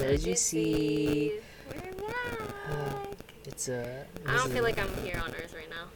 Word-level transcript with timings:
You 0.00 0.36
See. 0.36 1.32
It's 3.46 3.68
uh, 3.68 4.04
I 4.26 4.36
don't 4.36 4.50
feel 4.52 4.62
like 4.62 4.78
I'm 4.78 4.92
here 5.04 5.20
on 5.24 5.30
Earth 5.30 5.54
right 5.56 5.70
now. 5.70 5.86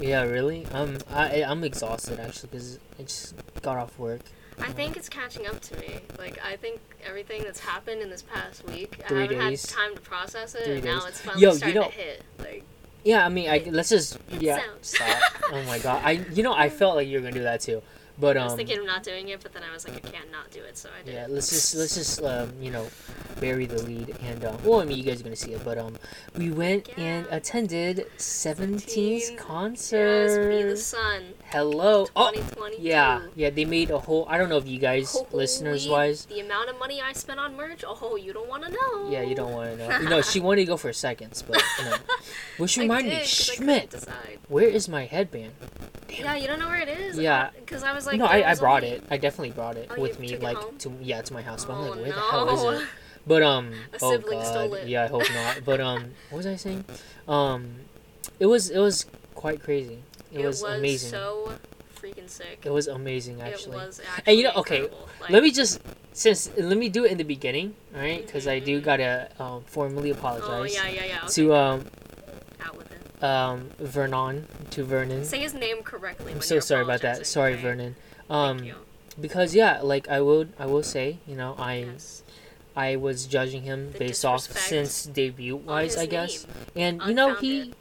Yeah, 0.00 0.22
really. 0.22 0.64
Um, 0.72 0.98
I 1.12 1.42
I'm 1.42 1.62
exhausted 1.64 2.18
actually 2.18 2.48
because 2.52 2.78
I 2.98 3.02
just 3.02 3.34
got 3.62 3.76
off 3.76 3.98
work. 3.98 4.20
I 4.58 4.72
think 4.72 4.96
it's 4.96 5.08
catching 5.08 5.46
up 5.46 5.60
to 5.60 5.76
me. 5.78 6.00
Like 6.18 6.38
I 6.44 6.56
think 6.56 6.80
everything 7.04 7.42
that's 7.44 7.60
happened 7.60 8.00
in 8.00 8.08
this 8.10 8.22
past 8.22 8.66
week, 8.68 9.02
Three 9.08 9.18
I 9.18 9.22
haven't 9.22 9.38
days. 9.38 9.70
had 9.70 9.78
time 9.78 9.94
to 9.96 10.00
process 10.00 10.54
it, 10.54 10.64
Three 10.64 10.76
and 10.76 10.84
now 10.84 11.04
it's 11.06 11.20
finally 11.20 11.42
Yo, 11.42 11.50
you 11.50 11.56
starting 11.56 11.80
know- 11.80 11.88
to 11.88 11.92
hit. 11.94 12.22
Like 12.38 12.64
Yeah, 13.04 13.26
I 13.26 13.28
mean, 13.28 13.50
I 13.50 13.62
let's 13.70 13.90
just 13.90 14.18
yeah. 14.38 14.60
Stop. 14.80 15.20
Oh 15.52 15.62
my 15.64 15.78
god. 15.78 16.02
I 16.04 16.12
you 16.32 16.42
know 16.42 16.54
I 16.54 16.70
felt 16.70 16.94
like 16.96 17.08
you 17.08 17.18
were 17.18 17.22
gonna 17.22 17.32
do 17.34 17.42
that 17.42 17.60
too, 17.60 17.82
but 18.18 18.36
I 18.36 18.44
was 18.44 18.52
um. 18.52 18.58
thinking 18.58 18.78
of 18.80 18.86
not 18.86 19.02
doing 19.02 19.28
it, 19.28 19.40
but 19.42 19.52
then 19.52 19.62
I 19.62 19.72
was 19.72 19.86
like, 19.86 19.96
I 19.96 20.08
can't 20.10 20.30
not 20.32 20.50
do 20.50 20.60
it, 20.62 20.76
so 20.76 20.88
I 20.98 21.04
did. 21.04 21.14
Yeah, 21.14 21.24
it. 21.24 21.30
let's 21.30 21.50
just 21.50 21.74
let's 21.74 21.94
just 21.94 22.22
um, 22.22 22.52
you 22.60 22.70
know 22.70 22.86
bury 23.40 23.66
the 23.66 23.82
lead 23.82 24.14
and 24.22 24.44
um, 24.44 24.58
well 24.64 24.80
I 24.80 24.84
mean 24.84 24.98
you 24.98 25.04
guys 25.04 25.20
are 25.20 25.24
gonna 25.24 25.34
see 25.36 25.52
it 25.52 25.64
but 25.64 25.78
um 25.78 25.96
we 26.36 26.50
went 26.50 26.90
and 26.98 27.26
attended 27.30 28.06
17's 28.18 28.84
17's 28.84 29.40
concert. 29.40 30.26
Yes, 30.26 30.64
be 30.64 30.70
the 30.70 30.76
sun. 30.76 31.22
Hello. 31.46 32.06
Oh 32.14 32.32
yeah 32.78 33.22
yeah 33.34 33.50
they 33.50 33.64
made 33.64 33.90
a 33.90 33.98
whole 33.98 34.26
I 34.28 34.36
don't 34.38 34.48
know 34.48 34.58
if 34.58 34.68
you 34.68 34.78
guys 34.78 35.16
listeners 35.32 35.88
wise 35.88 36.26
The 36.26 36.40
amount 36.40 36.68
of 36.68 36.78
money 36.78 37.00
I 37.00 37.12
spent 37.12 37.40
on 37.40 37.56
merch, 37.56 37.84
oh, 37.86 38.16
you 38.16 38.32
don't 38.32 38.48
want 38.48 38.64
to 38.64 38.70
know. 38.70 39.10
yeah 39.10 39.22
you 39.22 39.34
don't 39.34 39.52
want 39.52 39.70
to 39.70 39.88
know 39.88 39.98
you 40.00 40.08
know 40.08 40.22
she 40.22 40.40
wanted 40.46 40.62
to 40.62 40.66
go 40.66 40.76
for 40.76 40.92
seconds 40.92 41.42
but 41.42 41.62
you 41.78 41.84
know 41.86 41.96
which 42.58 42.76
reminded 42.76 43.10
me 43.10 43.18
did, 43.18 43.22
'cause 43.22 43.50
I 43.50 43.54
couldn't 43.56 43.90
Schmidt 43.90 44.08
where 44.48 44.68
is 44.68 44.88
my 44.88 45.06
headband 45.06 45.52
Damn. 46.08 46.24
Yeah, 46.24 46.34
you 46.36 46.48
don't 46.48 46.58
know 46.58 46.66
where 46.66 46.80
it 46.80 46.88
is. 46.88 47.16
Yeah. 47.18 47.50
because 47.60 47.84
I 47.84 47.92
was 47.92 47.99
like, 48.06 48.18
no 48.18 48.26
I, 48.26 48.50
I 48.50 48.54
brought 48.54 48.82
only- 48.84 48.96
it 48.96 49.04
I 49.10 49.16
definitely 49.16 49.50
brought 49.50 49.76
it 49.76 49.90
Oh, 49.96 50.00
with 50.00 50.18
me 50.20 50.32
it 50.34 50.42
like 50.42 50.78
to 50.78 50.92
yeah 51.00 51.22
to 51.22 51.32
my 51.32 51.42
house 51.42 51.64
but 51.64 51.74
I'm 51.74 51.80
Oh, 51.80 51.90
like 51.90 51.96
where 52.00 52.08
no. 52.08 52.14
the 52.14 52.20
hell 52.20 52.48
is 52.74 52.82
it 52.82 52.88
But 53.26 53.42
um, 53.42 53.74
A 53.92 53.98
oh 54.02 54.18
god, 54.18 54.72
it. 54.78 54.88
yeah, 54.88 55.04
I 55.04 55.08
hope 55.08 55.30
not. 55.34 55.60
But 55.64 55.78
um, 55.80 56.12
what 56.30 56.38
was 56.38 56.46
I 56.46 56.56
saying? 56.56 56.84
Um, 57.28 57.74
it 58.40 58.46
was 58.46 58.70
it 58.70 58.78
was 58.78 59.04
quite 59.34 59.62
crazy. 59.62 59.98
It, 60.32 60.44
was, 60.46 60.62
amazing. 60.62 61.10
so 61.10 61.52
freaking 62.00 62.30
sick. 62.30 62.60
it 62.64 62.70
was 62.72 62.88
amazing 62.88 63.42
actually. 63.42 63.76
It 63.76 63.86
was 63.86 64.00
And 64.26 64.38
you 64.38 64.44
know, 64.44 64.52
okay. 64.56 64.88
Like, 65.20 65.30
Let 65.30 65.42
me 65.42 65.50
just 65.50 65.80
since 66.12 66.50
let 66.56 66.78
me 66.78 66.88
do 66.88 67.04
it 67.04 67.12
in 67.12 67.18
the 67.18 67.24
beginning, 67.24 67.74
all 67.94 68.00
right? 68.00 68.24
Because 68.24 68.48
I 68.48 68.58
do 68.58 68.80
Mhm. 68.80 68.84
gotta 68.84 69.28
um, 69.38 69.62
formally 69.66 70.10
Oh 70.12 70.14
apologize 70.16 70.74
yeah, 70.74 70.88
yeah, 70.88 71.04
yeah. 71.04 71.18
Okay. 71.24 71.32
to 71.34 71.54
um 71.54 71.80
it. 71.80 71.86
Um 73.22 73.70
Vernon 73.78 74.46
to 74.70 74.84
Vernon. 74.84 75.24
Say 75.24 75.40
his 75.40 75.54
name 75.54 75.82
correctly. 75.82 76.32
I'm 76.32 76.38
when 76.38 76.42
so 76.42 76.60
sorry 76.60 76.82
about 76.82 77.00
that. 77.02 77.26
Sorry, 77.26 77.52
okay? 77.54 77.62
Vernon. 77.62 77.96
Um, 78.28 78.70
because 79.20 79.54
yeah, 79.54 79.80
like 79.82 80.08
I 80.08 80.20
will 80.20 80.46
I 80.58 80.66
will 80.66 80.82
say, 80.82 81.18
you 81.26 81.36
know, 81.36 81.54
I 81.58 81.76
Yes. 81.78 82.22
I 82.76 82.96
was 82.96 83.26
judging 83.26 83.62
him 83.62 83.92
The 83.92 83.98
based 83.98 84.24
off 84.24 84.42
since 84.42 85.04
debut 85.04 85.56
wise, 85.56 85.96
I 85.96 86.06
guess. 86.06 86.46
and 86.76 87.02
you 87.02 87.12
know 87.14 87.34
he 87.34 87.74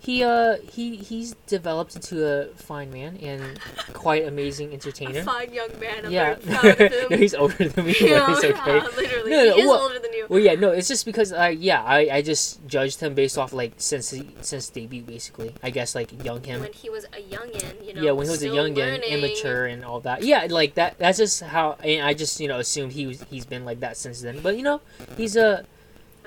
he 0.00 0.22
uh 0.22 0.56
he 0.72 0.94
he's 0.96 1.34
developed 1.48 1.96
into 1.96 2.24
a 2.24 2.46
fine 2.54 2.92
man 2.92 3.16
and 3.16 3.58
quite 3.94 4.24
amazing 4.24 4.72
entertainer 4.72 5.18
A 5.20 5.24
fine 5.24 5.52
young 5.52 5.70
man. 5.80 6.06
I'm 6.06 6.12
yeah 6.12 6.34
very 6.36 6.56
proud 6.60 6.80
of 6.80 6.92
him. 6.92 7.06
no, 7.10 7.16
he's 7.16 7.34
older 7.34 7.68
than 7.68 7.84
me 7.84 7.94
You 7.98 8.14
but 8.14 8.30
it's 8.30 8.44
okay 8.60 8.76
yeah, 8.76 8.86
literally, 8.96 9.30
No, 9.32 9.44
no, 9.44 9.56
well- 9.66 9.80
older 9.82 9.94
than 9.94 9.97
you. 9.97 9.97
well 10.30 10.40
yeah 10.40 10.54
no 10.54 10.70
it's 10.70 10.88
just 10.88 11.04
because 11.06 11.32
uh 11.32 11.52
yeah 11.56 11.82
i 11.84 12.08
i 12.12 12.22
just 12.22 12.64
judged 12.66 13.00
him 13.00 13.14
based 13.14 13.38
off 13.38 13.52
like 13.52 13.72
since 13.78 14.10
he, 14.10 14.28
since 14.40 14.68
debut 14.68 15.02
basically 15.02 15.54
i 15.62 15.70
guess 15.70 15.94
like 15.94 16.12
young 16.24 16.42
him 16.42 16.60
When 16.60 16.72
he 16.72 16.90
was 16.90 17.04
a 17.06 17.22
youngin, 17.22 17.86
you 17.86 17.94
know. 17.94 18.02
yeah 18.02 18.10
when 18.12 18.26
he 18.26 18.30
was 18.30 18.42
a 18.42 18.44
still 18.44 18.54
young 18.54 18.66
and 18.68 18.76
learning. 18.76 19.02
immature 19.12 19.66
and 19.66 19.84
all 19.84 20.00
that 20.00 20.22
yeah 20.22 20.46
like 20.50 20.74
that 20.74 20.98
that's 20.98 21.18
just 21.18 21.40
how 21.42 21.72
and 21.82 22.02
i 22.06 22.14
just 22.14 22.40
you 22.40 22.48
know 22.48 22.58
assumed 22.58 22.92
he 22.92 23.06
was 23.06 23.24
he's 23.30 23.46
been 23.46 23.64
like 23.64 23.80
that 23.80 23.96
since 23.96 24.20
then 24.22 24.40
but 24.40 24.56
you 24.56 24.62
know 24.62 24.80
he's 25.16 25.36
a 25.36 25.64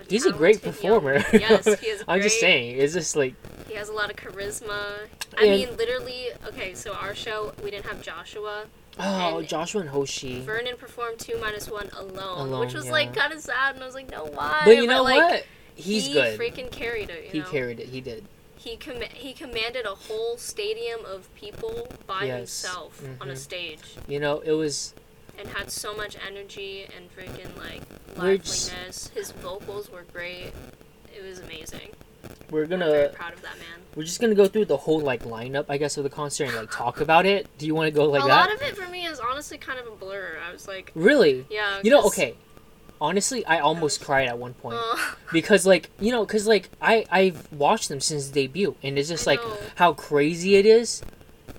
he's 0.09 0.25
a 0.25 0.31
great 0.31 0.61
talented 0.61 0.83
young- 0.83 0.99
performer 1.01 1.23
Yes, 1.33 1.79
he 1.79 1.87
is. 1.87 2.03
i'm 2.07 2.21
just 2.21 2.39
saying 2.39 2.77
it's 2.79 2.93
just 2.93 3.15
like 3.15 3.35
He 3.67 3.75
has 3.75 3.87
a 3.89 3.93
lot 3.93 4.09
of 4.09 4.17
charisma. 4.17 5.07
I 5.37 5.43
And- 5.45 5.51
mean, 5.51 5.69
literally. 5.77 6.27
Okay, 6.49 6.73
so 6.73 6.91
our 6.93 7.15
show, 7.15 7.53
we 7.63 7.71
didn't 7.71 7.85
have 7.85 8.01
Joshua. 8.01 8.65
Oh 9.01 9.39
And 9.39 9.47
joshua 9.47 9.81
and 9.81 9.89
hoshi 9.89 10.41
Vernon 10.41 10.77
performed 10.77 11.19
two 11.19 11.37
minus 11.39 11.69
one 11.69 11.89
alone, 11.97 12.47
Alone, 12.47 12.59
which 12.61 12.73
was 12.73 12.89
like 12.89 13.15
kind 13.15 13.33
of 13.33 13.39
sad, 13.41 13.75
and 13.75 13.83
I 13.83 13.85
was 13.85 13.95
like, 13.95 14.09
no, 14.11 14.25
why? 14.25 14.61
but 14.65 14.75
you 14.77 14.87
know 14.87 15.03
like, 15.03 15.17
what 15.31 15.45
he's 15.75 16.07
he 16.07 16.13
good 16.13 16.39
freaking 16.39 16.71
carried 16.71 17.09
it. 17.09 17.25
You 17.25 17.29
he 17.31 17.39
know? 17.39 17.45
carried 17.45 17.79
it 17.79 17.89
he 17.89 18.01
did 18.01 18.23
He 18.57 18.77
com- 18.77 19.01
he 19.13 19.33
commanded 19.33 19.85
a 19.85 19.95
whole 19.95 20.37
stadium 20.37 21.03
of 21.05 21.33
people 21.35 21.87
by 22.05 22.25
Yes. 22.25 22.37
himself 22.61 23.01
on 23.19 23.29
a 23.29 23.33
Mhm. 23.33 23.37
stage, 23.37 23.79
you 24.07 24.19
know 24.19 24.39
it 24.41 24.51
was 24.51 24.93
and 25.39 25.47
had 25.49 25.71
so 25.71 25.95
much 25.95 26.15
energy 26.27 26.87
and 26.95 27.09
freaking 27.15 27.57
like 27.57 27.81
We're 28.17 28.37
just- 28.37 29.09
His 29.15 29.31
vocals 29.31 29.89
were 29.89 30.03
great. 30.03 30.51
It 31.15 31.23
was 31.23 31.39
amazing. 31.39 31.89
We're 32.51 32.67
gonna 32.67 32.85
very 32.89 33.09
proud 33.09 33.33
of 33.33 33.41
that 33.41 33.57
man. 33.57 33.67
We're 33.95 34.03
just 34.03 34.21
gonna 34.21 34.35
go 34.35 34.45
through 34.47 34.65
the 34.65 34.77
whole 34.77 34.99
like 34.99 35.23
lineup, 35.23 35.65
I 35.69 35.77
guess, 35.77 35.97
of 35.97 36.03
the 36.03 36.09
concert 36.09 36.45
and 36.45 36.55
like 36.55 36.69
talk 36.71 37.01
about 37.01 37.25
it. 37.25 37.47
Do 37.57 37.65
you 37.65 37.73
want 37.73 37.87
to 37.87 37.91
go 37.91 38.05
like 38.05 38.21
that? 38.21 38.25
a 38.25 38.29
that? 38.29 38.49
lot 38.49 38.53
of 38.53 38.61
it 38.61 38.77
for 38.77 38.89
me 38.91 39.05
is 39.05 39.19
honestly 39.19 39.57
kind 39.57 39.79
of 39.79 39.87
a 39.87 39.95
blur. 39.95 40.37
I 40.47 40.51
was 40.53 40.67
like, 40.67 40.91
really? 40.93 41.45
yeah. 41.49 41.79
You 41.83 41.89
know, 41.91 42.01
'cause- 42.03 42.13
okay. 42.13 42.35
Honestly, 42.99 43.43
I 43.47 43.59
almost 43.59 43.99
was- 43.99 44.05
cried 44.05 44.27
at 44.27 44.37
one 44.37 44.53
point 44.53 44.77
Uh, 44.79 44.95
because, 45.33 45.65
like, 45.65 45.89
you 45.99 46.11
know, 46.11 46.23
because 46.23 46.45
like 46.45 46.69
I 46.81 47.05
I've 47.09 47.51
watched 47.51 47.89
them 47.89 47.99
since 47.99 48.27
debut, 48.27 48.75
and 48.83 48.99
it's 48.99 49.09
just 49.09 49.27
I 49.27 49.31
like 49.31 49.41
know. 49.43 49.57
how 49.75 49.93
crazy 49.93 50.55
it 50.55 50.67
is 50.67 51.01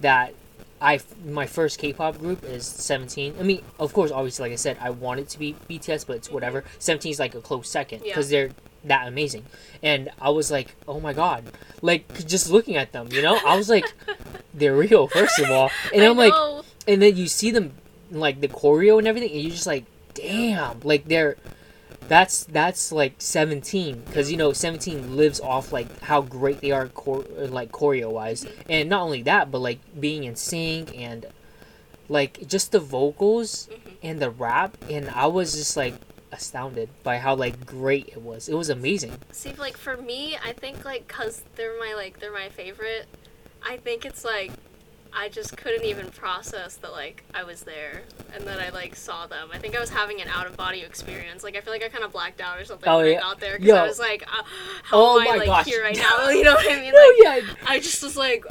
that 0.01 0.35
I 0.81 1.01
my 1.25 1.47
first 1.47 1.79
K-pop 1.81 2.19
group 2.19 2.45
is 2.45 2.65
Seventeen. 2.65 3.35
I 3.41 3.43
mean, 3.43 3.63
of 3.81 3.93
course, 3.93 4.11
obviously, 4.13 4.45
like 4.45 4.53
I 4.53 4.57
said, 4.57 4.77
I 4.81 4.91
want 4.91 5.19
it 5.21 5.29
to 5.31 5.39
be 5.39 5.57
BTS, 5.69 6.07
but 6.07 6.17
it's 6.17 6.31
whatever. 6.31 6.63
Seventeen 6.79 7.11
is 7.11 7.19
like 7.19 7.35
a 7.35 7.41
close 7.41 7.69
second 7.69 7.99
Mm-hmm. 7.99 8.07
Yeah. 8.07 8.13
because 8.15 8.31
they're 8.31 8.51
that 8.85 9.07
amazing, 9.09 9.45
and 9.83 10.11
I 10.21 10.31
was 10.31 10.51
like, 10.51 10.75
oh 10.89 11.01
my 11.01 11.13
god, 11.13 11.45
like 11.83 12.27
just 12.27 12.51
looking 12.51 12.77
at 12.77 12.93
them, 12.93 13.09
you 13.11 13.23
know, 13.23 13.39
I 13.47 13.57
was 13.57 13.69
like, 13.69 13.93
they're 14.55 14.77
real 14.77 15.07
first 15.09 15.39
of 15.39 15.51
all, 15.51 15.71
and 15.95 16.03
I 16.03 16.09
I'm 16.09 16.17
like, 16.17 16.35
and 16.89 17.01
then 17.03 17.17
you 17.17 17.27
see 17.29 17.51
them 17.51 17.73
like 18.11 18.41
the 18.41 18.49
choreo 18.49 18.99
and 18.99 19.07
everything, 19.07 19.31
and 19.33 19.41
you're 19.43 19.51
just 19.53 19.67
like, 19.67 19.85
damn, 20.15 20.81
like 20.81 21.07
they're. 21.07 21.37
That's 22.09 22.45
that's 22.45 22.91
like 22.93 23.15
17 23.19 24.03
because 24.07 24.31
you 24.31 24.37
know 24.37 24.53
17 24.53 25.17
lives 25.17 25.41
off 25.41 25.73
like 25.73 26.01
how 26.01 26.21
great 26.21 26.61
they 26.61 26.73
are 26.73 26.89
chor- 26.89 27.25
like 27.39 27.71
choreo 27.71 28.11
wise 28.11 28.45
and 28.69 28.91
not 28.91 29.03
only 29.03 29.23
that 29.23 29.51
but 29.53 29.61
like 29.61 29.79
being 29.99 30.25
in 30.25 30.35
sync 30.35 30.99
and 30.99 31.25
like 32.09 32.47
just 32.49 32.73
the 32.73 32.81
vocals 32.81 33.69
Mhm. 33.71 33.93
and 34.03 34.21
the 34.21 34.31
rap. 34.31 34.77
And 34.91 35.09
I 35.11 35.27
was 35.29 35.55
just 35.55 35.77
like 35.77 35.95
astounded 36.33 36.89
by 37.03 37.19
how 37.19 37.35
like 37.35 37.67
great 37.67 38.09
it 38.09 38.21
was 38.23 38.49
it 38.49 38.55
was 38.55 38.71
amazing 38.71 39.13
See, 39.31 39.53
like 39.55 39.77
for 39.77 39.97
me, 39.97 40.37
I 40.43 40.53
think 40.53 40.85
like 40.85 41.07
cause 41.07 41.43
they're 41.57 41.79
my 41.79 41.95
like 41.95 42.19
they're 42.21 42.33
my 42.33 42.49
favorite. 42.49 43.07
I 43.63 43.77
think 43.77 44.05
it's 44.05 44.25
like 44.25 44.51
I 45.15 45.29
just 45.29 45.57
couldn't 45.59 45.85
even 45.85 46.09
process 46.11 46.77
that 46.77 46.93
like 46.93 47.23
I 47.35 47.45
was 47.45 47.61
there 47.65 48.03
and 48.35 48.45
that 48.47 48.59
I 48.61 48.71
like 48.71 48.97
saw 48.97 49.27
them. 49.27 49.51
I 49.53 49.59
think 49.59 49.77
I 49.77 49.81
was 49.81 49.91
having 49.91 50.23
an 50.23 50.29
out 50.29 50.47
of 50.47 50.57
body 50.57 50.81
experience. 50.81 51.45
Like 51.45 51.55
I 51.55 51.61
feel 51.61 51.73
like 51.73 51.85
I 51.85 51.89
kind 51.91 52.03
of 52.03 52.13
blacked 52.13 52.41
out 52.41 52.59
or 52.59 52.65
something 52.65 52.89
Oh, 52.89 52.97
when 52.99 53.13
yeah. 53.13 53.19
I 53.19 53.21
got 53.21 53.39
there 53.41 53.59
because 53.59 53.75
I 53.75 53.87
was 53.87 53.99
like, 53.99 54.23
uh, 54.27 54.43
how 54.85 54.97
Oh 54.99 55.19
am 55.21 55.25
my 55.27 55.33
I 55.33 55.37
like 55.37 55.47
gosh. 55.47 55.67
here 55.67 55.83
right 55.83 55.97
now? 55.99 56.29
You 56.31 56.45
know 56.45 56.55
what 56.55 56.67
I 56.73 56.81
mean? 56.81 56.95
Like 56.95 57.47
yeah 57.47 57.55
I 57.67 57.79
just 57.79 58.03
was 58.03 58.17
like, 58.17 58.45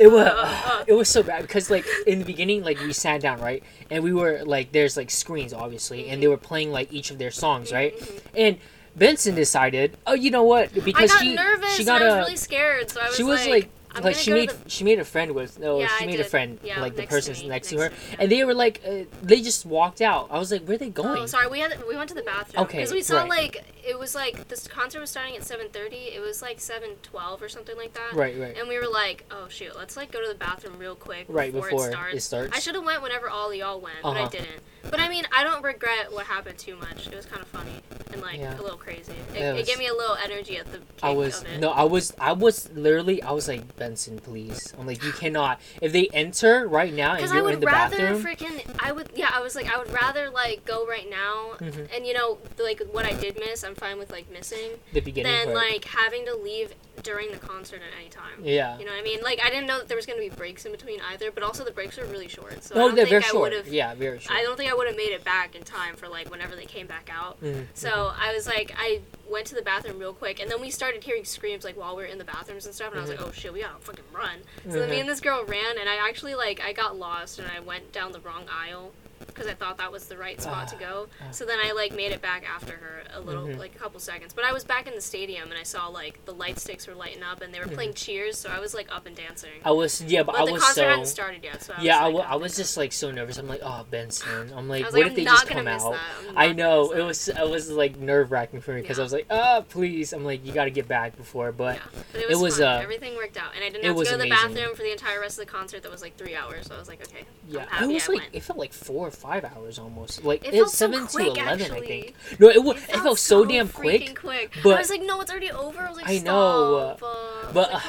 it 0.00 0.10
was 0.10 0.26
uh, 0.26 0.62
uh. 0.80 0.84
it 0.88 0.94
was 0.94 1.08
so 1.08 1.22
bad 1.22 1.42
because 1.42 1.70
like 1.70 1.84
in 2.06 2.18
the 2.18 2.24
beginning 2.24 2.64
like 2.64 2.78
we 2.80 2.92
sat 2.92 3.20
down 3.20 3.38
right 3.40 3.62
and 3.90 4.02
we 4.02 4.12
were 4.12 4.42
like 4.44 4.72
there's 4.72 4.96
like 4.96 5.10
screens 5.10 5.52
obviously 5.52 6.08
and 6.08 6.22
they 6.22 6.26
were 6.28 6.36
playing 6.38 6.72
like 6.72 6.92
each 6.92 7.10
of 7.12 7.18
their 7.18 7.30
songs 7.30 7.70
right 7.72 7.96
Mhm. 7.98 8.20
and 8.34 8.58
Benson 8.96 9.34
decided 9.36 9.96
oh 10.06 10.14
you 10.14 10.30
know 10.30 10.42
what 10.42 10.70
I 10.76 10.80
because 10.80 11.12
got 11.12 11.20
she 11.22 11.34
nervous. 11.34 11.72
she 11.74 11.82
and 11.82 11.86
got 11.86 12.02
I 12.02 12.06
was 12.06 12.14
really 12.26 12.36
scared. 12.36 12.90
So 12.90 13.00
I 13.00 13.06
was 13.06 13.16
she 13.16 13.22
was 13.22 13.40
like, 13.40 13.50
like 13.50 13.68
I'm 13.94 14.02
like 14.04 14.16
she 14.16 14.32
made 14.32 14.50
the- 14.50 14.70
she 14.70 14.84
made 14.84 14.98
a 14.98 15.04
friend 15.04 15.32
with 15.32 15.58
no 15.58 15.80
Yeah, 15.80 15.88
she 15.98 16.06
made 16.06 16.20
a 16.20 16.24
friend 16.24 16.58
Yeah, 16.62 16.80
like 16.80 16.94
the 16.96 17.06
person 17.06 17.32
next 17.32 17.40
to 17.42 17.48
next 17.48 17.70
her 17.72 17.88
to 17.88 17.94
yeah. 18.10 18.16
and 18.20 18.30
they 18.32 18.44
were 18.44 18.54
like 18.54 18.80
uh, 18.86 19.04
they 19.22 19.40
just 19.42 19.66
walked 19.66 20.00
out 20.00 20.28
I 20.30 20.38
was 20.38 20.52
like 20.52 20.62
where 20.64 20.76
are 20.76 20.78
they 20.78 20.90
going 20.90 21.18
Oh, 21.22 21.26
sorry. 21.26 21.48
We 21.48 21.60
had 21.60 21.82
we 21.88 21.96
went 21.96 22.08
to 22.10 22.14
the 22.14 22.22
bathroom 22.22 22.64
Okay, 22.64 22.78
because 22.78 22.92
we 22.92 23.02
saw 23.02 23.20
right. 23.20 23.28
like 23.28 23.64
it 23.86 23.98
was 23.98 24.14
like 24.14 24.46
this 24.48 24.68
concert 24.68 25.00
was 25.00 25.10
starting 25.10 25.34
at 25.36 25.42
seven 25.42 25.68
thirty. 25.70 25.96
It 25.96 26.20
was 26.20 26.42
like 26.42 26.60
seven 26.60 26.90
twelve 27.02 27.42
or 27.42 27.48
something 27.48 27.76
like 27.76 27.94
that. 27.94 28.12
right 28.12 28.38
right 28.38 28.56
And 28.56 28.68
we 28.68 28.78
were 28.78 28.86
like, 28.88 29.24
oh 29.30 29.48
shoot, 29.48 29.74
let's 29.76 29.96
like 29.96 30.12
go 30.12 30.20
to 30.22 30.28
the 30.28 30.34
bathroom 30.38 30.78
real 30.78 30.94
quick 30.94 31.26
right 31.28 31.52
before, 31.52 31.70
before 31.70 31.88
it 31.88 31.92
starts. 31.92 32.16
it 32.16 32.20
starts 32.20 32.56
I 32.56 32.60
should 32.60 32.74
have 32.74 32.84
went 32.84 33.02
whenever 33.02 33.28
all 33.28 33.52
y'all 33.54 33.80
went, 33.80 33.96
but 34.02 34.16
I 34.16 34.20
Uh-huh. 34.20 34.28
didn't. 34.30 34.60
But 34.90 34.98
I 35.00 35.08
mean, 35.08 35.24
I 35.36 35.44
don't 35.44 35.62
regret 35.62 36.10
what 36.12 36.26
happened 36.26 36.58
too 36.58 36.76
much. 36.76 37.06
It 37.08 37.14
was 37.14 37.26
kind 37.26 37.42
of 37.42 37.48
funny 37.48 37.72
and 38.12 38.22
like 38.22 38.38
Yeah. 38.38 38.58
a 38.58 38.62
little 38.62 38.78
crazy. 38.78 39.12
It, 39.34 39.40
it 39.40 39.58
it 39.60 39.66
gave 39.66 39.78
me 39.78 39.86
a 39.88 39.94
little 39.94 40.16
energy 40.22 40.56
at 40.58 40.70
the. 40.72 40.80
I 41.02 41.10
was 41.10 41.44
no 41.58 41.70
I 41.70 41.84
was 41.84 42.12
I 42.20 42.32
was 42.32 42.70
literally 42.72 43.22
I 43.22 43.32
was 43.32 43.48
like 43.48 43.76
Benson, 43.80 44.18
please. 44.18 44.74
I'm 44.78 44.86
like, 44.86 45.02
you 45.02 45.10
cannot. 45.12 45.58
If 45.80 45.90
they 45.92 46.08
enter 46.12 46.68
right 46.68 46.92
now 46.92 47.12
and 47.12 47.18
Because 47.18 47.32
I 47.32 47.36
you're 47.36 47.44
would 47.44 47.54
in 47.54 47.60
the 47.60 47.66
rather 47.66 47.96
bathroom, 47.96 48.22
freaking. 48.22 48.76
I 48.78 48.92
would. 48.92 49.08
Yeah, 49.16 49.30
I 49.32 49.40
was 49.40 49.56
like, 49.56 49.74
I 49.74 49.78
would 49.78 49.90
rather 49.90 50.28
like 50.30 50.66
go 50.66 50.86
right 50.86 51.08
now, 51.08 51.54
Mhm. 51.58 51.88
and 51.96 52.06
you 52.06 52.12
know, 52.12 52.38
like 52.62 52.82
what 52.92 53.06
I 53.06 53.14
did 53.14 53.36
miss, 53.38 53.64
I'm 53.64 53.74
fine 53.74 53.98
with 53.98 54.10
like 54.12 54.30
missing, 54.30 54.72
the 54.92 55.00
beginning 55.00 55.32
than 55.32 55.44
part. 55.46 55.56
like 55.56 55.84
having 55.86 56.26
to 56.26 56.36
leave 56.36 56.74
during 57.02 57.30
the 57.30 57.38
concert 57.38 57.76
at 57.76 57.98
any 57.98 58.10
time. 58.10 58.20
yeah. 58.42 58.78
You 58.78 58.84
know 58.84 58.90
what 58.92 59.00
I 59.00 59.02
mean? 59.02 59.22
Like 59.22 59.40
I 59.42 59.48
didn't 59.48 59.66
know 59.66 59.78
that 59.78 59.88
there 59.88 59.96
was 59.96 60.04
gonna 60.04 60.18
be 60.20 60.28
breaks 60.28 60.66
in 60.66 60.72
between 60.72 61.00
either, 61.10 61.30
but 61.30 61.42
also 61.42 61.64
the 61.64 61.70
breaks 61.70 61.96
were 61.96 62.04
really 62.04 62.28
short. 62.28 62.62
So 62.62 62.74
I 62.74 62.78
don't 62.78 62.94
they're 62.94 63.06
think 63.06 63.10
very 63.22 63.24
I 63.24 63.28
short. 63.28 63.40
would 63.40 63.52
have. 63.54 63.68
Yeah, 63.68 63.94
very 63.94 64.20
short. 64.20 64.36
I 64.36 64.42
don't 64.42 64.58
think 64.58 64.70
I 64.70 64.74
would 64.74 64.86
have 64.86 64.96
made 64.96 65.12
it 65.12 65.24
back 65.24 65.54
in 65.54 65.62
time 65.62 65.96
for 65.96 66.06
like 66.08 66.30
whenever 66.30 66.54
they 66.54 66.66
came 66.66 66.86
back 66.86 67.08
out. 67.10 67.42
Mhm. 67.42 67.68
So 67.72 68.12
I 68.18 68.34
was 68.34 68.46
like, 68.46 68.74
I 68.76 69.00
went 69.30 69.46
to 69.46 69.54
the 69.54 69.62
bathroom 69.62 69.98
real 69.98 70.12
quick, 70.12 70.40
and 70.40 70.50
then 70.50 70.60
we 70.60 70.70
started 70.70 71.02
hearing 71.04 71.24
screams 71.24 71.64
like 71.64 71.76
while 71.78 71.96
we 71.96 72.02
were 72.02 72.08
in 72.08 72.18
the 72.18 72.24
bathrooms 72.24 72.66
and 72.66 72.74
stuff, 72.74 72.90
and 72.90 72.98
I 72.98 73.02
was 73.02 73.10
like, 73.10 73.22
oh 73.22 73.30
shit, 73.32 73.52
we 73.52 73.62
gotta 73.70 73.84
fucking 73.84 74.04
run. 74.12 74.38
So 74.64 74.78
then 74.78 74.90
me 74.90 74.96
mm-hmm. 74.96 75.00
and 75.00 75.08
this 75.08 75.20
girl 75.20 75.44
ran, 75.44 75.78
and 75.78 75.88
I 75.88 76.08
actually 76.08 76.34
like 76.34 76.60
I 76.60 76.72
got 76.72 76.98
lost, 76.98 77.38
and 77.38 77.48
I 77.48 77.60
went 77.60 77.92
down 77.92 78.12
the 78.12 78.20
wrong 78.20 78.44
aisle 78.50 78.92
because 79.40 79.50
I 79.50 79.54
thought 79.56 79.78
that 79.78 79.90
was 79.90 80.06
the 80.06 80.18
right 80.18 80.38
spot 80.40 80.68
to 80.68 80.76
go. 80.76 81.08
Ah. 81.22 81.30
So 81.30 81.46
then 81.46 81.58
I 81.64 81.72
like 81.72 81.94
made 81.96 82.12
it 82.12 82.20
back 82.20 82.44
after 82.48 82.72
her 82.76 83.02
a 83.14 83.20
little, 83.20 83.46
Mhm. 83.46 83.58
like 83.58 83.74
a 83.74 83.78
couple 83.78 83.98
seconds. 83.98 84.34
But 84.34 84.44
I 84.44 84.52
was 84.52 84.64
back 84.64 84.86
in 84.86 84.94
the 84.94 85.00
stadium, 85.00 85.50
and 85.50 85.58
I 85.58 85.62
saw 85.62 85.86
like 85.88 86.22
the 86.26 86.34
light 86.34 86.58
sticks 86.58 86.86
were 86.86 86.94
lighting 86.94 87.22
up, 87.22 87.40
and 87.40 87.54
they 87.54 87.58
were 87.60 87.66
playing 87.66 87.94
Cheers, 87.94 88.36
so 88.38 88.50
I 88.50 88.60
was 88.60 88.74
like 88.74 88.94
up 88.94 89.06
and 89.06 89.16
dancing. 89.16 89.50
I 89.64 89.70
was 89.70 90.02
yeah, 90.02 90.22
but, 90.22 90.32
But 90.32 90.42
I 90.42 90.46
the 90.46 90.52
was 90.52 90.62
concert 90.62 90.80
so 90.82 90.88
hadn't 90.88 91.06
started 91.06 91.42
yet, 91.42 91.62
so 91.62 91.72
I 91.76 91.82
yeah, 91.82 91.98
I 91.98 92.06
was, 92.08 92.12
wa- 92.14 92.20
like, 92.20 92.28
I 92.28 92.34
oh, 92.34 92.38
was 92.38 92.56
just 92.56 92.76
like 92.76 92.92
so 92.92 93.10
nervous. 93.10 93.38
I'm 93.38 93.48
like, 93.48 93.60
oh 93.62 93.86
Benson. 93.90 94.52
I'm 94.54 94.68
like, 94.68 94.82
I 94.84 94.88
what 94.88 94.92
like, 94.94 95.02
if 95.04 95.08
I'm 95.10 95.14
they 95.16 95.24
just 95.24 95.46
come 95.46 95.66
out? 95.66 95.96
I 96.36 96.52
know 96.52 96.92
it 96.92 97.02
was 97.02 97.30
I 97.30 97.44
was 97.44 97.70
like 97.70 97.96
nerve 97.98 98.30
wracking 98.30 98.60
for 98.60 98.72
me 98.74 98.82
because 98.82 98.98
I 98.98 99.02
was 99.02 99.12
like, 99.12 99.26
ah, 99.30 99.62
please. 99.68 100.12
I'm 100.12 100.24
like, 100.24 100.44
you 100.44 100.52
got 100.52 100.64
to 100.64 100.70
get 100.70 100.86
back 100.86 101.16
before, 101.16 101.50
but 101.52 101.76
Yeah, 101.76 101.82
but 102.12 102.20
it 102.20 102.24
it 102.24 102.28
was, 102.30 102.40
was, 102.40 102.60
uh, 102.60 102.80
everything 102.82 103.16
worked 103.16 103.36
out, 103.38 103.54
and 103.54 103.64
I 103.64 103.68
didn't 103.70 103.84
have 103.84 103.96
to 103.96 104.04
go 104.04 104.10
to 104.10 104.16
the 104.18 104.24
amazing. 104.24 104.54
bathroom 104.54 104.76
for 104.76 104.82
the 104.82 104.92
entire 104.92 105.18
rest 105.20 105.38
of 105.38 105.46
the 105.46 105.50
concert. 105.50 105.82
That 105.82 105.90
was 105.90 106.02
like 106.02 106.16
three 106.16 106.34
hours, 106.36 106.66
so 106.66 106.74
I 106.74 106.78
was 106.78 106.88
like, 106.88 107.00
okay, 107.02 107.24
yeah, 107.48 107.62
it 107.82 107.86
was 107.88 108.08
I 108.08 108.12
like 108.12 108.20
went. 108.22 108.34
it 108.34 108.42
felt 108.42 108.58
like 108.58 108.72
four 108.72 109.06
or 109.08 109.10
five 109.10 109.29
hours 109.38 109.78
almost. 109.78 110.24
Like 110.24 110.44
It 110.44 110.48
it's 110.48 110.56
felt 110.56 110.70
so 110.70 110.76
seven 110.76 111.06
quick, 111.06 111.34
to 111.34 111.40
eleven, 111.40 111.70
I 111.72 111.80
think. 111.80 112.14
No, 112.38 112.48
it, 112.48 112.62
wa- 112.62 112.72
it, 112.72 112.78
felt, 112.80 113.18
so, 113.18 113.44
damn 113.44 113.68
quick. 113.68 114.18
quick. 114.18 114.56
but- 114.62 114.76
I 114.76 114.78
was 114.78 114.90
like, 114.90 115.02
no, 115.02 115.20
it's 115.20 115.30
already 115.30 115.50
over. 115.50 115.80
I 115.80 115.88
was 115.88 115.96
like, 115.96 116.08
I 116.08 116.18
know, 116.18 116.94
Stop. 116.98 117.02
Uh, 117.02 117.52
but, 117.52 117.72
like, 117.72 117.82
uh. 117.84 117.88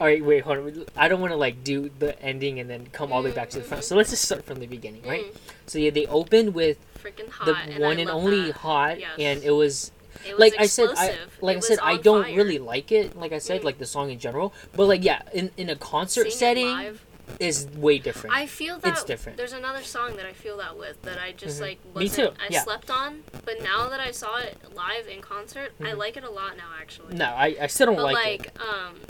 All 0.00 0.06
right, 0.06 0.24
wait, 0.24 0.42
hold 0.44 0.58
on. 0.58 0.86
I 0.96 1.08
don't 1.08 1.20
want 1.20 1.32
to 1.32 1.36
like 1.36 1.62
do 1.62 1.90
the 1.98 2.18
ending 2.22 2.58
and 2.58 2.70
then 2.70 2.86
come 2.86 3.12
all 3.12 3.22
the 3.22 3.28
way 3.28 3.34
back 3.34 3.50
to 3.50 3.58
the 3.58 3.64
front. 3.64 3.82
Mhm. 3.82 3.86
So 3.86 3.96
let's 3.96 4.08
just 4.08 4.24
start 4.24 4.44
from 4.46 4.58
the 4.58 4.66
beginning, 4.66 5.02
right? 5.06 5.26
Mm, 5.26 5.36
So 5.66 5.78
yeah, 5.78 5.90
they 5.90 6.06
opened 6.06 6.54
with 6.54 6.78
freaking 7.04 7.28
hot. 7.28 7.44
the 7.44 7.54
and 7.54 7.82
one 7.82 7.98
I 7.98 8.00
and 8.00 8.10
only 8.10 8.46
that. 8.46 8.56
hot, 8.56 8.98
Yes. 8.98 9.10
and 9.18 9.42
it 9.44 9.50
was 9.50 9.92
It 10.26 10.32
was 10.32 10.40
like 10.40 10.54
I 10.58 10.64
said, 10.66 10.88
I 10.96 11.16
like 11.42 11.58
It 11.58 11.64
I 11.64 11.68
said, 11.68 11.78
I 11.82 11.96
don't 11.98 12.24
fire. 12.24 12.34
really 12.34 12.58
like 12.58 12.90
it. 12.92 13.14
Like 13.14 13.32
I 13.32 13.38
said, 13.38 13.60
Mm. 13.60 13.64
like 13.64 13.76
the 13.78 13.84
song 13.84 14.10
in 14.10 14.18
general, 14.18 14.54
but 14.74 14.86
like 14.86 15.04
yeah, 15.04 15.20
in 15.34 15.50
in 15.58 15.68
a 15.68 15.76
concert 15.76 16.24
Seeing 16.24 16.32
it 16.32 16.38
setting 16.38 16.66
live, 16.66 17.04
is 17.38 17.66
way 17.76 17.98
different. 17.98 18.34
I 18.34 18.46
feel 18.46 18.78
that 18.78 18.92
It's 18.92 19.04
different. 19.04 19.36
There's 19.38 19.52
another 19.52 19.82
song 19.82 20.16
that 20.16 20.26
I 20.26 20.32
feel 20.32 20.56
that 20.58 20.76
with 20.78 21.00
that 21.02 21.18
I 21.18 21.32
just 21.32 21.58
Mhm. 21.58 21.62
like 21.62 21.84
Me 21.84 21.90
wasn't, 22.06 22.34
too, 22.36 22.42
I 22.42 22.48
yeah. 22.50 22.62
slept 22.64 22.90
on, 22.90 23.22
but 23.44 23.62
now 23.62 23.88
that 23.88 24.00
I 24.00 24.10
saw 24.10 24.38
it 24.38 24.56
live 24.74 25.06
in 25.06 25.20
concert, 25.20 25.72
I 25.80 25.84
Mhm. 25.92 25.96
like 25.98 26.16
it 26.16 26.24
a 26.24 26.30
lot 26.30 26.56
now 26.56 26.70
actually. 26.80 27.14
no, 27.16 27.26
I, 27.26 27.56
I 27.60 27.66
still 27.68 27.86
don't 27.86 27.96
but 27.96 28.04
like, 28.04 28.14
like, 28.24 28.46
it. 28.46 28.60
um, 28.60 29.00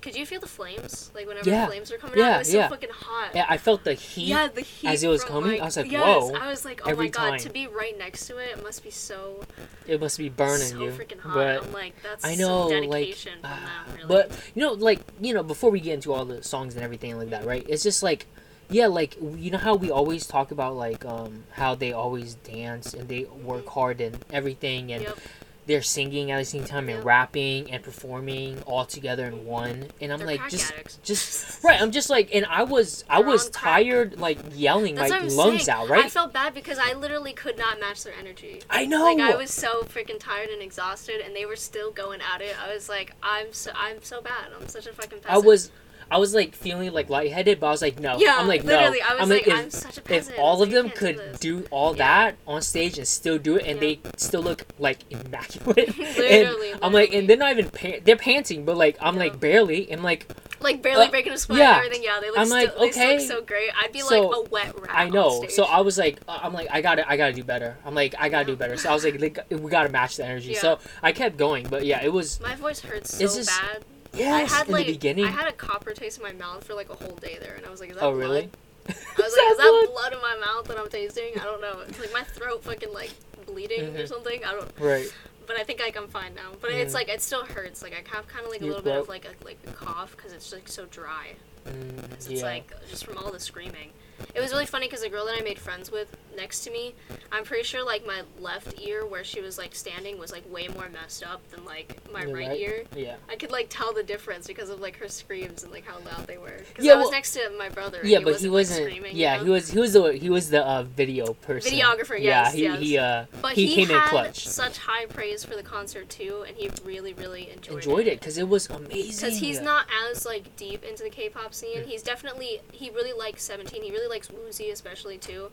could 0.00 0.14
you 0.16 0.26
feel 0.26 0.40
the 0.40 0.46
flames? 0.46 1.10
Like 1.14 1.26
whenever 1.26 1.48
Yeah. 1.48 1.62
the 1.62 1.66
flames 1.68 1.90
were 1.90 1.98
coming 1.98 2.18
Yeah, 2.18 2.24
out, 2.30 2.34
it 2.36 2.38
was 2.38 2.54
yeah. 2.54 2.68
so 2.68 2.74
fucking 2.74 2.90
hot. 2.90 3.30
Yeah, 3.34 3.46
I 3.48 3.56
felt 3.56 3.84
the 3.84 3.94
heat. 3.94 4.26
Yeah, 4.28 4.48
the 4.48 4.60
heat 4.62 4.88
as 4.88 5.02
it 5.02 5.08
was 5.08 5.24
coming, 5.24 5.52
like, 5.52 5.60
I 5.60 5.64
was 5.64 5.76
like, 5.76 5.90
yes, 5.90 6.22
whoa, 6.22 6.34
I 6.34 6.48
was 6.48 6.64
like, 6.64 6.80
oh 6.86 6.94
my 6.94 7.08
god, 7.08 7.30
time. 7.30 7.38
to 7.40 7.50
be 7.50 7.66
right 7.66 7.96
next 7.98 8.26
to 8.26 8.38
it, 8.38 8.50
it 8.58 8.62
must 8.62 8.82
be 8.82 8.90
so 8.90 9.40
It 9.86 10.00
must 10.00 10.18
be 10.18 10.28
burning 10.28 10.68
so 10.68 10.84
you. 10.84 10.90
freaking 10.90 11.20
hot. 11.20 11.34
But 11.34 11.64
I'm 11.64 11.72
like, 11.72 11.94
that's 12.02 12.24
I 12.24 12.34
know, 12.34 12.66
like, 12.68 12.90
dedication 12.90 13.32
from 13.40 13.50
ah, 13.52 13.84
them, 13.88 13.96
really. 13.96 14.08
but 14.08 14.50
you 14.54 14.62
know, 14.62 14.72
like 14.72 15.00
you 15.20 15.34
know, 15.34 15.42
before 15.42 15.70
we 15.70 15.80
get 15.80 15.94
into 15.94 16.12
all 16.12 16.24
the 16.24 16.42
songs 16.42 16.74
and 16.74 16.84
everything 16.84 17.16
like 17.18 17.30
that, 17.30 17.44
right? 17.44 17.64
It's 17.68 17.82
just 17.82 18.02
like, 18.02 18.26
yeah, 18.68 18.86
like 18.86 19.16
you 19.36 19.50
know 19.50 19.58
how 19.58 19.74
we 19.76 19.90
always 19.90 20.26
talk 20.26 20.50
about 20.50 20.74
like 20.76 21.04
um 21.04 21.44
how 21.52 21.74
they 21.74 21.92
always 21.92 22.34
dance 22.34 22.94
and 22.94 23.08
they 23.08 23.24
work 23.24 23.66
hard 23.68 24.00
and 24.00 24.24
everything, 24.32 24.92
and 24.92 25.02
Yep. 25.04 25.18
They're 25.66 25.82
singing 25.82 26.30
at 26.30 26.38
the 26.38 26.44
same 26.44 26.64
time 26.64 26.88
and 26.88 26.98
Yep. 26.98 27.04
rapping 27.04 27.70
and 27.72 27.82
performing 27.82 28.62
all 28.66 28.84
together 28.84 29.26
in 29.26 29.44
one. 29.44 29.88
And 30.00 30.12
I'm 30.12 30.18
They're 30.18 30.26
like, 30.28 30.48
just, 30.48 30.72
addicts. 30.72 30.98
just 31.02 31.62
right. 31.64 31.80
I'm 31.80 31.90
just 31.90 32.08
like, 32.08 32.32
and 32.34 32.46
I 32.46 32.62
was, 32.62 33.04
I 33.10 33.20
They're 33.20 33.30
was 33.30 33.46
on 33.46 33.52
crack. 33.52 33.62
tired, 33.82 34.20
like 34.20 34.38
yelling 34.54 34.94
That's 34.94 35.10
my 35.10 35.20
lungs 35.22 35.64
saying. 35.64 35.76
out, 35.76 35.88
right? 35.88 36.04
I 36.04 36.08
felt 36.08 36.32
bad 36.32 36.54
because 36.54 36.78
I 36.78 36.92
literally 36.94 37.32
could 37.32 37.58
not 37.58 37.80
match 37.80 38.04
their 38.04 38.14
energy. 38.18 38.62
I 38.70 38.86
know. 38.86 39.02
Like 39.04 39.18
I 39.18 39.34
was 39.36 39.50
so 39.52 39.82
freaking 39.82 40.18
tired 40.20 40.50
and 40.50 40.62
exhausted, 40.62 41.20
and 41.20 41.34
they 41.34 41.46
were 41.46 41.56
still 41.56 41.90
going 41.90 42.20
at 42.34 42.40
it. 42.40 42.54
I 42.64 42.72
was 42.72 42.88
like, 42.88 43.14
I'm 43.22 43.52
so 43.52 43.72
I'm 43.74 44.02
so 44.02 44.20
bad. 44.22 44.46
I'm 44.58 44.68
such 44.68 44.86
a 44.86 44.92
fucking. 44.92 45.18
Peasant. 45.20 45.34
I 45.34 45.38
was, 45.38 45.70
I 46.10 46.18
was 46.18 46.34
like 46.34 46.54
feeling 46.54 46.92
like 46.92 47.10
lightheaded, 47.10 47.58
but 47.60 47.66
I 47.66 47.70
was 47.70 47.82
like, 47.82 47.98
no. 47.98 48.16
Yeah, 48.18 48.36
I'm 48.38 48.46
like, 48.46 48.62
literally, 48.64 49.00
no. 49.00 49.06
I 49.08 49.12
was 49.14 49.22
I'm 49.22 49.28
like, 49.28 49.46
if, 49.48 49.54
I'm 49.54 49.70
such 49.70 49.98
a 49.98 50.14
if 50.14 50.30
all 50.38 50.62
of 50.62 50.70
them 50.70 50.90
can't 50.90 51.16
do 51.16 51.22
could 51.32 51.40
do 51.40 51.64
all 51.70 51.92
Yeah. 51.96 51.98
that 52.26 52.36
on 52.46 52.62
stage 52.62 52.98
and 52.98 53.06
still 53.08 53.38
do 53.38 53.56
it, 53.56 53.66
and 53.66 53.76
Yeah. 53.76 53.80
they 53.80 54.00
still 54.16 54.42
look 54.42 54.64
like 54.78 54.98
immaculate, 55.10 55.88
and 55.98 55.98
Literally, 56.16 56.72
I'm 56.80 56.92
like, 56.92 57.12
and 57.12 57.28
they're 57.28 57.36
not 57.36 57.52
even 57.52 57.70
pan- 57.70 58.00
they're 58.04 58.16
panting, 58.16 58.64
but 58.64 58.76
like 58.76 58.96
I'm 59.00 59.14
Yeah. 59.14 59.20
like 59.20 59.40
barely, 59.40 59.90
and 59.90 60.02
like 60.02 60.28
like 60.60 60.80
barely 60.80 61.06
uh, 61.06 61.10
breaking 61.10 61.32
a 61.32 61.38
sweat 61.38 61.58
yeah. 61.58 61.76
and 61.76 61.84
everything. 61.84 62.02
Yeah, 62.02 62.18
they 62.20 62.28
look 62.30 62.38
I'm 62.38 62.46
still, 62.46 62.56
like, 62.58 62.76
okay. 62.96 63.18
so 63.18 63.42
great. 63.42 63.70
I'd 63.82 63.92
be 63.92 64.00
So, 64.00 64.28
like 64.28 64.36
a 64.46 64.50
wet 64.50 64.80
rat. 64.80 64.90
I 64.90 65.08
know. 65.10 65.44
So 65.48 65.64
I 65.64 65.80
was 65.80 65.98
like, 65.98 66.18
uh, 66.26 66.38
I'm 66.42 66.54
like, 66.54 66.68
I 66.70 66.80
gotta, 66.80 67.08
I 67.08 67.16
gotta 67.18 67.34
do 67.34 67.44
better. 67.44 67.76
I'm 67.84 67.94
like, 67.94 68.14
I 68.18 68.30
gotta 68.30 68.46
do 68.46 68.56
better. 68.56 68.76
So 68.78 68.88
I 68.90 68.94
was 68.94 69.04
like, 69.04 69.20
like, 69.20 69.38
we 69.50 69.70
gotta 69.70 69.90
match 69.90 70.16
the 70.16 70.24
energy. 70.24 70.54
So 70.54 70.78
I 71.02 71.12
kept 71.12 71.36
going, 71.36 71.66
but 71.68 71.84
yeah, 71.84 72.02
it 72.02 72.12
was 72.12 72.40
my 72.40 72.54
voice 72.54 72.80
hurts 72.80 73.18
so 73.18 73.24
It's 73.24 73.36
just- 73.36 73.50
bad. 73.60 73.84
Yes 74.16 74.52
I 74.52 74.56
had 74.56 74.66
in 74.68 74.72
like 74.72 74.86
the 74.86 74.92
beginning. 74.92 75.24
I 75.24 75.30
had 75.30 75.48
a 75.48 75.52
copper 75.52 75.92
taste 75.92 76.18
in 76.18 76.22
my 76.24 76.32
mouth 76.32 76.64
for 76.64 76.74
like 76.74 76.90
a 76.90 76.94
whole 76.94 77.16
day 77.16 77.38
there, 77.40 77.54
and 77.54 77.64
I 77.66 77.70
was 77.70 77.80
like, 77.80 77.90
is 77.90 77.96
that 77.96 78.04
oh 78.04 78.10
blood? 78.12 78.20
really? 78.20 78.50
I 78.88 78.92
was 78.92 78.96
Is 78.96 79.18
like, 79.18 79.18
that 79.18 79.50
is 79.50 79.56
that 79.58 79.86
blood? 79.86 79.92
blood 79.94 80.12
in 80.12 80.20
my 80.20 80.36
mouth 80.46 80.64
that 80.68 80.78
I'm 80.78 80.88
tasting? 80.88 81.32
I 81.40 81.44
don't 81.44 81.60
know. 81.60 81.80
It's 81.88 81.98
like 81.98 82.12
my 82.12 82.22
throat 82.22 82.62
fucking 82.64 82.92
like 82.92 83.10
bleeding 83.46 83.96
or 83.96 84.02
Mhm. 84.04 84.08
something. 84.08 84.44
I 84.44 84.52
don't. 84.52 84.70
Right. 84.78 85.12
But 85.46 85.56
I 85.58 85.64
think 85.64 85.80
like 85.80 85.96
I'm 85.96 86.08
fine 86.08 86.34
now. 86.34 86.52
But 86.60 86.70
it's 86.72 86.92
Mm. 86.92 86.94
like 86.94 87.08
it 87.08 87.20
still 87.22 87.44
hurts. 87.44 87.82
Like 87.82 87.92
I 87.92 88.16
have 88.16 88.26
kind 88.28 88.44
of 88.44 88.50
like 88.50 88.60
a 88.60 88.64
Your 88.64 88.74
little 88.74 88.84
bit 88.90 88.96
of 89.00 89.08
like 89.08 89.24
a 89.24 89.44
like 89.44 89.58
a 89.66 89.72
cough 89.72 90.16
because 90.16 90.32
it's 90.32 90.52
like 90.52 90.68
so 90.68 90.86
dry. 90.86 91.34
Mm, 91.66 92.10
'Cause 92.14 92.28
yeah. 92.28 92.34
It's 92.34 92.42
like 92.42 92.72
just 92.90 93.04
from 93.04 93.18
all 93.18 93.30
the 93.32 93.40
screaming. 93.40 93.90
It 94.34 94.40
was 94.40 94.50
really 94.50 94.64
funny 94.64 94.86
because 94.86 95.02
the 95.02 95.10
girl 95.10 95.26
that 95.26 95.36
I 95.38 95.42
made 95.42 95.58
friends 95.58 95.90
with 95.92 96.16
next 96.34 96.60
to 96.60 96.70
me, 96.70 96.94
I'm 97.30 97.44
pretty 97.44 97.64
sure 97.64 97.84
like 97.84 98.06
my 98.06 98.22
left 98.40 98.80
ear 98.80 99.04
where 99.04 99.22
she 99.22 99.42
was 99.42 99.58
like 99.58 99.74
standing 99.74 100.18
was 100.18 100.32
like 100.32 100.50
way 100.50 100.68
more 100.68 100.88
messed 100.88 101.22
up 101.22 101.46
than 101.50 101.66
like 101.66 101.98
my 102.10 102.24
right, 102.24 102.48
right? 102.48 102.58
ear. 102.58 102.84
yeah. 102.96 103.16
I 103.28 103.36
could 103.36 103.50
like 103.50 103.66
tell 103.68 103.92
the 103.92 104.02
difference 104.02 104.46
because 104.46 104.70
of 104.70 104.80
like 104.80 104.96
her 104.96 105.08
screams 105.08 105.64
and 105.64 105.72
like 105.72 105.84
how 105.86 105.98
loud 105.98 106.26
they 106.26 106.38
were. 106.38 106.62
Because 106.66 106.82
Yeah, 106.86 106.94
I 106.94 106.96
was 106.96 107.04
well- 107.04 107.12
next 107.12 107.34
to 107.34 107.50
my 107.58 107.68
brother. 107.68 108.00
Yeah, 108.04 108.18
he 108.20 108.24
but 108.24 108.40
he 108.40 108.48
wasn't, 108.48 108.84
wasn't. 108.86 109.02
Like, 109.02 109.10
yeah, 109.14 109.34
you 109.34 109.38
know? 109.40 109.44
he 109.44 109.50
was. 109.50 109.70
He 109.72 109.78
was 109.78 109.92
the. 109.92 110.12
He 110.14 110.30
was 110.30 110.48
the 110.48 110.66
uh, 110.66 110.82
video 110.84 111.34
person. 111.34 111.72
Videographer, 111.78 112.18
Yeah, 112.18 112.50
he 112.52 112.62
yes. 112.62 112.80
he 112.80 112.96
uh 112.98 113.26
But 113.42 113.52
he, 113.52 113.74
came 113.74 113.88
had 113.88 114.02
in 114.04 114.08
clutch. 114.08 114.48
such 114.48 114.78
high 114.78 115.04
praise 115.06 115.44
for 115.44 115.56
the 115.56 115.62
concert 115.62 116.08
too, 116.08 116.42
and 116.48 116.56
he 116.56 116.70
really, 116.86 117.12
really 117.14 117.50
enjoyed, 117.50 117.76
Enjoyed 117.76 118.06
it 118.06 118.20
because 118.20 118.38
it 118.38 118.48
was 118.48 118.70
amazing. 118.70 119.26
Because 119.28 119.38
he's 119.40 119.60
not 119.60 119.86
as 120.10 120.24
like 120.24 120.56
deep 120.56 120.84
into 120.84 121.02
the 121.02 121.10
K-pop 121.10 121.52
scene. 121.56 121.84
He's 121.84 122.02
definitely 122.02 122.60
he 122.72 122.90
really 122.90 123.12
likes 123.12 123.42
Seventeen. 123.42 123.82
He 123.82 123.90
really 123.90 124.08
likes 124.08 124.28
Woozi 124.28 124.70
especially 124.72 125.18
too, 125.18 125.50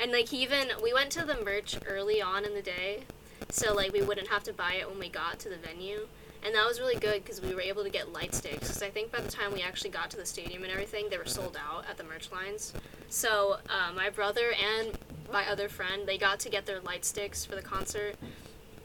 and 0.00 0.12
like 0.12 0.28
he 0.28 0.42
even 0.42 0.68
we 0.82 0.92
went 0.92 1.10
to 1.12 1.24
the 1.24 1.42
merch 1.44 1.76
early 1.86 2.20
on 2.22 2.44
in 2.44 2.54
the 2.54 2.62
day, 2.62 3.04
so 3.50 3.74
like 3.74 3.92
we 3.92 4.02
wouldn't 4.02 4.28
have 4.28 4.44
to 4.44 4.52
buy 4.52 4.74
it 4.74 4.88
when 4.88 4.98
we 4.98 5.08
got 5.08 5.38
to 5.40 5.48
the 5.48 5.56
venue. 5.56 6.08
And 6.44 6.54
that 6.54 6.64
was 6.64 6.78
really 6.78 6.94
good 6.94 7.24
because 7.24 7.40
we 7.40 7.52
were 7.56 7.60
able 7.60 7.82
to 7.82 7.90
get 7.90 8.12
light 8.12 8.32
sticks. 8.32 8.68
Because 8.68 8.82
I 8.82 8.88
think 8.88 9.10
by 9.10 9.20
the 9.20 9.30
time 9.30 9.52
we 9.52 9.62
actually 9.62 9.90
got 9.90 10.10
to 10.10 10.16
the 10.16 10.26
stadium 10.26 10.62
and 10.62 10.70
everything, 10.70 11.08
they 11.10 11.18
were 11.18 11.24
sold 11.24 11.56
out 11.56 11.84
at 11.90 11.96
the 11.96 12.04
merch 12.04 12.30
lines. 12.30 12.72
So 13.08 13.56
uh, 13.68 13.92
my 13.96 14.10
brother 14.10 14.52
and 14.52 14.96
my 15.32 15.50
other 15.50 15.68
friend, 15.68 16.06
they 16.06 16.18
got 16.18 16.38
to 16.40 16.48
get 16.48 16.64
their 16.64 16.78
light 16.80 17.04
sticks 17.04 17.44
for 17.44 17.56
the 17.56 17.62
concert, 17.62 18.14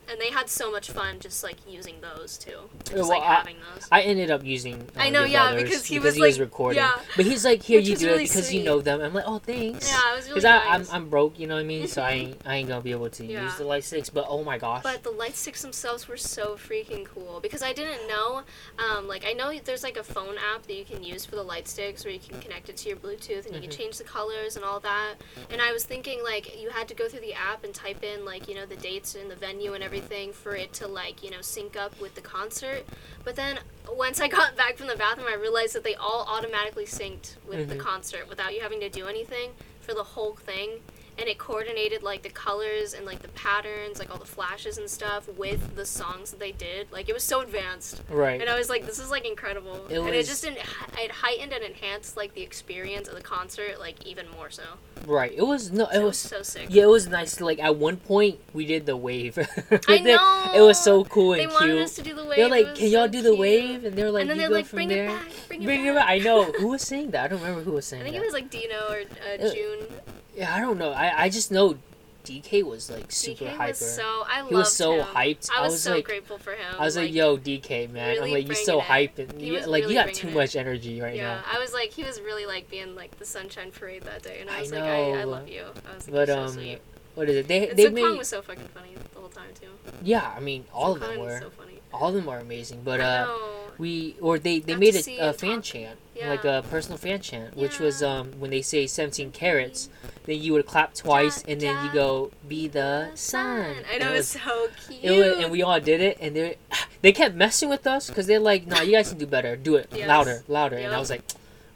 and 0.10 0.20
they 0.20 0.30
had 0.30 0.50
so 0.50 0.72
much 0.72 0.90
fun 0.92 1.20
just 1.20 1.44
like 1.44 1.58
using 1.68 1.96
those 2.02 2.38
too, 2.38 2.70
just 2.84 2.94
Well, 2.96 3.08
like 3.08 3.22
I- 3.22 3.36
having 3.36 3.58
those. 3.74 3.88
I 3.92 4.02
ended 4.02 4.30
up 4.32 4.44
using. 4.44 4.82
Uh, 4.96 5.00
I 5.00 5.10
know, 5.10 5.24
yeah, 5.24 5.56
because 5.56 5.86
he 5.86 5.96
because 5.96 6.06
was, 6.06 6.16
he 6.16 6.22
was 6.22 6.38
like- 6.38 6.46
recording. 6.46 6.78
yeah. 6.84 7.00
But 7.16 7.26
he's 7.26 7.46
like, 7.46 7.64
here 7.64 7.80
Which 7.80 7.90
you 7.90 7.96
do 7.98 8.08
really 8.08 8.24
it 8.26 8.28
because 8.30 8.48
sweet. 8.48 8.60
you 8.60 8.64
know 8.64 8.82
them. 8.82 9.02
I'm 9.02 9.14
like, 9.14 9.24
oh 9.28 9.40
thanks. 9.40 9.90
Yeah, 9.90 10.14
it 10.14 10.16
was 10.18 10.26
really 10.26 10.42
Because 10.42 10.44
nice. 10.66 10.90
I'm 10.90 10.96
I'm 11.04 11.10
broke, 11.10 11.40
you 11.40 11.48
know 11.48 11.56
what 11.56 11.62
I 11.62 11.64
mean. 11.64 11.88
So 11.92 12.02
I 12.02 12.12
ain't, 12.12 12.42
I 12.46 12.56
ain't 12.56 12.68
gonna 12.70 12.82
be 12.82 12.92
able 12.92 13.10
to 13.10 13.26
Yeah. 13.26 13.44
use 13.44 13.56
the 13.58 13.64
light 13.66 13.84
sticks. 13.84 14.10
But 14.10 14.26
oh 14.28 14.44
my 14.44 14.58
gosh. 14.58 14.84
But 14.84 15.04
the 15.04 15.12
light 15.12 15.36
sticks 15.36 15.62
themselves 15.62 16.08
were 16.08 16.18
so 16.18 16.56
freaking 16.56 17.06
cool 17.06 17.40
because 17.42 17.62
I 17.62 17.74
didn't 17.74 18.08
know. 18.08 18.44
Um, 18.80 19.08
like 19.08 19.26
I 19.26 19.34
know 19.34 19.52
there's 19.64 19.84
like 19.84 19.98
a 19.98 20.04
phone 20.04 20.36
app 20.54 20.64
that 20.68 20.74
you 20.74 20.86
can 20.86 21.04
use 21.04 21.26
for 21.26 21.36
the 21.36 21.44
light 21.44 21.68
sticks 21.68 22.04
where 22.06 22.14
you 22.14 22.20
can 22.20 22.40
connect 22.42 22.70
it 22.70 22.78
to 22.78 22.90
your 22.90 22.98
Bluetooth 22.98 23.46
and 23.46 23.56
you 23.56 23.60
Mhm. 23.62 23.64
can 23.64 23.72
change 23.72 23.98
the 23.98 24.04
colors 24.04 24.56
and 24.56 24.66
all 24.66 24.80
that. 24.82 25.16
And 25.50 25.62
I 25.62 25.72
was 25.72 25.84
thinking 25.84 26.24
like 26.24 26.60
you 26.62 26.70
had 26.70 26.88
to 26.90 26.94
go 26.96 27.08
through 27.08 27.22
the 27.22 27.34
app 27.34 27.64
and 27.64 27.74
type 27.74 28.04
in 28.04 28.26
like 28.26 28.48
you 28.48 28.56
know 28.56 28.66
the 28.66 28.76
dates 28.78 29.16
and 29.16 29.30
the 29.30 29.36
venue 29.36 29.74
and 29.74 29.84
everything 29.84 29.91
for 30.00 30.56
it 30.56 30.72
to 30.74 30.88
like 30.88 31.24
you 31.24 31.30
know 31.32 31.42
sync 31.42 31.76
up 31.76 32.00
with 32.00 32.16
the 32.16 32.22
concert. 32.22 32.86
But 33.24 33.36
then 33.36 33.60
once 33.90 34.22
I 34.22 34.28
got 34.28 34.56
back 34.56 34.78
from 34.78 34.88
the 34.88 34.96
bathroom, 34.96 35.28
I 35.30 35.36
realized 35.36 35.74
that 35.76 35.84
they 35.84 35.96
all 35.96 36.26
automatically 36.28 36.86
synced 36.86 37.36
with 37.48 37.68
the 37.70 37.76
Mhm. 37.76 37.80
concert 37.80 38.30
without 38.30 38.54
you 38.54 38.62
having 38.62 38.80
to 38.80 38.90
do 38.90 39.08
anything 39.08 39.52
for 39.82 39.94
the 39.94 40.04
whole 40.04 40.36
thing. 40.36 40.82
And 41.22 41.30
it 41.30 41.38
coordinated 41.38 42.02
like 42.02 42.24
the 42.24 42.32
colors 42.32 42.96
and 42.96 43.06
like 43.06 43.20
the 43.22 43.28
patterns, 43.30 44.00
like 44.00 44.10
all 44.10 44.18
the 44.18 44.26
flashes 44.26 44.80
and 44.80 44.90
stuff 44.90 45.30
with 45.38 45.76
the 45.76 45.86
songs 45.86 46.32
that 46.32 46.40
they 46.40 46.52
did. 46.52 46.92
Like 46.92 47.10
it 47.10 47.14
was 47.14 47.24
so 47.24 47.42
advanced, 47.42 48.02
Right. 48.10 48.42
and 48.42 48.50
I 48.50 48.58
was 48.58 48.70
like, 48.72 48.88
this 48.88 48.98
is 48.98 49.12
like 49.12 49.24
incredible, 49.28 49.86
It 49.88 50.00
and 50.00 50.10
it 50.16 50.26
just 50.26 50.44
en- 50.44 50.58
it 50.58 51.12
heightened 51.12 51.54
and 51.54 51.64
enhanced 51.64 52.18
like 52.18 52.34
the 52.34 52.42
experience 52.42 53.08
of 53.08 53.14
the 53.14 53.22
concert 53.22 53.80
like 53.80 54.04
even 54.04 54.26
more 54.32 54.50
so. 54.50 54.64
Right. 55.06 55.32
It 55.36 55.46
was 55.46 55.72
no. 55.72 55.86
It 55.90 55.98
It 55.98 56.00
was 56.00 56.08
was. 56.08 56.18
so 56.18 56.42
sick. 56.42 56.68
Yeah, 56.72 56.84
it 56.84 56.90
was 56.90 57.08
nice. 57.08 57.40
Like 57.40 57.60
at 57.60 57.76
one 57.76 57.98
point, 57.98 58.40
we 58.54 58.66
did 58.66 58.88
the 58.88 58.98
wave. 58.98 59.38
I 59.88 60.00
know. 60.00 60.52
It 60.56 60.62
was 60.62 60.84
so 60.84 61.04
cool 61.06 61.34
and 61.34 61.40
They 61.42 61.44
and 61.46 61.54
wanted 61.54 61.78
us 61.84 61.94
to 61.98 62.02
do 62.02 62.16
the 62.16 62.26
wave. 62.26 62.38
They're 62.38 62.50
like, 62.50 62.74
"Can 62.76 62.88
y'all 62.90 63.06
so 63.06 63.12
do 63.12 63.22
the 63.22 63.30
cute." 63.30 63.40
wave?" 63.40 63.84
And 63.86 63.96
they're 63.96 64.10
like, 64.10 64.22
and 64.22 64.30
then 64.32 64.38
"You 64.38 64.42
they're 64.42 64.50
like, 64.58 64.72
bring 64.72 64.88
there." 64.88 65.06
it 65.06 65.08
back, 65.10 65.28
bring 65.48 65.62
it 65.62 65.66
Bring 65.66 65.86
it 65.86 65.94
back. 65.94 66.08
back. 66.08 66.10
I 66.10 66.18
know 66.18 66.46
who 66.46 66.70
was 66.70 66.82
saying 66.82 67.12
that. 67.12 67.26
I 67.26 67.28
don't 67.28 67.42
remember 67.42 67.62
who 67.62 67.74
was 67.74 67.86
saying. 67.92 68.02
That. 68.04 68.10
I 68.10 68.12
think 68.12 68.22
that. 68.24 68.26
it 68.26 68.34
was 68.34 68.34
like 68.34 68.50
Dino 68.50 68.80
or 68.90 69.02
uh, 69.02 69.46
Uh, 69.46 69.54
Jun. 69.54 69.88
Yeah, 70.36 70.54
I 70.54 70.60
don't 70.62 70.78
know. 70.78 70.92
I 70.92 71.24
I 71.24 71.30
just 71.30 71.52
know 71.52 71.78
DK 72.24 72.64
was 72.64 72.90
like 72.92 73.12
super 73.12 73.46
DK 73.46 73.50
hyper. 73.58 73.68
was 73.70 73.96
so 73.96 74.24
I 74.28 74.46
He 74.48 74.54
was 74.56 74.72
so 74.76 74.94
him. 75.00 75.06
hyped. 75.08 75.50
I 75.52 75.60
I 75.60 75.62
was, 75.64 75.72
was 75.74 75.82
so 75.84 75.96
like- 75.96 76.06
grateful 76.06 76.38
for 76.38 76.52
him. 76.52 76.76
I 76.78 76.86
was 76.86 76.96
like, 76.96 77.12
"Yo, 77.12 77.36
DK, 77.38 77.88
man." 77.92 78.22
I'm 78.22 78.32
like, 78.32 78.46
"You're 78.46 78.56
so 78.56 78.80
hyped, 78.80 79.18
and 79.20 79.42
you, 79.42 79.54
like 79.66 79.84
really 79.84 79.96
you 79.96 80.00
got 80.06 80.14
too 80.14 80.30
much 80.30 80.56
energy 80.56 81.02
right 81.02 81.16
yeah, 81.16 81.36
now." 81.38 81.44
I 81.52 81.60
was 81.60 81.74
like, 81.74 81.90
he 81.92 82.04
was 82.04 82.22
really 82.22 82.46
like 82.46 82.70
being 82.70 82.96
like 82.96 83.18
the 83.18 83.26
sunshine 83.26 83.72
parade 83.72 84.04
that 84.04 84.22
day, 84.22 84.38
and 84.42 84.50
I 84.50 84.58
I 84.58 84.62
was 84.62 84.72
like, 84.72 84.84
I, 84.84 85.22
I 85.22 85.24
love 85.24 85.48
you. 85.50 85.64
I 85.92 85.96
was 85.96 86.08
like, 86.08 86.14
But 86.14 86.28
so 86.28 86.40
um, 86.44 86.50
sweet. 86.50 86.80
what 87.16 87.28
is 87.28 87.38
it? 87.38 87.48
They 87.48 87.70
And 87.70 87.78
they 87.80 87.86
Sung 87.86 87.94
made 87.96 88.18
was 88.18 88.28
so 88.30 88.42
fucking 88.44 88.68
funny 88.68 88.96
the 89.14 89.20
whole 89.20 89.30
time 89.30 89.50
too. 89.60 89.68
yeah. 90.04 90.32
I 90.38 90.40
mean, 90.42 90.66
all 90.74 90.94
of 90.94 91.00
them 91.00 91.18
was 91.18 91.34
were. 91.34 91.40
so 91.42 91.50
funny. 91.50 91.80
All 91.92 92.10
of 92.10 92.14
them 92.14 92.30
are 92.30 92.38
amazing. 92.40 92.82
But 92.86 93.00
uh, 93.02 93.36
we 93.80 94.16
or 94.22 94.38
they 94.38 94.60
they 94.60 94.76
made 94.76 94.96
a, 94.96 95.30
a 95.30 95.34
fan 95.34 95.64
chant 95.64 95.98
Yeah. 96.22 96.30
like 96.30 96.46
a 96.46 96.64
personal 96.70 96.98
fan 96.98 97.20
chant 97.22 97.56
which 97.58 97.80
was 97.80 98.02
um 98.04 98.32
when 98.40 98.52
they 98.52 98.62
say 98.62 98.86
17 98.88 99.32
carats 99.32 99.90
then 100.26 100.40
you 100.42 100.54
would 100.54 100.66
clap 100.68 100.94
twice 100.94 101.44
and 101.48 101.60
then 101.60 101.84
you 101.86 101.92
go 101.92 102.32
be 102.48 102.68
the 102.68 103.10
sun. 103.16 103.76
I 103.92 103.98
know 103.98 104.06
And 104.08 104.16
it 104.16 104.20
it's 104.20 104.28
so 104.40 104.68
cute. 104.88 105.04
it 105.04 105.12
was 105.12 105.44
and 105.44 105.52
we 105.52 105.62
all 105.64 105.80
did 105.80 106.00
it 106.02 106.18
and 106.22 106.36
they 106.36 106.58
they 107.02 107.12
kept 107.12 107.36
messing 107.36 107.70
with 107.70 107.88
us 107.88 108.08
because 108.08 108.28
they're 108.28 108.40
like 108.40 108.68
no 108.68 108.82
you 108.82 108.92
guys 108.94 109.10
can 109.10 109.18
do 109.18 109.26
better. 109.28 109.56
Do 109.56 109.76
it 109.76 109.88
Yes. 109.94 110.08
louder 110.08 110.44
louder. 110.48 110.78
And 110.78 110.94
I 110.94 111.00
was 111.00 111.10
like 111.10 111.24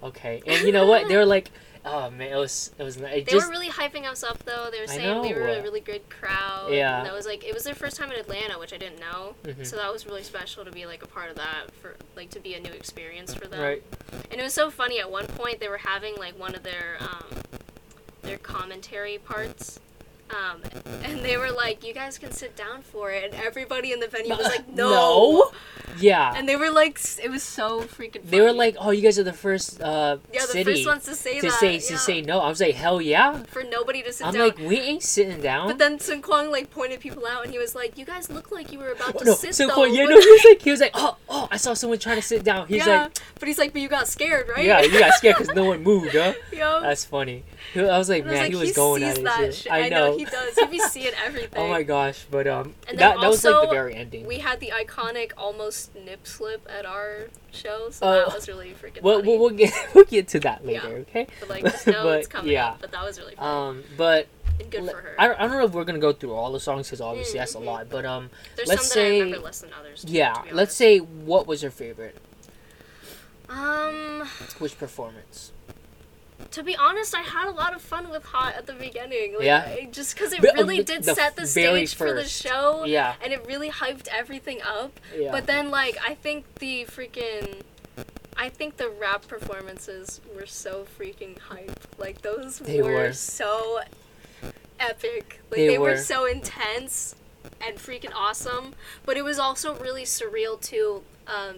okay. 0.04 0.44
And 0.46 0.66
you 0.68 0.72
know 0.72 0.86
what? 0.86 1.08
They 1.08 1.18
were 1.18 1.26
like 1.26 1.50
oh 1.86 2.10
man 2.10 2.32
it 2.34 2.36
was 2.36 2.72
it 2.78 2.84
was 2.84 2.98
it 2.98 3.02
They 3.04 3.24
just 3.24 3.46
were 3.48 3.52
really 3.52 3.70
hyping 3.70 4.06
us 4.06 4.24
up 4.24 4.44
though. 4.46 4.70
They 4.72 4.82
were 4.82 4.88
saying 4.88 5.22
we 5.22 5.34
were 5.34 5.48
a 5.48 5.62
really 5.62 5.80
good 5.80 6.10
crowd. 6.10 6.72
Yeah. 6.74 6.98
And 6.98 7.06
that 7.08 7.14
was 7.14 7.26
like 7.26 7.44
it 7.44 7.54
was 7.54 7.64
their 7.64 7.76
first 7.76 7.96
time 7.98 8.12
in 8.12 8.20
Atlanta, 8.20 8.58
which 8.58 8.74
I 8.74 8.78
didn't 8.78 9.00
know. 9.00 9.36
Mhm. 9.44 9.66
So 9.66 9.76
that 9.78 9.92
was 9.92 10.06
really 10.06 10.24
special 10.24 10.66
to 10.66 10.72
be 10.72 10.86
like 10.86 11.04
a 11.04 11.08
part 11.08 11.30
of 11.30 11.36
that 11.38 11.72
for 11.82 11.96
like 12.16 12.30
to 12.32 12.40
be 12.40 12.56
a 12.56 12.60
new 12.60 12.72
experience 12.72 13.34
for 13.34 13.48
them. 13.48 13.62
right 13.62 13.84
And 14.32 14.40
it 14.40 14.44
was 14.44 14.54
so 14.54 14.70
funny. 14.70 15.00
At 15.00 15.12
one 15.12 15.28
point, 15.28 15.60
they 15.60 15.70
were 15.70 15.78
having 15.78 16.16
like 16.18 16.38
one 16.40 16.56
of 16.56 16.64
their 16.64 16.98
um, 17.00 17.26
their 18.24 18.38
commentary 18.38 19.18
parts. 19.18 19.80
Um, 20.32 20.62
and 21.04 21.20
they 21.20 21.38
were 21.38 21.52
like, 21.52 21.86
"You 21.86 21.94
guys 21.94 22.18
can 22.18 22.32
sit 22.32 22.56
down 22.56 22.82
for 22.82 23.12
it," 23.12 23.26
and 23.26 23.34
everybody 23.44 23.92
in 23.92 24.00
the 24.00 24.08
venue 24.08 24.36
was 24.36 24.48
like, 24.48 24.68
"No." 24.68 24.90
No? 24.90 25.52
yeah 26.00 26.34
And 26.36 26.50
they 26.50 26.56
were 26.58 26.72
like, 26.72 27.00
"It 27.24 27.30
was 27.30 27.44
so 27.44 27.82
freaking." 27.82 28.16
Funny. 28.22 28.32
they 28.32 28.42
were 28.42 28.52
like 28.52 28.76
oh 28.80 28.90
you 28.92 29.02
guys 29.02 29.18
are 29.20 29.24
the 29.24 29.32
first 29.32 29.80
uh 29.82 30.18
"Yeah, 30.34 30.42
the 30.42 30.48
city 30.48 30.74
first 30.84 30.88
ones 30.88 31.06
to 31.06 31.16
say 31.16 31.36
to 31.40 31.48
that." 31.48 31.60
say 31.60 31.74
yeah. 31.74 31.80
to 31.80 31.98
say 31.98 32.22
no 32.22 32.40
I 32.42 32.50
was 32.50 32.60
like 32.60 32.76
hell 32.76 33.00
yeah 33.02 33.44
for 33.44 33.64
nobody 33.64 34.02
to 34.04 34.12
sit 34.12 34.28
I'm 34.28 34.34
down. 34.34 34.48
like 34.50 34.58
we 34.58 34.78
ain't 34.80 35.04
sitting 35.04 35.42
down 35.42 35.68
but 35.68 35.78
then 35.78 35.98
Seungkwan 36.00 36.52
like 36.52 36.70
pointed 36.72 37.00
people 37.00 37.26
out, 37.28 37.44
and 37.46 37.54
he 37.54 37.60
was 37.60 37.76
like, 37.76 37.98
"You 37.98 38.04
guys 38.04 38.30
look 38.32 38.52
like 38.52 38.72
you 38.74 38.80
were 38.80 38.92
about 38.92 39.16
Oh, 39.16 39.20
to 39.20 39.26
no, 39.26 39.34
sit 39.36 39.56
though." 39.56 39.74
cool. 39.74 39.88
Yeah, 39.88 40.04
no, 40.12 40.20
he 40.20 40.32
was 40.32 40.46
like, 40.50 40.62
he 40.62 40.72
was 40.72 40.82
like, 40.82 40.92
oh, 40.96 41.16
oh, 41.30 41.48
I 41.52 41.58
saw 41.58 41.74
someone 41.74 42.00
trying 42.00 42.18
to 42.18 42.22
sit 42.22 42.44
down. 42.44 42.68
He's 42.68 42.86
yeah, 42.86 43.04
like, 43.04 43.18
but 43.40 43.48
he's 43.48 43.58
like, 43.60 43.72
"But 43.72 43.82
you 43.82 43.88
got 43.88 44.08
scared, 44.08 44.50
right?" 44.50 44.66
yeah, 44.66 44.82
you 44.82 45.00
got 45.00 45.14
scared 45.14 45.38
because 45.38 45.54
no 45.56 45.66
one 45.72 45.84
moved, 45.84 46.14
huh? 46.14 46.34
Yo. 46.52 46.82
That's 46.82 47.06
funny. 47.06 47.44
He- 47.76 47.80
I 47.96 47.98
was 48.00 48.10
like, 48.10 48.24
And 48.24 48.32
I 48.32 48.34
man, 48.34 48.52
he 48.52 48.56
was 48.58 48.72
going 48.72 49.04
sees 49.04 49.24
at 49.24 49.40
it. 49.42 49.54
shit. 49.54 49.72
I 49.72 49.90
know. 49.90 50.18
he 50.18 50.26
does. 50.26 50.56
He 50.60 50.66
be 50.68 50.80
seeing 50.80 51.14
everything. 51.24 51.50
oh 51.62 51.68
my 51.68 51.84
gosh, 51.84 52.26
but 52.32 52.48
um, 52.48 52.74
And 52.90 52.98
that 52.98 53.20
that 53.22 53.30
was 53.30 53.44
like 53.46 53.70
the 53.70 53.74
very 53.74 53.94
ending. 53.96 54.26
We 54.26 54.40
had 54.40 54.60
the 54.60 54.72
iconic 54.84 55.32
almost 55.38 55.94
nip 55.96 56.26
slip 56.26 56.68
at 56.68 56.86
our 56.88 57.28
show, 57.52 57.90
so 57.92 58.08
Uh, 58.08 58.26
that 58.26 58.34
was 58.34 58.48
really 58.48 58.74
freaking 58.82 59.02
Well, 59.04 59.20
funny. 59.20 59.38
we'll, 59.38 59.50
get 59.52 59.74
we'll 59.94 60.06
get 60.06 60.28
to 60.30 60.40
that 60.40 60.66
later, 60.66 60.88
Yeah. 60.90 61.22
okay? 61.22 61.28
but 61.40 61.50
like, 61.50 61.64
just 61.64 61.86
know 61.88 62.10
it's 62.10 62.28
coming 62.28 62.52
yeah. 62.54 62.70
up. 62.70 62.82
But 62.82 62.92
that 62.94 63.04
was 63.04 63.20
really 63.20 63.36
funny 63.36 63.48
Um, 63.80 63.84
but 63.98 64.28
and 64.60 64.72
good 64.72 64.90
for 64.90 64.96
her. 65.02 65.16
I, 65.20 65.28
don't- 65.28 65.38
I 65.40 65.48
don't 65.48 65.58
know 65.60 65.66
if 65.66 65.74
we're 65.74 65.84
gonna 65.84 66.00
go 66.00 66.14
through 66.14 66.34
all 66.34 66.52
the 66.54 66.60
songs 66.62 66.88
because 66.88 67.02
obviously 67.02 67.38
that's 67.40 67.56
a 67.56 67.60
Mhm. 67.60 67.66
lot. 67.66 67.90
But 67.90 68.06
um, 68.06 68.30
There's 68.56 68.70
let's 68.70 68.84
some 68.84 68.88
that 68.88 68.94
say- 68.94 69.18
I 69.18 69.20
remember 69.24 69.44
less 69.46 69.60
than 69.60 69.72
others. 69.78 70.06
yeah, 70.08 70.42
let's 70.54 70.74
say 70.74 71.00
what 71.00 71.46
was 71.46 71.62
your 71.62 71.72
favorite? 71.72 72.16
Um, 73.50 74.28
Which 74.60 74.78
performance? 74.78 75.52
To 76.56 76.64
be 76.64 76.76
honest, 76.78 77.14
I 77.14 77.22
had 77.22 77.48
a 77.48 77.52
lot 77.52 77.76
of 77.76 77.82
fun 77.82 78.10
with 78.10 78.24
Hot 78.26 78.56
at 78.56 78.66
the 78.66 78.74
beginning. 78.74 79.34
Like, 79.36 79.44
Yeah? 79.46 79.66
I- 79.68 79.90
just 79.92 80.16
because 80.16 80.32
it 80.32 80.42
really 80.42 80.84
did 80.84 81.04
the 81.04 81.14
set 81.14 81.36
the 81.36 81.46
stage 81.46 81.94
for 81.96 82.14
the 82.14 82.24
show. 82.26 82.86
Yeah, 82.86 83.16
And 83.22 83.34
it 83.34 83.46
really 83.46 83.70
hyped 83.70 84.08
everything 84.08 84.62
up. 84.62 84.98
yeah. 85.16 85.32
But 85.32 85.48
then, 85.48 85.70
like, 85.70 85.98
I 86.06 86.16
think 86.16 86.46
the 86.60 86.86
freaking. 86.86 87.62
I 88.38 88.50
think 88.50 88.78
the 88.78 88.90
rap 88.90 89.28
performances 89.28 90.20
were 90.36 90.46
so 90.46 90.86
freaking 90.98 91.38
hype. 91.40 91.80
Like, 91.98 92.22
those 92.22 92.62
were, 92.62 92.84
were. 92.84 93.14
so 93.14 93.80
epic. 94.80 95.40
Like, 95.50 95.58
They 95.58 95.68
they, 95.68 95.78
were. 95.78 95.92
were. 95.92 95.98
so 95.98 96.26
intense 96.26 97.16
and 97.66 97.78
freaking 97.78 98.12
awesome. 98.14 98.74
But 99.06 99.18
it 99.18 99.24
was 99.24 99.40
also 99.40 99.76
really 99.76 100.04
surreal, 100.04 100.60
too, 100.62 101.04
um, 101.28 101.58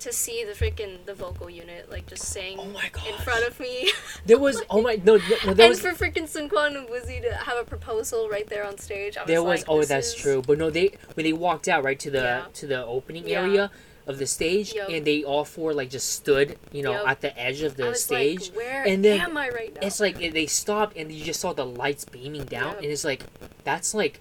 to 0.00 0.12
see 0.12 0.44
the 0.44 0.52
freaking 0.52 1.04
the 1.06 1.14
vocal 1.14 1.48
unit, 1.50 1.90
like, 1.90 2.06
just 2.06 2.22
sing 2.24 2.56
oh 2.58 2.66
my 2.66 2.90
in 3.08 3.14
front 3.22 3.46
of 3.46 3.58
me. 3.60 3.90
There 4.26 4.38
was 4.38 4.62
oh 4.70 4.82
my 4.82 5.00
no, 5.04 5.16
no 5.16 5.54
there 5.54 5.66
and 5.66 5.70
was 5.70 5.80
for 5.80 5.92
freaking 5.92 6.28
Seungkwan 6.28 6.76
and 6.76 6.88
Woozi 6.88 7.20
to 7.22 7.34
have 7.34 7.58
a 7.58 7.64
proposal 7.64 8.28
right 8.28 8.46
there 8.48 8.66
on 8.66 8.78
stage. 8.78 9.16
I 9.16 9.22
was 9.22 9.28
There 9.28 9.42
was 9.42 9.60
like, 9.60 9.68
oh 9.68 9.84
that's 9.84 10.08
is- 10.08 10.14
true, 10.14 10.42
but 10.46 10.58
no 10.58 10.70
they 10.70 10.92
when 11.14 11.24
they 11.24 11.32
walked 11.32 11.68
out 11.68 11.84
right 11.84 11.98
to 12.00 12.10
the 12.10 12.18
Yeah. 12.18 12.44
to 12.54 12.66
the 12.66 12.84
opening 12.84 13.26
Yeah. 13.28 13.42
area 13.42 13.70
of 14.06 14.18
the 14.18 14.26
stage 14.26 14.74
Yup. 14.74 14.88
and 14.88 15.04
they 15.06 15.22
all 15.22 15.44
four 15.44 15.72
like 15.74 15.90
just 15.90 16.12
stood 16.14 16.58
you 16.72 16.82
know 16.82 16.92
Yup. 16.92 17.08
at 17.08 17.20
the 17.20 17.38
edge 17.38 17.60
of 17.62 17.76
the 17.76 17.94
stage. 17.94 18.48
like, 18.48 18.56
where 18.56 18.82
and 18.84 19.04
then 19.04 19.20
am 19.20 19.36
I 19.36 19.50
right 19.50 19.72
now? 19.74 19.86
It's 19.86 20.00
like 20.00 20.18
they 20.18 20.46
stopped 20.46 20.96
and 20.96 21.12
you 21.12 21.22
just 21.24 21.40
saw 21.40 21.52
the 21.52 21.66
lights 21.66 22.04
beaming 22.06 22.44
down 22.46 22.72
Yup. 22.72 22.76
and 22.78 22.86
it's 22.86 23.04
like 23.04 23.24
that's 23.64 23.94
like 23.94 24.20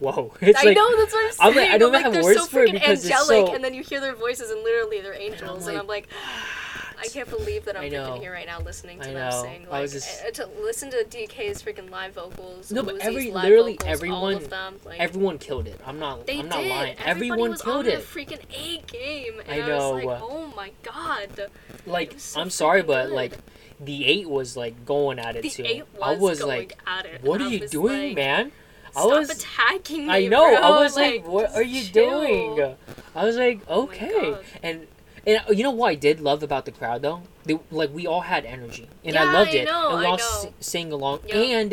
whoa 0.00 0.32
it's 0.40 0.58
I 0.60 0.64
like 0.64 0.76
know 0.76 0.96
that's 0.96 1.12
what 1.12 1.24
I'm 1.26 1.32
saying. 1.32 1.50
I'm 1.50 1.56
like- 1.56 1.70
I 1.70 1.78
don't 1.78 1.92
like, 1.92 2.02
have 2.04 2.12
they're 2.12 2.22
words 2.22 2.40
so 2.40 2.46
for 2.46 2.62
it 2.64 2.72
because 2.72 3.04
it's 3.04 3.12
angelic, 3.14 3.46
so- 3.48 3.54
and 3.54 3.64
then 3.64 3.74
you 3.74 3.82
hear 3.82 4.00
their 4.00 4.14
voices, 4.14 4.50
and 4.50 4.62
literally 4.62 5.00
they're 5.00 5.14
angels, 5.14 5.66
and 5.66 5.78
I'm 5.78 5.86
like, 5.86 6.08
I 7.00 7.06
can't 7.06 7.30
believe 7.30 7.64
that 7.66 7.76
I'm 7.76 7.84
I 7.84 7.88
freaking 7.90 8.18
here 8.20 8.32
right 8.32 8.46
now 8.46 8.58
listening 8.60 8.98
to 9.00 9.10
I 9.10 9.12
them 9.12 9.32
sing. 9.42 9.66
I 9.68 9.70
Like, 9.70 9.82
was 9.82 9.92
just- 9.92 10.24
uh, 10.24 10.30
to 10.32 10.46
listen 10.60 10.90
to 10.90 11.04
DK's 11.08 11.62
freaking 11.62 11.90
live 11.90 12.14
vocals. 12.14 12.72
No, 12.72 12.82
but 12.82 12.96
every- 12.98 13.30
live 13.30 13.44
literally 13.44 13.72
vocals, 13.74 13.88
everyone- 13.92 14.42
them, 14.44 14.80
like, 14.84 14.98
everyone 15.00 15.38
killed 15.38 15.68
it. 15.68 15.80
I'm 15.86 16.00
not 16.00 16.26
They 16.26 16.40
I'm 16.40 16.48
not 16.48 16.58
did. 16.60 16.70
lying. 16.70 16.96
Everybody 16.98 17.10
Everyone 17.30 17.50
was 17.52 17.62
killed 17.62 17.86
on 17.86 17.92
it. 17.92 18.00
freaking 18.00 18.40
A 18.52 18.78
game, 18.88 19.40
and 19.46 19.62
I 19.62 19.64
I, 19.64 19.68
know. 19.68 19.92
was 19.94 20.04
like, 20.04 20.20
oh 20.22 20.52
my 20.56 20.72
god. 20.82 21.50
Like 21.86 22.14
so 22.18 22.40
I'm 22.40 22.50
sorry 22.50 22.82
but 22.82 23.06
good. 23.06 23.14
like 23.14 23.32
the 23.80 24.04
8 24.04 24.28
was 24.28 24.56
like 24.56 24.84
going 24.84 25.20
at 25.20 25.36
it 25.36 25.42
The 25.42 25.50
too. 25.50 25.62
eight 25.64 25.84
was, 25.94 26.02
I 26.02 26.16
was 26.16 26.40
going 26.40 26.58
like 26.58 26.78
at 26.84 27.06
it. 27.06 27.22
what 27.22 27.40
are 27.40 27.48
you 27.48 27.68
doing, 27.68 28.08
like, 28.08 28.16
man? 28.16 28.52
I 28.96 29.00
Stop 29.00 29.10
was 29.18 29.30
attacking 29.30 30.06
me. 30.06 30.12
I 30.12 30.26
know. 30.28 30.44
I 30.54 30.80
was 30.80 30.96
like, 30.96 31.26
"What 31.26 31.54
are 31.54 31.62
you 31.62 31.82
chill." 31.84 32.20
doing?" 32.20 32.76
I 33.14 33.24
was 33.24 33.36
like, 33.36 33.60
Oh 33.68 33.84
"Okay." 33.84 34.30
God. 34.32 34.44
and 34.62 34.86
and 35.26 35.40
uh, 35.48 35.52
you 35.52 35.62
know 35.62 35.70
what 35.70 35.88
I 35.90 35.94
did 35.94 36.20
love 36.20 36.42
about 36.42 36.64
the 36.64 36.72
crowd 36.72 37.02
though? 37.02 37.22
They 37.44 37.58
like 37.70 37.92
we 37.92 38.06
all 38.06 38.22
had 38.22 38.44
energy, 38.44 38.88
and 39.04 39.16
I 39.16 39.24
Yeah, 39.24 39.32
loved 39.32 39.50
I 39.50 39.54
it, 39.54 39.64
know, 39.66 39.90
and 39.90 39.98
we 40.00 40.06
I 40.06 40.08
all 40.10 40.14
s- 40.18 40.46
sang 40.60 40.92
along, 40.92 41.20
Yup. 41.26 41.36
and 41.36 41.72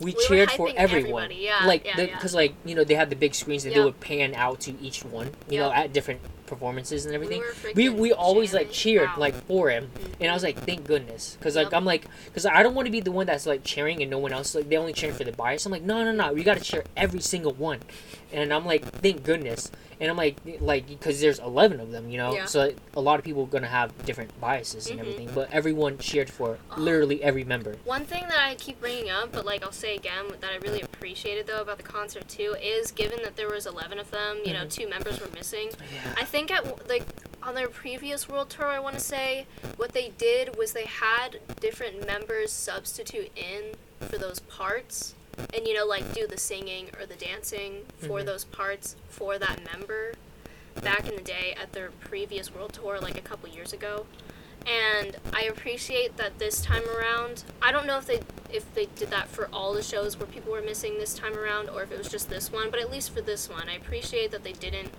we, 0.00 0.12
We 0.12 0.26
cheered 0.26 0.50
for 0.52 0.70
everyone. 0.76 1.24
everybody, 1.24 1.34
yeah, 1.44 1.66
like 1.66 1.84
yeah, 1.84 2.00
yeah. 2.00 2.06
because 2.06 2.34
like 2.34 2.54
you 2.64 2.74
know 2.74 2.84
they 2.84 2.94
had 2.94 3.10
the 3.10 3.16
big 3.16 3.34
screens 3.34 3.64
and 3.64 3.74
they 3.74 3.80
would 3.84 4.00
pan 4.00 4.34
out 4.34 4.60
to 4.60 4.74
each 4.80 5.04
one, 5.04 5.30
you 5.48 5.58
know, 5.58 5.70
at 5.70 5.92
different 5.92 6.20
performances 6.50 7.06
and 7.06 7.14
everything. 7.14 7.40
were 7.40 7.72
We 7.74 7.88
we 7.88 8.12
always 8.12 8.52
like 8.52 8.70
cheered 8.70 9.08
out. 9.08 9.18
like 9.18 9.34
for 9.46 9.70
him, 9.70 9.90
and 10.20 10.30
I 10.30 10.34
was 10.34 10.42
like, 10.42 10.58
thank 10.66 10.84
goodness, 10.84 11.36
because 11.38 11.56
like 11.56 11.66
Yup. 11.66 11.74
I'm 11.74 11.84
like, 11.86 12.04
because 12.26 12.44
I 12.44 12.62
don't 12.62 12.74
want 12.74 12.86
to 12.86 12.92
be 12.92 13.00
the 13.00 13.12
one 13.12 13.26
that's 13.26 13.46
like 13.46 13.64
cheering 13.64 14.02
and 14.02 14.10
no 14.10 14.18
one 14.18 14.32
else 14.32 14.54
like 14.54 14.68
they 14.68 14.76
only 14.76 14.92
cheering 14.92 15.16
for 15.16 15.24
the 15.24 15.32
bias. 15.32 15.64
I'm 15.64 15.72
like, 15.72 15.82
no 15.82 16.04
no 16.04 16.12
no, 16.12 16.34
we 16.34 16.42
got 16.44 16.58
to 16.58 16.62
cheer 16.62 16.84
every 16.96 17.20
single 17.20 17.52
one, 17.54 17.80
and 18.32 18.52
I'm 18.52 18.66
like, 18.66 18.84
thank 18.84 19.22
goodness, 19.22 19.70
and 20.00 20.10
I'm 20.10 20.16
like 20.16 20.36
like 20.60 20.86
because 20.88 21.20
there's 21.20 21.38
11 21.38 21.78
of 21.80 21.90
them, 21.92 22.08
you 22.10 22.16
know, 22.18 22.32
Yeah. 22.34 22.46
so 22.46 22.72
a 22.94 23.00
lot 23.00 23.18
of 23.18 23.24
people 23.24 23.44
are 23.44 23.46
gonna 23.46 23.66
have 23.68 23.90
different 24.06 24.38
biases 24.40 24.88
and 24.88 24.98
Mhm. 24.98 25.02
everything, 25.02 25.30
but 25.34 25.50
everyone 25.52 25.98
cheered 25.98 26.30
for 26.30 26.58
literally 26.76 27.22
every 27.22 27.44
member. 27.44 27.76
One 27.84 28.04
thing 28.06 28.24
that 28.28 28.38
I 28.40 28.54
keep 28.54 28.80
bringing 28.80 29.10
up, 29.10 29.32
but 29.32 29.44
like 29.44 29.62
I'll 29.62 29.72
say 29.72 29.94
again, 29.94 30.26
that 30.40 30.50
I 30.50 30.56
really 30.56 30.80
appreciated 30.80 31.46
though 31.46 31.60
about 31.60 31.76
the 31.76 31.82
concert 31.84 32.28
too, 32.28 32.56
is 32.62 32.90
given 32.92 33.22
that 33.22 33.36
there 33.36 33.48
was 33.48 33.66
eleven 33.66 33.98
of 33.98 34.10
them, 34.10 34.38
you 34.44 34.52
know, 34.54 34.64
Mhm. 34.64 34.70
two 34.72 34.88
members 34.88 35.20
were 35.20 35.28
missing. 35.34 35.70
Yeah. 35.92 36.14
I 36.16 36.24
think 36.24 36.50
at 36.50 36.88
like 36.88 37.04
on 37.42 37.54
their 37.54 37.68
previous 37.68 38.28
world 38.28 38.50
tour, 38.50 38.66
I 38.66 38.78
want 38.78 38.94
to 38.96 39.00
say 39.00 39.46
what 39.76 39.92
they 39.92 40.10
did 40.18 40.56
was 40.56 40.72
they 40.72 40.84
had 40.84 41.40
different 41.60 42.06
members 42.06 42.52
substitute 42.52 43.30
in 43.36 43.74
for 44.08 44.18
those 44.18 44.40
parts, 44.40 45.14
and 45.54 45.66
you 45.66 45.74
know 45.74 45.84
like 45.86 46.12
do 46.12 46.26
the 46.26 46.38
singing 46.38 46.90
or 46.98 47.06
the 47.06 47.14
dancing 47.16 47.86
for 47.98 48.20
Mhm. 48.20 48.26
those 48.26 48.44
parts 48.44 48.96
for 49.08 49.38
that 49.38 49.60
member. 49.72 50.14
Back 50.82 51.08
in 51.08 51.16
the 51.16 51.22
day 51.22 51.54
at 51.60 51.72
their 51.72 51.90
previous 51.90 52.52
world 52.54 52.72
tour, 52.72 53.00
like 53.00 53.18
a 53.18 53.20
couple 53.20 53.48
years 53.48 53.72
ago, 53.72 54.06
and 54.66 55.16
I 55.32 55.42
appreciate 55.42 56.16
that 56.16 56.38
this 56.38 56.62
time 56.62 56.88
around. 56.88 57.42
I 57.60 57.72
don't 57.72 57.86
know 57.86 57.98
if 57.98 58.06
they 58.06 58.20
if 58.52 58.72
they 58.74 58.86
did 58.86 59.10
that 59.10 59.28
for 59.28 59.48
all 59.52 59.72
the 59.74 59.82
shows 59.82 60.16
where 60.16 60.26
people 60.26 60.52
were 60.52 60.60
missing 60.62 60.98
this 60.98 61.14
time 61.14 61.36
around, 61.36 61.68
or 61.70 61.82
if 61.82 61.92
it 61.92 61.98
was 61.98 62.08
just 62.08 62.30
this 62.30 62.50
one. 62.50 62.70
But 62.70 62.80
at 62.80 62.90
least 62.90 63.10
for 63.12 63.20
this 63.20 63.48
one, 63.48 63.68
I 63.68 63.74
appreciate 63.74 64.30
that 64.30 64.42
they 64.44 64.52
didn't 64.52 64.92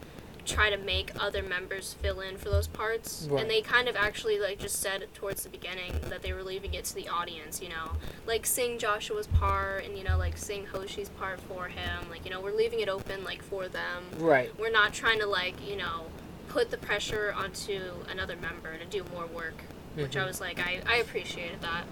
try 0.45 0.69
to 0.69 0.77
make 0.77 1.11
other 1.19 1.43
members 1.43 1.93
fill 2.01 2.19
in 2.21 2.37
for 2.37 2.49
those 2.49 2.67
parts 2.67 3.27
Right. 3.29 3.41
and 3.41 3.49
they 3.49 3.61
kind 3.61 3.87
of 3.87 3.95
actually 3.95 4.39
like 4.39 4.59
just 4.59 4.79
said 4.79 5.05
towards 5.13 5.43
the 5.43 5.49
beginning 5.49 5.93
that 6.09 6.21
they 6.21 6.33
were 6.33 6.43
leaving 6.43 6.73
it 6.73 6.85
to 6.85 6.95
the 6.95 7.07
audience 7.07 7.61
you 7.61 7.69
know 7.69 7.91
like 8.25 8.45
sing 8.45 8.77
joshua's 8.79 9.27
part 9.27 9.83
and 9.85 9.97
you 9.97 10.03
know 10.03 10.17
like 10.17 10.37
sing 10.37 10.65
hoshi's 10.65 11.09
part 11.09 11.39
for 11.41 11.67
him 11.67 12.09
like 12.09 12.25
you 12.25 12.31
know 12.31 12.39
we're 12.41 12.55
leaving 12.55 12.79
it 12.79 12.89
open 12.89 13.23
like 13.23 13.41
for 13.43 13.67
them 13.67 14.03
Right. 14.17 14.51
we're 14.59 14.71
not 14.71 14.93
trying 14.93 15.19
to 15.19 15.27
like 15.27 15.55
you 15.67 15.75
know 15.77 16.05
put 16.49 16.71
the 16.71 16.77
pressure 16.77 17.33
onto 17.37 17.79
another 18.09 18.35
member 18.35 18.77
to 18.77 18.85
do 18.85 19.05
more 19.13 19.25
work 19.27 19.63
which 19.95 20.15
i 20.17 20.21
Mhm. 20.21 20.27
was 20.27 20.41
like 20.41 20.59
i, 20.59 20.81
I 20.87 20.95
appreciated 20.97 21.61
that 21.61 21.83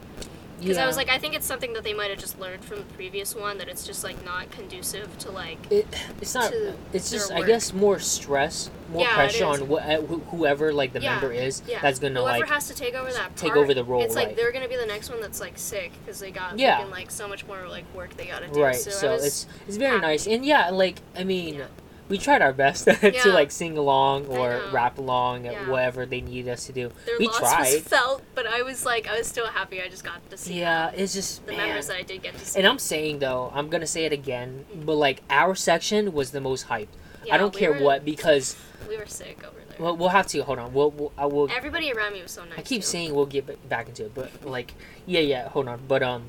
because 0.59 0.77
i 0.77 0.85
was 0.85 0.95
like 0.97 1.09
i 1.09 1.17
think 1.17 1.33
it's 1.33 1.45
something 1.45 1.73
that 1.73 1.83
they 1.83 1.93
might 1.93 2.09
have 2.09 2.19
just 2.19 2.39
learned 2.39 2.63
from 2.63 2.77
the 2.77 2.83
previous 2.95 3.35
one 3.35 3.57
that 3.57 3.67
it's 3.67 3.85
just 3.85 4.03
like 4.03 4.23
not 4.25 4.49
conducive 4.51 5.17
to 5.17 5.31
like 5.31 5.57
it, 5.71 5.87
it's 6.21 6.33
not. 6.35 6.51
It's 6.93 7.11
just, 7.11 7.29
their 7.29 7.37
I 7.37 7.41
guess, 7.41 7.73
more 7.73 7.99
stress, 7.99 8.69
more 8.91 9.03
Yeah, 9.03 9.13
pressure 9.15 9.45
on 9.45 9.59
wh- 9.67 9.73
uh, 9.87 10.01
whoever 10.31 10.73
like 10.73 10.93
the 10.93 11.01
Yeah, 11.01 11.11
member 11.13 11.31
is 11.31 11.61
yeah. 11.67 11.79
that's 11.81 11.99
gonna 11.99 12.19
whoever 12.21 12.39
like 12.39 12.49
has 12.49 12.67
to 12.67 12.75
take 12.75 12.95
over 12.95 13.11
that 13.13 13.35
take 13.35 13.53
part, 13.53 13.57
over 13.63 13.73
the 13.73 13.83
role, 13.83 14.01
It's 14.01 14.15
like 14.15 14.27
right. 14.27 14.35
they're 14.35 14.51
gonna 14.51 14.67
be 14.67 14.75
the 14.75 14.85
next 14.85 15.09
one 15.09 15.21
that's 15.21 15.39
like 15.39 15.57
sick 15.57 15.91
because 16.03 16.19
they 16.19 16.31
got 16.31 16.57
Yeah. 16.57 16.81
freaking, 16.81 16.91
like 16.91 17.11
so 17.11 17.27
much 17.27 17.45
more 17.47 17.67
like 17.69 17.85
work 17.95 18.15
they 18.17 18.25
gotta 18.25 18.47
do. 18.47 18.61
right. 18.61 18.75
So, 18.75 18.89
So, 18.91 19.13
it's 19.15 19.47
it's 19.67 19.77
very 19.77 19.91
happy. 19.95 20.01
nice, 20.01 20.27
and 20.27 20.45
yeah, 20.45 20.69
like 20.69 20.99
I 21.15 21.23
mean. 21.23 21.63
Yeah. 22.09 22.17
We 22.17 22.17
tried 22.17 22.41
our 22.41 22.53
best 22.53 22.85
to 23.01 23.31
like 23.31 23.51
sing 23.51 23.77
along 23.77 24.25
or 24.27 24.61
rap 24.71 24.97
along 24.97 25.45
at 25.47 25.53
Yeah. 25.53 25.69
whatever 25.69 26.05
they 26.05 26.21
needed 26.21 26.51
us 26.51 26.65
to 26.65 26.73
do. 26.73 26.91
their 27.05 27.17
we 27.19 27.27
loss 27.27 27.39
tried. 27.39 27.73
was 27.73 27.79
felt, 27.81 28.23
but 28.35 28.47
I 28.47 28.61
was 28.63 28.85
like 28.85 29.07
I 29.07 29.17
was 29.17 29.27
still 29.27 29.47
happy 29.47 29.81
I 29.81 29.87
just 29.89 30.03
got 30.03 30.27
to 30.29 30.37
see 30.37 30.59
Yeah, 30.59 30.91
it's 30.95 31.13
just 31.13 31.45
the 31.45 31.51
man. 31.53 31.67
members 31.67 31.87
that 31.87 31.97
I 31.97 32.01
did 32.03 32.23
get 32.23 32.33
to 32.37 32.45
see. 32.45 32.59
And 32.59 32.67
I'm 32.67 32.79
saying 32.79 33.19
though, 33.19 33.51
I'm 33.53 33.69
gonna 33.69 33.87
say 33.87 34.05
it 34.05 34.11
again, 34.13 34.65
but 34.73 34.95
like 34.95 35.21
our 35.29 35.55
section 35.55 36.13
was 36.13 36.31
the 36.31 36.41
most 36.41 36.67
hyped. 36.67 36.87
Yeah, 37.25 37.35
I 37.35 37.37
don't 37.37 37.53
we 37.53 37.59
care 37.59 37.73
were- 37.73 37.81
what 37.83 38.05
because 38.05 38.55
we 38.87 38.97
were 38.97 39.05
sick 39.05 39.43
over 39.45 39.59
there. 39.69 39.77
well, 39.77 39.95
we'll 39.95 40.09
have 40.09 40.25
to 40.27 40.41
hold 40.41 40.57
on. 40.57 40.73
We'll, 40.73 40.89
we'll 40.91 41.11
I 41.17 41.25
will. 41.27 41.49
Everybody 41.51 41.91
around 41.91 42.13
me 42.13 42.21
was 42.23 42.31
so 42.31 42.43
nice. 42.45 42.57
I 42.57 42.61
keep 42.63 42.81
too. 42.81 42.87
saying 42.87 43.13
we'll 43.13 43.25
get 43.27 43.69
back 43.69 43.87
into 43.87 44.05
it, 44.05 44.15
but 44.15 44.45
like 44.45 44.73
yeah, 45.05 45.19
yeah. 45.19 45.49
Hold 45.49 45.67
on, 45.67 45.81
but 45.87 46.01
um, 46.01 46.23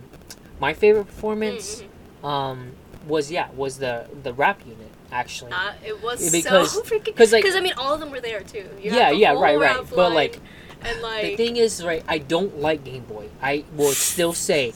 my 0.60 0.74
favorite 0.74 1.06
performance 1.06 1.82
Mhm. 2.22 2.26
um 2.26 2.72
was 3.06 3.30
yeah 3.30 3.48
was 3.56 3.78
the 3.78 4.06
the 4.22 4.34
rap 4.34 4.60
unit 4.66 4.89
actually. 5.12 5.52
Uh, 5.52 5.72
it 5.84 6.02
was 6.02 6.30
because- 6.30 6.72
so 6.72 6.82
freaking 6.82 7.14
'cause, 7.16 7.32
like- 7.32 7.42
because 7.42 7.56
I 7.56 7.60
mean 7.60 7.74
all 7.76 7.94
of 7.94 8.00
them 8.00 8.10
were 8.10 8.20
there 8.20 8.40
too. 8.40 8.68
You 8.80 8.92
Yeah, 8.92 9.10
yeah, 9.10 9.32
right, 9.32 9.58
right. 9.58 9.84
But, 9.94 10.12
like, 10.12 10.38
and 10.82 11.00
like 11.02 11.22
the 11.22 11.36
thing 11.36 11.56
is, 11.56 11.84
right? 11.84 12.02
I 12.08 12.18
don't 12.18 12.58
like 12.60 12.84
Game 12.84 13.02
Boy. 13.04 13.28
I 13.42 13.64
will 13.76 13.92
still 13.92 14.32
say. 14.32 14.72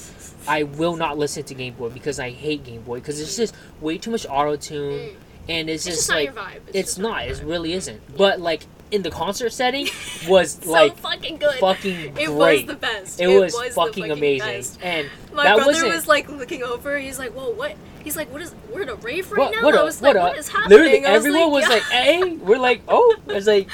I 0.47 0.65
will 0.65 0.97
not 0.97 1.17
listen 1.17 1.43
to 1.45 1.55
Game 1.55 1.73
Boy 1.75 1.89
because 1.89 2.21
I 2.21 2.29
hate 2.31 2.65
Game 2.65 2.83
Boy 2.83 2.99
because 2.99 3.19
it's 3.19 3.35
just 3.37 3.55
way 3.81 3.97
too 3.97 4.11
much 4.11 4.27
auto 4.29 4.57
tune 4.57 4.93
Mm. 4.99 5.15
and 5.49 5.71
it's, 5.71 5.87
it's 5.87 5.97
just 5.97 6.09
just 6.09 6.11
not 6.11 6.17
like 6.17 6.25
your 6.27 6.35
vibe. 6.35 6.69
It's, 6.69 6.77
it's 6.77 6.99
not. 6.99 7.27
your 7.27 7.37
It 7.37 7.43
really 7.45 7.73
isn't. 7.73 8.17
But 8.17 8.41
like 8.41 8.67
in 8.91 9.01
the 9.03 9.11
concert 9.11 9.51
setting 9.55 9.89
was 10.29 10.53
so 10.63 10.71
like 10.71 10.99
fucking 10.99 11.39
good. 11.39 11.55
fucking 11.61 12.19
it 12.19 12.27
great. 12.27 12.37
was 12.37 12.65
the 12.67 12.75
best. 12.75 13.21
it, 13.21 13.27
was, 13.29 13.55
the 13.59 13.71
fucking 13.71 14.11
amazing. 14.11 14.47
best. 14.47 14.79
And 14.83 15.09
My 15.33 15.55
brother 15.55 15.89
was 15.89 16.07
like 16.07 16.29
looking 16.29 16.63
over. 16.63 16.99
He's 16.99 17.19
like, 17.19 17.31
"Whoa, 17.33 17.51
what?" 17.53 17.75
He's 18.05 18.17
like, 18.17 18.31
"What 18.33 18.43
is? 18.43 18.55
We're 18.73 18.83
at 18.83 18.89
a 18.91 18.95
rave 18.97 19.31
right 19.33 19.39
what 19.39 19.55
now." 19.55 19.63
what 19.65 19.75
I 19.75 19.79
up, 19.79 19.85
was 19.87 20.03
like, 20.03 20.15
what 20.15 20.23
"What 20.23 20.39
up. 20.39 20.47
happening?" 20.47 20.79
Literally 20.79 21.01
was 21.01 21.09
everyone 21.09 21.51
was 21.51 21.63
yeah. 21.65 21.69
like, 21.71 21.83
"Hey," 21.85 22.23
we're 22.37 22.59
like, 22.59 22.83
"Oh," 22.89 23.17
I 23.29 23.33
was 23.33 23.47
like, 23.47 23.69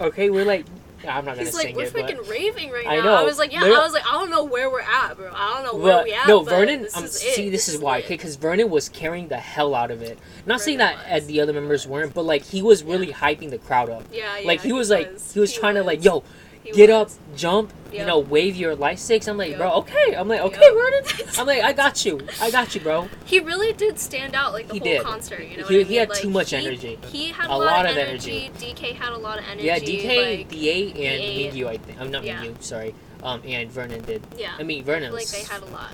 "Okay," 0.00 0.30
we're 0.30 0.44
like, 0.44 0.64
I'm 1.08 1.24
not 1.24 1.34
gonna 1.34 1.38
He's 1.46 1.54
like, 1.54 1.66
sing 1.66 1.76
"We're 1.76 1.84
it, 1.86 1.92
but 1.92 2.04
freaking 2.06 2.28
raving 2.30 2.70
right 2.70 2.84
now. 2.84 2.90
I 2.90 2.96
now." 2.96 3.02
know. 3.02 3.14
I 3.14 3.22
was 3.24 3.38
like, 3.38 3.52
"Yeah." 3.52 3.64
I 3.64 3.68
was 3.70 3.92
like, 3.92 4.06
"I 4.06 4.12
don't 4.12 4.30
know 4.30 4.44
where 4.44 4.70
we're 4.70 4.80
at, 4.80 5.16
bro. 5.16 5.30
I 5.34 5.54
don't 5.54 5.64
know 5.64 5.82
where 5.82 5.96
But 5.98 6.04
we 6.04 6.12
at." 6.12 6.28
no, 6.28 6.42
Vernon. 6.42 6.82
This 6.82 6.96
Um, 6.96 7.04
is 7.04 7.12
see, 7.18 7.48
it. 7.48 7.50
this 7.50 7.68
is 7.68 7.78
why, 7.78 7.98
okay? 7.98 8.14
Because 8.14 8.36
Vernon 8.36 8.70
was 8.70 8.88
carrying 8.88 9.26
the 9.28 9.36
hell 9.38 9.74
out 9.74 9.90
of 9.90 10.00
it. 10.00 10.18
Not 10.46 10.60
saying 10.60 10.78
that 10.78 10.96
was. 11.10 11.26
the 11.26 11.40
other 11.40 11.52
members 11.52 11.86
weren't, 11.86 12.14
but 12.14 12.24
like 12.24 12.42
he 12.44 12.62
was 12.62 12.84
really 12.84 13.08
hyping 13.12 13.50
the 13.50 13.58
crowd 13.58 13.90
up. 13.90 14.04
Yeah, 14.12 14.38
yeah. 14.38 14.46
like 14.46 14.60
he 14.60 14.72
was 14.72 14.90
like 14.90 15.10
he 15.32 15.40
was 15.40 15.52
trying 15.52 15.74
to 15.74 15.82
like, 15.82 16.04
yo, 16.04 16.22
He 16.64 16.70
get 16.72 16.90
was. 16.90 17.18
up, 17.18 17.36
jump, 17.36 17.72
you 17.92 18.04
know, 18.06 18.20
wave 18.20 18.54
your 18.56 18.76
light 18.76 18.98
sticks. 19.00 19.26
I'm 19.26 19.36
like, 19.36 19.50
Yep. 19.50 19.58
bro, 19.58 19.70
okay. 19.78 20.14
I'm 20.16 20.28
like, 20.28 20.40
okay, 20.42 20.60
Yep. 20.62 20.74
Vernon. 20.74 21.30
I'm 21.38 21.46
like, 21.46 21.62
I 21.62 21.72
got 21.72 22.04
you. 22.04 22.20
I 22.40 22.50
got 22.52 22.74
you, 22.74 22.80
bro. 22.80 23.08
He 23.24 23.40
really 23.40 23.72
did 23.72 23.98
stand 23.98 24.34
out 24.36 24.52
like 24.52 24.68
the 24.68 24.74
He 24.74 24.78
whole 24.78 24.88
did. 24.88 25.02
concert. 25.02 25.40
You 25.42 25.58
know 25.62 25.66
He- 25.66 25.80
I 25.80 25.82
he 25.82 25.88
mean? 25.90 25.98
had 25.98 26.08
Like, 26.10 26.18
too 26.20 26.30
much 26.30 26.50
he- 26.50 26.56
energy. 26.56 26.98
He 27.10 27.28
had 27.30 27.46
A 27.50 27.54
a, 27.54 27.56
lot 27.56 27.66
lot, 27.66 27.90
of 27.90 27.96
energy. 27.96 28.46
energy. 28.46 28.74
DK 28.74 28.92
had 28.94 29.12
a 29.12 29.18
lot 29.18 29.38
of 29.38 29.44
energy. 29.50 29.66
Yeah, 29.66 29.78
DK, 29.80 30.36
like, 30.38 30.48
DA, 30.48 30.82
and 30.84 30.94
DA. 30.94 31.50
Mingyu, 31.50 31.66
I 31.68 31.76
think. 31.78 32.00
I'm 32.00 32.10
not 32.12 32.22
Yeah. 32.24 32.42
Mingyu, 32.44 32.62
sorry. 32.62 32.94
Um, 33.24 33.40
and 33.46 33.70
Vernon 33.70 34.02
did. 34.02 34.22
yeah. 34.36 34.52
I 34.58 34.62
mean, 34.62 34.82
Vernon 34.84 35.12
like 35.12 35.28
they 35.28 35.42
had 35.44 35.62
a 35.62 35.66
lot. 35.66 35.92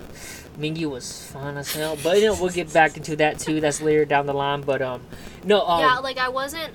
Mingyu 0.59 0.89
was 0.89 1.25
fun 1.27 1.57
as 1.57 1.71
hell, 1.73 1.95
but 2.03 2.17
you 2.19 2.25
know 2.25 2.33
we'll 2.39 2.49
get 2.49 2.71
back 2.73 2.97
into 2.97 3.15
that 3.17 3.37
too. 3.39 3.61
That's 3.61 3.81
later 3.81 4.03
down 4.03 4.25
the 4.25 4.33
line, 4.33 4.61
but 4.61 4.81
um, 4.81 5.01
no, 5.43 5.65
um, 5.65 5.79
yeah, 5.81 5.97
like 5.99 6.17
I 6.17 6.29
wasn't. 6.29 6.73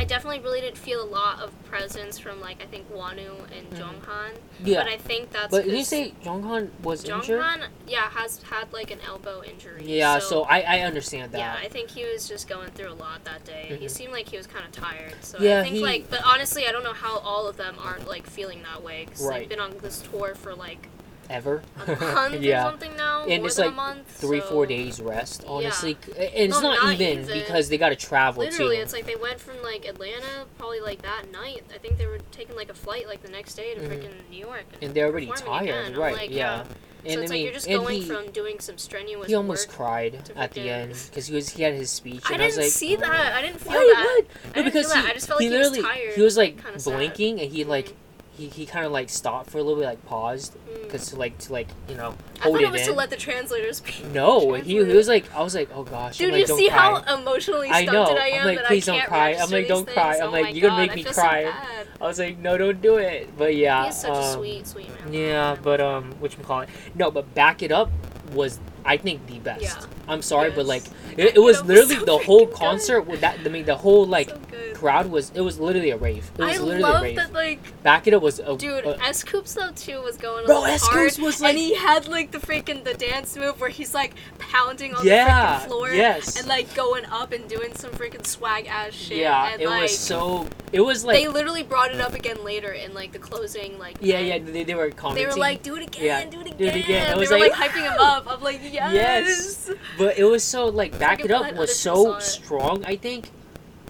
I 0.00 0.04
definitely 0.04 0.40
really 0.40 0.60
didn't 0.60 0.78
feel 0.78 1.02
a 1.02 1.10
lot 1.10 1.40
of 1.40 1.50
presence 1.64 2.18
from 2.18 2.40
like 2.40 2.62
I 2.62 2.66
think 2.66 2.90
Wonwoo 2.92 3.40
and 3.56 3.68
Jeonghan. 3.72 4.30
Mm. 4.32 4.38
yeah. 4.64 4.78
But 4.82 4.88
I 4.92 4.96
think 4.96 5.30
that's. 5.30 5.50
But 5.50 5.64
did 5.64 5.74
you 5.76 5.84
say 5.84 6.14
Jeonghan 6.24 6.70
was 6.82 7.04
injured? 7.04 7.40
Jeonghan? 7.40 7.66
Yeah, 7.86 8.08
has 8.10 8.40
had 8.42 8.72
like 8.72 8.90
an 8.90 9.00
elbow 9.06 9.42
injury. 9.42 9.82
Yeah, 9.84 10.18
so, 10.20 10.42
I 10.44 10.60
I 10.60 10.80
understand 10.82 11.32
that. 11.32 11.38
Yeah, 11.38 11.56
I 11.60 11.68
think 11.68 11.90
he 11.90 12.04
was 12.04 12.28
just 12.28 12.48
going 12.48 12.70
through 12.70 12.90
a 12.90 12.94
lot 12.94 13.24
that 13.24 13.44
day. 13.44 13.76
He 13.78 13.86
Mhm. 13.86 13.90
seemed 13.90 14.12
like 14.12 14.28
he 14.28 14.36
was 14.36 14.46
kind 14.46 14.64
of 14.64 14.72
tired. 14.72 15.14
So 15.22 15.38
Yeah, 15.40 15.60
I 15.60 15.62
think 15.64 15.74
he- 15.76 15.82
like, 15.82 16.08
but 16.08 16.20
honestly, 16.24 16.66
I 16.66 16.72
don't 16.72 16.84
know 16.84 16.92
how 16.92 17.18
all 17.18 17.46
of 17.48 17.56
them 17.56 17.74
aren't 17.82 18.06
like 18.06 18.26
feeling 18.26 18.62
that 18.62 18.82
way 18.82 19.04
because 19.04 19.22
Right. 19.22 19.40
they've 19.40 19.48
been 19.48 19.60
on 19.60 19.74
this 19.82 20.00
tour 20.00 20.34
for 20.36 20.54
like 20.54 20.88
Ever? 21.30 21.62
a 21.86 21.96
month 22.00 22.34
or 22.34 22.38
yeah. 22.38 22.62
something 22.64 22.96
now, 22.96 23.24
And 23.24 23.44
it's 23.44 23.58
like 23.58 23.68
a 23.68 23.74
month. 23.74 24.06
Three, 24.08 24.40
so- 24.40 24.46
four 24.46 24.66
days 24.66 25.00
rest, 25.00 25.44
honestly. 25.46 25.96
And 26.16 26.16
it's 26.34 26.54
No, 26.54 26.70
not, 26.70 26.82
not 26.82 26.94
even, 26.94 27.20
even. 27.24 27.38
because 27.38 27.68
they 27.68 27.76
got 27.78 27.90
to 27.90 27.96
travel 27.96 28.42
Literally, 28.42 28.76
too. 28.76 28.82
it's 28.82 28.92
like 28.92 29.04
they 29.06 29.16
went 29.16 29.38
from 29.40 29.62
like 29.62 29.84
Atlanta 29.86 30.46
probably 30.56 30.80
like 30.80 31.02
that 31.02 31.30
night. 31.30 31.64
I 31.74 31.78
think 31.78 31.98
they 31.98 32.06
were 32.06 32.18
taking 32.30 32.56
like 32.56 32.70
a 32.70 32.74
flight 32.74 33.06
like 33.06 33.22
the 33.22 33.30
next 33.30 33.54
day 33.54 33.74
to 33.74 33.80
Mhm. 33.80 33.88
freaking 33.88 34.30
New 34.30 34.38
York. 34.38 34.64
and 34.80 34.94
they're 34.94 35.06
already 35.08 35.30
tired. 35.36 35.96
Right? 35.96 36.14
like, 36.14 36.30
yeah. 36.30 36.62
So 36.64 36.68
And 37.04 37.06
it's 37.06 37.16
I 37.16 37.20
mean, 37.20 37.28
like 37.30 37.40
you're 37.44 37.52
just 37.52 37.68
going 37.68 38.02
he, 38.02 38.08
from 38.08 38.30
doing 38.32 38.58
some 38.58 38.76
strenuous 38.76 39.28
he 39.28 39.34
almost 39.34 39.68
cried 39.68 40.30
at 40.34 40.50
the 40.52 40.68
end 40.68 40.94
because 41.08 41.26
he 41.28 41.34
was 41.34 41.48
he 41.50 41.62
had 41.62 41.74
his 41.74 41.90
speech, 41.90 42.22
I 42.28 42.32
and 42.34 42.42
I, 42.42 42.46
didn't 42.46 42.56
was 42.58 42.66
like, 42.66 42.72
see 42.72 42.96
that. 42.96 43.32
I 43.34 43.40
didn't 43.42 43.60
feel 43.60 43.72
Wait, 43.78 43.86
that. 43.94 44.04
what? 44.04 44.24
I 44.24 44.46
No, 44.48 44.52
didn't 44.54 44.64
because 44.64 44.92
he, 44.92 45.00
that. 45.00 45.10
I 45.10 45.14
just 45.14 45.28
felt 45.28 45.40
he 45.40 45.48
like 45.48 45.52
he 45.54 45.58
was 45.58 45.70
literally 45.70 45.88
tired. 45.94 46.14
he 46.14 46.22
was 46.22 46.36
like 46.36 46.62
kinda 46.62 46.78
sad. 46.80 46.94
blinking 46.94 47.40
and 47.40 47.52
he 47.52 47.64
like 47.64 47.86
Mhm. 47.90 47.94
He, 48.38 48.46
he 48.48 48.64
kind 48.66 48.86
of 48.86 48.92
like 48.92 49.10
stopped 49.10 49.50
for 49.50 49.58
a 49.58 49.62
little 49.62 49.78
bit, 49.78 49.86
like 49.86 50.06
paused 50.06 50.54
Mm. 50.68 50.82
because 50.82 51.08
to 51.10 51.16
like 51.16 51.36
to 51.38 51.52
like 51.52 51.68
you 51.88 51.94
know 51.96 52.14
hold 52.40 52.56
I 52.56 52.60
thought 52.60 52.60
it, 52.60 52.62
it 52.64 52.72
was 52.72 52.80
in. 52.82 52.86
to 52.88 52.92
let 52.94 53.10
the 53.10 53.16
translators 53.16 53.78
speak. 53.78 54.04
no, 54.12 54.54
he, 54.54 54.74
he 54.74 54.82
was 54.82 55.08
like 55.08 55.24
I 55.34 55.42
was 55.42 55.54
like 55.54 55.68
oh 55.74 55.82
gosh, 55.82 56.18
Dude, 56.18 56.28
I'm 56.28 56.32
like, 56.32 56.40
you 56.40 56.46
don't 56.46 56.58
see 56.58 56.68
cry. 56.68 56.78
how 56.78 57.14
emotionally 57.20 57.68
I 57.68 57.82
stunted 57.84 58.16
know. 58.16 58.22
I 58.22 58.26
am 58.28 58.40
I'm 58.48 58.54
like, 58.56 58.64
please 58.66 58.88
I 58.88 58.92
don't 58.98 59.06
cry. 59.06 59.34
I'm 59.34 59.50
like, 59.50 59.68
don't 59.68 59.88
cry. 59.88 60.16
I'm 60.18 60.28
Oh 60.28 60.30
like, 60.30 60.54
you're 60.54 60.70
gonna 60.70 60.86
make 60.86 60.94
me 60.94 61.02
feel 61.02 61.12
so 61.12 61.20
cry. 61.22 61.52
I 62.00 62.06
was 62.06 62.18
like, 62.18 62.38
no, 62.38 62.56
don't 62.56 62.80
do 62.80 62.96
it. 62.96 63.36
But 63.36 63.56
yeah, 63.56 63.86
He's 63.86 63.96
such 64.00 64.10
a 64.10 64.14
um, 64.14 64.34
sweet, 64.38 64.66
sweet 64.66 64.88
man. 65.04 65.12
Yeah, 65.12 65.56
but 65.62 65.80
um, 65.80 66.12
which 66.20 66.40
call 66.42 66.60
it? 66.60 66.68
No, 66.94 67.10
but 67.10 67.34
back 67.34 67.62
it 67.62 67.72
up 67.72 67.90
was 68.32 68.60
I 68.84 68.96
think 68.98 69.26
the 69.26 69.38
best. 69.40 69.62
Yeah. 69.62 69.84
I'm 70.08 70.22
sorry, 70.22 70.50
but 70.50 70.66
like 70.66 70.84
it, 71.16 71.36
it 71.36 71.38
was 71.38 71.58
was 71.60 71.66
literally 71.68 71.96
so 71.96 72.04
the 72.04 72.18
whole 72.18 72.46
good. 72.46 72.54
concert 72.54 73.02
with 73.02 73.20
that. 73.20 73.38
I 73.44 73.48
mean, 73.48 73.64
the 73.66 73.76
whole 73.76 74.06
like 74.06 74.28
so 74.30 74.36
crowd 74.74 75.06
was 75.10 75.30
it 75.34 75.40
was 75.40 75.58
literally 75.60 75.90
a 75.90 75.96
rave. 75.96 76.30
It 76.38 76.40
was 76.44 76.58
I 76.58 76.62
literally 76.62 76.82
a 76.82 76.86
love 76.86 77.02
rave. 77.02 77.16
that, 77.16 77.32
like, 77.32 77.82
Back 77.82 78.06
it 78.06 78.14
up 78.14 78.22
was 78.22 78.38
a 78.38 78.56
dude, 78.56 78.84
a- 78.84 78.98
S.Coups 79.02 79.54
though 79.54 79.70
too 79.74 80.00
was 80.02 80.16
going 80.16 80.44
a 80.44 80.46
Bro, 80.46 80.64
S.Coups 80.64 81.18
was, 81.18 81.40
like- 81.40 81.50
and 81.50 81.58
he 81.58 81.74
had 81.74 82.06
like 82.08 82.30
the 82.30 82.38
freaking 82.38 82.84
the 82.84 82.94
dance 82.94 83.36
move 83.36 83.60
where 83.60 83.70
he's 83.70 83.92
like 83.94 84.14
pounding 84.38 84.94
on 84.94 85.04
Yeah, 85.04 85.24
the 85.24 85.64
freaking 85.64 85.66
floor, 85.68 85.90
yes. 85.90 86.38
and 86.38 86.46
like 86.48 86.72
going 86.74 87.04
up 87.06 87.32
and 87.32 87.48
doing 87.48 87.74
some 87.74 87.90
freaking 87.90 88.24
swag 88.26 88.66
ass 88.66 88.92
shit. 88.94 89.18
yeah, 89.18 89.52
and, 89.52 89.60
it 89.62 89.68
like, 89.68 89.82
was 89.82 89.98
so. 89.98 90.46
It 90.72 90.80
was 90.82 91.04
like 91.04 91.16
they 91.16 91.28
literally 91.28 91.62
brought 91.62 91.92
it 91.94 92.00
up 92.00 92.12
again 92.14 92.44
later 92.44 92.72
in 92.72 92.92
like 92.94 93.12
the 93.12 93.18
closing, 93.18 93.78
like 93.78 93.96
yeah, 94.00 94.18
yeah. 94.20 94.38
They, 94.38 94.64
they 94.64 94.74
were 94.74 94.90
commenting. 94.90 95.24
They 95.26 95.34
were 95.34 95.38
like, 95.40 95.62
"Do 95.62 95.76
it 95.76 95.82
again, 95.88 96.04
Yeah, 96.04 96.24
do 96.30 96.40
it 96.40 96.46
again." 96.46 96.58
do 96.58 96.64
it 96.66 96.76
again. 96.76 97.06
I 97.10 97.14
They 97.14 97.20
was 97.20 97.30
were 97.30 97.38
like, 97.38 97.58
like, 97.58 97.70
hyping 97.70 97.82
him 97.90 97.94
up. 97.98 98.26
I'm 98.28 98.40
like, 98.42 98.60
"Yes." 98.70 98.92
Yes. 98.94 99.70
But 99.98 100.16
it 100.18 100.24
was 100.24 100.42
so 100.44 100.66
like 100.66 100.98
back 100.98 101.20
it 101.24 101.30
up 101.30 101.54
was 101.56 101.76
so 101.78 101.92
people 101.94 102.12
saw 102.12 102.16
it. 102.18 102.22
strong. 102.22 102.84
I 102.84 102.96
think 102.96 103.30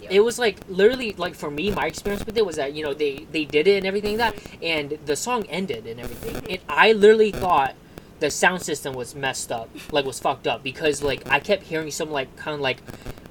Yeah. 0.02 0.08
it 0.18 0.20
was 0.24 0.38
like 0.38 0.56
literally 0.68 1.12
like 1.18 1.34
for 1.34 1.50
me 1.50 1.70
my 1.70 1.86
experience 1.86 2.24
with 2.24 2.36
it 2.38 2.46
was 2.46 2.56
that 2.56 2.72
you 2.72 2.82
know 2.84 2.94
they 2.94 3.26
they 3.32 3.44
did 3.44 3.66
it 3.68 3.76
and 3.78 3.86
everything 3.86 4.16
like 4.16 4.34
that 4.36 4.62
and 4.62 4.96
the 5.06 5.16
song 5.16 5.44
ended 5.50 5.86
and 5.90 5.98
everything 6.00 6.36
and 6.48 6.60
i 6.68 6.92
literally 6.92 7.32
thought 7.32 7.74
the 8.20 8.30
sound 8.30 8.62
system 8.62 8.94
was 8.94 9.14
messed 9.14 9.52
up 9.52 9.68
like 9.92 10.04
was 10.04 10.18
fucked 10.18 10.46
up 10.46 10.62
because 10.62 11.02
like 11.02 11.26
i 11.30 11.38
kept 11.38 11.62
hearing 11.64 11.90
some 11.90 12.10
like 12.10 12.34
kind 12.36 12.54
of 12.54 12.60
like 12.60 12.78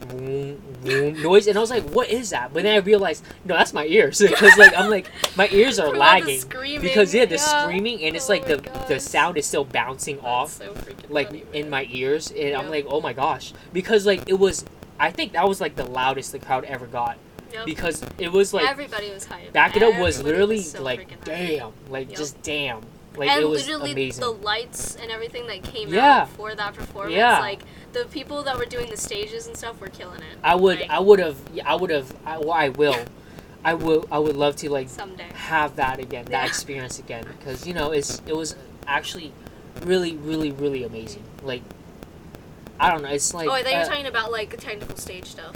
vroom, 0.10 0.62
vroom 0.82 1.22
noise 1.22 1.48
and 1.48 1.58
i 1.58 1.62
was 1.62 1.70
like 1.70 1.84
what 1.90 2.10
is 2.10 2.30
that 2.30 2.54
but 2.54 2.64
then 2.64 2.74
i 2.74 2.78
realized 2.78 3.24
no 3.46 3.56
that's 3.56 3.74
my 3.74 3.86
ears 3.86 4.20
because 4.22 4.56
like 4.58 4.74
i'm 4.78 4.90
like 4.90 5.10
my 5.36 5.48
ears 5.52 5.80
are 5.80 5.90
lagging 5.96 6.42
because 6.82 7.14
yeah 7.14 7.26
the 7.26 7.36
yeah. 7.36 7.64
screaming 7.64 8.04
and 8.04 8.16
it's 8.16 8.30
Oh 8.30 8.34
like 8.34 8.46
the 8.46 8.58
God. 8.58 8.88
the 8.88 9.00
sound 9.00 9.38
is 9.38 9.46
still 9.46 9.66
bouncing 9.66 10.16
That's 10.18 10.28
off 10.28 10.52
so 10.54 10.76
like 11.10 11.28
funny, 11.28 11.44
in 11.54 11.70
my 11.70 11.88
ears 11.92 12.32
and 12.32 12.56
i'm 12.56 12.70
like 12.70 12.86
oh 12.88 13.02
my 13.02 13.14
gosh 13.14 13.54
because 13.74 14.06
like 14.06 14.28
it 14.30 14.40
was 14.40 14.64
i 15.00 15.12
think 15.12 15.34
that 15.34 15.48
was 15.48 15.60
like 15.60 15.76
the 15.76 15.86
loudest 15.86 16.32
the 16.32 16.40
crowd 16.40 16.64
ever 16.66 16.88
got 16.88 17.18
Yep. 17.54 17.66
because 17.66 18.04
it 18.18 18.30
was 18.30 18.54
like 18.54 18.68
Everybody 18.68 19.10
was 19.10 19.26
hyped. 19.26 19.54
back 19.54 19.78
it 19.78 19.82
up 19.82 19.98
was 20.02 20.22
literally 20.22 20.60
so 20.62 20.84
like 20.84 21.24
damn, 21.24 21.72
like 21.90 22.10
Yep. 22.10 22.18
just 22.18 22.42
damn, 22.44 22.82
like 23.18 23.30
and 23.30 23.42
it 23.42 23.48
was 23.48 23.66
literally 23.68 23.92
amazing. 23.94 24.22
the 24.22 24.30
lights 24.32 24.96
and 24.96 25.12
everything 25.12 25.48
that 25.48 25.64
came 25.64 25.90
Yeah. 25.94 26.22
out 26.22 26.30
for 26.30 26.54
that 26.56 26.74
performance, 26.74 27.16
Yeah. 27.16 27.40
like 27.40 27.62
the 27.94 28.06
people 28.06 28.44
that 28.44 28.58
were 28.58 28.66
doing 28.66 28.90
the 28.90 28.98
stages 28.98 29.48
and 29.48 29.58
stuff 29.58 29.80
were 29.82 29.88
killing 29.90 30.20
it. 30.20 30.38
I 30.44 30.56
would, 30.56 30.80
like, 30.82 30.90
I 30.90 31.00
would 31.00 31.20
have, 31.20 31.38
I 31.66 31.76
would 31.76 31.90
have, 31.90 32.16
I, 32.26 32.38
well, 32.38 32.52
I 32.54 32.70
will, 32.70 32.96
I 33.66 33.74
will, 33.74 34.06
I 34.12 34.20
would 34.20 34.38
love 34.38 34.56
to 34.58 34.70
like 34.70 34.88
someday. 34.90 35.28
have 35.34 35.76
that 35.78 36.00
again, 36.00 36.26
that 36.26 36.32
Yeah. 36.32 36.46
experience 36.46 37.00
again, 37.00 37.26
because 37.38 37.66
you 37.68 37.74
know 37.74 37.92
it's 37.92 38.22
it 38.28 38.36
was 38.36 38.56
actually 38.86 39.34
really, 39.84 40.16
really, 40.16 40.52
really 40.52 40.84
amazing. 40.84 41.24
Like, 41.44 41.64
I 42.80 42.92
don't 42.92 43.02
know, 43.02 43.10
it's 43.10 43.34
like 43.34 43.48
oh, 43.50 43.52
I 43.54 43.64
thought 43.64 43.72
you 43.72 43.78
were 43.78 43.84
uh, 43.84 43.88
talking 43.88 44.06
about 44.06 44.32
like 44.32 44.56
technical 44.58 44.96
stage 44.98 45.26
stuff. 45.26 45.56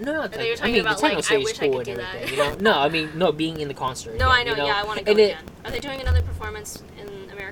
no, 0.00 0.12
no, 0.12 0.28
thought 0.28 0.32
you 0.32 0.38
were 0.38 0.44
tech- 0.44 0.44
I 0.44 0.54
talking 0.54 0.72
mean, 0.72 0.80
about, 0.82 0.96
the 0.98 1.02
like, 1.02 1.12
techno 1.24 1.44
stage 1.46 1.58
cool 1.60 1.78
could 1.78 1.88
and 1.88 1.96
do 1.98 2.02
that. 2.02 2.30
You 2.30 2.36
know, 2.36 2.54
no, 2.60 2.78
I 2.78 2.88
mean, 2.88 3.10
no, 3.16 3.32
being 3.32 3.58
in 3.60 3.66
the 3.68 3.74
concert. 3.74 4.16
No, 4.16 4.30
again, 4.30 4.38
I 4.38 4.42
know. 4.44 4.50
you 4.52 4.56
know? 4.58 4.66
Yeah, 4.66 4.80
I 4.80 4.84
want 4.84 4.98
to 5.00 5.04
go 5.04 5.10
And 5.10 5.20
it- 5.20 5.24
again. 5.32 5.44
Are 5.64 5.70
they 5.70 5.80
doing 5.80 6.00
another 6.00 6.22
performance 6.22 6.82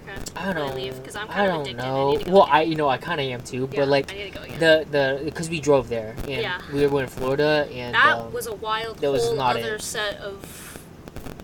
America? 0.04 0.32
I 0.36 0.52
don't, 0.52 0.74
leave? 0.74 0.96
Because 0.96 1.16
I'm 1.16 1.28
kind 1.28 1.40
of 1.50 1.54
don't 1.54 1.60
addicted. 1.62 1.76
Know. 1.82 2.16
go 2.24 2.32
well, 2.32 2.42
again. 2.44 2.54
I, 2.56 2.62
you 2.62 2.74
know, 2.76 2.88
I 2.88 2.96
kind 2.98 3.20
of 3.20 3.26
am 3.26 3.42
too, 3.42 3.68
Yeah, 3.72 3.80
but 3.80 3.88
like 3.88 4.10
I 4.12 4.14
need 4.14 4.32
to 4.32 4.38
go 4.38 4.44
again. 4.44 4.58
the 4.60 4.86
the 4.90 5.20
because 5.24 5.48
we 5.50 5.60
drove 5.60 5.88
there 5.88 6.14
and 6.28 6.28
Yeah. 6.42 6.60
we 6.72 6.86
were 6.86 7.02
in 7.02 7.08
Florida 7.08 7.68
and 7.72 7.94
that 7.94 8.18
um, 8.18 8.32
was 8.32 8.46
a 8.46 8.54
wild 8.54 8.98
that 8.98 9.10
was 9.10 9.24
whole 9.24 9.36
not 9.36 9.56
other 9.56 9.76
it. 9.76 9.82
set 9.82 10.16
of 10.18 10.78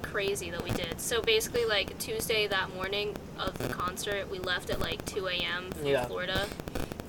crazy 0.03 0.51
that 0.51 0.65
we 0.65 0.71
did. 0.71 0.99
So 1.01 1.21
basically, 1.21 1.65
like 1.67 1.99
Tuesday 1.99 2.47
that 2.47 2.75
morning 2.75 3.15
of 3.39 3.59
the 3.59 3.69
concert, 3.69 4.31
we 4.31 4.39
left 4.39 4.71
at 4.71 4.81
like 4.81 5.05
2 5.05 5.27
a.m. 5.29 5.71
from 5.73 5.87
Yeah. 5.87 6.07
Florida, 6.07 6.47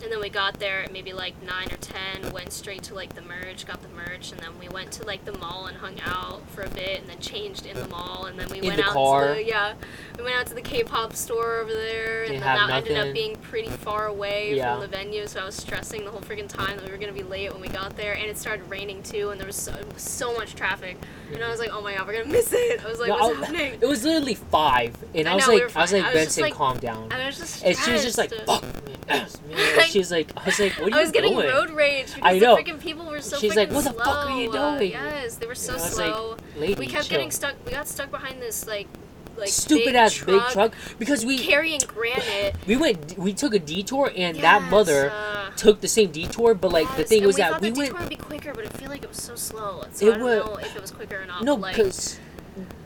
and 0.08 0.13
then 0.13 0.22
we 0.22 0.30
got 0.30 0.58
there 0.58 0.84
at 0.84 0.93
maybe 0.93 1.12
like 1.12 1.34
nine 1.43 1.67
or 1.70 1.76
10. 1.76 2.32
Went 2.32 2.54
straight 2.54 2.82
to 2.84 2.93
like 2.96 3.13
the 3.13 3.22
merge, 3.22 3.65
got 3.67 3.82
the 3.82 3.89
merch, 3.89 4.32
and 4.32 4.39
then 4.39 4.52
we 4.58 4.70
went 4.70 4.89
to 4.93 5.04
like 5.06 5.26
the 5.26 5.38
mall 5.38 5.65
and 5.65 5.76
hung 5.76 6.00
out 6.06 6.41
for 6.52 6.62
a 6.62 6.70
bit, 6.70 7.02
and 7.02 7.10
then 7.10 7.20
changed 7.20 7.65
in 7.65 7.76
the 7.76 7.88
mall, 7.89 8.26
and 8.26 8.39
then 8.39 8.48
we 8.48 8.60
In 8.60 8.65
went 8.67 8.78
the 8.78 8.86
out 8.86 8.93
car. 8.93 9.28
to 9.28 9.34
the 9.34 9.43
yeah, 9.43 9.74
we 10.17 10.24
went 10.24 10.38
out 10.38 10.48
to 10.48 10.54
the 10.54 10.62
K-pop 10.62 11.13
store 11.13 11.58
over 11.58 11.74
there, 11.74 12.22
and 12.24 12.32
Didn't 12.32 12.43
then 12.46 12.67
that 12.67 12.88
ended 12.88 12.98
up 12.98 13.13
being 13.13 13.36
pretty 13.36 13.67
far 13.70 14.08
away 14.08 14.56
Yeah. 14.56 14.72
from 14.74 14.82
the 14.82 14.88
venue, 14.88 15.28
so 15.28 15.41
I 15.41 15.46
was 15.46 15.56
stressing 15.56 16.06
the 16.06 16.12
whole 16.12 16.22
freaking 16.22 16.48
time 16.48 16.78
that 16.78 16.86
we 16.86 16.91
were 16.91 16.98
gonna 16.98 17.12
be 17.12 17.24
late 17.24 17.52
when 17.52 17.60
we 17.62 17.67
got 17.67 17.98
there, 17.98 18.13
and 18.13 18.24
it 18.28 18.38
started 18.38 18.70
raining 18.70 19.04
too, 19.04 19.32
and 19.32 19.39
there 19.41 19.48
was 19.48 19.58
so, 19.58 19.74
so 19.98 20.34
much 20.36 20.56
traffic, 20.56 20.98
and 21.34 21.43
I 21.43 21.50
was 21.50 21.60
like, 21.60 21.72
oh 21.74 21.82
my 21.82 21.96
god, 21.96 22.08
we're 22.08 22.13
gonna 22.13 22.26
miss 22.32 22.54
it. 22.54 22.82
I 22.86 22.88
was 22.89 23.00
like, 23.00 23.10
No, 23.10 23.15
what's 23.17 23.38
I- 23.41 23.46
happening? 23.46 23.78
It 23.82 23.86
was 23.88 24.06
literally 24.06 24.36
five, 24.36 24.96
and 25.13 25.28
I, 25.28 25.34
I 25.34 25.36
was 25.36 25.48
know, 25.48 25.54
like, 25.56 25.76
I 25.76 25.82
was 25.82 25.91
like, 25.91 26.04
I 26.04 26.08
was 26.08 26.13
Benson, 26.13 26.43
like- 26.43 26.54
calm 26.54 26.78
down. 26.80 27.12
I 27.12 27.26
was 27.26 27.38
just 27.38 27.65
And 27.65 27.78
she 27.78 27.91
was 27.91 28.04
just 28.04 28.17
like, 28.17 28.32
"Fuck, 28.46 28.63
yes, 29.10 29.38
man." 29.50 29.86
She 29.88 29.96
was 29.97 30.12
like, 30.12 30.31
I 30.38 30.45
was 30.45 30.60
like, 30.60 30.73
what 30.79 30.91
are 30.93 30.95
I 30.95 30.99
you 30.99 31.01
was 31.03 31.12
getting 31.12 31.33
doing? 31.33 31.47
road 31.47 31.69
rage 31.71 32.13
because 32.15 32.21
I 32.23 32.39
know. 32.39 32.55
the 32.55 32.62
freaking 32.63 32.79
people 32.79 33.05
were 33.05 33.21
so 33.21 33.38
She's 33.38 33.55
like, 33.55 33.71
"What 33.71 33.83
the 33.83 33.91
slow. 33.93 34.03
fuck 34.03 34.29
are 34.29 34.39
you 34.41 34.51
doing?" 34.51 34.91
yes, 34.91 35.36
they 35.36 35.45
were 35.47 35.55
so 35.55 35.73
And 35.73 35.81
I 35.81 35.86
was 35.86 35.97
like, 35.97 36.13
slow. 36.13 36.38
Lady, 36.57 36.73
we 36.75 36.88
kept 36.88 37.05
chill. 37.07 37.17
getting 37.17 37.31
stuck. 37.31 37.55
We 37.65 37.71
got 37.71 37.88
stuck 37.88 38.12
behind 38.12 38.41
this 38.41 38.65
like, 38.67 38.88
like 39.38 39.49
stupid 39.49 39.86
big 39.86 39.95
ass 39.95 40.13
truck 40.13 40.27
big 40.27 40.51
truck 40.51 40.73
because 40.97 41.25
we 41.25 41.38
carrying 41.38 41.79
granite. 41.88 42.55
we 42.67 42.75
went 42.75 43.17
we 43.17 43.33
took 43.33 43.53
a 43.53 43.60
detour 43.60 44.12
and 44.15 44.38
that 44.38 44.62
Yes, 44.63 44.71
mother 44.71 45.12
uh, 45.12 45.49
took 45.55 45.81
the 45.81 45.88
same 45.88 46.12
detour, 46.12 46.53
but 46.55 46.71
like 46.71 46.89
the 46.95 47.01
yes, 47.01 47.10
thing 47.10 47.17
and 47.19 47.27
was 47.27 47.36
we 47.36 47.41
that 47.43 47.51
thought 47.51 47.62
we 47.62 47.69
the 47.69 47.77
went 47.79 47.89
detour 47.91 47.99
would 48.01 48.10
be 48.10 48.15
quicker, 48.15 48.53
but 48.53 48.65
I 48.65 48.69
feel 48.69 48.89
like 48.89 49.03
it 49.03 49.10
was 49.10 49.21
so 49.21 49.36
slow. 49.36 49.83
So 49.91 50.07
It 50.07 50.10
I 50.13 50.17
don't 50.17 50.23
wa- 50.23 50.45
know 50.45 50.55
if 50.57 50.75
it 50.75 50.81
was 50.81 50.91
quicker 50.91 51.21
or 51.21 51.25
not. 51.27 51.43
no 51.43 51.55
but, 51.55 51.62
like, 51.62 51.75
because 51.75 52.19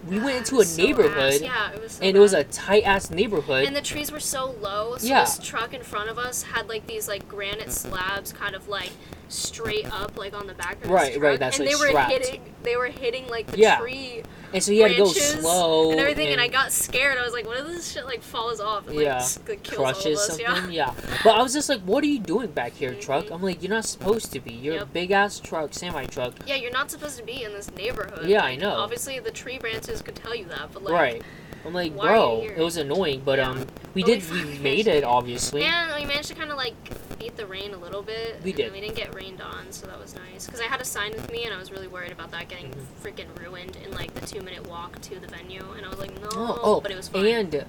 we 0.08 0.20
went 0.20 0.38
into 0.38 0.60
a 0.60 0.66
so 0.66 0.82
neighborhood 0.82 1.34
ass. 1.36 1.42
Yeah, 1.42 1.72
it 1.72 1.82
was. 1.82 1.92
So 1.94 2.04
and 2.04 2.16
it 2.18 2.20
was 2.20 2.34
a 2.34 2.44
tight 2.46 2.84
ass 2.84 3.10
neighborhood. 3.10 3.66
And 3.66 3.76
the 3.76 3.82
trees 3.82 4.12
were 4.12 4.20
so 4.20 4.52
low, 4.62 4.98
so 4.98 5.08
Yeah. 5.08 5.22
this 5.26 5.38
truck 5.40 5.74
in 5.74 5.84
front 5.84 6.10
of 6.10 6.18
us 6.18 6.44
had 6.44 6.68
like 6.70 6.88
these 6.88 7.08
like 7.08 7.28
granite 7.28 7.72
slabs 7.72 8.32
kind 8.34 8.56
of 8.56 8.68
like 8.68 8.92
straight 9.30 9.90
up 9.94 10.18
like 10.18 10.34
on 10.34 10.46
the 10.48 10.54
back 10.54 10.74
of 10.76 10.82
this 10.82 10.92
Right, 10.92 11.14
truck. 11.14 11.24
right, 11.24 11.40
that's, 11.40 11.58
and 11.58 11.66
like, 11.68 11.78
they 11.78 11.82
were 11.82 11.90
strapped. 11.90 12.12
hitting 12.12 12.42
they 12.64 12.76
were 12.76 12.88
hitting 12.88 13.28
like 13.30 13.48
the 13.48 13.58
Yeah. 13.60 13.78
tree 13.80 14.24
and 14.54 14.62
so 14.62 14.74
you 14.74 14.82
had 14.82 14.92
to 14.92 14.98
go 14.98 15.06
slow 15.14 15.92
and 15.92 16.00
everything 16.02 16.28
and, 16.28 16.42
I 16.42 16.50
got 16.50 16.74
scared. 16.74 17.18
I 17.18 17.24
was 17.24 17.32
like, 17.32 17.46
what 17.46 17.58
if 17.58 17.68
this 17.68 17.90
shit 17.94 18.06
like 18.06 18.22
falls 18.22 18.60
off 18.60 18.86
and 18.88 18.98
like, 18.98 19.06
Yeah. 19.06 19.18
s- 19.18 19.40
like 19.48 19.64
kills 19.64 19.80
all 19.80 19.86
of 19.88 19.96
crushes 19.96 20.20
us? 20.30 20.38
Yeah. 20.40 20.54
something. 20.56 20.74
Yeah. 20.74 20.94
But 21.24 21.36
I 21.38 21.42
was 21.42 21.54
just 21.54 21.70
like, 21.70 21.80
what 21.84 22.04
are 22.04 22.08
you 22.08 22.20
doing 22.20 22.48
back 22.48 22.74
here, 22.74 22.94
truck? 22.94 23.26
Mhm. 23.28 23.36
I'm 23.36 23.42
like, 23.42 23.64
you're 23.64 23.72
not 23.72 23.86
supposed 23.86 24.34
to 24.34 24.42
be. 24.42 24.52
You're 24.52 24.82
a 24.82 24.86
big 24.86 25.12
ass 25.12 25.40
truck, 25.40 25.74
semi 25.74 26.06
truck. 26.08 26.34
Yeah, 26.46 26.56
you're 26.56 26.72
not 26.72 26.92
supposed 26.92 27.18
to 27.18 27.24
be 27.24 27.44
in 27.44 27.54
this 27.54 27.72
neighborhood. 27.72 28.28
Yeah, 28.28 28.44
I 28.44 28.58
know. 28.58 28.72
Obviously 28.76 29.18
the 29.20 29.32
tree 29.32 29.58
branches 29.58 29.91
could 30.00 30.16
tell 30.16 30.34
you 30.34 30.46
that, 30.46 30.70
but 30.72 30.84
like 30.84 30.94
right. 30.94 31.22
I'm 31.66 31.74
like, 31.74 31.94
why 31.94 32.08
bro, 32.08 32.42
it 32.42 32.58
was 32.58 32.78
annoying, 32.78 33.22
but 33.24 33.38
Yeah. 33.38 33.50
um, 33.52 33.68
we 33.94 34.02
But 34.02 34.08
did, 34.08 34.16
we 34.32 34.38
finally 34.40 34.58
made 34.60 34.88
it, 34.88 35.04
obviously. 35.04 35.62
And 35.64 35.94
we 35.94 36.06
managed 36.08 36.30
to 36.30 36.34
kind 36.36 36.50
of 36.50 36.58
like 36.58 36.74
beat 37.20 37.36
the 37.38 37.46
rain 37.46 37.74
a 37.74 37.78
little 37.78 38.02
bit. 38.02 38.42
We 38.44 38.52
did. 38.52 38.72
We 38.74 38.82
didn't 38.82 38.96
get 38.96 39.14
rained 39.14 39.42
on, 39.42 39.72
so 39.72 39.86
that 39.86 40.00
was 40.00 40.16
nice. 40.16 40.46
Because 40.48 40.60
I 40.60 40.64
had 40.64 40.82
a 40.82 40.86
sign 40.86 41.12
with 41.12 41.32
me, 41.32 41.44
and 41.46 41.54
I 41.54 41.60
was 41.60 41.72
really 41.72 41.88
worried 41.88 42.12
about 42.12 42.32
that 42.32 42.48
getting 42.50 42.72
Mhm. 42.72 43.04
freaking 43.04 43.28
ruined 43.40 43.76
in 43.86 43.92
like 43.92 44.12
the 44.16 44.26
two 44.26 44.42
minute 44.42 44.66
walk 44.68 45.00
to 45.02 45.20
the 45.20 45.28
venue. 45.28 45.64
And 45.78 45.86
I 45.86 45.90
was 45.90 46.00
like, 46.00 46.20
no, 46.20 46.30
Oh, 46.32 46.60
oh, 46.64 46.82
but 46.82 46.90
it 46.90 46.98
was 46.98 47.10
fine. 47.10 47.26
and 47.28 47.66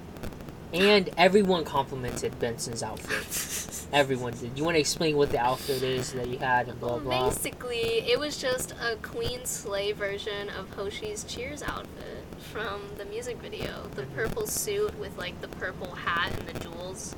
and 0.73 1.09
everyone 1.17 1.63
complimented 1.63 2.37
Benson's 2.39 2.81
outfit. 2.83 3.87
Everyone 3.93 4.33
did. 4.33 4.57
You 4.57 4.63
want 4.63 4.75
to 4.75 4.79
explain 4.79 5.17
what 5.17 5.29
the 5.29 5.37
outfit 5.37 5.83
is 5.83 6.13
that 6.13 6.27
you 6.27 6.39
had 6.39 6.67
and 6.67 6.79
blah 6.79 6.97
blah. 6.97 7.29
basically, 7.29 7.99
it 8.09 8.19
was 8.19 8.37
just 8.37 8.71
a 8.71 8.95
Queen 8.97 9.45
Slay 9.45 9.91
version 9.91 10.49
of 10.49 10.69
Hoshi's 10.75 11.23
Cheers 11.25 11.61
outfit 11.61 12.25
from 12.51 12.81
the 12.97 13.05
music 13.05 13.37
video. 13.37 13.87
The 13.95 14.03
purple 14.15 14.47
suit 14.47 14.97
with 14.99 15.15
like 15.17 15.39
the 15.41 15.47
purple 15.47 15.93
hat 15.93 16.31
and 16.37 16.47
the 16.47 16.59
jewels. 16.59 17.15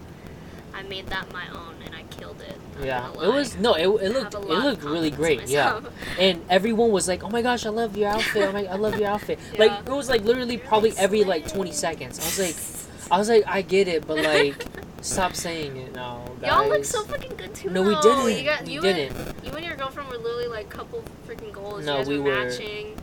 I 0.74 0.84
made 0.84 1.08
that 1.08 1.32
my 1.32 1.48
own, 1.48 1.76
and 1.86 1.96
I 1.96 2.04
killed 2.04 2.42
it. 2.42 2.58
not 2.78 2.86
Yeah, 2.86 3.10
it 3.14 3.34
was 3.34 3.56
no, 3.56 3.76
it, 3.76 3.88
it 3.88 4.12
looked 4.12 4.34
it 4.34 4.38
a 4.38 4.40
lot 4.40 4.58
of 4.58 4.64
looked 4.66 4.84
really 4.84 5.10
great. 5.10 5.48
Yeah, 5.48 5.80
and 6.20 6.44
everyone 6.50 6.92
was 6.92 7.08
like, 7.08 7.24
"Oh 7.24 7.30
my 7.30 7.42
gosh, 7.42 7.66
I 7.66 7.70
love 7.70 7.96
your 7.96 8.10
outfit! 8.10 8.50
Oh 8.50 8.52
my, 8.52 8.66
I 8.66 8.76
love 8.76 9.00
your 9.00 9.08
outfit!" 9.08 9.40
Like 9.58 9.72
it 9.88 9.90
was 9.90 10.10
like 10.10 10.26
literally 10.26 10.56
You're 10.56 10.66
probably 10.66 10.90
like, 10.90 11.00
every 11.00 11.24
like 11.24 11.48
twenty 11.48 11.72
seconds. 11.72 12.20
I 12.20 12.24
was 12.24 12.40
like, 12.40 12.75
I 13.12 13.18
was 13.18 13.30
like, 13.30 13.44
I 13.48 13.62
get 13.62 13.88
it, 13.88 14.08
but 14.08 14.18
like, 14.18 14.66
stop 15.02 15.36
saying 15.36 15.78
it 15.78 15.94
now, 15.94 16.26
guys. 16.42 16.50
Y'all 16.52 16.70
look 16.70 16.86
so 16.86 17.04
fucking 17.04 17.36
good 17.38 17.54
too. 17.54 17.70
No, 17.70 17.82
we 17.84 17.96
didn't. 18.02 18.38
You 18.38 18.44
got 18.44 18.64
we 18.66 18.74
you 18.74 18.82
didn't. 18.82 19.16
And, 19.16 19.46
you 19.46 19.52
and 19.52 19.66
your 19.66 19.76
girlfriend 19.76 20.10
were 20.10 20.18
literally 20.18 20.48
like 20.48 20.70
couple 20.70 21.04
freaking 21.28 21.52
goals. 21.52 21.86
No, 21.86 21.94
you 21.94 21.98
guys 22.00 22.08
we 22.08 22.18
were 22.20 22.24
were- 22.32 22.46
matching. 22.46 22.98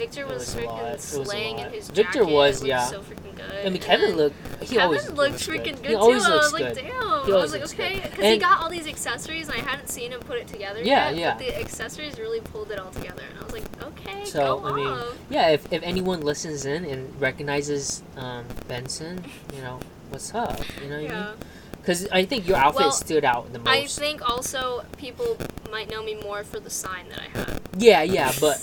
Victor 0.00 0.26
was, 0.26 0.54
was 0.54 0.54
a 0.54 0.66
lot. 0.66 0.82
It 0.84 0.96
freaking 0.98 1.24
slaying 1.26 1.58
in 1.58 1.70
his 1.72 1.88
Victor 1.90 2.20
jacket. 2.20 2.32
was, 2.32 2.64
yeah. 2.64 2.84
So 2.86 3.00
freaking 3.02 3.36
good. 3.36 3.66
I 3.66 3.68
mean, 3.68 3.82
Kevin 3.82 4.16
looked. 4.16 4.36
He 4.60 4.66
Kevin 4.76 4.80
always 4.80 5.04
looked 5.06 5.16
looks 5.18 5.46
freaking 5.46 5.64
good. 5.64 5.82
good, 5.82 5.86
He 5.90 5.94
always 5.94 6.24
too. 6.24 6.30
I 6.30 6.34
looks 6.34 6.52
was 6.52 6.60
like, 6.60 6.74
good. 6.74 6.82
damn. 6.84 7.26
He 7.26 7.32
I 7.32 7.36
was 7.36 7.52
like, 7.52 7.62
okay, 7.64 8.00
because 8.02 8.24
he 8.24 8.38
got 8.38 8.60
all 8.62 8.70
these 8.70 8.86
accessories, 8.86 9.48
and 9.48 9.56
I 9.58 9.60
hadn't 9.60 9.88
seen 9.88 10.12
him 10.12 10.20
put 10.20 10.38
it 10.38 10.48
together 10.48 10.80
Yeah, 10.82 11.10
yet. 11.10 11.16
yeah. 11.18 11.30
But 11.34 11.38
the 11.40 11.60
accessories 11.60 12.18
really 12.18 12.40
pulled 12.40 12.70
it 12.70 12.78
all 12.78 12.90
together, 12.90 13.22
and 13.28 13.38
I 13.38 13.44
was 13.44 13.52
like, 13.52 13.82
okay, 13.82 14.24
So, 14.24 14.60
go 14.60 14.66
I 14.68 14.72
mean, 14.72 14.86
off. 14.86 15.18
Yeah, 15.28 15.48
if, 15.50 15.70
if 15.72 15.82
anyone 15.82 16.22
listens 16.22 16.64
in 16.64 16.84
and 16.86 17.20
recognizes 17.20 18.02
um, 18.16 18.46
Benson, 18.68 19.22
you 19.54 19.60
know, 19.60 19.80
what's 20.08 20.34
up? 20.34 20.58
You 20.82 20.88
know 20.88 21.02
what 21.02 21.10
I 21.10 21.14
mean? 21.26 21.26
Because 21.72 22.08
I 22.10 22.24
think 22.24 22.46
your 22.48 22.56
outfit 22.58 22.80
Well, 22.80 22.92
stood 22.92 23.24
out 23.24 23.52
the 23.52 23.58
most. 23.58 23.68
I 23.68 23.86
think 23.86 24.28
also 24.28 24.84
people 24.98 25.36
might 25.70 25.90
know 25.90 26.02
me 26.02 26.14
more 26.14 26.42
for 26.44 26.58
the 26.60 26.70
sign 26.70 27.08
that 27.10 27.20
I 27.20 27.38
have. 27.38 27.60
yeah, 27.78 28.02
yeah, 28.02 28.32
but 28.40 28.56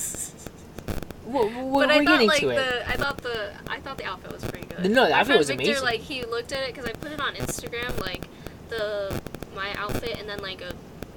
we're, 1.28 1.74
but 1.88 1.92
I 1.92 1.98
thought 1.98 2.06
getting 2.08 2.28
like 2.28 2.40
to 2.42 2.50
it. 2.50 2.56
the 2.56 2.90
I 2.90 2.96
thought 2.96 3.18
the 3.20 3.52
I 3.68 3.80
thought 3.80 3.98
the 3.98 4.06
outfit 4.06 4.32
was 4.32 4.44
pretty 4.46 4.68
good. 4.68 4.90
No, 4.92 5.06
the 5.08 5.14
outfit 5.14 5.38
was 5.38 5.48
Victor, 5.48 5.64
amazing. 5.64 5.84
Like 5.84 6.00
he 6.02 6.24
looked 6.26 6.52
at 6.52 6.64
it 6.68 6.74
because 6.74 6.90
I 6.90 6.94
put 6.94 7.12
it 7.12 7.20
on 7.20 7.36
Instagram, 7.36 8.00
like 8.00 8.28
the 8.70 9.20
my 9.56 9.74
outfit 9.76 10.20
and 10.20 10.30
then 10.30 10.40
like 10.40 10.62
a 10.62 10.74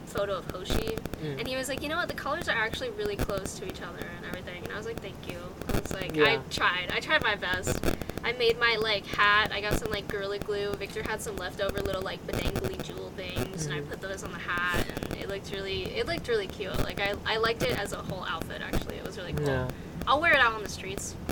photo 0.07 0.39
of 0.39 0.51
Hoshi, 0.51 0.97
Mm. 1.23 1.39
and 1.39 1.47
he 1.47 1.55
was 1.57 1.69
like, 1.69 1.83
you 1.83 1.89
know 1.89 1.97
what, 1.97 2.09
the 2.09 2.15
colors 2.15 2.49
are 2.49 2.57
actually 2.57 2.91
really 2.91 3.15
close 3.15 3.59
to 3.59 3.67
each 3.67 3.81
other 3.83 4.05
and 4.17 4.27
everything, 4.27 4.65
and 4.65 4.73
I 4.73 4.77
was 4.77 4.87
like, 4.87 5.01
thank 5.01 5.29
you. 5.29 5.37
I 5.69 5.79
was 5.81 5.93
like, 5.93 6.17
I 6.19 6.39
tried, 6.51 6.91
I 6.93 6.99
tried 7.01 7.23
my 7.23 7.37
best. 7.37 7.79
I 8.25 8.33
made 8.33 8.59
my 8.59 8.77
like 8.81 9.07
hat. 9.07 9.51
I 9.53 9.61
got 9.61 9.79
some 9.79 9.91
like 9.91 10.09
Gorilla 10.09 10.39
Glue. 10.39 10.73
Victor 10.75 11.03
had 11.03 11.21
some 11.23 11.37
leftover 11.37 11.81
little 11.81 12.03
like 12.03 12.27
bedangly 12.27 12.83
jewel 12.83 13.13
things, 13.17 13.67
and 13.67 13.75
I 13.75 13.81
Mhm. 13.81 13.89
put 13.91 14.01
those 14.01 14.25
on 14.25 14.33
the 14.33 14.39
hat, 14.39 14.85
and 15.11 15.21
it 15.21 15.29
looked 15.29 15.53
really, 15.53 15.85
it 15.97 16.07
looked 16.07 16.27
really 16.29 16.47
cute. 16.49 16.77
Like 16.83 17.01
I, 17.01 17.15
I 17.27 17.37
liked 17.37 17.63
it 17.63 17.79
as 17.79 17.93
a 17.93 17.99
whole 17.99 18.25
outfit. 18.25 18.63
Actually, 18.63 18.97
it 18.97 19.05
was 19.07 19.17
really 19.17 19.33
cool. 19.35 19.47
No. 19.47 19.69
I'll 20.07 20.21
wear 20.21 20.33
it 20.33 20.41
out 20.41 20.55
on 20.55 20.63
the 20.63 20.69
streets. 20.69 21.15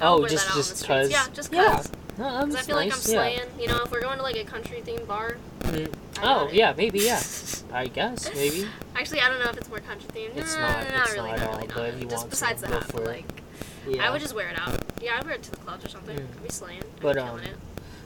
Oh, 0.00 0.26
just 0.26 0.48
that 0.48 0.54
just 0.56 0.84
cause. 0.84 1.08
Yeah, 1.08 1.24
just 1.32 1.52
Yeah. 1.52 1.74
cause. 1.76 1.92
No, 2.18 2.46
Because 2.46 2.56
I 2.56 2.60
feel 2.62 2.74
like 2.76 2.84
I'm 2.86 2.88
nice, 2.90 3.08
yeah. 3.08 3.14
slaying. 3.20 3.40
You 3.60 3.68
know, 3.68 3.84
if 3.84 3.92
we're 3.92 4.00
going 4.00 4.16
to 4.16 4.22
like 4.24 4.34
a 4.34 4.42
country 4.44 4.82
themed 4.84 5.06
bar. 5.06 5.36
Mm. 5.60 5.92
Oh, 6.20 6.48
it. 6.48 6.54
yeah, 6.54 6.74
maybe, 6.76 6.98
yeah. 6.98 7.22
I 7.72 7.86
guess, 7.86 8.28
maybe. 8.34 8.66
Actually, 8.96 9.20
I 9.20 9.28
don't 9.28 9.38
know 9.38 9.50
if 9.50 9.56
it's 9.56 9.68
more 9.68 9.78
country 9.78 10.08
themed. 10.12 10.36
It's 10.36 10.54
Nah, 10.56 10.62
not, 10.62 10.92
not 10.92 11.04
it's 11.06 11.12
really, 11.14 11.30
not 11.30 11.38
at 11.38 11.48
all, 11.48 11.54
really 11.58 11.68
but 11.72 11.88
if 11.90 12.00
you 12.02 12.08
Just 12.08 12.24
to, 12.24 12.30
besides 12.30 12.60
the 12.62 12.68
go 12.68 12.80
for 12.80 12.92
but 12.94 13.02
it. 13.02 13.06
like, 13.06 13.42
Yeah. 13.88 14.04
I 14.06 14.10
would 14.10 14.20
just 14.20 14.34
wear 14.34 14.48
it 14.48 14.58
out. 14.58 14.82
Yeah, 15.00 15.16
I'd 15.18 15.24
wear 15.24 15.34
it 15.34 15.42
to 15.44 15.50
the 15.52 15.56
clubs 15.58 15.84
or 15.84 15.88
something. 15.88 16.16
Mm. 16.18 16.22
I'd 16.24 16.42
be 16.42 16.48
slaying. 16.50 16.80
I'd 16.82 17.00
But, 17.00 17.14
be 17.14 17.20
um, 17.22 17.38
it. 17.38 17.56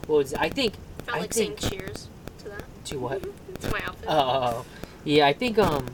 What 0.07 0.17
was? 0.19 0.35
I 0.35 0.51
think. 0.51 0.75
Felt 1.07 1.17
I 1.17 1.21
like 1.23 1.33
think. 1.33 1.59
saying 1.59 1.73
cheers 1.73 2.09
to 2.41 2.51
that. 2.51 2.65
To 2.85 2.99
what? 2.99 3.23
to 3.63 3.71
my 3.71 3.81
outfit. 3.83 4.09
Oh, 4.09 4.15
oh. 4.19 4.65
yeah. 5.05 5.27
I 5.27 5.33
think. 5.33 5.59
Um, 5.59 5.87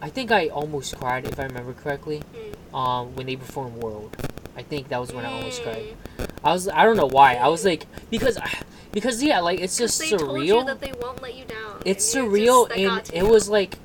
I 0.00 0.08
think 0.08 0.30
I 0.30 0.48
almost 0.48 0.96
cried 0.96 1.26
if 1.26 1.38
I 1.40 1.44
remember 1.44 1.72
correctly. 1.74 2.22
Mm. 2.34 2.54
Um, 2.72 3.14
when 3.16 3.26
they 3.26 3.36
performed 3.36 3.82
World, 3.82 4.16
I 4.56 4.62
think 4.62 4.88
that 4.88 5.00
was 5.00 5.12
when 5.12 5.24
I 5.24 5.32
almost 5.32 5.62
cried. 5.62 5.96
I 6.44 6.52
was. 6.52 6.68
I 6.68 6.84
don't 6.84 6.96
know 6.96 7.08
why. 7.08 7.34
I 7.34 7.48
was 7.48 7.64
like 7.64 7.86
because, 8.10 8.38
because 8.92 9.22
yeah, 9.22 9.40
like 9.40 9.60
it's 9.60 9.76
just 9.76 9.98
they 9.98 10.10
told 10.10 10.42
you 10.44 10.54
surreal. 10.54 10.66
that 10.66 10.80
they 10.80 10.92
won't 10.92 11.20
let 11.20 11.34
you 11.34 11.44
down. 11.44 11.82
It's 11.84 12.14
and 12.14 12.28
surreal, 12.28 12.68
just, 12.68 13.12
and 13.12 13.14
it 13.14 13.28
was 13.28 13.48
like, 13.48 13.76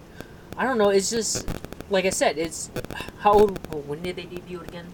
I 0.58 0.63
don't 0.65 0.78
know. 0.78 0.89
It's 0.89 1.10
just 1.10 1.48
like 1.89 2.06
I 2.06 2.10
said, 2.12 2.38
it's 2.38 2.69
how 3.19 3.34
old? 3.34 3.60
oh, 3.74 3.78
When 3.80 4.02
did 4.04 4.15
they 4.17 4.26
debut 4.26 4.62
again? 4.62 4.88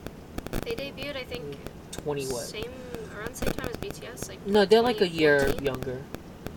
They 0.63 0.75
debuted, 0.75 1.17
I 1.17 1.23
think, 1.23 1.57
Twenty 1.91 2.25
what? 2.27 2.43
same 2.43 2.71
around 3.15 3.29
the 3.31 3.35
same 3.35 3.53
time 3.53 3.69
as 3.69 3.77
BTS. 3.77 4.29
Like 4.29 4.45
No, 4.47 4.65
they're 4.65 4.81
like 4.81 5.01
a 5.01 5.07
year 5.07 5.39
2014? 5.59 5.65
younger, 5.65 6.01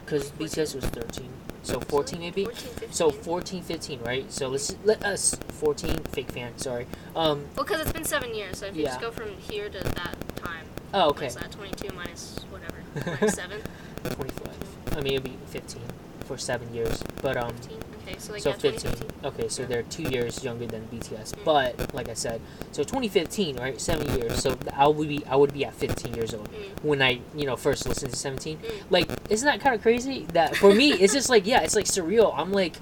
because 0.04 0.30
BTS 0.32 0.74
was 0.76 0.84
thirteen, 0.86 1.30
so 1.64 1.80
fourteen 1.80 2.20
maybe. 2.20 2.44
14, 2.44 2.68
15. 2.70 2.92
So 2.92 3.10
14, 3.10 3.62
15, 3.62 4.00
right? 4.02 4.30
So 4.32 4.48
let's 4.48 4.76
let 4.84 5.04
us 5.04 5.34
14 5.48 5.96
fake 6.12 6.30
fan. 6.30 6.56
Sorry. 6.58 6.86
Um. 7.16 7.46
Well, 7.56 7.64
because 7.64 7.80
it's 7.80 7.92
been 7.92 8.04
seven 8.04 8.34
years, 8.34 8.58
so 8.58 8.66
if 8.66 8.76
you 8.76 8.82
Yeah. 8.82 8.88
just 8.90 9.00
go 9.00 9.10
from 9.10 9.36
here 9.38 9.68
to 9.68 9.78
that 9.82 10.16
time, 10.36 10.66
Oh, 10.92 11.08
okay. 11.10 11.24
what's 11.26 11.34
that? 11.36 11.50
Twenty-two 11.50 11.94
minus 11.94 12.44
whatever, 12.50 12.76
minus 13.20 13.34
seven, 13.34 13.60
25. 14.04 14.96
I 14.96 15.00
mean, 15.00 15.14
it'd 15.14 15.24
be 15.24 15.36
15 15.48 15.82
for 16.26 16.38
seven 16.38 16.72
years, 16.72 17.02
but 17.22 17.36
um. 17.36 17.50
15. 17.56 17.78
Okay, 18.06 18.16
so 18.18 18.32
like 18.32 18.42
So 18.42 18.50
yeah, 18.50 18.56
15. 18.56 18.92
Okay, 19.24 19.48
so 19.48 19.62
Yeah. 19.62 19.68
they're 19.68 19.82
two 19.84 20.02
years 20.04 20.44
younger 20.44 20.66
than 20.66 20.86
BTS. 20.88 21.32
Mm. 21.32 21.44
But 21.44 21.94
like 21.94 22.08
I 22.08 22.14
said, 22.14 22.40
so 22.72 22.82
2015, 22.84 23.56
right? 23.56 23.80
Seven 23.80 24.06
years. 24.18 24.42
So 24.42 24.56
I 24.76 24.86
would 24.88 25.08
be 25.08 25.24
I 25.26 25.36
would 25.36 25.52
be 25.52 25.64
at 25.64 25.74
15 25.74 26.14
years 26.14 26.34
old 26.34 26.48
Mm. 26.50 26.84
when 26.84 27.02
I 27.02 27.20
you 27.34 27.46
know 27.46 27.56
first 27.56 27.86
listened 27.88 28.12
to 28.12 28.18
17. 28.18 28.58
Mm. 28.58 28.70
Like, 28.90 29.08
isn't 29.30 29.46
that 29.46 29.60
kind 29.60 29.74
of 29.74 29.82
crazy? 29.82 30.26
That 30.32 30.56
for 30.56 30.72
me, 30.74 30.92
it's 30.92 31.12
just 31.12 31.28
like 31.30 31.46
yeah, 31.46 31.60
it's 31.62 31.74
like 31.74 31.86
surreal. 31.86 32.32
I'm 32.36 32.52
like, 32.52 32.76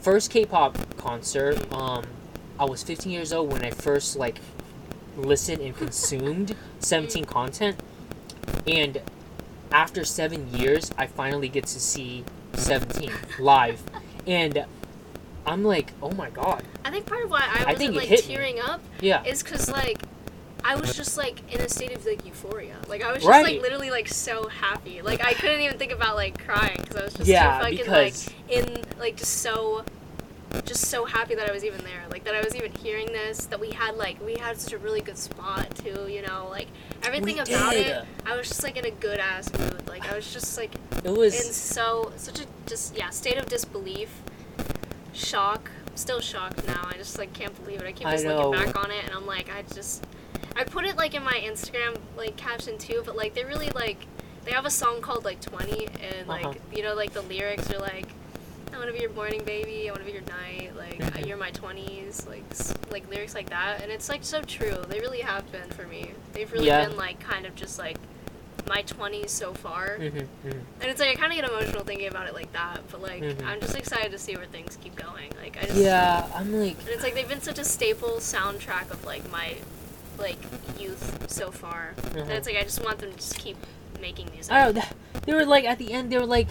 first 0.00 0.30
K-pop 0.30 0.76
concert. 0.98 1.72
Um, 1.72 2.04
I 2.58 2.64
was 2.64 2.82
15 2.82 3.12
years 3.12 3.32
old 3.32 3.52
when 3.52 3.62
I 3.64 3.70
first 3.70 4.16
like 4.16 4.40
listened 5.16 5.60
and 5.62 5.76
consumed 5.76 6.54
17 6.80 7.24
content, 7.24 7.76
and 8.66 9.00
after 9.72 10.04
seven 10.04 10.48
years, 10.54 10.90
I 10.96 11.06
finally 11.06 11.48
get 11.48 11.66
to 11.66 11.80
see 11.80 12.24
17 12.54 13.10
live, 13.38 13.82
and 14.26 14.64
I'm 15.46 15.64
like, 15.64 15.92
oh 16.02 16.10
my 16.12 16.30
god, 16.30 16.64
I 16.84 16.90
think 16.90 17.06
part 17.06 17.24
of 17.24 17.30
why 17.30 17.40
I 17.48 17.62
I 17.64 17.72
wasn't 17.72 17.94
it 17.94 17.96
like 17.98 18.08
hit 18.08 18.28
me. 18.28 18.34
tearing 18.34 18.60
up 18.60 18.80
yeah, 19.00 19.22
is 19.24 19.42
because 19.42 19.70
like 19.70 20.00
I 20.64 20.74
was 20.74 20.96
just 20.96 21.16
like 21.16 21.40
in 21.52 21.60
a 21.60 21.68
state 21.68 21.92
of 21.94 22.04
like 22.04 22.26
euphoria. 22.26 22.76
Like 22.88 23.02
I 23.04 23.12
was 23.12 23.18
just 23.22 23.28
Right. 23.30 23.44
like 23.44 23.62
literally 23.62 23.90
like 23.90 24.08
so 24.08 24.48
happy. 24.48 25.00
Like 25.02 25.24
I 25.24 25.34
couldn't 25.34 25.60
even 25.60 25.78
think 25.78 25.92
about 25.92 26.16
like 26.16 26.44
crying 26.44 26.78
because 26.80 26.96
I 26.96 27.04
was 27.04 27.14
just 27.14 27.28
Yeah, 27.28 27.58
too 27.58 27.76
fucking 27.76 27.92
like 27.92 28.14
in 28.48 28.82
like 28.98 29.16
just 29.16 29.34
so 29.42 29.84
just 30.64 30.86
so 30.86 31.04
happy 31.04 31.34
that 31.34 31.48
I 31.48 31.52
was 31.52 31.64
even 31.64 31.82
there. 31.84 32.02
Like 32.10 32.24
that 32.24 32.34
I 32.34 32.40
was 32.42 32.54
even 32.54 32.72
hearing 32.72 33.06
this. 33.06 33.46
That 33.46 33.60
we 33.60 33.70
had 33.70 33.96
like 33.96 34.24
we 34.24 34.34
had 34.36 34.58
such 34.60 34.72
a 34.72 34.78
really 34.78 35.00
good 35.00 35.18
spot 35.18 35.74
too. 35.76 36.06
You 36.08 36.22
know, 36.22 36.48
like 36.50 36.68
everything 37.02 37.36
We 37.36 37.40
about 37.40 37.72
did. 37.72 37.86
it. 37.88 38.04
I 38.24 38.36
was 38.36 38.48
just 38.48 38.62
like 38.62 38.76
in 38.76 38.84
a 38.86 38.90
good 38.90 39.18
ass 39.18 39.52
mood. 39.58 39.86
Like 39.88 40.10
I 40.10 40.14
was 40.16 40.32
just 40.32 40.56
like 40.56 40.72
it 41.04 41.10
was. 41.10 41.34
in 41.34 41.52
so 41.52 42.12
such 42.16 42.40
a 42.40 42.46
just 42.66 42.96
yeah 42.96 43.10
state 43.10 43.36
of 43.38 43.46
disbelief, 43.46 44.10
shock. 45.12 45.70
Still 45.94 46.20
shocked 46.20 46.66
now. 46.66 46.82
I 46.90 46.94
just 46.98 47.18
like 47.18 47.32
can't 47.32 47.54
believe 47.64 47.80
it. 47.80 47.86
I 47.86 47.92
keep 47.92 48.06
just 48.08 48.24
know. 48.24 48.50
looking 48.50 48.66
back 48.66 48.76
on 48.84 48.90
it 48.90 49.04
and 49.04 49.14
I'm 49.14 49.26
like 49.26 49.50
I 49.54 49.62
just 49.74 50.04
I 50.54 50.64
put 50.64 50.84
it 50.84 50.96
like 50.96 51.14
in 51.14 51.22
my 51.22 51.40
Instagram 51.44 51.96
like 52.16 52.36
caption 52.36 52.76
too, 52.76 53.02
but 53.04 53.16
like 53.16 53.34
they 53.34 53.44
really 53.44 53.70
like 53.70 54.06
they 54.44 54.52
have 54.52 54.66
a 54.66 54.70
song 54.70 55.00
called 55.00 55.24
like 55.24 55.40
20 55.40 55.86
and 55.86 56.28
like 56.28 56.44
Uh-huh. 56.44 56.54
you 56.74 56.82
know 56.82 56.94
like 56.94 57.12
the 57.14 57.22
lyrics 57.22 57.70
are 57.72 57.78
like 57.78 58.08
I 58.76 58.78
want 58.78 58.90
to 58.90 58.94
be 58.94 59.00
your 59.00 59.12
morning 59.12 59.42
baby, 59.42 59.88
I 59.88 59.92
want 59.92 60.04
to 60.04 60.06
be 60.06 60.12
your 60.12 60.20
night, 60.28 60.76
like 60.76 61.26
you're 61.26 61.38
my 61.38 61.50
20s, 61.50 62.28
like 62.28 62.44
like 62.92 63.08
lyrics 63.10 63.34
like 63.34 63.48
that 63.48 63.82
and 63.82 63.90
it's 63.90 64.10
like 64.10 64.22
so 64.22 64.42
true. 64.42 64.76
They 64.86 65.00
really 65.00 65.20
have 65.22 65.50
been 65.50 65.68
for 65.70 65.86
me. 65.86 66.10
They've 66.34 66.50
really 66.52 66.66
Yeah. 66.66 66.86
been 66.86 66.96
like 66.96 67.18
kind 67.18 67.46
of 67.46 67.54
just 67.54 67.78
like 67.78 67.96
my 68.68 68.82
20s 68.82 69.30
so 69.30 69.54
far. 69.54 69.96
Mhm, 69.98 70.26
mhm. 70.44 70.60
And 70.80 70.90
it's 70.90 71.00
like 71.00 71.08
I 71.08 71.14
kind 71.14 71.32
of 71.32 71.36
get 71.36 71.50
emotional 71.50 71.84
thinking 71.84 72.08
about 72.08 72.26
it 72.28 72.34
like 72.34 72.52
that, 72.52 72.82
but 72.90 73.00
like 73.00 73.22
Mhm. 73.22 73.46
I'm 73.46 73.60
just 73.60 73.76
excited 73.76 74.12
to 74.12 74.18
see 74.18 74.36
where 74.36 74.44
things 74.44 74.76
keep 74.82 74.94
going. 74.94 75.32
Like 75.42 75.56
I 75.60 75.66
just 75.66 75.78
Yeah, 75.78 76.26
I'm 76.34 76.52
like, 76.52 76.78
and 76.80 76.88
it's 76.88 77.02
like 77.02 77.14
they've 77.14 77.28
been 77.28 77.40
such 77.40 77.58
a 77.58 77.64
staple 77.64 78.18
soundtrack 78.18 78.90
of 78.90 79.04
like 79.06 79.30
my 79.32 79.56
like 80.18 80.38
youth 80.78 81.30
so 81.30 81.50
far. 81.50 81.94
And 82.14 82.30
it's 82.30 82.46
like 82.46 82.56
I 82.56 82.62
just 82.62 82.84
want 82.84 82.98
them 82.98 83.10
to 83.12 83.16
just 83.16 83.38
keep 83.38 83.56
making 84.02 84.28
music. 84.32 84.52
Know, 84.52 84.72
They 85.24 85.32
were 85.32 85.46
like 85.46 85.64
at 85.64 85.78
the 85.78 85.92
end. 85.94 86.12
They 86.12 86.18
were 86.18 86.26
like, 86.26 86.48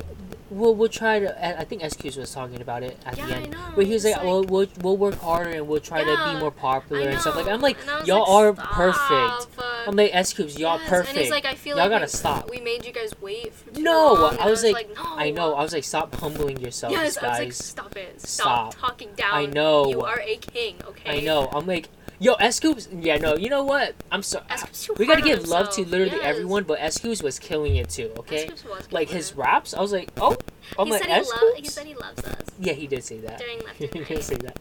we'll 0.50 0.76
we'll 0.76 0.90
try 0.90 1.20
to. 1.20 1.46
I 1.46 1.62
I 1.62 1.64
think 1.66 1.84
S.Coups 1.84 2.16
was 2.18 2.32
talking 2.34 2.62
about 2.62 2.84
it 2.84 2.98
at 3.06 3.18
Yeah, 3.18 3.26
the 3.28 3.34
I 3.36 3.38
end. 3.40 3.52
know, 3.52 3.58
Where 3.76 3.86
he 3.86 3.94
was 3.94 4.06
like, 4.06 4.16
like- 4.18 4.26
we'll, 4.26 4.44
we'll 4.44 4.68
we'll 4.82 4.98
work 4.98 5.16
harder 5.16 5.50
and 5.52 5.68
we'll 5.68 5.80
try 5.80 6.04
to 6.04 6.34
be 6.34 6.40
more 6.40 6.52
popular 6.52 7.08
and 7.10 7.20
stuff 7.20 7.36
like. 7.36 7.48
I'm 7.48 7.62
like, 7.62 7.78
I 7.88 8.00
was 8.00 8.08
y'all 8.08 8.20
like, 8.20 8.58
are 8.58 8.64
"Stop, 8.64 8.74
perfect. 8.74 9.60
uh, 9.60 9.84
I'm 9.88 9.96
like 9.96 10.12
S.Coups, 10.14 10.58
y'all 10.58 10.78
yes." 10.80 10.90
perfect. 10.90 11.10
And 11.16 11.20
he's 11.20 11.32
like, 11.32 11.46
I 11.46 11.56
feel 11.56 11.78
y'all 11.78 11.86
like 11.90 12.02
gotta 12.02 12.06
we, 12.06 12.10
stop. 12.10 12.50
We 12.50 12.60
made 12.60 12.86
you 12.86 12.92
guys 12.94 13.14
wait 13.22 13.54
for 13.54 13.72
too 13.74 13.82
no, 13.84 14.14
long. 14.14 14.32
And 14.34 14.40
I 14.42 14.50
was 14.50 14.64
like, 14.64 14.90
no. 14.96 15.04
I 15.16 15.32
know. 15.32 15.54
I 15.56 15.62
was 15.64 15.74
like, 15.74 15.84
stop 15.84 16.14
humbling 16.16 16.60
yourselves, 16.60 16.96
yes, 16.96 17.18
I 17.18 17.30
was 17.30 17.40
like, 17.40 17.54
stop 17.54 17.96
it. 17.96 18.22
Stop. 18.22 18.74
Stop, 18.74 18.82
talking 18.82 19.10
down. 19.16 19.34
I 19.34 19.46
know. 19.46 19.90
You 19.90 20.02
are 20.02 20.20
a 20.20 20.38
king, 20.38 20.76
okay? 20.88 21.20
I 21.20 21.22
know. 21.22 21.50
I'm 21.52 21.66
like, 21.68 21.90
yo, 22.20 22.34
S.Coups. 22.36 22.88
Yeah, 22.92 23.18
no. 23.18 23.36
You 23.36 23.50
know 23.50 23.64
what? 23.64 23.96
I'm 24.12 24.24
sorry. 24.24 24.46
We 24.98 25.06
gotta 25.06 25.22
give 25.22 25.48
love 25.48 25.70
to 25.72 25.86
literally 25.86 26.12
Yes. 26.18 26.22
everyone, 26.24 26.64
but 26.64 26.80
S.Coups 26.82 27.22
was 27.24 27.40
killing 27.40 27.76
it 27.76 27.90
too. 27.90 28.12
Okay. 28.20 28.50
Was 28.70 28.92
Like 28.92 29.10
his 29.10 29.34
raps, 29.36 29.74
I 29.74 29.82
was 29.82 29.92
like, 29.92 30.10
oh, 30.18 30.38
I'm 30.80 30.88
he 30.88 30.94
like 30.94 31.04
said 31.04 31.24
he, 31.24 31.30
lo- 31.32 31.54
he 31.58 31.66
said 31.66 31.86
he 31.86 31.96
loves 31.96 32.24
us 32.24 32.36
Yeah, 32.60 32.74
he 32.74 32.88
did 32.88 33.04
say 33.04 33.18
that. 33.20 33.40
during 33.40 33.60
left 33.66 33.78
he 33.80 33.88
did 33.88 34.24
say 34.24 34.36
that. 34.36 34.58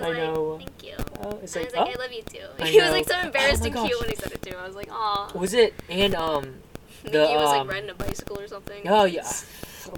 I 0.00 0.04
I 0.04 0.08
like, 0.08 0.16
know. 0.18 0.58
thank 0.58 0.82
you. 0.84 0.94
Oh, 1.22 1.38
it's 1.42 1.56
I 1.56 1.60
like, 1.60 1.68
was 1.70 1.76
like, 1.76 1.88
oh. 1.88 1.92
I 1.98 2.02
love 2.02 2.12
you 2.12 2.22
too. 2.22 2.46
I 2.58 2.66
he 2.68 2.80
was 2.80 2.90
like 2.90 3.08
so 3.08 3.14
Oh 3.16 3.26
embarrassed 3.26 3.60
my 3.60 3.66
and 3.68 3.74
cute 3.88 4.00
when 4.00 4.08
he 4.10 4.16
said 4.16 4.32
it 4.32 4.42
too. 4.42 4.56
I 4.56 4.66
was 4.66 4.76
like, 4.76 4.88
aw. 4.90 5.30
Was 5.34 5.54
it 5.54 5.74
and 5.90 6.14
um 6.14 6.54
the, 7.04 7.18
was 7.36 7.50
um, 7.52 7.66
like 7.66 7.74
riding 7.76 7.90
a 7.90 7.94
bicycle 7.94 8.38
or 8.40 8.46
something. 8.48 8.82
oh 8.88 9.04
yeah, 9.04 9.30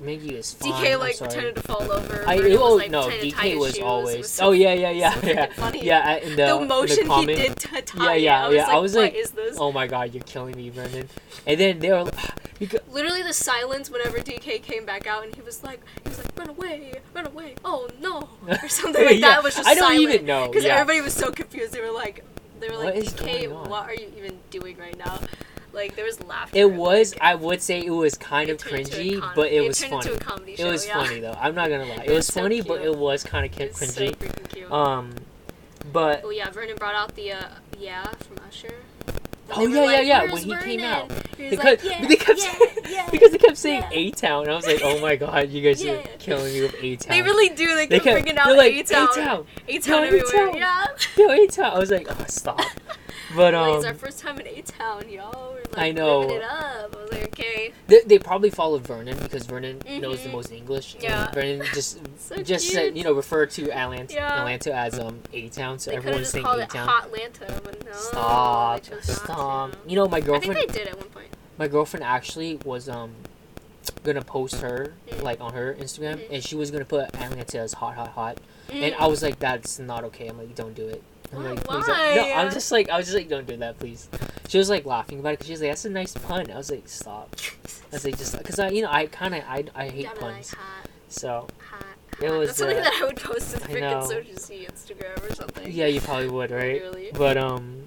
Maggie 0.03 0.37
is 0.37 0.53
fine. 0.55 0.73
DK 0.73 0.99
like 0.99 1.19
pretended 1.19 1.57
to 1.57 1.63
fall 1.63 1.91
over. 1.91 2.25
I 2.27 2.39
Vernon 2.39 2.57
oh 2.59 2.75
was, 2.75 2.79
like, 2.83 2.91
no, 2.91 3.09
DK 3.09 3.59
was. 3.59 3.79
Always. 3.79 4.19
was 4.19 4.31
so 4.31 4.47
oh 4.47 4.53
yeah, 4.53 4.73
yeah, 4.73 4.91
yeah, 4.91 5.15
so 5.21 5.27
yeah, 5.27 5.47
funny. 5.57 5.85
yeah. 5.85 6.17
In 6.17 6.31
the, 6.31 6.37
the 6.37 6.59
in 6.61 6.69
motion 6.69 7.09
the 7.09 7.15
he 7.17 7.27
did 7.27 7.57
to 7.57 7.83
tie 7.83 8.15
Yeah, 8.15 8.15
it, 8.15 8.23
yeah, 8.23 8.45
I 8.45 8.49
was 8.49 8.57
yeah. 8.57 8.63
like, 8.67 8.75
I 8.75 8.79
was 8.79 8.95
what 8.95 9.03
like, 9.03 9.15
is 9.15 9.31
this? 9.33 9.57
oh 9.59 9.73
my 9.73 9.87
god, 9.87 10.15
you're 10.15 10.23
killing 10.25 10.57
me, 10.57 10.71
Brendan. 10.71 11.09
And 11.47 11.61
then 11.61 11.79
they 11.79 11.91
were, 11.91 12.11
because, 12.59 12.81
Literally 12.91 13.23
the 13.23 13.33
silence 13.33 13.91
whenever 13.91 14.19
DK 14.19 14.63
came 14.63 14.85
back 14.85 15.07
out 15.07 15.25
and 15.25 15.35
he 15.35 15.41
was 15.43 15.63
like, 15.65 15.81
he 16.03 16.09
was 16.09 16.19
like, 16.19 16.39
run 16.39 16.49
away, 16.51 16.93
run 17.15 17.27
away, 17.27 17.55
oh 17.65 17.89
no, 18.01 18.29
or 18.49 18.69
something 18.69 19.05
like 19.05 19.19
Yeah, 19.21 19.31
that. 19.31 19.43
was 19.45 19.55
just 19.57 19.69
I 19.69 19.75
don't 19.75 19.85
silent. 19.85 20.01
even 20.01 20.27
know, 20.27 20.49
because 20.49 20.65
yeah. 20.65 20.75
everybody 20.77 21.01
was 21.01 21.15
so 21.15 21.31
confused. 21.31 21.73
They 21.73 21.81
were 21.81 21.91
like, 21.91 22.25
they 22.61 22.69
were 22.69 22.77
like, 22.77 22.95
is 22.97 23.13
DK, 23.15 23.49
what 23.69 23.89
are 23.89 23.95
you 23.95 24.13
even 24.19 24.39
doing 24.51 24.77
right 24.77 24.97
now? 24.99 25.19
Like 25.73 25.95
there 25.97 26.05
was 26.05 26.23
laughter. 26.25 26.59
it 26.59 26.71
was. 26.73 27.13
like, 27.15 27.23
I 27.23 27.35
would 27.37 27.63
say 27.63 27.81
it 27.85 27.91
was 27.91 28.17
kind 28.19 28.51
of 28.51 28.57
it 28.57 28.67
a 28.67 28.69
cringy, 28.69 29.21
com- 29.21 29.33
but 29.37 29.51
it, 29.53 29.61
was 29.67 29.83
funny. 29.85 30.11
A 30.11 30.19
comedy 30.19 30.53
It 30.59 30.65
was 30.65 30.87
yeah. 30.87 30.95
funny 31.03 31.21
though. 31.21 31.37
I'm 31.41 31.55
not 31.55 31.69
gonna 31.69 31.85
lie. 31.87 32.03
It, 32.05 32.07
It 32.07 32.09
was 32.09 32.17
was 32.17 32.27
so 32.27 32.41
funny, 32.43 32.61
but 32.61 32.83
it 32.83 32.97
was 32.97 33.23
kind 33.25 33.47
of 33.47 33.61
It 33.61 33.75
so 33.77 33.87
cringy. 33.87 34.17
freaking 34.17 34.49
cute. 34.49 34.71
Um, 34.73 35.15
but 35.93 36.23
oh 36.25 36.31
yeah, 36.31 36.51
Vernon 36.51 36.77
brought 36.77 36.95
out 36.95 37.15
the 37.15 37.33
uh, 37.33 37.45
yeah 37.79 38.05
from 38.11 38.39
Usher. 38.47 38.75
oh 39.53 39.67
yeah, 39.67 39.81
were 39.81 39.91
yeah, 39.93 40.01
yeah. 40.03 40.33
When 40.33 40.43
he 40.43 40.57
came 40.57 40.81
out, 40.81 41.11
He 41.37 41.51
because 41.51 41.65
like, 41.65 41.83
yeah, 41.85 42.07
they 42.07 42.17
kept 42.17 42.39
yeah, 42.39 42.53
saying, 42.59 42.77
yeah, 42.89 43.09
because 43.13 43.31
they 43.33 43.39
kept 43.39 43.57
saying 43.57 43.83
yeah. 43.91 43.99
A 43.99 44.11
Town, 44.11 44.43
and 44.43 44.53
I 44.53 44.57
was 44.57 44.67
like, 44.67 44.81
oh 44.85 45.01
my 45.01 45.17
god, 45.17 45.49
you 45.51 45.63
guys 45.63 45.83
Yeah. 45.85 45.93
are 45.95 46.03
killing 46.19 46.53
me 46.53 46.63
with 46.63 46.75
A 46.83 46.97
Town. 46.97 47.17
They 47.17 47.23
really 47.23 47.49
do. 47.55 47.75
They 47.75 47.87
They 47.87 48.01
kept 48.01 48.23
bringing 48.23 48.39
out 48.39 48.57
like, 48.57 48.75
A-Town. 48.75 49.09
A-Town. 49.13 49.47
A-Town 49.69 50.05
everywhere. 50.05 50.49
A-Town. 50.49 50.57
Yeah. 50.57 50.87
Yo, 51.17 51.31
A 51.31 51.47
Town. 51.47 51.73
I 51.75 51.79
was 51.79 51.91
like, 51.91 52.07
oh 52.11 52.25
stop. 52.29 52.61
But 53.37 53.55
Like, 53.55 53.63
um, 53.71 53.77
it's 53.77 53.87
our 53.87 53.95
first 53.95 54.19
time 54.19 54.41
in 54.41 54.47
A-Town, 54.49 55.09
y'all. 55.09 55.57
Like, 55.73 55.79
I 55.79 55.93
know. 55.93 56.23
it 56.31 56.43
up. 56.43 56.97
I 56.97 57.03
was 57.03 57.13
like, 57.13 57.23
okay. 57.29 57.73
they, 57.87 58.01
they 58.07 58.19
probably 58.19 58.51
followed 58.51 58.87
Vernon 58.87 59.17
because 59.23 59.47
Vernon 59.47 59.81
knows 60.01 60.23
the 60.23 60.29
Mhm. 60.29 60.33
most 60.33 60.53
English. 60.53 60.97
Yeah. 61.01 61.31
Vernon 61.33 61.63
just 61.75 61.99
So 62.19 62.37
just 62.43 62.69
said, 62.69 62.97
you 62.97 63.05
know, 63.05 63.13
refer 63.13 63.47
to 63.47 63.71
Atlanta, 63.71 64.15
Yeah. 64.15 64.39
Atlanta 64.41 64.75
as 64.75 64.99
um 64.99 65.21
A 65.33 65.49
Town, 65.49 65.79
so 65.79 65.91
they 65.91 65.97
everyone's 65.97 66.29
saying 66.29 66.45
A 66.45 66.67
Town. 66.67 66.89
But 67.11 67.85
no. 67.85 67.93
Stop, 67.93 68.83
they 68.83 68.91
chose 68.91 69.09
not 69.09 69.17
stop. 69.19 69.77
You 69.87 69.97
know, 69.97 70.09
my 70.09 70.21
girlfriend. 70.21 70.57
I 70.57 70.61
think 70.61 70.73
they 70.73 70.79
did 70.81 70.89
at 70.89 70.97
one 70.99 71.09
point. 71.11 71.29
my 71.59 71.69
girlfriend 71.69 72.05
actually 72.05 72.57
was 72.65 72.89
um 72.89 73.13
gonna 74.05 74.23
post 74.23 74.57
her 74.61 74.95
Mm. 75.11 75.23
like 75.23 75.41
on 75.41 75.53
her 75.53 75.75
Instagram, 75.81 76.17
Mhm. 76.19 76.27
and 76.33 76.45
she 76.45 76.55
was 76.57 76.71
gonna 76.71 76.85
put 76.85 77.05
Atlanta 77.15 77.59
as 77.59 77.75
hot, 77.75 77.95
hot, 77.97 78.09
hot, 78.11 78.39
and 78.71 78.95
Mm. 78.95 79.01
I 79.01 79.07
was 79.07 79.23
like, 79.23 79.39
that's 79.39 79.79
not 79.79 80.05
okay. 80.05 80.27
I'm 80.29 80.39
like, 80.39 80.55
don't 80.55 80.75
do 80.75 80.87
it. 80.87 81.03
I'm 81.33 81.43
Why- 81.45 81.51
like, 81.53 81.65
please. 81.65 81.87
No. 81.87 82.33
I'm 82.35 82.51
just 82.53 82.73
like, 82.73 82.89
I 82.91 82.97
was 82.97 83.07
just 83.07 83.17
like, 83.17 83.29
don't 83.29 83.47
do 83.47 83.57
that, 83.59 83.79
please. 83.79 84.09
She 84.49 84.59
was 84.59 84.69
like 84.69 84.85
laughing 84.85 85.21
about 85.21 85.31
it 85.31 85.39
because 85.39 85.47
she 85.47 85.53
was 85.53 85.61
like, 85.61 85.71
that's 85.71 85.85
a 85.85 85.91
nice 85.91 86.15
pun. 86.17 86.51
I 86.51 86.57
was 86.57 86.71
like, 86.71 86.89
stop. 86.89 87.37
I 87.93 87.97
was 87.97 88.05
like, 88.05 88.19
just 88.19 88.37
because 88.37 88.59
I, 88.59 88.69
you 88.71 88.83
know, 88.83 88.91
I 88.91 89.07
kind 89.07 89.35
of, 89.35 89.45
I, 89.47 89.65
I 89.75 89.89
hate 89.89 90.07
Gotta 90.07 90.21
puns. 90.21 90.51
hot, 90.55 90.89
So 91.09 91.47
hot, 91.71 91.85
It 92.21 92.31
was, 92.31 92.49
That's 92.49 92.59
something 92.59 92.79
uh, 92.79 92.83
that 92.83 93.01
I 93.01 93.07
would 93.07 93.17
post 93.17 93.53
to 93.55 93.61
freaking 93.61 94.03
social 94.09 94.57
Instagram 94.57 95.31
or 95.31 95.35
something. 95.35 95.71
yeah, 95.71 95.87
you 95.87 96.01
probably 96.01 96.29
would, 96.31 96.51
right? 96.51 96.83
Literally. 96.83 97.11
But 97.15 97.37
um, 97.37 97.85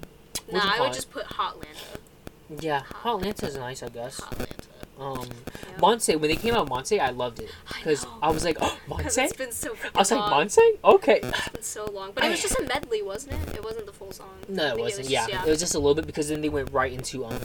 Nah, 0.50 0.60
I 0.60 0.64
would 0.68 0.76
called? 0.78 0.94
just 0.94 1.10
put 1.10 1.24
Hot 1.26 1.60
Lanta. 1.60 2.62
yeah, 2.62 2.80
Hot 2.80 3.20
Atlanta's 3.20 3.56
nice, 3.56 3.82
I 3.82 3.88
guess. 3.90 4.20
Hot 4.20 4.38
Lanta. 4.38 4.64
Um, 4.98 5.26
Yeah. 5.26 5.78
Mansae, 5.80 6.20
when 6.20 6.30
they 6.30 6.36
came 6.36 6.54
out, 6.54 6.68
Mansae, 6.68 7.00
I 7.00 7.10
loved 7.10 7.40
it 7.40 7.50
because 7.68 8.04
know. 8.04 8.10
I 8.22 8.30
was 8.30 8.44
like, 8.44 8.56
oh, 8.60 8.78
Mansae. 8.88 9.24
it's 9.24 9.32
been 9.36 9.50
so 9.52 9.74
I 9.94 9.98
was 9.98 10.10
like, 10.12 10.20
long. 10.20 10.46
Mansae, 10.46 10.78
okay. 10.84 11.20
It's 11.22 11.48
been 11.48 11.62
so 11.62 11.84
long. 11.90 12.12
But 12.14 12.24
it 12.24 12.30
was 12.30 12.42
just 12.42 12.58
a 12.58 12.62
medley, 12.62 13.02
wasn't 13.02 13.34
it? 13.48 13.56
It 13.56 13.64
wasn't 13.64 13.86
the 13.86 13.92
full 13.92 14.12
song. 14.12 14.30
No, 14.48 14.68
it 14.76 14.78
wasn't. 14.78 15.04
was 15.04 15.10
yeah. 15.10 15.26
just- 15.26 15.46
it 15.46 15.50
was 15.50 15.60
just 15.60 15.74
a 15.74 15.78
little 15.78 15.94
bit 15.94 16.06
because 16.06 16.28
then 16.28 16.40
they 16.42 16.48
went 16.48 16.70
right 16.72 16.92
into 16.92 17.24
um. 17.24 17.40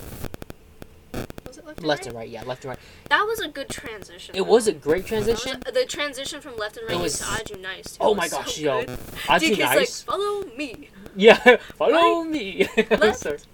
Left 1.65 1.77
and 1.79 1.88
left 1.88 1.99
right? 2.01 2.05
and 2.07 2.15
right. 2.15 2.29
Yeah, 2.29 2.43
left 2.43 2.63
and 2.65 2.69
right. 2.69 2.79
That 3.09 3.23
was 3.23 3.39
a 3.39 3.47
good 3.47 3.69
transition. 3.69 4.35
It 4.35 4.39
though. 4.39 4.43
was 4.45 4.67
a 4.67 4.73
great 4.73 5.05
transition. 5.05 5.62
the 5.71 5.85
transition 5.85 6.41
from 6.41 6.55
left 6.57 6.77
and 6.77 6.88
right 6.88 6.97
It 6.97 7.01
was- 7.01 7.19
to 7.19 7.25
Aju 7.41 7.62
Nice. 7.62 7.91
Too 7.93 7.97
Oh 8.03 8.15
my 8.15 8.27
so 8.27 8.38
gosh, 8.38 8.57
yo, 8.59 8.85
good. 8.85 8.89
Aju 9.29 9.45
DK's 9.45 9.59
like, 9.59 9.77
Nice. 9.79 10.01
follow 10.03 10.43
me, 10.57 10.89
Yeah, 11.15 11.57
follow 11.77 12.23
me. 12.23 12.67
Left. 12.91 13.25
Left 13.25 13.47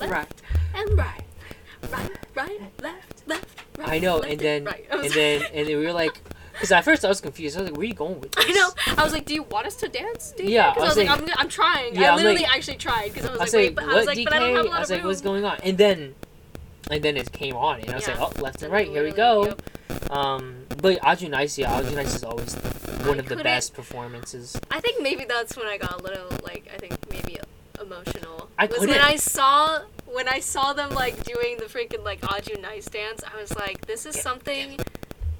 Right. 0.00 0.26
and 0.74 0.98
right, 0.98 1.22
right, 1.92 2.10
right, 2.34 2.60
left, 2.82 3.05
left. 3.26 3.48
Right, 3.78 3.88
I 3.88 3.98
know, 3.98 4.16
left 4.16 4.32
and 4.32 4.40
then 4.40 4.64
right. 4.64 4.86
And 4.90 5.10
then 5.12 5.42
and 5.52 5.68
then 5.68 5.78
we 5.78 5.84
were 5.86 5.92
like, 5.92 6.20
because 6.52 6.72
at 6.72 6.84
first 6.84 7.04
I 7.04 7.08
was 7.08 7.20
confused. 7.20 7.56
I 7.56 7.60
was 7.62 7.70
like, 7.70 7.76
where 7.76 7.84
are 7.84 7.88
you 7.88 7.94
going 7.94 8.20
with 8.20 8.32
this? 8.36 8.44
I 8.48 8.52
know. 8.52 8.70
I 8.96 9.04
was 9.04 9.12
like, 9.12 9.26
"Do 9.26 9.34
you 9.34 9.42
want 9.42 9.66
us 9.66 9.76
to 9.76 9.88
dance?" 9.88 10.32
DK? 10.38 10.48
Yeah, 10.48 10.70
I 10.70 10.74
because 10.74 10.82
I 10.82 10.88
was 10.88 10.96
was 10.96 11.06
like, 11.06 11.20
like- 11.20 11.30
"I'm, 11.38 11.40
I'm 11.44 11.48
trying." 11.50 11.94
Yeah, 11.94 12.12
I 12.12 12.16
literally 12.16 12.42
like- 12.42 12.56
actually 12.56 12.76
tried 12.78 13.12
because 13.12 13.28
I 13.28 13.32
was 13.32 13.40
I 13.40 13.44
like, 13.44 13.52
"Wait," 13.52 13.74
but 13.74 13.84
I 13.84 13.94
was 13.94 14.06
like, 14.06 14.24
"But 14.24 14.32
I 14.32 14.38
don't 14.38 14.56
have 14.56 14.64
a 14.64 14.68
lot 14.68 14.76
I 14.76 14.80
was 14.80 14.90
of 14.90 14.96
like, 14.98 15.04
what's 15.06 15.22
room." 15.24 15.32
going 15.42 15.44
on? 15.44 15.58
And 15.62 15.76
then, 15.76 16.14
and 16.90 17.02
then 17.02 17.16
it 17.18 17.30
came 17.32 17.54
on, 17.56 17.80
and 17.80 17.90
I 17.90 17.94
was 17.96 18.08
Yeah. 18.08 18.18
like, 18.18 18.38
oh, 18.38 18.40
left 18.42 18.62
and 18.62 18.72
right, 18.72 18.88
here 18.88 19.04
we 19.04 19.10
go. 19.12 19.44
yep. 19.46 19.62
Um, 20.10 20.64
but 20.80 20.98
Aju 21.04 21.28
Nice, 21.28 21.58
yeah, 21.58 21.78
Aju 21.78 21.94
Nice 21.94 22.14
is 22.14 22.24
always 22.24 22.54
one 23.04 23.16
I 23.16 23.18
of 23.18 23.28
the 23.28 23.36
best 23.36 23.74
performances. 23.74 24.58
I 24.70 24.80
think 24.80 25.02
maybe 25.02 25.24
that's 25.26 25.56
when 25.56 25.66
I 25.66 25.76
got 25.78 26.00
a 26.00 26.02
little 26.02 26.28
like 26.42 26.68
I 26.74 26.78
think 26.78 26.94
maybe 27.10 27.38
emotional. 27.80 28.48
I 28.58 28.66
was 28.66 28.80
when 28.80 28.90
I 28.98 29.16
saw 29.16 29.80
when 30.16 30.28
I 30.28 30.40
saw 30.40 30.72
them 30.72 30.88
like 30.94 31.22
doing 31.24 31.58
the 31.58 31.66
freaking 31.66 32.02
like 32.02 32.20
Aju 32.24 32.58
Nice 32.62 32.86
dance. 32.86 33.22
I 33.22 33.38
was 33.38 33.54
like, 33.54 33.86
this 33.86 34.06
is 34.06 34.18
something 34.18 34.78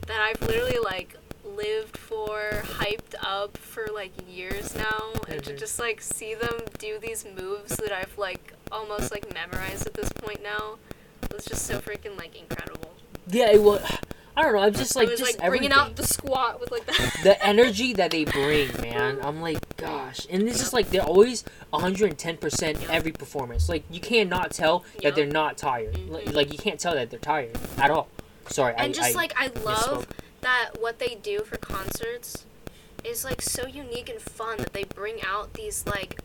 that 0.06 0.20
I've 0.20 0.40
literally 0.46 0.76
like 0.84 1.16
lived 1.46 1.96
for, 1.96 2.60
hyped 2.62 3.14
up 3.22 3.56
for 3.56 3.86
like 3.94 4.12
years 4.28 4.74
now, 4.76 5.12
and 5.28 5.42
to 5.44 5.54
Mhm. 5.54 5.58
just 5.58 5.78
like 5.78 6.02
see 6.02 6.34
them 6.34 6.60
do 6.78 6.98
these 6.98 7.24
moves 7.24 7.76
that 7.76 7.90
I've 7.90 8.18
like 8.18 8.52
almost 8.70 9.10
like 9.10 9.32
memorized 9.32 9.86
at 9.86 9.94
this 9.94 10.10
point 10.12 10.42
now 10.42 10.76
was 11.32 11.46
just 11.46 11.66
so 11.66 11.80
freaking 11.80 12.18
like 12.18 12.36
incredible. 12.36 12.92
Yeah, 13.28 13.50
it 13.52 13.62
was. 13.62 13.80
I 14.36 14.42
don't 14.42 14.52
know. 14.54 14.58
I'm 14.60 14.74
just 14.74 14.94
like 14.96 15.08
was 15.08 15.18
just 15.20 15.38
like 15.40 15.48
bringing 15.48 15.72
everything. 15.72 15.90
out 15.90 15.96
the 15.96 16.06
squat 16.06 16.60
with 16.60 16.70
like 16.70 16.84
the, 16.86 17.18
the 17.22 17.46
energy 17.46 17.94
that 17.94 18.10
they 18.10 18.24
bring, 18.24 18.70
man. 18.82 19.18
I'm 19.22 19.40
like, 19.40 19.76
gosh, 19.78 20.26
and 20.30 20.42
it's 20.42 20.58
just 20.58 20.72
like 20.74 20.90
they're 20.90 21.02
always 21.02 21.42
110 21.70 22.36
percent 22.36 22.90
every 22.90 23.12
performance. 23.12 23.68
Like 23.68 23.84
you 23.90 24.00
cannot 24.00 24.50
tell 24.50 24.84
that 25.02 25.14
they're 25.14 25.26
not 25.26 25.56
tired. 25.56 25.96
Like, 26.08 26.24
Mhm. 26.26 26.34
like 26.34 26.52
you 26.52 26.58
can't 26.58 26.78
tell 26.78 26.94
that 26.94 27.10
they're 27.10 27.18
tired 27.18 27.56
at 27.78 27.90
all. 27.90 28.08
Sorry, 28.48 28.74
and 28.76 28.90
I, 28.90 28.92
just 28.92 29.14
I, 29.16 29.18
like 29.18 29.32
I 29.36 29.46
love 29.64 30.06
misspoke. 30.06 30.10
that 30.42 30.70
what 30.80 30.98
they 30.98 31.14
do 31.22 31.40
for 31.40 31.56
concerts 31.56 32.44
is 33.04 33.24
like 33.24 33.40
so 33.40 33.66
unique 33.66 34.08
and 34.10 34.20
fun 34.20 34.58
that 34.58 34.72
they 34.72 34.84
bring 34.84 35.22
out 35.24 35.54
these 35.54 35.84
like 35.86 36.20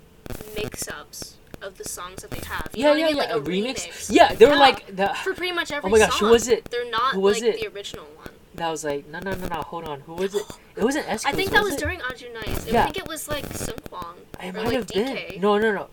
mix-ups 0.55 1.35
of 1.61 1.77
the 1.77 1.83
songs 1.87 2.21
that 2.21 2.31
they 2.31 2.45
have. 2.47 2.69
You 2.73 2.83
yeah, 2.85 2.93
yeah, 2.95 3.07
yeah, 3.09 3.15
Like 3.15 3.29
a 3.29 3.37
a 3.37 3.41
remix. 3.41 3.87
remix. 3.87 4.09
Yeah, 4.11 4.33
they 4.33 4.45
were 4.45 4.53
Yeah. 4.53 4.59
like 4.59 4.95
the. 4.95 5.07
For 5.23 5.33
pretty 5.33 5.53
much 5.53 5.71
oh 5.71 5.77
every 5.77 5.89
Oh 5.89 5.91
my 5.91 5.99
gosh, 5.99 6.11
song. 6.19 6.27
who 6.27 6.31
was 6.33 6.47
it? 6.47 6.65
They're 6.71 6.89
not 6.89 7.13
Who 7.15 7.21
was 7.21 7.41
like 7.41 7.55
it? 7.55 7.59
the 7.61 7.67
original 7.75 8.05
one. 8.15 8.29
That 8.55 8.69
was 8.69 8.83
like, 8.83 9.07
no, 9.07 9.19
no, 9.19 9.33
no, 9.33 9.47
no. 9.47 9.61
Hold 9.61 9.85
on, 9.87 10.01
who 10.01 10.13
was 10.15 10.35
it? 10.35 10.43
It 10.77 10.83
wasn't 10.85 11.07
S. 11.09 11.25
I 11.25 11.33
think 11.33 11.51
that 11.51 11.63
was 11.63 11.73
it? 11.73 11.79
during 11.79 11.99
Aju. 12.01 12.27
Yeah. 12.65 12.81
I 12.81 12.83
think 12.85 12.97
it 12.97 13.07
was 13.07 13.27
like 13.27 13.45
Sung 13.53 13.75
Kwang. 13.89 14.15
It 14.41 14.49
or 14.49 14.53
might 14.53 14.65
like 14.65 14.73
have 14.75 14.87
DK. 14.87 15.29
been. 15.33 15.41
No, 15.41 15.57
no, 15.57 15.73
no. 15.73 15.87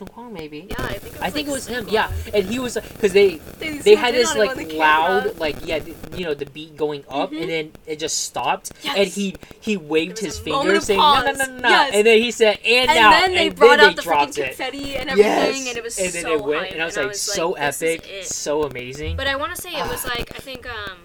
Seungkwan 0.00 0.32
maybe. 0.32 0.66
Yeah, 0.70 0.76
I 0.80 0.96
think 0.98 1.14
it 1.14 1.20
was 1.20 1.20
I 1.20 1.30
think 1.30 1.46
like 1.48 1.52
it 1.52 1.52
was 1.52 1.66
him. 1.68 1.88
Yeah, 1.90 2.10
and 2.32 2.44
he 2.46 2.58
was 2.58 2.74
because 2.74 3.12
they 3.12 3.36
They, 3.60 3.78
they 3.78 3.94
had 3.94 4.14
this 4.14 4.34
like 4.34 4.56
loud 4.72 5.24
camera. 5.24 5.32
like 5.38 5.56
yeah 5.66 5.80
you 6.16 6.24
know 6.24 6.32
the 6.34 6.46
beat 6.46 6.76
going 6.76 7.04
up 7.08 7.30
Mhm. 7.30 7.40
and 7.42 7.50
then 7.50 7.72
it 7.86 7.98
just 7.98 8.24
stopped 8.24 8.72
and 8.84 9.06
he 9.08 9.36
he 9.60 9.76
waved 9.76 10.18
his 10.18 10.38
finger 10.38 10.80
saying 10.80 10.98
no 10.98 11.20
no 11.22 11.32
no 11.32 11.44
no 11.44 11.58
no 11.60 11.68
Yes. 11.68 11.90
and 11.94 12.06
then 12.06 12.18
he 12.18 12.30
said 12.30 12.58
and, 12.64 12.88
And 12.90 12.96
now 12.98 13.10
then 13.10 13.34
they 13.34 13.46
and 13.48 13.56
brought 13.56 13.76
then 13.76 13.80
out 13.80 13.96
they 13.96 14.02
the 14.02 14.02
freaking 14.02 14.32
dropped 14.32 14.38
it 14.38 14.56
confetti 14.56 14.96
and 14.96 15.10
everything, 15.10 15.60
yes 15.60 15.68
and 15.68 15.76
it 15.76 15.84
was 15.84 15.98
and 15.98 16.12
then 16.12 16.22
so 16.22 16.32
it 16.34 16.42
went 16.44 16.72
and 16.72 16.82
I 16.82 16.86
was 16.86 16.96
like 16.96 17.14
so 17.14 17.54
"This 17.58 17.82
epic 17.82 18.24
so 18.24 18.62
amazing 18.64 19.16
But 19.16 19.26
I 19.26 19.36
want 19.36 19.54
to 19.54 19.60
say 19.60 19.70
it 19.76 19.86
was 19.86 20.04
like 20.14 20.32
I 20.34 20.40
think 20.40 20.64
um 20.68 20.96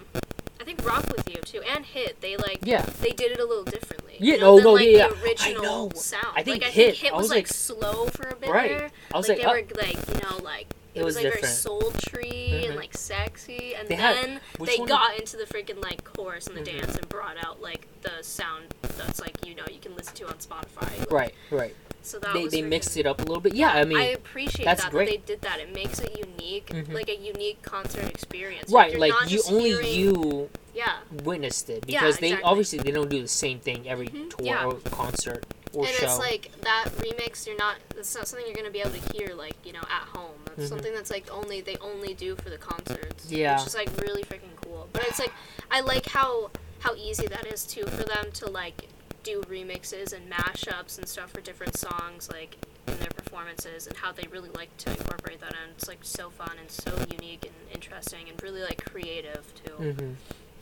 think 0.66 0.84
Rock 0.86 1.06
with 1.16 1.28
You 1.30 1.40
too 1.42 1.62
and 1.62 1.84
Hit 1.86 2.20
they 2.20 2.36
like 2.36 2.58
yeah 2.62 2.82
they 3.00 3.10
did 3.10 3.32
it 3.32 3.40
a 3.40 3.44
little 3.44 3.64
differently. 3.64 4.16
Yeah, 4.18 4.34
you 4.34 4.40
know, 4.40 4.46
no, 4.52 4.56
than, 4.56 4.64
no, 4.64 4.72
like, 4.74 4.84
yeah, 4.86 4.90
the 5.08 5.14
yeah. 5.14 5.20
I 5.20 5.22
original 5.28 5.62
know. 5.62 5.90
sound. 5.94 6.26
I 6.34 6.42
think 6.42 6.62
like, 6.62 6.70
I 6.70 6.72
Hit- 6.72 6.86
think 6.92 6.96
Hit 7.04 7.12
I 7.12 7.16
was, 7.16 7.22
was 7.24 7.30
like, 7.30 7.36
like- 7.38 7.46
slow 7.48 8.06
for 8.06 8.28
a 8.28 8.36
bit 8.36 8.48
Right. 8.50 8.68
there. 8.78 8.90
I 9.14 9.16
was 9.16 9.28
like, 9.28 9.38
like, 9.44 9.68
they 9.68 9.74
were 9.74 9.86
like 9.86 10.08
you 10.08 10.28
know 10.28 10.42
like 10.42 10.66
it, 10.94 11.00
It 11.00 11.04
was, 11.04 11.14
was 11.16 11.16
like 11.16 11.32
very 11.32 11.42
different. 11.42 11.54
sultry 11.56 12.48
Mhm. 12.52 12.66
and 12.68 12.76
like 12.76 12.96
sexy, 12.96 13.74
and 13.74 13.86
They 13.88 13.96
then 13.96 14.40
which 14.58 14.70
they 14.70 14.78
got 14.86 15.18
into 15.18 15.36
the 15.36 15.44
freaking 15.44 15.82
like 15.82 16.02
chorus 16.04 16.46
and 16.46 16.56
the 16.56 16.62
Mhm. 16.62 16.80
dance 16.80 16.96
and 16.96 17.08
brought 17.08 17.36
out 17.44 17.60
like 17.60 17.86
the 18.02 18.22
sound 18.22 18.74
that's 18.96 19.20
like 19.20 19.34
you 19.46 19.54
know 19.54 19.64
you 19.70 19.78
can 19.78 19.94
listen 19.94 20.14
to 20.16 20.26
on 20.26 20.34
Spotify. 20.38 20.98
Like, 21.00 21.10
right 21.12 21.34
right 21.50 21.74
So 22.06 22.18
that 22.20 22.32
they 22.34 22.44
was 22.44 22.52
they 22.52 22.60
freaking- 22.62 22.68
mixed 22.68 22.96
it 22.96 23.06
up 23.06 23.18
a 23.20 23.24
little 23.24 23.40
bit 23.40 23.54
yeah 23.54 23.70
I 23.72 23.84
mean 23.84 23.98
I 23.98 24.04
appreciate 24.20 24.64
that's 24.64 24.82
that, 24.84 24.92
great. 24.92 25.06
that 25.10 25.26
they 25.26 25.32
did 25.34 25.42
that. 25.42 25.58
It 25.60 25.74
makes 25.74 25.98
it 25.98 26.16
unique, 26.16 26.68
Mhm. 26.68 26.92
like 26.92 27.08
a 27.08 27.16
unique 27.16 27.62
concert 27.62 28.04
experience. 28.08 28.70
right 28.70 28.96
like 28.98 29.12
you 29.28 29.42
only 29.48 29.70
hearing- 29.70 29.86
you 30.00 30.50
Yeah, 30.74 30.98
witnessed 31.24 31.70
it 31.70 31.84
Yeah, 31.88 32.00
because 32.00 32.18
they 32.18 32.40
obviously 32.42 32.78
they 32.78 32.90
don't 32.90 33.08
do 33.10 33.22
the 33.22 33.28
same 33.28 33.58
thing 33.60 33.88
every 33.88 34.08
Mhm, 34.08 34.30
tour 34.36 34.46
yeah. 34.46 34.64
or 34.66 34.74
concert 34.90 35.44
or 35.72 35.84
and 35.86 35.94
show 35.94 36.04
it's 36.06 36.18
like 36.18 36.50
that 36.62 36.84
remix. 36.98 37.46
You're 37.46 37.56
not. 37.56 37.76
It's 37.96 38.14
not 38.14 38.28
something 38.28 38.46
you're 38.46 38.54
gonna 38.56 38.70
be 38.70 38.80
able 38.80 38.92
to 39.00 39.04
hear 39.12 39.34
like 39.34 39.56
you 39.64 39.72
know 39.72 39.80
at 39.98 40.06
home. 40.16 40.38
That's 40.46 40.64
Mhm. 40.66 40.68
something 40.68 40.94
that's 40.94 41.10
like 41.10 41.26
only 41.32 41.60
they 41.62 41.76
only 41.80 42.12
do 42.14 42.36
for 42.36 42.50
the 42.50 42.58
concerts. 42.58 43.24
Yeah. 43.30 43.58
which 43.58 43.66
is 43.68 43.74
like 43.74 43.88
really 44.00 44.22
freaking 44.22 44.54
cool. 44.64 44.88
But 44.92 45.02
it's 45.08 45.18
like 45.18 45.32
I 45.70 45.80
like 45.80 46.06
how 46.06 46.50
how 46.80 46.94
easy 46.94 47.26
that 47.26 47.46
is 47.46 47.64
too 47.64 47.84
for 47.86 48.04
them 48.04 48.30
to 48.34 48.50
like 48.50 48.88
do 49.26 49.40
remixes 49.50 50.12
and 50.12 50.30
mashups 50.30 50.98
and 50.98 51.08
stuff 51.08 51.30
for 51.32 51.40
different 51.40 51.76
songs 51.76 52.28
like 52.30 52.56
in 52.86 52.96
their 53.00 53.10
performances 53.10 53.88
and 53.88 53.96
how 53.96 54.12
they 54.12 54.26
really 54.30 54.50
like 54.50 54.74
to 54.78 54.88
incorporate 54.90 55.40
that 55.40 55.50
in. 55.52 55.70
It's 55.76 55.88
like 55.88 55.98
so 56.02 56.30
fun 56.30 56.52
and 56.60 56.70
so 56.70 56.92
unique 57.10 57.44
and 57.44 57.54
interesting 57.74 58.28
and 58.28 58.40
really 58.42 58.62
like 58.62 58.84
creative 58.84 59.44
too. 59.64 59.72
hmm 59.92 60.12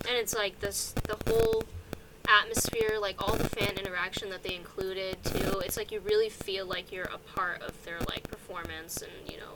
and 0.07 0.19
it's 0.19 0.35
like 0.35 0.61
this 0.61 0.93
the 1.05 1.17
whole 1.31 1.63
atmosphere 2.29 2.99
like 3.01 3.17
all 3.23 3.37
the 3.37 3.49
fan 3.49 3.79
interaction 3.79 4.29
that 4.31 4.43
they 4.43 4.55
included 4.55 5.17
too 5.25 5.59
it's 5.61 5.77
like 5.79 5.91
you 5.93 6.01
really 6.01 6.29
feel 6.29 6.67
like 6.67 6.93
you're 6.93 7.05
a 7.13 7.19
part 7.35 7.63
of 7.63 7.73
their 7.85 7.99
like 8.09 8.23
performance 8.31 9.01
and 9.03 9.13
you 9.31 9.39
know 9.39 9.55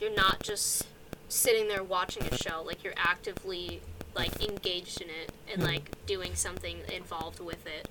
you're 0.00 0.14
not 0.14 0.42
just 0.42 0.86
sitting 1.28 1.66
there 1.68 1.82
watching 1.82 2.22
a 2.24 2.36
show 2.36 2.62
like 2.62 2.84
you're 2.84 2.94
actively 2.98 3.80
like 4.14 4.42
engaged 4.46 5.00
in 5.00 5.08
it 5.08 5.32
and 5.50 5.62
Mhm. 5.62 5.66
like 5.66 5.90
doing 6.06 6.34
something 6.34 6.78
involved 6.94 7.40
with 7.40 7.66
it 7.66 7.88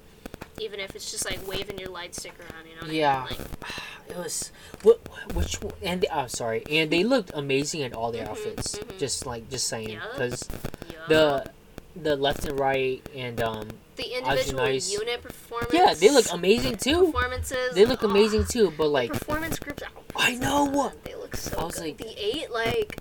even 0.59 0.79
if 0.79 0.95
it's 0.95 1.11
just 1.11 1.25
like 1.25 1.39
waving 1.47 1.77
your 1.77 1.89
light 1.89 2.15
stick 2.15 2.33
around 2.39 2.65
you 2.67 2.75
know 2.75 2.87
what 2.87 2.91
Yeah. 2.91 3.25
I 3.27 3.29
mean? 3.31 3.39
like 3.39 3.71
It 4.09 4.17
was 4.17 4.51
what 4.83 4.99
which 5.33 5.57
and 5.81 6.01
they, 6.01 6.07
oh 6.13 6.27
sorry 6.27 6.63
and 6.69 6.91
they 6.91 7.03
looked 7.03 7.31
amazing 7.33 7.81
in 7.81 7.93
all 7.93 8.11
their 8.11 8.25
Mhm, 8.25 8.29
outfits. 8.29 8.75
mhm. 8.77 8.97
Just 8.99 9.25
like 9.25 9.49
just 9.49 9.67
saying 9.67 9.99
because 10.13 10.47
yeah. 10.91 10.97
the 11.09 11.51
the 11.95 12.15
left 12.15 12.45
and 12.45 12.59
right 12.59 13.01
and 13.15 13.41
um 13.41 13.67
the 13.95 14.17
individual 14.17 14.63
nice. 14.63 14.91
unit 14.91 15.21
performance 15.23 15.73
yeah 15.73 15.93
they 15.95 16.11
look 16.11 16.25
amazing 16.31 16.75
too. 16.77 17.05
performances 17.11 17.73
They 17.73 17.85
look 17.85 18.03
oh, 18.03 18.09
amazing 18.09 18.45
too. 18.45 18.71
But 18.77 18.89
like 18.89 19.11
performance 19.13 19.57
groups. 19.59 19.81
I 20.15 20.35
know. 20.35 20.67
man, 20.71 20.91
They 21.03 21.15
look 21.15 21.35
so 21.35 21.57
I 21.57 21.63
was 21.63 21.75
good. 21.75 21.83
like- 21.85 21.97
the 21.97 22.13
eight, 22.17 22.51
like, 22.51 22.99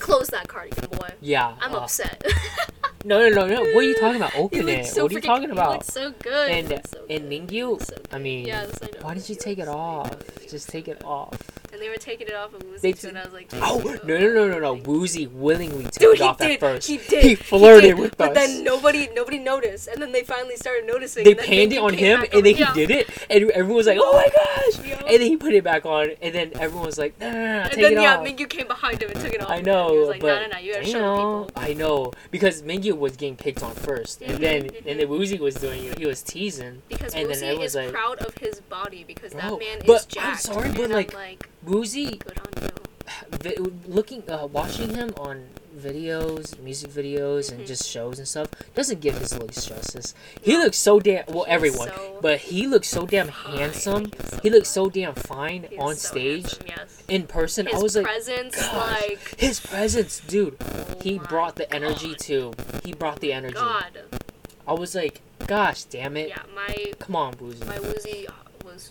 close 0.00 0.28
that 0.28 0.48
cardigan, 0.48 0.88
boy. 0.90 1.10
yeah, 1.20 1.54
I'm 1.60 1.74
uh, 1.74 1.78
upset. 1.80 2.24
No 3.06 3.20
no 3.20 3.28
no 3.28 3.46
no. 3.46 3.60
What 3.60 3.76
are 3.76 3.82
you 3.82 3.94
talking 4.00 4.16
about? 4.16 4.32
It. 4.52 4.86
so 4.86 5.02
what 5.02 5.12
are 5.12 5.14
you 5.14 5.20
talking 5.20 5.50
about? 5.50 5.84
so 5.84 6.12
good. 6.22 6.50
And 6.50 6.68
so 6.86 7.04
and 7.10 7.28
good. 7.28 7.48
Mingyu. 7.48 7.50
He 7.50 7.64
looked 7.64 7.86
so 7.88 7.96
I 8.12 8.18
mean, 8.18 8.46
yes, 8.46 8.78
I 8.82 8.88
why 9.02 9.12
did 9.12 9.28
you 9.28 9.34
take 9.36 9.58
it 9.58 9.68
off? 9.68 10.10
Just 10.48 10.70
take 10.70 10.88
it 10.88 11.04
off. 11.04 11.36
And 11.74 11.82
they 11.82 11.88
were 11.88 11.96
taking 11.96 12.28
it 12.28 12.34
off 12.34 12.54
of 12.54 12.62
Woozi 12.62 12.96
too, 13.00 13.08
and 13.08 13.18
I 13.18 13.24
was 13.24 13.32
like, 13.32 13.48
Oh 13.54 13.80
no 14.04 14.16
no 14.16 14.32
no 14.32 14.48
no 14.48 14.58
no! 14.60 14.76
Woozi 14.76 15.28
willingly 15.28 15.82
took 15.84 15.94
Dude, 15.94 16.14
it 16.14 16.18
he 16.18 16.22
off 16.22 16.38
did. 16.38 16.50
at 16.52 16.60
first. 16.60 16.86
He 16.86 16.98
did. 16.98 17.24
He 17.24 17.34
flirted 17.34 17.82
did. 17.82 17.98
with 17.98 18.16
but 18.16 18.28
us. 18.30 18.34
then 18.36 18.62
nobody, 18.62 19.08
nobody 19.12 19.38
noticed, 19.38 19.88
and 19.88 20.00
then 20.00 20.12
they 20.12 20.22
finally 20.22 20.54
started 20.54 20.86
noticing. 20.86 21.24
they 21.24 21.32
and 21.32 21.40
panned 21.40 21.72
it 21.72 21.78
on 21.78 21.92
him, 21.92 22.22
and 22.32 22.46
then 22.46 22.54
he 22.54 22.64
did 22.74 22.92
it, 22.92 23.10
and 23.28 23.50
everyone 23.50 23.74
was 23.76 23.86
like, 23.88 23.98
"Oh 24.00 24.12
my 24.12 24.28
gosh!" 24.28 24.86
Yeah. 24.86 25.00
And 25.00 25.20
then 25.20 25.22
he 25.22 25.36
put 25.36 25.52
it 25.52 25.64
back 25.64 25.84
on, 25.84 26.10
and 26.22 26.32
then 26.32 26.52
everyone 26.60 26.86
was 26.86 26.96
like, 26.96 27.18
"No, 27.20 27.28
no, 27.30 27.36
no, 27.36 27.44
no 27.44 27.60
And 27.62 27.72
take 27.72 27.82
then 27.82 27.92
it 27.94 28.00
yeah, 28.02 28.18
off." 28.18 28.24
Mingyu 28.24 28.48
came 28.48 28.68
behind 28.68 29.02
him 29.02 29.10
and 29.10 29.20
took 29.20 29.32
it 29.34 29.40
off. 29.42 29.50
I 29.50 29.60
know, 29.60 29.92
He 29.92 29.98
was 29.98 30.08
like, 30.10 30.20
but 30.20 30.42
no, 30.42 30.46
no, 30.52 30.58
you 30.58 30.74
gotta 30.74 30.86
show 30.86 31.00
know, 31.00 31.44
people. 31.46 31.62
I 31.62 31.72
know 31.74 32.12
because 32.30 32.62
Mingyu 32.62 32.96
was 32.96 33.16
getting 33.16 33.36
picked 33.36 33.62
on 33.64 33.74
1st 33.74 34.28
and 34.28 34.38
then 34.38 34.62
mhm. 34.64 34.86
and 34.86 35.00
then 35.00 35.08
Woozi 35.08 35.38
was 35.40 35.56
doing 35.56 35.84
it. 35.84 35.98
He 35.98 36.06
was 36.06 36.22
teasing 36.22 36.82
Because 36.88 37.14
and 37.14 37.28
Woozi 37.28 37.60
is 37.62 37.76
proud 37.90 38.18
of 38.18 38.36
his 38.38 38.60
body 38.60 39.04
because 39.06 39.32
that 39.32 39.58
man 39.58 39.80
but 39.86 39.96
is 39.96 40.04
I'm 40.04 40.10
jacked. 40.10 40.42
sorry, 40.42 40.70
but, 40.72 40.84
I'm 40.84 40.90
like, 40.90 41.48
Woozi. 41.66 42.18
good 42.18 42.38
on 42.40 42.62
you. 42.62 42.70
vi- 43.42 43.56
Looking, 43.86 44.22
uh, 44.30 44.46
watching 44.46 44.94
him 44.94 45.12
on 45.18 45.46
videos, 45.76 46.58
music 46.60 46.90
videos, 46.90 47.50
and 47.50 47.60
Mhm. 47.62 47.66
just 47.66 47.86
shows 47.86 48.18
and 48.18 48.26
stuff 48.28 48.48
doesn't 48.74 49.00
give 49.00 49.18
his 49.18 49.36
looks 49.36 49.64
justice. 49.66 50.14
He 50.40 50.56
looks 50.56 50.78
so 50.78 51.00
damn 51.00 51.24
well, 51.28 51.44
everyone, 51.48 51.88
so 51.88 52.18
but 52.22 52.38
he 52.40 52.66
looks 52.66 52.88
so 52.88 53.06
damn 53.06 53.28
handsome. 53.28 54.10
So 54.30 54.38
He 54.42 54.50
looks 54.50 54.70
so 54.70 54.88
damn 54.88 55.14
fine 55.14 55.68
on 55.78 55.96
so 55.96 56.10
stage. 56.10 56.42
handsome, 56.42 56.66
yes. 56.68 57.02
In 57.08 57.26
person, 57.26 57.66
His 57.66 57.74
I 57.74 57.78
was 57.82 57.96
like, 57.96 58.04
presence, 58.04 58.56
gosh, 58.56 58.72
like 59.02 59.34
his 59.38 59.60
presence, 59.60 60.20
dude. 60.26 60.56
oh 60.60 61.00
He 61.02 61.18
brought 61.18 61.56
the 61.56 61.72
energy 61.74 62.10
God. 62.10 62.18
too. 62.18 62.52
He 62.84 62.92
brought 62.92 63.20
the 63.20 63.32
energy. 63.32 63.54
God, 63.54 63.98
I 64.66 64.72
was 64.74 64.94
like, 64.94 65.20
gosh 65.46 65.84
damn 65.84 66.16
it. 66.16 66.28
yeah, 66.28 66.42
my 66.54 66.92
Come 67.00 67.16
on, 67.16 67.34
Boozy. 67.34 67.64
my 67.64 67.78
Woozi 67.78 68.28
was 68.64 68.90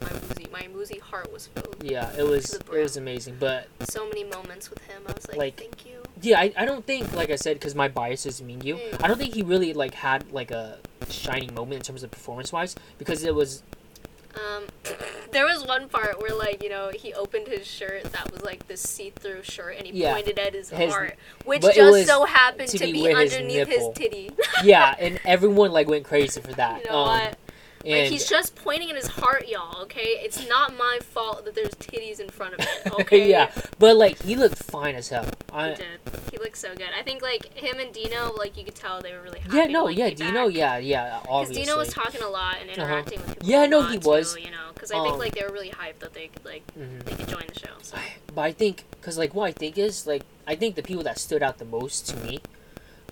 my 0.00 0.08
Woozi 0.08 0.50
my 0.52 0.62
Woozi 0.74 1.00
heart 1.00 1.32
was 1.32 1.46
filled. 1.48 1.76
Yeah, 1.82 2.10
it 2.16 2.22
was 2.22 2.54
it 2.54 2.68
was 2.70 2.96
amazing. 2.96 3.36
But 3.40 3.68
So 3.88 4.06
many 4.08 4.24
moments 4.24 4.70
with 4.70 4.80
him. 4.84 5.02
I 5.08 5.12
was 5.12 5.26
like, 5.28 5.36
Like- 5.36 5.56
thank 5.58 5.84
you. 5.86 6.02
yeah, 6.22 6.40
I, 6.40 6.52
I 6.56 6.64
don't 6.64 6.86
think 6.86 7.12
like 7.14 7.30
I 7.30 7.36
said 7.36 7.58
because 7.58 7.74
my 7.74 7.88
bias 7.88 8.24
is 8.26 8.40
mean 8.42 8.60
you. 8.62 8.76
Mm. 8.76 9.02
I 9.04 9.08
don't 9.08 9.18
think 9.18 9.34
he 9.34 9.42
really 9.42 9.72
like 9.74 9.94
had 9.94 10.30
like 10.32 10.50
a 10.50 10.78
shining 11.08 11.52
moment 11.54 11.74
in 11.74 11.82
terms 11.82 12.02
of 12.02 12.10
performance 12.10 12.52
wise 12.52 12.74
because 12.98 13.24
it 13.24 13.34
was 13.34 13.62
Um, 14.34 14.64
there 15.32 15.44
was 15.44 15.64
one 15.66 15.88
part 15.88 16.20
where 16.20 16.34
like 16.34 16.62
you 16.62 16.68
know 16.70 16.90
he 16.94 17.12
opened 17.14 17.46
his 17.48 17.66
shirt 17.66 18.04
that 18.12 18.30
was 18.32 18.42
like 18.42 18.66
this 18.68 18.80
see-through 18.80 19.42
shirt 19.42 19.76
and 19.76 19.86
he 19.86 19.92
Yeah. 19.92 20.12
pointed 20.14 20.38
at 20.38 20.54
his, 20.54 20.70
His- 20.70 20.92
heart, 20.92 21.16
which 21.44 21.62
just 21.62 22.06
so 22.06 22.24
happened 22.24 22.68
to 22.70 22.78
to, 22.78 22.84
be 22.84 22.92
be, 22.92 23.02
with 23.02 23.18
his 23.18 23.34
underneath 23.34 23.68
his 23.68 23.88
titty. 23.94 24.30
yeah, 24.62 24.94
and 25.00 25.20
everyone 25.24 25.72
like 25.72 25.88
went 25.88 26.04
crazy 26.04 26.40
for 26.40 26.52
that. 26.54 26.84
you 26.84 26.90
know 26.90 26.98
um, 26.98 27.08
what? 27.08 27.38
Like 27.84 28.04
he's 28.10 28.28
just 28.28 28.54
pointing 28.56 28.90
at 28.90 28.96
his 28.96 29.06
heart, 29.08 29.46
y'all. 29.48 29.82
Okay, 29.82 30.18
it's 30.22 30.48
not 30.48 30.76
my 30.76 30.98
fault 31.02 31.44
that 31.44 31.54
there's 31.54 31.74
titties 31.74 32.18
in 32.18 32.28
front 32.30 32.54
of 32.54 32.60
it. 32.60 32.68
Okay. 33.00 33.28
yeah, 33.28 33.50
but 33.78 33.96
like 33.96 34.22
he 34.22 34.36
looked 34.36 34.62
fine 34.62 34.94
as 34.94 35.08
hell. 35.08 35.26
He 35.52 35.74
did. 35.74 36.00
He 36.30 36.38
looked 36.38 36.56
so 36.56 36.74
good. 36.74 36.88
I 36.98 37.02
think 37.02 37.22
like 37.22 37.52
him 37.56 37.78
and 37.78 37.92
Dino, 37.92 38.32
like 38.38 38.56
you 38.56 38.64
could 38.64 38.74
tell 38.74 39.00
they 39.02 39.12
were 39.12 39.22
really 39.22 39.40
happy. 39.40 39.56
yeah, 39.56 39.66
no, 39.66 39.88
yeah, 39.88 40.10
Dino, 40.10 40.46
back. 40.48 40.56
yeah, 40.56 40.78
yeah, 40.78 41.18
Because. 41.22 41.50
Dino 41.50 41.76
was 41.76 41.92
talking 41.92 42.22
a 42.22 42.28
lot 42.28 42.56
and 42.60 42.70
Uh-huh. 42.70 42.82
interacting 42.82 43.20
with 43.20 43.28
people. 43.34 43.48
Yeah, 43.48 43.66
no, 43.66 43.82
he 43.82 43.98
too, 43.98 44.08
was. 44.08 44.36
You 44.38 44.50
know, 44.50 44.68
because 44.72 44.90
I 44.90 45.00
think 45.02 45.14
Um, 45.14 45.18
like 45.18 45.34
they 45.34 45.42
were 45.44 45.52
really 45.52 45.70
hyped 45.70 45.98
that 46.00 46.14
they 46.14 46.28
could 46.28 46.44
like 46.44 46.62
Mhm. 46.78 47.04
they 47.04 47.14
could 47.16 47.28
join 47.28 47.44
the 47.52 47.58
show. 47.58 47.74
So. 47.82 47.98
But 48.34 48.42
I 48.42 48.52
think, 48.52 48.84
cause 49.02 49.18
like 49.18 49.34
what 49.34 49.44
I 49.46 49.52
think 49.52 49.76
is 49.76 50.06
like 50.06 50.22
I 50.46 50.54
think 50.54 50.74
the 50.76 50.82
people 50.82 51.02
that 51.04 51.18
stood 51.18 51.42
out 51.42 51.58
the 51.58 51.64
most 51.64 52.06
to 52.08 52.16
me 52.16 52.40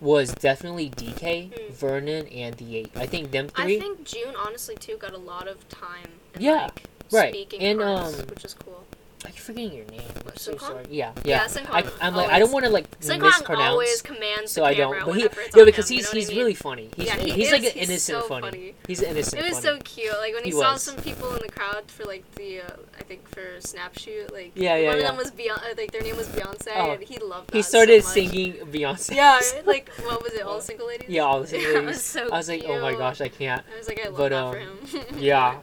was 0.02 0.34
definitely 0.34 0.90
DK, 0.90 1.50
Mm. 1.52 1.70
Vernon, 1.72 2.26
and 2.28 2.56
the 2.56 2.76
Eight. 2.78 2.90
I 2.96 3.06
think 3.06 3.30
them 3.30 3.48
three. 3.48 3.76
I 3.76 3.80
think 3.80 4.04
Jun 4.04 4.34
honestly 4.36 4.74
too 4.74 4.96
got 4.98 5.12
a 5.14 5.18
lot 5.18 5.46
of 5.48 5.66
time. 5.68 6.08
And, 6.34 6.42
Yeah, 6.42 6.62
like, 6.64 6.82
right. 7.12 7.32
Speaking 7.32 7.60
And, 7.60 7.80
parts, 7.80 8.18
um, 8.20 8.26
which 8.26 8.44
is 8.44 8.54
cool. 8.54 8.84
I 9.24 9.30
keep 9.30 9.38
forgetting 9.38 9.72
your 9.72 9.84
name. 9.86 10.02
I'm 10.26 10.36
so 10.36 10.56
sorry. 10.56 10.84
Yeah, 10.90 11.12
Yeah, 11.24 11.46
yeah. 11.54 11.62
I, 11.70 11.84
I'm 12.00 12.14
like 12.16 12.30
I 12.30 12.38
don't 12.40 12.50
want 12.50 12.64
to 12.64 12.70
like 12.70 12.86
mispronounce. 13.00 13.42
always 13.48 14.02
commands 14.02 14.50
so 14.50 14.64
I 14.64 14.74
don't. 14.74 15.04
But 15.04 15.12
he, 15.12 15.28
no, 15.54 15.64
because 15.64 15.88
him, 15.90 15.96
he's 15.98 16.06
you 16.08 16.14
know 16.14 16.18
he's 16.20 16.28
I 16.28 16.32
mean? 16.32 16.38
really 16.38 16.54
funny. 16.54 16.90
He's 16.96 17.06
Yeah, 17.06 17.16
he 17.16 17.30
he's 17.30 17.52
like 17.52 17.62
is. 17.62 17.72
an 17.72 17.78
He's 17.78 17.88
innocent 17.88 18.22
so 18.22 18.28
funny. 18.28 18.42
funny. 18.50 18.74
He's 18.88 19.00
innocent 19.02 19.40
It 19.42 19.48
was 19.48 19.60
funny. 19.64 19.78
so 19.78 19.82
cute. 19.84 20.12
Like 20.18 20.34
when 20.34 20.42
he, 20.44 20.50
He 20.50 20.56
saw 20.56 20.72
was. 20.72 20.82
some 20.82 20.96
people 20.96 21.32
in 21.36 21.42
the 21.46 21.52
crowd 21.52 21.88
for 21.88 22.04
like 22.04 22.24
the, 22.34 22.62
uh, 22.62 22.76
I 22.98 23.02
think 23.04 23.28
for 23.28 23.44
Snap 23.60 23.96
Shoot, 23.96 24.32
like 24.32 24.50
Yeah, 24.56 24.74
yeah, 24.76 24.88
one 24.88 24.98
yeah. 24.98 25.02
of 25.04 25.08
them 25.10 25.16
was 25.18 25.30
Beyonce. 25.30 25.70
Uh, 25.70 25.74
like 25.76 25.92
their 25.92 26.02
name 26.02 26.16
was 26.16 26.26
Beyonce, 26.28 26.72
Oh. 26.74 26.90
and 26.90 27.02
he 27.04 27.18
loved 27.18 27.50
that. 27.50 27.56
he 27.56 27.62
so 27.62 27.68
started 27.68 28.02
much. 28.02 28.12
singing 28.12 28.52
Beyonce. 28.72 29.14
Yeah, 29.14 29.40
like 29.66 29.88
what 30.04 30.20
was 30.22 30.32
it? 30.32 30.42
All 30.42 30.56
the 30.56 30.62
single 30.62 30.88
ladies. 30.88 31.08
Yeah, 31.08 31.22
all 31.22 31.40
the 31.42 31.46
single 31.46 31.72
ladies. 31.74 31.86
was 31.86 32.02
so 32.02 32.24
I 32.32 32.38
was 32.38 32.48
like, 32.48 32.64
oh 32.66 32.80
my 32.80 32.94
gosh, 32.94 33.20
I 33.20 33.28
can't. 33.28 33.62
I 33.72 33.78
was 33.78 33.86
like, 33.86 34.00
I 34.04 34.08
love 34.08 34.18
that 34.18 34.32
um, 34.32 34.52
for 34.52 34.98
him. 34.98 35.04
Yeah, 35.20 35.58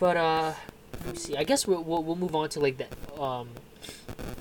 but 0.00 0.16
uh, 0.16 0.52
let 1.04 1.14
me 1.14 1.18
see. 1.18 1.36
I 1.36 1.44
guess 1.44 1.66
we'll 1.66 1.82
we'll, 1.82 2.02
we'll 2.02 2.16
move 2.16 2.34
on 2.34 2.48
to 2.50 2.60
like 2.60 2.76
the 2.78 3.20
um, 3.20 3.48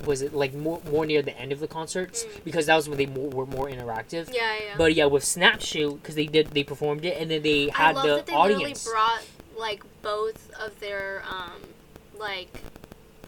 was 0.05 0.21
it 0.21 0.33
like 0.33 0.53
more 0.53 0.81
more 0.91 1.05
near 1.05 1.21
the 1.21 1.37
end 1.37 1.51
of 1.51 1.59
the 1.59 1.67
concerts 1.67 2.23
Mm. 2.23 2.43
because 2.43 2.65
that 2.67 2.75
was 2.75 2.87
when 2.89 2.97
they 2.97 3.05
more, 3.05 3.29
were 3.29 3.45
more 3.45 3.67
interactive. 3.69 4.33
yeah, 4.33 4.55
yeah. 4.55 4.75
But 4.77 4.93
yeah, 4.95 5.05
with 5.05 5.23
Snap 5.23 5.61
Shoot 5.61 5.95
because 6.01 6.15
they 6.15 6.25
did 6.25 6.47
they 6.51 6.63
performed 6.63 7.05
it 7.05 7.17
and 7.19 7.29
then 7.31 7.41
they 7.43 7.69
had 7.69 7.91
I 7.91 7.91
love 7.93 8.03
the 8.03 8.15
that 8.17 8.25
they 8.27 8.33
audience. 8.33 8.87
brought 8.87 9.21
like 9.57 9.83
both 10.01 10.51
of 10.59 10.79
their 10.79 11.23
um 11.29 11.61
like 12.19 12.49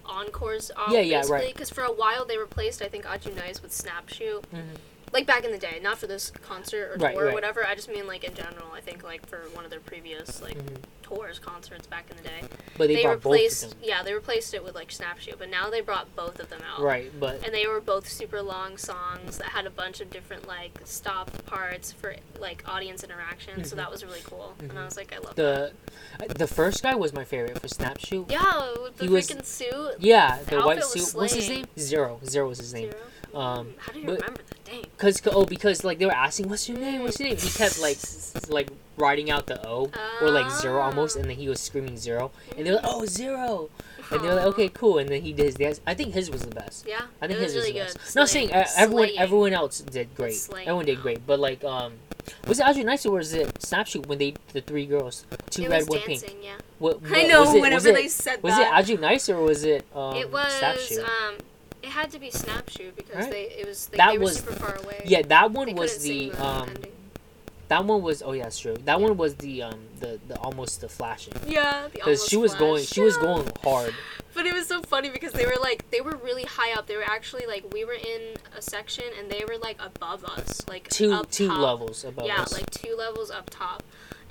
encores 0.06 0.72
off 0.78 0.92
Yeah, 0.92 1.00
yeah, 1.00 1.18
basically 1.20 1.38
right. 1.46 1.54
because 1.54 1.70
for 1.70 1.84
a 1.84 1.92
while 1.92 2.26
they 2.26 2.38
replaced 2.38 2.82
I 2.82 2.88
think 2.88 3.06
Aju 3.12 3.32
Nice 3.36 3.62
with 3.62 3.72
Snap 3.74 4.10
Shoot 4.10 4.44
Mhm. 4.54 4.62
like 5.12 5.26
back 5.26 5.44
in 5.46 5.52
the 5.52 5.58
day 5.58 5.80
not 5.82 5.98
for 5.98 6.08
this 6.08 6.32
concert 6.32 6.92
or 6.92 6.98
Right, 7.04 7.16
tour 7.16 7.30
or 7.30 7.34
whatever 7.34 7.66
I 7.66 7.74
just 7.76 7.90
mean 7.90 8.06
like 8.08 8.24
in 8.24 8.34
general 8.36 8.68
I 8.74 8.82
think 8.82 9.04
like 9.04 9.26
for 9.28 9.40
one 9.54 9.66
of 9.66 9.72
their 9.72 9.80
previous 9.80 10.42
like 10.42 10.58
Mhm. 10.58 10.78
Tours 11.06 11.38
concerts 11.38 11.86
back 11.86 12.10
in 12.10 12.18
the 12.18 12.24
day 12.24 12.42
But 12.80 12.88
they, 12.88 12.96
they, 12.96 13.08
replaced 13.08 13.76
yeah 13.84 14.02
they 14.02 14.14
replaced 14.14 14.54
it 14.56 14.64
with 14.64 14.74
like 14.74 14.92
Snap 14.92 15.20
Shoot 15.20 15.36
but 15.38 15.50
now 15.52 15.70
they 15.70 15.82
brought 15.82 16.14
both 16.16 16.40
of 16.40 16.50
them 16.50 16.62
out 16.68 16.82
Right, 16.82 17.12
but 17.20 17.44
and 17.46 17.54
they 17.54 17.68
were 17.68 17.80
both 17.80 18.10
super 18.10 18.42
long 18.42 18.78
songs 18.78 19.38
that 19.38 19.50
had 19.50 19.68
a 19.68 19.70
bunch 19.70 20.02
of 20.02 20.10
different 20.10 20.48
like 20.48 20.80
stop 20.84 21.30
parts 21.46 21.92
for 21.92 22.16
like 22.40 22.64
audience 22.68 23.04
interaction 23.04 23.64
so 23.64 23.76
Mhm. 23.76 23.78
that 23.78 23.92
was 23.92 24.04
really 24.04 24.22
cool 24.26 24.56
and 24.60 24.72
Mhm. 24.72 24.78
I 24.78 24.86
was 24.86 24.98
like 24.98 25.14
I 25.14 25.18
love 25.20 25.36
that 25.36 25.74
the 26.28 26.34
the 26.34 26.48
first 26.48 26.82
guy 26.82 26.96
was 26.96 27.14
my 27.14 27.24
favorite 27.24 27.60
for 27.60 27.68
Snap 27.68 28.00
Shoot. 28.00 28.26
Yeah, 28.32 28.72
with 28.82 28.98
the 28.98 29.04
He 29.06 29.10
was- 29.12 29.28
freaking 29.28 29.46
suit. 29.46 29.96
Yeah, 30.00 30.38
the 30.38 30.56
outfit 30.58 30.66
white 30.66 30.78
was 30.78 30.92
suit. 31.12 31.18
What's 31.18 31.34
his 31.34 31.50
name? 31.50 31.66
Zero. 31.78 32.20
Zero 32.26 32.48
was 32.48 32.58
his 32.60 32.74
name. 32.74 32.92
Zero. 32.92 33.40
Um, 33.40 33.74
How 33.78 33.92
do 33.92 34.00
you 34.00 34.06
but- 34.06 34.16
remember 34.22 34.42
that? 34.48 34.64
Dang. 34.66 34.86
Cause 34.98 35.22
oh 35.28 35.46
because 35.46 35.84
like 35.84 36.00
they 36.00 36.06
were 36.06 36.12
asking 36.14 36.48
what's 36.50 36.68
your 36.70 36.78
name 36.80 37.04
what's 37.04 37.20
your 37.20 37.30
name 37.30 37.38
he 37.38 37.50
kept 37.50 37.80
like 37.80 37.98
like 38.50 38.70
writing 38.98 39.30
out 39.30 39.46
the 39.48 39.66
O 39.68 39.92
or 40.22 40.30
like 40.32 40.50
zero 40.52 40.82
almost 40.82 41.16
Ah. 41.16 41.20
and 41.22 41.30
then 41.30 41.38
he 41.38 41.48
was 41.50 41.60
screaming 41.60 41.98
zero 41.98 42.32
and 42.58 42.66
they 42.66 42.72
were 42.72 42.78
like 42.78 42.86
oh 42.88 43.06
zero 43.06 43.70
and 44.12 44.22
they 44.22 44.28
were 44.28 44.36
like 44.36 44.46
okay 44.46 44.70
cool 44.70 44.98
and 45.00 45.10
then 45.10 45.22
he 45.22 45.34
did 45.34 45.46
his 45.48 45.56
dance 45.56 45.82
I 45.86 45.94
think 45.94 46.14
his 46.14 46.30
was 46.32 46.42
the 46.44 46.56
best 46.56 46.86
Yeah, 46.88 47.02
I 47.22 47.28
think 47.28 47.40
it 47.40 47.44
was 47.44 47.54
his 47.54 47.64
really 47.66 47.80
was 47.80 47.92
good. 47.94 48.02
the 48.02 48.06
best 48.06 48.16
not 48.16 48.30
saying 48.30 48.54
uh, 48.54 48.66
everyone 48.78 49.08
Slaying. 49.08 49.20
everyone 49.20 49.54
else 49.54 49.80
did 49.82 50.16
great 50.16 50.34
Slaying. 50.36 50.68
everyone 50.68 50.86
did 50.86 51.02
great 51.02 51.26
but 51.28 51.40
like 51.40 51.64
um 51.64 51.94
was 52.48 52.60
it 52.60 52.66
Aju 52.66 52.84
Nice 52.84 53.06
or 53.06 53.12
was 53.18 53.34
it 53.34 53.62
Snapshoot 53.62 54.08
when 54.08 54.18
they 54.18 54.34
the 54.54 54.62
three 54.62 54.86
girls 54.86 55.26
two 55.50 55.64
It 55.64 55.70
red 55.70 55.80
was 55.82 55.90
one 55.90 56.00
dancing, 56.08 56.30
pink 56.30 56.44
yeah. 56.44 56.56
what, 56.80 57.02
what 57.02 57.18
I 57.18 57.24
know. 57.24 57.42
was 57.42 57.54
it, 57.54 57.62
whenever 57.62 57.76
was 57.76 57.86
it, 57.86 57.96
they 57.96 58.08
said 58.08 58.42
was 58.44 58.54
that, 58.56 58.80
it 58.86 58.90
Aju 58.92 59.02
Nice 59.02 59.30
or 59.30 59.42
was 59.42 59.64
it 59.64 59.86
um 59.94 60.16
it 60.16 60.32
was 60.32 60.52
Snapshoot 60.54 61.00
um, 61.04 61.36
it 61.84 61.90
had 61.90 62.10
to 62.12 62.20
be 62.20 62.32
Snapshoot 62.32 62.96
because 62.96 63.28
they 63.30 63.44
it 63.44 63.68
was 63.68 63.88
they, 63.88 63.98
That 63.98 64.12
they 64.14 64.18
were 64.18 64.24
was- 64.24 64.38
super 64.38 64.54
far 64.54 64.76
away. 64.84 65.04
yeah 65.06 65.22
that 65.24 65.52
They 65.52 65.58
one 65.60 65.76
was 65.76 65.98
couldn't 65.98 66.08
the 66.10 66.32
sing 66.32 66.42
um 66.42 66.70
ending. 66.70 66.92
That 67.68 67.84
one 67.86 68.02
was 68.02 68.22
oh 68.24 68.32
yeah 68.34 68.50
true 68.50 68.76
that 68.86 69.00
Yeah. 69.00 69.08
one 69.08 69.18
was 69.18 69.36
the 69.36 69.64
um 69.64 69.80
the, 70.00 70.20
the 70.28 70.38
almost 70.40 70.82
the 70.82 70.90
flashing 70.90 71.34
yeah, 71.48 71.88
because 71.92 72.26
she 72.28 72.38
was 72.38 72.54
going 72.56 72.84
flash. 72.84 72.90
she 72.94 73.02
was 73.02 73.18
going 73.18 73.50
hard 73.64 73.94
But 74.36 74.46
it 74.46 74.54
was 74.54 74.68
so 74.68 74.82
funny 74.82 75.10
because 75.10 75.32
they 75.32 75.46
were 75.46 75.56
like 75.62 75.90
they 75.92 76.02
were 76.02 76.18
really 76.18 76.44
high 76.44 76.74
up. 76.74 76.88
They 76.88 76.98
were 76.98 77.06
actually 77.08 77.46
like 77.48 77.64
we 77.74 77.86
were 77.86 77.94
in 77.94 78.36
a 78.58 78.62
section 78.62 79.06
and 79.18 79.32
they 79.32 79.46
were 79.48 79.58
like 79.58 79.78
above 79.82 80.26
us, 80.26 80.62
like 80.68 80.90
two 80.90 81.24
two 81.32 81.48
top. 81.48 81.60
levels 81.60 82.04
above 82.04 82.28
yeah, 82.28 82.42
us. 82.42 82.52
like 82.52 82.70
two 82.70 82.98
levels 82.98 83.32
up 83.32 83.50
top, 83.50 83.82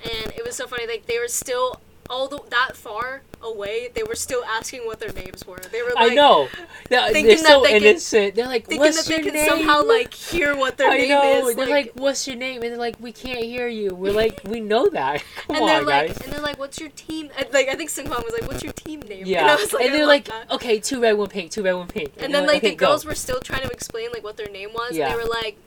and 0.03 0.31
it 0.37 0.45
was 0.45 0.55
so 0.55 0.67
funny. 0.67 0.85
Like 0.85 1.07
they 1.07 1.17
were 1.17 1.27
still 1.27 1.81
all 2.09 2.27
the, 2.27 2.39
that 2.49 2.75
far 2.75 3.21
away. 3.41 3.89
They 3.93 4.03
were 4.03 4.15
still 4.15 4.43
asking 4.45 4.81
what 4.85 4.99
their 4.99 5.11
names 5.13 5.45
were. 5.45 5.59
They 5.71 5.81
were 5.81 5.91
like 5.95 6.11
I 6.11 6.15
know. 6.15 6.47
They're, 6.89 7.01
thinking 7.11 7.27
they're 7.27 7.35
that 7.37 7.47
so 7.47 7.61
they 7.63 7.73
can- 7.79 7.83
innocent. 7.83 8.35
they're 8.35 8.45
like, 8.47 8.65
thinking 8.65 8.79
"What's 8.79 9.03
that 9.03 9.09
they 9.09 9.15
your 9.23 9.23
can 9.25 9.33
name?" 9.33 9.49
somehow 9.49 9.83
like 9.83 10.13
hear 10.13 10.55
what 10.55 10.77
their 10.77 10.89
I 10.89 10.97
name 10.97 11.09
know. 11.09 11.47
is. 11.47 11.55
They're 11.55 11.67
like, 11.67 11.91
"What's 11.95 12.27
your 12.27 12.35
name?" 12.37 12.61
And 12.61 12.71
they're 12.71 12.77
like, 12.77 12.95
"We 12.99 13.11
can't 13.11 13.39
hear 13.43 13.67
you." 13.67 13.93
We're 13.95 14.13
like, 14.13 14.41
"We 14.45 14.59
know 14.61 14.89
that." 14.89 15.23
Come 15.47 15.55
and 15.57 15.67
they're 15.67 15.79
on, 15.79 15.85
like, 15.85 16.07
guys. 16.07 16.21
and 16.21 16.33
they're 16.33 16.41
like, 16.41 16.59
"What's 16.59 16.79
your 16.79 16.89
team?" 16.89 17.29
And 17.37 17.47
like, 17.53 17.67
I 17.69 17.75
think 17.75 17.89
Seungkwan 17.89 18.23
was 18.23 18.33
like, 18.33 18.47
"What's 18.47 18.63
your 18.63 18.73
team 18.73 19.01
name?" 19.01 19.25
Yeah. 19.25 19.39
and 19.41 19.51
I 19.51 19.55
was 19.55 19.73
like, 19.73 19.85
and 19.85 19.93
they're 19.93 20.05
like, 20.07 20.25
that. 20.25 20.51
"Okay, 20.51 20.79
two 20.79 21.01
red, 21.01 21.13
one 21.17 21.29
pink. 21.29 21.51
Two 21.51 21.63
red, 21.63 21.73
one 21.73 21.87
pink." 21.87 22.13
and 22.17 22.33
they're 22.33 22.41
then 22.41 22.47
like 22.47 22.57
"Okay, 22.57 22.71
the 22.71 22.75
go." 22.75 22.87
girls 22.87 23.05
were 23.05 23.15
still 23.15 23.39
trying 23.39 23.61
to 23.61 23.69
explain 23.69 24.11
like 24.11 24.23
what 24.23 24.37
their 24.37 24.49
name 24.49 24.69
was. 24.73 24.95
Yeah. 24.95 25.05
And 25.11 25.13
they 25.13 25.23
were 25.23 25.29
like, 25.29 25.57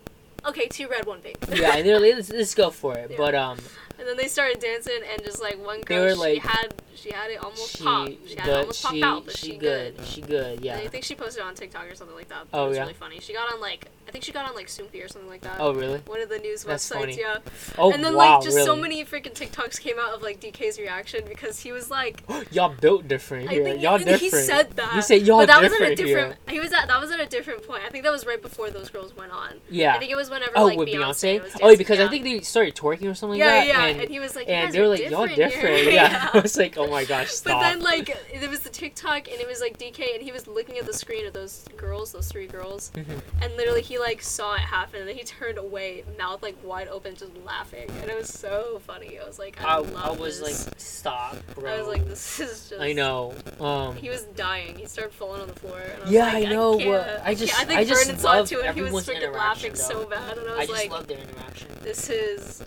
"Okay, 0.46 0.66
two 0.68 0.88
red, 0.88 1.04
one 1.06 1.20
pink." 1.20 1.36
yeah, 1.52 1.76
and 1.76 1.86
they're 1.86 2.00
like, 2.00 2.14
let's, 2.14 2.30
let's 2.30 2.54
go 2.54 2.70
for 2.70 2.96
it. 2.96 3.10
Yeah. 3.10 3.16
But 3.16 3.34
um, 3.34 3.58
And 3.98 4.06
then 4.06 4.16
they 4.16 4.28
started 4.28 4.60
dancing, 4.60 5.00
and 5.12 5.22
just 5.24 5.40
like 5.42 5.58
one 5.64 5.80
girl, 5.82 6.16
were, 6.16 6.28
she 6.30 6.38
had 6.38 6.74
she 6.94 7.10
had 7.12 7.30
it 7.30 7.38
almost 7.42 7.76
she, 7.76 7.84
pop. 7.84 8.08
She 8.26 8.36
had 8.36 8.48
it 8.48 8.56
almost 8.56 8.80
she, 8.80 8.86
popped 8.86 9.02
out, 9.02 9.24
but 9.26 9.36
she, 9.36 9.52
she, 9.52 9.56
good. 9.56 9.96
good. 9.96 10.06
She 10.06 10.20
good. 10.20 10.56
And 10.56 10.64
Yeah. 10.64 10.76
I 10.78 10.88
think 10.88 11.04
she 11.04 11.14
posted 11.14 11.42
on 11.42 11.54
TikTok 11.54 11.90
or 11.90 11.94
something 11.94 12.16
like 12.16 12.28
that. 12.28 12.46
Oh, 12.52 12.66
it 12.66 12.68
was 12.68 12.76
yeah? 12.76 12.82
really 12.82 12.94
funny. 12.94 13.20
She 13.20 13.32
got 13.32 13.52
on 13.52 13.60
like 13.60 13.88
I 14.08 14.10
think 14.10 14.24
she 14.24 14.32
got 14.32 14.48
on 14.48 14.54
like 14.54 14.68
Soompi 14.68 15.04
or 15.04 15.08
something 15.08 15.28
like 15.28 15.42
that. 15.42 15.56
Oh 15.60 15.72
really? 15.74 15.98
One 16.06 16.20
of 16.20 16.28
the 16.28 16.38
news 16.38 16.64
That's 16.64 16.88
websites, 16.88 16.94
funny. 17.00 17.18
yeah. 17.20 17.38
Oh 17.76 17.92
and 17.92 18.02
then 18.04 18.14
wow, 18.14 18.36
like 18.36 18.44
just 18.44 18.56
really? 18.56 18.66
so 18.66 18.74
many 18.76 19.04
freaking 19.04 19.34
TikToks 19.34 19.80
came 19.80 19.96
out 19.98 20.14
of 20.14 20.22
like 20.22 20.40
DK's 20.40 20.78
reaction 20.78 21.24
because 21.28 21.60
he 21.60 21.70
was 21.72 21.90
like, 21.90 22.22
y'all 22.50 22.74
built 22.80 23.06
different 23.06 23.48
I 23.50 23.62
think 23.62 23.82
y'all 23.82 23.98
he, 23.98 24.04
different. 24.04 24.22
he 24.22 24.30
said 24.30 24.70
that. 24.72 24.92
He 24.94 25.02
said 25.02 25.22
y'all 25.22 25.38
but 25.38 25.46
that 25.48 25.60
was 25.62 25.70
different, 25.70 25.92
at 25.92 26.00
a 26.00 26.04
different. 26.04 26.36
here. 26.46 26.54
He 26.54 26.60
was 26.60 26.72
at 26.72 26.88
that 26.88 27.00
was 27.00 27.10
at 27.10 27.20
a 27.20 27.26
different 27.26 27.66
point. 27.66 27.82
I 27.86 27.90
think 27.90 28.02
that 28.04 28.12
was 28.12 28.26
right 28.26 28.40
before 28.40 28.70
those 28.70 28.88
girls 28.90 29.14
went 29.16 29.30
on. 29.30 29.54
Yeah. 29.70 29.94
I 29.94 29.98
think 29.98 30.10
it 30.10 30.16
was 30.16 30.30
whenever 30.30 30.52
Oh, 30.56 30.64
like 30.64 30.78
with 30.78 30.88
Beyonce. 30.88 31.38
Beyonce. 31.40 31.42
was 31.42 31.52
oh, 31.62 31.76
because 31.76 31.98
yeah. 31.98 32.06
I 32.06 32.08
think 32.08 32.24
they 32.24 32.40
started 32.40 32.74
twerking 32.74 33.10
or 33.10 33.14
something 33.14 33.38
Yeah, 33.38 33.46
like 33.58 33.68
that. 33.72 33.87
yeah, 33.87 33.87
and, 33.90 34.00
and, 34.02 34.10
he 34.10 34.20
was 34.20 34.36
like, 34.36 34.48
and 34.48 34.72
they 34.72 34.80
were 34.80 34.88
like, 34.88 35.00
y'all 35.08 35.26
different 35.26 35.36
different. 35.52 35.76
here." 35.78 35.90
Yeah. 35.92 36.30
I 36.34 36.38
was 36.40 36.56
like, 36.56 36.76
oh 36.78 36.86
my 36.88 37.04
gosh, 37.04 37.30
stop. 37.30 37.54
But 37.54 37.60
then 37.68 37.80
like 37.80 38.08
it 38.32 38.48
was 38.50 38.60
the 38.60 38.70
TikTok 38.70 39.28
and 39.30 39.40
it 39.40 39.46
was 39.48 39.60
like 39.60 39.78
DK 39.78 40.14
and 40.14 40.22
he 40.22 40.32
was 40.32 40.46
looking 40.46 40.78
at 40.78 40.86
the 40.86 40.92
screen 40.92 41.26
of 41.26 41.32
those 41.32 41.64
girls, 41.76 42.12
those 42.12 42.28
three 42.28 42.46
girls, 42.46 42.90
Mhm. 42.94 43.20
and 43.42 43.56
literally 43.56 43.82
he 43.82 43.98
like 43.98 44.22
saw 44.22 44.54
it 44.54 44.60
happen 44.60 45.00
and 45.00 45.08
then 45.08 45.16
he 45.16 45.24
turned 45.24 45.58
away, 45.58 46.04
mouth 46.18 46.42
like 46.42 46.56
wide 46.64 46.88
open, 46.88 47.14
just 47.14 47.32
laughing, 47.44 47.88
and 48.02 48.10
it 48.10 48.16
was 48.16 48.28
so 48.28 48.80
funny. 48.86 49.18
I 49.18 49.24
was 49.26 49.38
like, 49.38 49.62
I, 49.62 49.78
I, 49.78 49.78
I 49.78 50.10
was 50.10 50.40
this. 50.40 50.66
like, 50.66 50.74
stop, 50.80 51.36
bro. 51.54 51.72
I 51.72 51.78
was 51.78 51.86
like, 51.88 52.06
this 52.06 52.40
is 52.46 52.68
just. 52.70 52.80
I 52.80 52.92
know. 52.92 53.34
Um, 53.60 53.96
He 53.96 54.08
was 54.10 54.22
dying. 54.36 54.76
He 54.76 54.86
started 54.86 55.12
falling 55.12 55.40
on 55.40 55.48
the 55.48 55.54
floor. 55.54 55.78
And 55.78 56.02
I 56.02 56.04
was 56.04 56.10
Yeah, 56.10 56.24
like, 56.32 56.46
I 56.46 56.50
know, 56.50 56.78
but 56.78 57.22
I 57.24 57.34
just-. 57.34 57.58
I 57.60 57.64
think 57.64 57.80
I 57.80 57.84
just 57.84 58.04
Vernon 58.06 58.20
saw 58.20 58.40
it 58.42 58.46
too, 58.46 58.60
and 58.62 58.74
he 58.76 58.82
was 58.82 58.92
freaking 59.06 59.32
laughing 59.32 59.72
interaction, 59.72 59.76
so 59.76 60.00
though. 60.00 60.06
bad, 60.06 60.38
and 60.38 60.48
I 60.48 60.52
I 60.52 60.58
was 60.58 60.68
just 60.68 60.82
like, 60.82 60.90
love 60.90 61.06
their 61.06 61.18
interaction. 61.18 61.68
this 61.82 62.10
is 62.10 62.62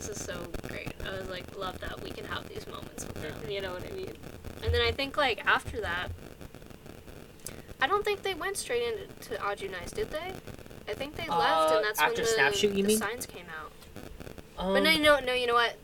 this 0.00 0.08
is 0.08 0.24
so 0.24 0.46
great. 0.68 0.94
I 1.06 1.18
was 1.18 1.28
like, 1.28 1.44
love 1.58 1.78
that 1.80 2.02
we 2.02 2.10
can 2.10 2.24
have 2.24 2.48
these 2.48 2.66
moments 2.66 3.06
with 3.06 3.20
them. 3.22 3.50
You 3.50 3.60
know 3.60 3.72
what 3.72 3.86
I 3.86 3.94
mean? 3.94 4.12
And 4.64 4.72
then 4.72 4.80
I 4.80 4.92
think 4.92 5.16
like 5.16 5.44
after 5.46 5.80
that, 5.82 6.10
I 7.82 7.86
don't 7.86 8.04
think 8.04 8.22
they 8.22 8.34
went 8.34 8.56
straight 8.56 8.82
into 8.82 9.42
Aju 9.46 9.68
Nice, 9.68 9.90
did 9.90 10.10
they? 10.10 10.32
I 10.88 10.94
think 10.94 11.16
they 11.16 11.28
left, 11.28 11.70
Uh, 11.70 11.76
and 11.76 11.84
that's 11.84 12.00
after 12.00 12.14
when 12.14 12.22
the, 12.22 12.28
Snapshoot, 12.28 12.74
the 12.74 12.96
signs 12.96 13.26
came 13.26 13.46
out. 13.60 13.72
Um, 14.58 14.74
but 14.74 14.82
no, 14.82 14.96
no, 14.96 15.20
no. 15.20 15.32
You 15.32 15.46
know 15.46 15.54
what? 15.54 15.76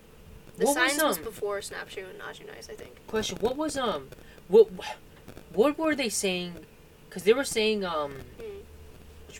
The 0.57 0.65
what 0.65 0.75
signs 0.75 0.95
was 0.95 1.03
was, 1.03 1.19
um 1.19 1.25
before 1.25 1.61
Snapshoot 1.63 2.05
and 2.11 2.21
Aju 2.23 2.45
Nice, 2.55 2.69
I 2.71 2.75
think. 2.75 3.07
question? 3.07 3.39
What 3.41 3.57
was 3.57 3.77
um 3.77 4.09
what 4.49 4.69
what 5.53 5.79
were 5.79 5.95
they 5.95 6.09
saying? 6.09 6.55
Because 7.09 7.25
they 7.25 7.33
were 7.33 7.45
saying 7.45 7.85
um 7.85 8.13
Hmm. 8.41 8.56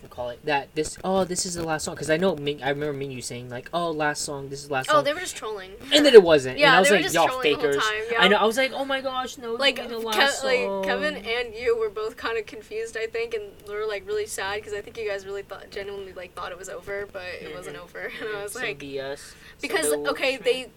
What 0.01 0.03
you 0.11 0.15
call 0.15 0.29
it 0.29 0.45
that 0.45 0.73
this 0.75 0.97
oh 1.03 1.23
this 1.23 1.45
is 1.45 1.55
the 1.55 1.63
last 1.63 1.85
song 1.85 1.95
because 1.95 2.09
I 2.09 2.17
know 2.17 2.35
Ming, 2.35 2.61
I 2.61 2.69
remember 2.69 2.97
Mingyu 2.97 3.23
saying 3.23 3.49
like 3.49 3.69
oh 3.73 3.89
last 3.91 4.21
song 4.23 4.49
this 4.49 4.61
is 4.61 4.67
the 4.67 4.73
last 4.73 4.87
song. 4.89 4.97
Oh, 4.99 5.01
they 5.01 5.13
were 5.13 5.19
just 5.19 5.35
trolling. 5.35 5.71
and 5.93 6.05
then 6.05 6.13
it 6.13 6.21
wasn't 6.23 6.57
Yeah, 6.59 6.67
and 6.67 6.75
I 6.75 6.79
was 6.79 6.89
they 6.89 6.93
were 6.93 6.97
like 6.97 7.03
just 7.05 7.15
y'all 7.15 7.27
trolling 7.27 7.43
the 7.53 7.55
whole 7.55 7.63
fakers 7.71 7.83
time, 7.83 8.03
yeah. 8.11 8.21
I 8.21 8.27
know 8.27 8.37
I 8.37 8.45
was 8.45 8.57
like 8.57 8.71
oh 8.73 8.85
my 8.85 9.01
gosh 9.01 9.37
no 9.37 9.53
like, 9.53 9.75
Ke- 9.77 10.43
like. 10.43 10.83
Kevin 10.85 11.15
and 11.15 11.53
you 11.55 11.77
were 11.77 11.89
both 11.89 12.15
kind 12.17 12.37
of 12.37 12.45
confused, 12.45 12.95
I 12.97 13.07
think, 13.07 13.33
and 13.33 13.43
were 13.67 13.85
like 13.87 14.05
really 14.07 14.25
sad 14.27 14.55
because 14.57 14.73
I 14.73 14.81
think 14.81 14.97
you 14.97 15.07
guys 15.09 15.25
really 15.25 15.41
thought 15.43 15.69
genuinely 15.71 16.13
like 16.13 16.33
thought 16.33 16.51
it 16.51 16.57
was 16.57 16.69
over, 16.69 17.07
but 17.11 17.23
it 17.41 17.53
wasn't 17.55 17.77
Mhm. 17.77 17.83
over. 17.83 18.11
And 18.21 18.37
I 18.37 18.43
was 18.43 18.53
Some 18.53 18.61
like, 18.63 18.79
BS 18.79 19.33
because 19.61 19.91
okay, 19.91 20.37
they 20.37 20.69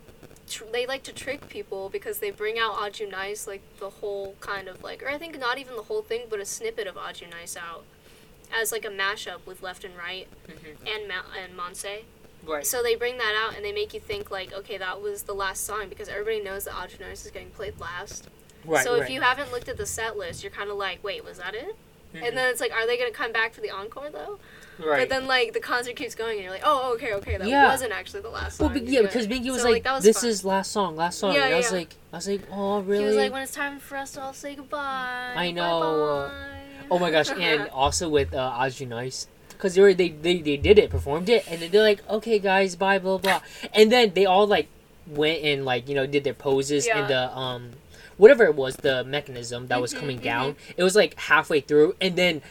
tr- 0.48 0.64
they 0.72 0.86
like 0.86 1.02
to 1.04 1.12
trick 1.12 1.48
people 1.48 1.88
because 1.88 2.18
they 2.18 2.30
bring 2.30 2.58
out 2.58 2.74
Aju 2.80 3.06
Nice 3.08 3.46
like 3.46 3.62
the 3.78 3.90
whole 3.90 4.34
kind 4.40 4.68
of 4.68 4.82
like, 4.82 5.02
or 5.02 5.08
I 5.08 5.18
think 5.18 5.38
not 5.38 5.58
even 5.58 5.76
the 5.76 5.82
whole 5.82 6.02
thing, 6.02 6.22
but 6.30 6.40
a 6.40 6.44
snippet 6.44 6.86
of 6.86 6.96
Aju 6.96 7.26
Nice 7.30 7.56
out 7.56 7.84
as 8.52 8.72
like 8.72 8.84
a 8.84 8.88
mashup 8.88 9.44
with 9.46 9.62
Left 9.62 9.84
and 9.84 9.96
Right 9.96 10.28
Mhm. 10.48 10.76
and 10.86 11.08
Ma- 11.08 11.34
and 11.38 11.56
Mansae. 11.58 12.04
right 12.44 12.66
So 12.66 12.82
they 12.82 12.94
bring 12.94 13.18
that 13.18 13.34
out 13.36 13.54
and 13.56 13.64
they 13.64 13.72
make 13.72 13.92
you 13.94 14.00
think 14.00 14.30
like, 14.30 14.52
okay, 14.52 14.78
that 14.78 15.00
was 15.02 15.24
the 15.24 15.34
last 15.34 15.64
song 15.66 15.88
because 15.88 16.08
everybody 16.08 16.40
knows 16.40 16.64
that 16.64 16.74
Nice 17.00 17.24
is 17.24 17.30
getting 17.30 17.50
played 17.50 17.78
last. 17.80 18.28
right 18.64 18.84
so 18.84 18.94
if 18.96 19.08
you 19.10 19.20
haven't 19.20 19.50
looked 19.52 19.68
at 19.68 19.76
the 19.76 19.86
set 19.86 20.16
list, 20.16 20.42
you're 20.42 20.52
kind 20.52 20.70
of 20.70 20.76
like, 20.76 21.02
wait, 21.02 21.24
was 21.24 21.38
that 21.38 21.54
it? 21.54 21.74
Mhm. 22.14 22.26
And 22.28 22.36
then 22.36 22.50
it's 22.50 22.60
like, 22.60 22.72
are 22.72 22.86
they 22.86 22.96
gonna 22.98 23.10
come 23.12 23.30
back 23.32 23.54
for 23.54 23.60
the 23.60 23.70
encore 23.70 24.10
though? 24.10 24.38
right 24.78 25.00
But 25.00 25.08
then 25.10 25.26
like 25.26 25.52
the 25.52 25.60
concert 25.60 25.94
keeps 25.94 26.14
going, 26.14 26.36
and 26.38 26.42
you're 26.44 26.52
like, 26.52 26.62
oh, 26.64 26.92
okay, 26.94 27.12
okay, 27.14 27.36
that 27.36 27.46
Yeah. 27.46 27.68
wasn't 27.68 27.92
actually 27.92 28.22
the 28.22 28.30
last 28.30 28.56
song. 28.56 28.72
well, 28.72 28.80
be- 28.82 28.90
yeah, 28.90 29.02
because 29.02 29.26
Binky 29.26 29.50
was 29.52 29.60
So, 29.62 29.70
like, 29.70 29.84
was 29.84 30.02
"This 30.02 30.20
fun. 30.22 30.30
is 30.30 30.42
last 30.44 30.72
song, 30.72 30.96
last 30.96 31.18
song," 31.18 31.34
Yeah, 31.34 31.44
and 31.44 31.54
I 31.54 31.56
was 31.58 31.70
like, 31.70 31.94
"I 32.12 32.16
was 32.16 32.26
like, 32.28 32.40
oh, 32.50 32.80
really?" 32.80 33.02
He 33.02 33.06
was 33.08 33.16
like, 33.16 33.32
when 33.32 33.42
it's 33.42 33.52
time 33.52 33.78
for 33.78 33.96
us 33.98 34.12
to 34.12 34.22
all 34.22 34.32
say 34.32 34.54
goodbye. 34.54 35.34
I 35.36 35.50
know, 35.50 35.80
bye-bye." 36.30 36.56
Oh 36.90 36.98
my 36.98 37.10
gosh, 37.10 37.30
and 37.30 37.68
also 37.70 38.08
with 38.08 38.34
uh, 38.34 38.68
Nice, 38.86 39.26
because 39.50 39.74
they 39.74 39.80
were 39.82 39.94
they, 39.94 40.08
they 40.08 40.38
they 40.40 40.56
did 40.56 40.78
it, 40.78 40.90
performed 40.90 41.28
it, 41.28 41.44
and 41.48 41.60
then 41.62 41.70
they're 41.70 41.82
like, 41.82 42.02
"Okay, 42.08 42.38
guys, 42.38 42.76
bye, 42.76 42.98
blah 42.98 43.18
blah," 43.18 43.40
and 43.74 43.90
then 43.92 44.12
they 44.14 44.26
all 44.26 44.46
like 44.46 44.68
went 45.06 45.42
and 45.42 45.64
like 45.64 45.88
you 45.88 45.94
know 45.94 46.06
did 46.06 46.24
their 46.24 46.34
poses 46.34 46.86
Yeah. 46.86 46.98
and 47.00 47.08
the 47.10 47.36
um 47.36 47.70
whatever 48.16 48.44
it 48.44 48.54
was 48.54 48.76
the 48.76 49.02
mechanism 49.04 49.66
that 49.68 49.80
was 49.80 49.94
Mhm, 49.94 49.98
coming 49.98 50.18
down. 50.18 50.56
It 50.76 50.82
was 50.82 50.94
like 50.94 51.18
halfway 51.18 51.60
through, 51.60 51.96
and 52.00 52.16
then. 52.16 52.42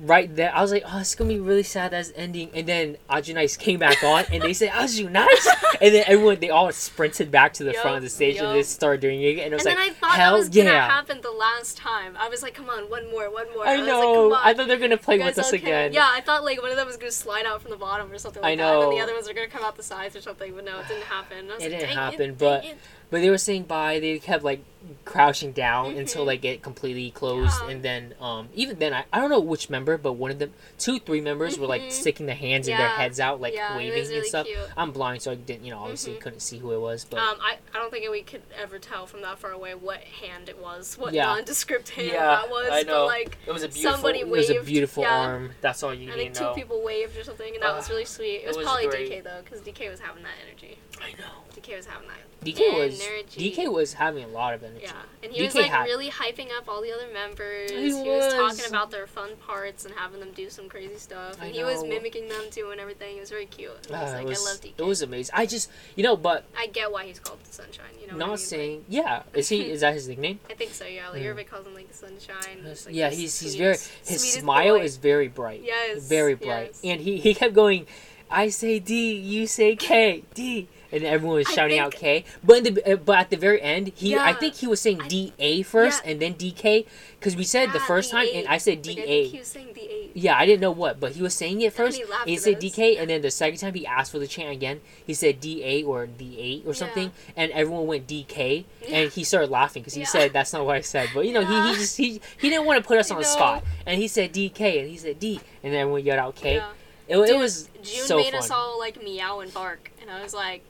Right 0.00 0.34
there, 0.34 0.52
I 0.54 0.60
was 0.60 0.72
like, 0.72 0.82
"Oh, 0.86 0.98
it's 0.98 1.14
gonna 1.14 1.28
be 1.28 1.38
really 1.38 1.62
sad 1.62 1.94
as 1.94 2.12
ending." 2.16 2.50
And 2.52 2.66
then 2.66 2.96
Aju 3.08 3.32
Nice 3.34 3.56
came 3.56 3.78
back 3.78 4.02
on, 4.02 4.24
and 4.32 4.42
they 4.42 4.52
said, 4.52 4.72
oh, 4.74 4.84
"Aju 4.84 5.08
Nice," 5.08 5.48
and 5.80 5.94
then 5.94 6.04
everyone 6.08 6.40
they 6.40 6.50
all 6.50 6.70
sprinted 6.72 7.30
back 7.30 7.52
to 7.54 7.64
the 7.64 7.72
front 7.74 7.98
of 7.98 8.02
the 8.02 8.08
stage 8.10 8.36
and 8.38 8.54
they 8.56 8.62
started 8.64 9.00
doing 9.00 9.22
it. 9.22 9.38
And 9.38 9.52
it 9.52 9.56
was 9.56 9.64
and 9.66 9.76
like, 9.76 9.86
then 9.86 9.90
I 9.90 9.94
thought 9.94 10.16
"Hell 10.18 10.32
that 10.32 10.38
was 10.38 10.48
gonna 10.48 10.70
yeah!" 10.70 10.88
happen 10.88 11.20
the 11.22 11.30
last 11.30 11.76
time. 11.76 12.16
I 12.18 12.28
was 12.28 12.42
like, 12.42 12.54
come 12.54 12.68
on, 12.68 12.90
one 12.90 13.08
more, 13.10 13.30
one 13.32 13.46
more. 13.54 13.66
I 13.66 13.76
was 13.78 13.86
know. 13.86 14.00
Like, 14.00 14.14
come 14.14 14.32
on. 14.32 14.40
I 14.42 14.54
thought 14.54 14.66
they're 14.68 14.78
gonna 14.78 14.96
play 14.96 15.18
with 15.18 15.38
us 15.38 15.48
okay? 15.54 15.58
again. 15.58 15.92
Yeah, 15.92 16.08
I 16.10 16.20
thought 16.20 16.44
like 16.44 16.60
one 16.60 16.70
of 16.72 16.76
them 16.76 16.86
was 16.88 16.96
gonna 16.96 17.12
slide 17.12 17.46
out 17.46 17.62
from 17.62 17.70
the 17.70 17.76
bottom 17.76 18.10
or 18.10 18.18
something 18.18 18.42
like 18.42 18.52
I 18.52 18.56
that, 18.56 18.72
and 18.74 18.82
then 18.82 18.90
the 18.90 19.00
other 19.00 19.14
ones 19.14 19.28
are 19.28 19.34
gonna 19.34 19.46
come 19.48 19.62
out 19.64 19.76
the 19.76 19.82
sides 19.84 20.16
or 20.16 20.20
something. 20.20 20.54
But 20.54 20.64
no, 20.64 20.80
it 20.80 20.88
didn't 20.88 21.04
happen. 21.04 21.38
I 21.38 21.40
It 21.40 21.48
like, 21.50 21.60
didn't 21.60 21.80
"Dang 21.80 21.96
happen, 21.96 22.30
it, 22.30 22.38
but- 22.38 22.64
it." 22.64 22.78
But 23.14 23.20
they 23.20 23.30
were 23.30 23.38
saying 23.38 23.62
bye. 23.66 24.00
They 24.00 24.18
kept 24.18 24.42
like 24.42 24.64
crouching 25.06 25.52
down 25.52 25.96
until 25.96 26.24
Mhm. 26.24 26.26
like 26.26 26.44
it 26.44 26.62
completely 26.62 27.10
closed, 27.12 27.56
Yeah. 27.62 27.70
and 27.70 27.82
then 27.82 28.14
um 28.20 28.48
even 28.54 28.78
then 28.80 28.92
I, 28.92 29.04
I 29.12 29.20
don't 29.20 29.30
know 29.30 29.38
which 29.38 29.70
member, 29.70 29.96
but 29.96 30.14
one 30.14 30.32
of 30.32 30.40
them, 30.40 30.52
two 30.80 30.98
three 30.98 31.20
members 31.20 31.56
were 31.56 31.68
like 31.68 31.82
Mhm. 31.82 31.92
sticking 31.92 32.26
their 32.26 32.34
hands 32.34 32.66
and 32.66 32.76
their 32.78 32.88
heads 32.88 33.20
out 33.20 33.40
like 33.40 33.54
yeah, 33.54 33.76
waving 33.76 33.92
really 34.02 34.16
and 34.18 34.26
stuff. 34.26 34.46
Cute. 34.46 34.58
I'm 34.76 34.90
blind, 34.90 35.22
so 35.22 35.30
I 35.30 35.36
didn't 35.36 35.64
you 35.64 35.70
know 35.70 35.78
obviously 35.78 36.14
Mhm. 36.14 36.20
couldn't 36.22 36.40
see 36.40 36.58
who 36.58 36.72
it 36.72 36.78
was, 36.80 37.04
but 37.08 37.20
Um, 37.20 37.38
I, 37.40 37.58
I 37.72 37.78
don't 37.78 37.90
think 37.92 38.10
we 38.10 38.22
could 38.22 38.42
ever 38.60 38.80
tell 38.80 39.06
from 39.06 39.20
that 39.22 39.38
far 39.38 39.52
away 39.52 39.74
what 39.76 40.00
hand 40.00 40.48
it 40.48 40.58
was, 40.58 40.98
what 40.98 41.14
Yeah. 41.14 41.26
nondescript 41.26 41.90
hand 41.90 42.08
Yeah, 42.08 42.26
that 42.26 42.50
was. 42.50 42.68
I 42.68 42.82
know. 42.82 43.02
But 43.02 43.06
like, 43.06 43.38
it 43.46 43.52
was 43.52 43.62
a 43.62 43.68
beautiful 43.68 43.92
somebody 43.92 44.18
it 44.20 44.28
was 44.28 44.50
a 44.50 44.54
waved, 44.54 44.66
beautiful 44.66 45.04
yeah. 45.04 45.18
arm. 45.20 45.54
That's 45.60 45.84
all 45.84 45.94
you 45.94 46.10
I 46.12 46.16
need 46.16 46.22
think 46.24 46.34
to 46.34 46.40
two 46.48 46.54
people 46.56 46.82
waved 46.82 47.16
or 47.16 47.22
something, 47.22 47.54
and 47.54 47.62
that 47.62 47.76
was 47.76 47.88
really 47.88 48.04
sweet. 48.06 48.38
It 48.38 48.42
it 48.42 48.46
was, 48.48 48.56
was 48.56 48.66
probably 48.66 48.88
great. 48.88 49.08
DK 49.08 49.20
though, 49.22 49.40
because 49.44 49.60
DK 49.60 49.88
was 49.88 50.00
having 50.00 50.24
that 50.24 50.34
energy. 50.46 50.78
I 51.00 51.12
know. 51.12 51.44
DK 51.54 51.76
was 51.76 51.86
having 51.86 52.08
that. 52.08 52.18
DK 52.44 52.72
was 52.76 52.98
Energy. 53.06 53.52
DK 53.52 53.72
was 53.72 53.92
having 53.94 54.24
a 54.24 54.28
lot 54.28 54.54
of 54.54 54.62
energy. 54.62 54.82
Yeah, 54.84 54.92
and 55.22 55.32
he 55.32 55.42
was 55.42 55.54
like 55.54 55.66
had- 55.66 55.84
really 55.84 56.10
hyping 56.10 56.48
up 56.56 56.68
all 56.68 56.80
the 56.82 56.92
other 56.92 57.06
members. 57.12 57.70
He 57.70 57.76
He, 57.88 57.92
was. 57.92 58.04
was. 58.04 58.34
talking 58.34 58.64
about 58.68 58.90
their 58.90 59.06
fun 59.06 59.30
parts 59.36 59.84
and 59.84 59.94
having 59.94 60.20
them 60.20 60.30
do 60.34 60.48
some 60.50 60.68
crazy 60.68 60.96
stuff, 60.96 61.36
I 61.40 61.46
and 61.46 61.54
he 61.54 61.64
was 61.64 61.82
mimicking 61.84 62.28
them 62.28 62.44
too 62.50 62.70
and 62.70 62.80
everything. 62.80 63.16
It 63.16 63.20
was 63.20 63.30
very 63.30 63.46
cute. 63.46 63.70
I 63.92 64.02
was 64.02 64.12
like, 64.12 64.22
it 64.22 64.28
was 64.28 64.40
I 64.46 64.50
love 64.50 64.60
DK. 64.60 64.72
it 64.78 64.84
was 64.86 65.02
amazing. 65.02 65.34
I 65.36 65.46
just 65.46 65.70
you 65.96 66.02
know, 66.04 66.16
but 66.16 66.44
I 66.56 66.66
get 66.66 66.90
why 66.92 67.04
he's 67.04 67.18
called 67.18 67.42
the 67.44 67.52
Sunshine. 67.52 67.86
You 68.00 68.06
know, 68.08 68.14
what 68.14 68.22
I 68.22 68.26
not 68.26 68.28
mean? 68.30 68.38
saying 68.38 68.84
yeah. 68.88 69.22
Is 69.34 69.48
he 69.48 69.70
is 69.70 69.80
that 69.80 69.94
his 69.94 70.08
nickname? 70.08 70.40
I 70.50 70.54
think 70.54 70.72
so. 70.72 70.84
Yeah, 70.86 71.08
like 71.10 71.20
Mm. 71.22 71.24
everybody 71.26 71.44
calls 71.48 71.66
him 71.66 71.74
like 71.74 71.88
the 71.90 71.96
Sunshine. 71.96 72.64
Like, 72.64 72.78
yeah, 72.90 73.10
he's 73.10 73.38
he's 73.40 73.54
very 73.56 73.76
his 74.06 74.32
smile 74.32 74.78
boy. 74.78 74.84
is 74.84 74.96
very 74.96 75.28
bright. 75.28 75.62
Yes, 75.64 76.06
very 76.08 76.34
bright. 76.34 76.72
yes. 76.72 76.80
And 76.84 77.00
he, 77.00 77.16
he 77.18 77.34
kept 77.34 77.54
going, 77.54 77.86
I 78.30 78.48
say 78.48 78.78
D, 78.78 79.12
you 79.14 79.46
say 79.46 79.76
K, 79.76 80.24
D, 80.34 80.68
and 80.92 81.04
everyone 81.04 81.36
was 81.36 81.48
shouting 81.48 81.78
out 81.78 81.92
K. 81.92 82.24
But 82.42 82.66
in 82.66 82.74
the 82.74 82.92
uh, 82.92 82.96
but 82.96 83.18
at 83.18 83.30
the 83.30 83.36
very 83.36 83.60
end, 83.60 83.92
he 83.94 84.16
I 84.16 84.32
think 84.32 84.54
he 84.54 84.66
was 84.66 84.80
saying 84.80 85.02
D 85.08 85.32
A 85.38 85.62
first 85.62 86.02
yeah. 86.04 86.10
and 86.12 86.20
then 86.20 86.32
D 86.34 86.50
K 86.52 86.86
because 87.18 87.36
we 87.36 87.44
said 87.44 87.70
the 87.72 87.78
Yeah, 87.78 87.86
first 87.86 88.10
time 88.10 88.26
and 88.34 88.46
I 88.48 88.58
said 88.58 88.82
D 88.82 88.94
think 88.94 89.06
A. 89.08 89.26
he 89.28 89.38
was 89.38 89.48
saying 89.48 89.68
D8. 89.68 90.10
Yeah, 90.14 90.36
I 90.38 90.46
didn't 90.46 90.60
know 90.60 90.70
what, 90.70 91.00
but 91.00 91.12
he 91.12 91.22
was 91.22 91.34
saying 91.34 91.60
it 91.60 91.66
And 91.66 91.74
first. 91.74 91.98
he 91.98 92.04
laughed 92.04 92.28
He 92.28 92.36
said 92.36 92.56
us. 92.56 92.62
DK, 92.62 93.00
and 93.00 93.10
then 93.10 93.22
the 93.22 93.30
second 93.30 93.58
time 93.58 93.74
he 93.74 93.84
asked 93.86 94.12
for 94.12 94.18
the 94.20 94.26
chant 94.28 94.50
again, 94.52 94.80
he 95.04 95.12
said 95.14 95.40
D8 95.40 95.86
or 95.86 96.06
D8 96.06 96.64
or 96.64 96.68
Yeah. 96.68 96.72
something, 96.74 97.12
and 97.36 97.50
everyone 97.52 97.86
went 97.86 98.06
DK, 98.06 98.64
Yeah. 98.82 98.96
and 98.96 99.12
he 99.12 99.24
started 99.24 99.50
laughing 99.50 99.82
because 99.82 99.94
he 99.94 100.00
Yeah. 100.02 100.06
said 100.06 100.32
that's 100.32 100.52
not 100.52 100.64
what 100.66 100.76
I 100.76 100.80
said. 100.82 101.08
But 101.14 101.26
you 101.26 101.32
know, 101.32 101.44
he, 101.44 101.52
Yeah. 101.52 101.68
he 101.70 101.74
just 101.76 101.96
he 101.96 102.20
he 102.40 102.48
didn't 102.50 102.66
want 102.66 102.82
to 102.82 102.86
put 102.86 102.98
us 102.98 103.10
on 103.10 103.18
the 103.18 103.24
spot, 103.24 103.64
and 103.86 104.00
he 104.00 104.06
said 104.06 104.32
DK, 104.32 104.78
and 104.80 104.88
he 104.88 104.96
said 104.96 105.18
D, 105.18 105.40
and 105.62 105.72
then 105.72 105.80
everyone 105.80 106.04
yelled 106.04 106.20
out 106.20 106.36
K. 106.36 106.56
Yeah. 106.56 106.68
It, 107.06 107.18
it 107.18 107.36
was 107.36 107.68
Jun 107.82 108.06
so 108.06 108.16
made 108.16 108.30
fun. 108.32 108.34
us 108.40 108.50
all 108.50 108.78
like 108.78 109.02
meow 109.02 109.40
and 109.40 109.52
bark, 109.52 109.90
and 110.00 110.10
I 110.10 110.22
was 110.22 110.32
like, 110.32 110.62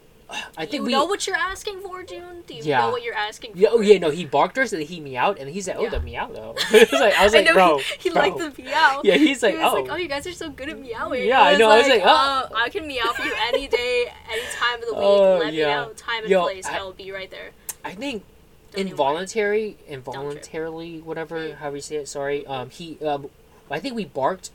I 0.56 0.64
think 0.64 0.72
"You 0.74 0.82
we. 0.84 0.92
know 0.92 1.04
what 1.04 1.26
you're 1.26 1.36
asking 1.36 1.80
for, 1.80 2.02
Jun? 2.02 2.42
Do 2.46 2.54
you 2.54 2.62
Yeah. 2.64 2.80
know 2.80 2.90
what 2.90 3.02
you're 3.02 3.14
asking 3.14 3.52
for?" 3.52 3.58
yeah, 3.58 3.68
oh 3.70 3.80
yeah, 3.80 3.98
no, 3.98 4.10
he 4.10 4.24
barked 4.24 4.56
us 4.58 4.72
and 4.72 4.82
he 4.82 4.98
meowed 5.00 5.38
and 5.38 5.50
he 5.50 5.60
said, 5.60 5.76
"Oh, 5.78 5.82
Yeah. 5.84 5.90
the 5.90 6.00
meow 6.00 6.28
though." 6.32 6.54
It 6.72 6.90
was 6.90 7.00
like, 7.00 7.14
I 7.14 7.24
was 7.24 7.32
like, 7.38 7.44
know 7.46 7.52
"Bro, 7.52 7.78
he, 7.78 7.84
he 8.00 8.10
bro." 8.10 8.22
liked 8.22 8.38
the 8.38 8.62
meow. 8.62 9.00
Yeah, 9.04 9.16
he's 9.16 9.42
like, 9.42 9.54
he 9.56 9.60
"Oh." 9.62 9.74
like, 9.74 9.90
"Oh, 9.90 9.96
you 9.96 10.08
guys 10.08 10.26
are 10.26 10.32
so 10.32 10.48
good 10.50 10.68
at 10.70 10.78
meowing." 10.80 11.26
Yeah, 11.28 11.42
I 11.42 11.56
know, 11.56 11.68
I 11.70 11.78
was 11.78 11.88
like, 11.88 12.02
"Oh, 12.04 12.48
oh. 12.50 12.56
I 12.56 12.68
can 12.70 12.86
meow 12.86 13.12
for 13.12 13.24
you 13.26 13.34
any 13.48 13.68
day, 13.68 14.12
any 14.32 14.42
time 14.52 14.80
of 14.82 14.86
the 14.88 14.94
week. 14.94 15.02
Oh, 15.04 15.38
Let 15.38 15.52
yeah. 15.52 15.66
me 15.66 15.72
know 15.86 15.92
time 15.94 16.22
and 16.22 16.30
Yo, 16.30 16.42
place, 16.42 16.66
I- 16.66 16.78
I'll 16.78 16.92
be 16.92 17.10
right 17.12 17.30
there." 17.30 17.50
I 17.84 17.92
think 17.92 18.24
Don't 18.72 18.88
involuntary, 18.88 19.76
involuntarily, 19.86 21.00
whatever, 21.00 21.36
Mm. 21.48 21.56
however 21.56 21.76
you 21.76 21.82
say 21.82 21.96
it. 21.96 22.08
Sorry. 22.08 22.46
Um, 22.46 22.70
he, 22.70 22.98
um, 23.04 23.28
I 23.70 23.78
think 23.78 23.94
we 23.94 24.04
barked 24.04 24.50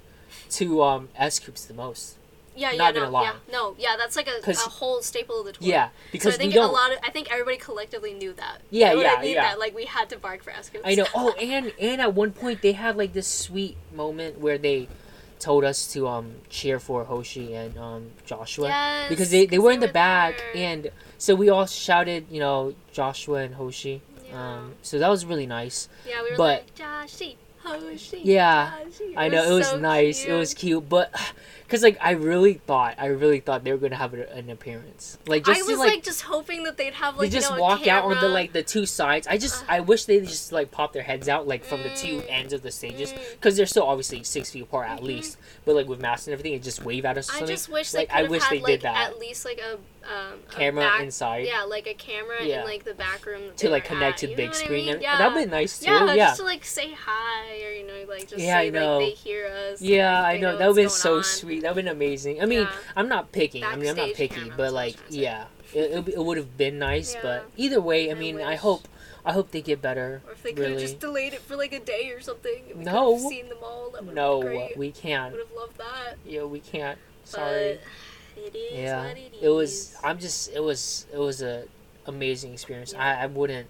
to 0.51 0.83
um 0.83 1.09
S.Coups 1.15 1.65
the 1.65 1.73
most. 1.73 2.15
Yeah, 2.55 2.71
yeah, 2.71 2.91
no, 2.91 3.21
yeah, 3.21 3.33
no, 3.51 3.75
yeah. 3.79 3.95
That's 3.97 4.15
like 4.15 4.27
a, 4.27 4.49
a 4.49 4.53
whole 4.55 5.01
staple 5.01 5.39
of 5.39 5.45
the 5.45 5.53
tour. 5.53 5.67
Yeah, 5.67 5.87
So 5.87 5.93
because 6.11 6.35
I 6.35 6.37
think 6.37 6.55
a 6.55 6.59
lot 6.61 6.91
of 6.91 6.97
I 7.03 7.09
think 7.11 7.31
everybody 7.31 7.57
collectively 7.57 8.13
knew 8.13 8.33
that. 8.33 8.59
Yeah, 8.69 8.93
yeah, 8.93 9.15
I 9.17 9.21
mean? 9.21 9.33
yeah. 9.35 9.41
That 9.49 9.59
like 9.59 9.75
we 9.75 9.85
had 9.85 10.09
to 10.09 10.17
bark 10.17 10.43
for 10.43 10.51
S.Coups. 10.51 10.83
I 10.85 10.95
know. 10.95 11.05
Oh, 11.15 11.31
and 11.33 11.71
and 11.79 12.01
at 12.01 12.13
one 12.13 12.31
point 12.31 12.61
they 12.61 12.73
had 12.73 12.97
like 12.97 13.13
this 13.13 13.27
sweet 13.27 13.77
moment 13.95 14.39
where 14.39 14.57
they 14.57 14.87
told 15.39 15.63
us 15.63 15.91
to 15.93 16.05
um 16.07 16.35
cheer 16.49 16.79
for 16.79 17.05
Hoshi 17.05 17.53
and 17.53 17.77
um 17.77 18.11
Joshua 18.25 18.67
yes, 18.67 19.09
because 19.09 19.31
they, 19.31 19.45
they 19.45 19.57
were 19.57 19.71
in 19.71 19.79
the 19.79 19.87
were 19.87 19.93
back 19.93 20.37
there. 20.37 20.63
and 20.71 20.91
so 21.17 21.33
we 21.33 21.47
all 21.49 21.65
shouted 21.65 22.25
you 22.29 22.39
know 22.41 22.73
Joshua 22.91 23.39
and 23.43 23.55
Hoshi. 23.55 24.01
Yeah. 24.27 24.55
Um, 24.57 24.73
so 24.81 24.99
that 24.99 25.07
was 25.09 25.25
really 25.25 25.47
nice. 25.47 25.87
yeah, 26.05 26.21
we 26.21 26.31
were 26.31 26.37
but- 26.37 26.63
like 26.63 26.75
Joshi, 26.75 27.35
Hoshi. 27.63 28.19
Yeah, 28.23 28.71
Joshi." 28.85 29.13
I 29.17 29.27
know 29.29 29.43
it 29.49 29.53
was 29.53 29.67
so 29.69 29.79
nice. 29.79 30.25
It 30.25 30.33
was 30.33 30.53
cute. 30.53 30.83
cute, 30.83 30.89
but 30.89 31.11
because 31.69 31.83
like 31.83 31.97
I 32.01 32.11
really 32.11 32.55
thought, 32.55 32.95
I 32.97 33.05
really 33.07 33.39
thought 33.41 33.63
they 33.63 33.71
were 33.71 33.77
gonna 33.77 33.95
have 33.95 34.15
a, 34.15 34.27
an 34.33 34.49
appearance. 34.49 35.19
Like 35.27 35.45
just 35.45 35.61
I 35.61 35.71
to, 35.71 35.77
like, 35.77 35.93
like, 35.93 36.03
just 36.03 36.23
hoping 36.23 36.63
that 36.63 36.77
they'd 36.77 36.93
have 36.95 37.15
like 37.15 37.29
they 37.29 37.37
just 37.37 37.51
you 37.51 37.57
know, 37.57 37.61
a 37.63 37.67
walk 37.67 37.87
out 37.87 38.05
on 38.05 38.19
the 38.19 38.27
like 38.27 38.53
the 38.53 38.63
two 38.63 38.87
sides. 38.87 39.27
I 39.27 39.37
just 39.37 39.61
Uh. 39.63 39.73
I 39.73 39.79
wish 39.81 40.05
they 40.05 40.19
just 40.19 40.51
like 40.51 40.71
pop 40.71 40.93
their 40.93 41.03
heads 41.03 41.29
out 41.29 41.47
like 41.47 41.63
from 41.63 41.83
the 41.83 41.89
two 41.89 42.21
Mm. 42.21 42.25
ends 42.29 42.53
of 42.53 42.63
the 42.63 42.71
stages 42.71 43.13
Mm. 43.13 43.19
because 43.33 43.55
they're 43.55 43.67
still 43.67 43.83
obviously 43.83 44.23
six 44.23 44.49
feet 44.49 44.63
apart 44.63 44.89
at 44.89 44.99
Mhm. 45.01 45.03
least. 45.03 45.37
But 45.63 45.75
like 45.75 45.87
with 45.87 46.01
masks 46.01 46.25
and 46.25 46.33
everything, 46.33 46.53
it 46.53 46.63
just 46.63 46.83
wave 46.83 47.05
at 47.05 47.19
us. 47.19 47.29
Or 47.29 47.43
I 47.43 47.45
just 47.45 47.69
wish 47.69 47.93
Like, 47.93 48.09
they 48.09 48.15
I 48.15 48.23
wish 48.23 48.41
had 48.43 48.51
they 48.51 48.61
like 48.61 48.71
did 48.71 48.81
that. 48.81 49.11
at 49.11 49.19
least 49.19 49.45
like 49.45 49.59
a 49.59 49.77
um, 50.03 50.39
camera 50.49 50.83
back, 50.83 51.01
inside 51.01 51.45
Yeah, 51.45 51.63
like 51.63 51.85
a 51.87 51.93
camera 51.93 52.37
Yeah. 52.43 52.61
in 52.61 52.65
like 52.65 52.83
the 52.83 52.93
back 52.93 53.25
room 53.25 53.51
to 53.57 53.69
like 53.69 53.85
connect 53.85 54.15
at, 54.15 54.17
to 54.19 54.27
the 54.27 54.35
big 54.35 54.49
what 54.49 54.55
I 54.57 54.59
screen. 54.63 54.85
mean? 54.85 54.93
and 54.95 55.01
Yeah. 55.01 55.17
That'd 55.17 55.43
be 55.45 55.49
nice 55.49 55.79
too. 55.79 55.91
Yeah, 55.91 56.13
Yeah. 56.13 56.27
just 56.27 56.37
to 56.39 56.43
like 56.45 56.65
say 56.65 56.91
hi 56.93 57.61
or 57.63 57.71
you 57.71 57.85
know 57.85 58.05
like 58.07 58.27
just 58.29 58.41
Yeah, 58.43 58.57
I 58.59 58.69
know. 58.69 58.97
like 58.99 59.07
they 59.07 59.11
hear 59.15 59.47
us. 59.47 59.81
Yeah, 59.81 60.21
like, 60.21 60.35
I 60.35 60.37
know. 60.39 60.51
know 60.53 60.57
That 60.57 60.67
would 60.67 60.75
been 60.77 60.89
so 60.89 61.17
on. 61.17 61.23
sweet. 61.23 61.61
That 61.61 61.75
would 61.75 61.85
been 61.85 61.91
amazing. 61.93 62.41
I 62.41 62.45
mean, 62.45 62.61
Yeah. 62.61 62.71
I'm 62.95 63.07
not 63.09 63.31
picking. 63.31 63.63
I 63.63 63.75
mean, 63.75 63.89
I'm 63.89 63.95
not 63.95 64.13
picky, 64.13 64.51
but 64.57 64.67
I 64.67 64.69
like, 64.69 64.95
was 64.95 64.95
trying 64.95 65.07
to 65.07 65.13
say. 65.13 65.19
yeah, 65.21 65.45
it, 65.73 65.91
it, 66.07 66.13
it 66.15 66.23
would 66.25 66.37
have 66.37 66.57
been 66.57 66.79
nice. 66.79 67.15
But 67.21 67.49
either 67.57 67.79
way, 67.79 68.09
I 68.09 68.11
I 68.11 68.15
mean, 68.15 68.41
I 68.41 68.51
wish. 68.51 68.59
hope, 68.59 68.87
I 69.23 69.33
hope 69.33 69.51
they 69.51 69.61
get 69.61 69.81
better. 69.81 70.21
Or 70.25 70.33
if 70.33 70.43
they 70.43 70.53
could 70.53 70.71
have 70.71 70.79
just 70.79 70.99
delayed 70.99 71.33
it 71.33 71.41
for 71.41 71.55
like 71.55 71.71
a 71.73 71.79
day 71.79 72.09
or 72.09 72.19
something. 72.21 72.63
We 72.75 72.83
No. 72.83 73.13
could 73.13 73.21
have 73.21 73.29
seen 73.29 73.49
them 73.49 73.57
all. 73.61 73.93
No, 74.13 74.39
we 74.75 74.91
can't. 74.91 75.33
would 75.33 75.41
have 75.41 75.51
loved 75.55 75.77
that. 75.77 76.15
Yeah, 76.25 76.43
we 76.43 76.59
can't. 76.59 76.97
Sorry. 77.25 77.79
But 77.79 77.81
it 78.45 78.55
is 78.55 78.79
yeah, 78.79 79.07
what 79.07 79.17
it 79.17 79.33
is. 79.33 79.43
it 79.43 79.49
was. 79.49 79.95
I'm 80.03 80.19
just. 80.19 80.51
It 80.53 80.63
was. 80.63 81.05
It 81.13 81.19
was 81.19 81.41
a 81.41 81.63
amazing 82.05 82.53
experience. 82.53 82.93
Yeah. 82.93 83.03
I, 83.03 83.23
I 83.23 83.25
wouldn't. 83.27 83.67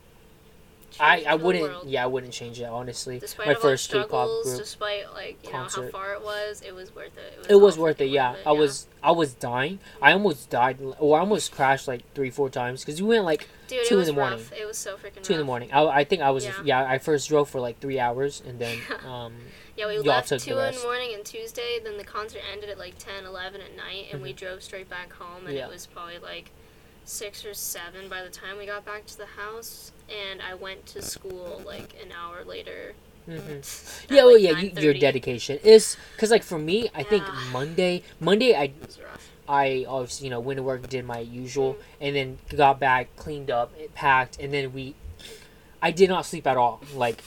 I, 1.00 1.24
I 1.28 1.36
wouldn't. 1.36 1.64
world. 1.64 1.88
Yeah, 1.88 2.04
I 2.04 2.08
wouldn't 2.08 2.34
change 2.34 2.60
it 2.60 2.66
honestly. 2.66 3.20
Despite 3.20 3.48
My 3.48 3.54
first 3.54 3.92
K-pop 3.92 4.28
group 4.44 4.58
despite 4.58 5.12
like 5.14 5.38
you 5.46 5.52
know 5.52 5.60
how 5.60 5.88
far 5.90 6.14
it 6.14 6.24
was, 6.24 6.62
it 6.66 6.74
was 6.74 6.94
worth 6.96 7.18
it. 7.18 7.48
It 7.50 7.56
was 7.56 7.78
all 7.78 7.84
worth 7.84 8.02
it. 8.02 8.10
Yeah, 8.10 8.32
worth 8.32 8.40
it, 8.40 8.48
I 8.48 8.52
was 8.54 8.88
I 9.04 9.12
was 9.12 9.34
dying. 9.34 9.80
I 10.02 10.14
almost 10.14 10.50
died. 10.50 10.80
Or 11.00 11.18
I 11.18 11.22
almost 11.22 11.52
crashed 11.52 11.88
like 11.88 12.02
three 12.16 12.32
four 12.32 12.50
times 12.50 12.84
because 12.84 13.02
we 13.02 13.10
went 13.10 13.24
like 13.26 13.48
Dude, 13.68 13.86
two 13.86 13.98
it 13.98 14.02
in 14.02 14.06
the 14.08 14.14
morning. 14.14 14.40
rough. 14.40 14.52
It 14.54 14.66
was 14.66 14.78
so 14.78 14.98
freaking 14.98 15.22
two 15.22 15.34
in 15.34 15.40
the 15.40 15.46
morning. 15.46 15.72
I, 15.72 15.86
I 15.86 16.04
think 16.04 16.22
I 16.22 16.32
was 16.32 16.46
Yeah. 16.46 16.54
yeah. 16.64 16.84
I 16.84 16.98
first 16.98 17.30
drove 17.30 17.50
for 17.50 17.60
like 17.60 17.80
three 17.80 18.00
hours 18.00 18.42
and 18.46 18.60
then 18.60 18.78
um 19.06 19.34
Yeah, 19.80 19.88
we 19.88 20.00
left 20.00 20.28
2 20.28 20.36
in 20.36 20.76
the 20.76 20.82
morning 20.84 21.12
and 21.16 21.24
Tuesday, 21.26 21.80
then 21.84 21.98
the 21.98 22.04
concert 22.04 22.42
ended 22.52 22.70
at 22.70 22.78
like 22.78 22.98
10, 22.98 23.24
11 23.26 23.62
at 23.62 23.78
night, 23.78 24.08
and 24.12 24.22
we 24.22 24.34
drove 24.34 24.62
straight 24.62 24.90
back 24.90 25.14
home, 25.14 25.38
and 25.46 25.48
Mm-hmm. 25.48 25.56
Yeah. 25.58 25.66
it 25.68 25.72
was 25.72 25.86
probably 25.86 26.18
like 26.20 26.52
6 27.06 27.46
or 27.46 27.54
7 27.54 28.10
by 28.10 28.22
the 28.22 28.30
time 28.30 28.58
we 28.58 28.66
got 28.66 28.86
back 28.86 29.06
to 29.08 29.18
the 29.18 29.26
house, 29.26 29.94
and 30.10 30.42
I 30.42 30.54
went 30.56 30.86
to 30.88 31.02
school 31.02 31.62
like 31.66 31.96
an 32.04 32.12
hour 32.12 32.44
later. 32.44 32.94
mhm. 33.28 33.60
at, 34.10 34.16
yeah 34.16 34.24
well 34.26 34.34
like, 34.34 34.42
yeah 34.44 34.58
you, 34.58 34.72
your 34.82 34.94
dedication 34.94 35.60
is 35.64 35.96
because 36.16 36.32
like 36.32 36.44
for 36.44 36.58
me 36.60 36.90
I 36.96 37.04
think 37.04 37.24
Monday 37.52 38.02
Monday 38.20 38.56
I 38.56 38.64
It 38.64 38.76
was 38.86 39.00
rough. 39.00 39.30
I 39.48 39.86
obviously 39.88 40.26
you 40.26 40.32
know 40.32 40.40
went 40.40 40.58
to 40.58 40.64
work 40.64 40.88
did 40.90 41.06
my 41.06 41.20
usual 41.20 41.76
Mm. 41.76 41.82
and 42.02 42.16
then 42.16 42.38
got 42.58 42.80
back 42.80 43.16
cleaned 43.18 43.52
up 43.52 43.72
packed 43.94 44.40
and 44.40 44.52
then 44.54 44.74
we 44.74 44.96
I 45.82 45.92
did 45.92 46.10
not 46.10 46.26
sleep 46.26 46.48
at 46.48 46.58
all 46.58 46.82
like 46.96 47.24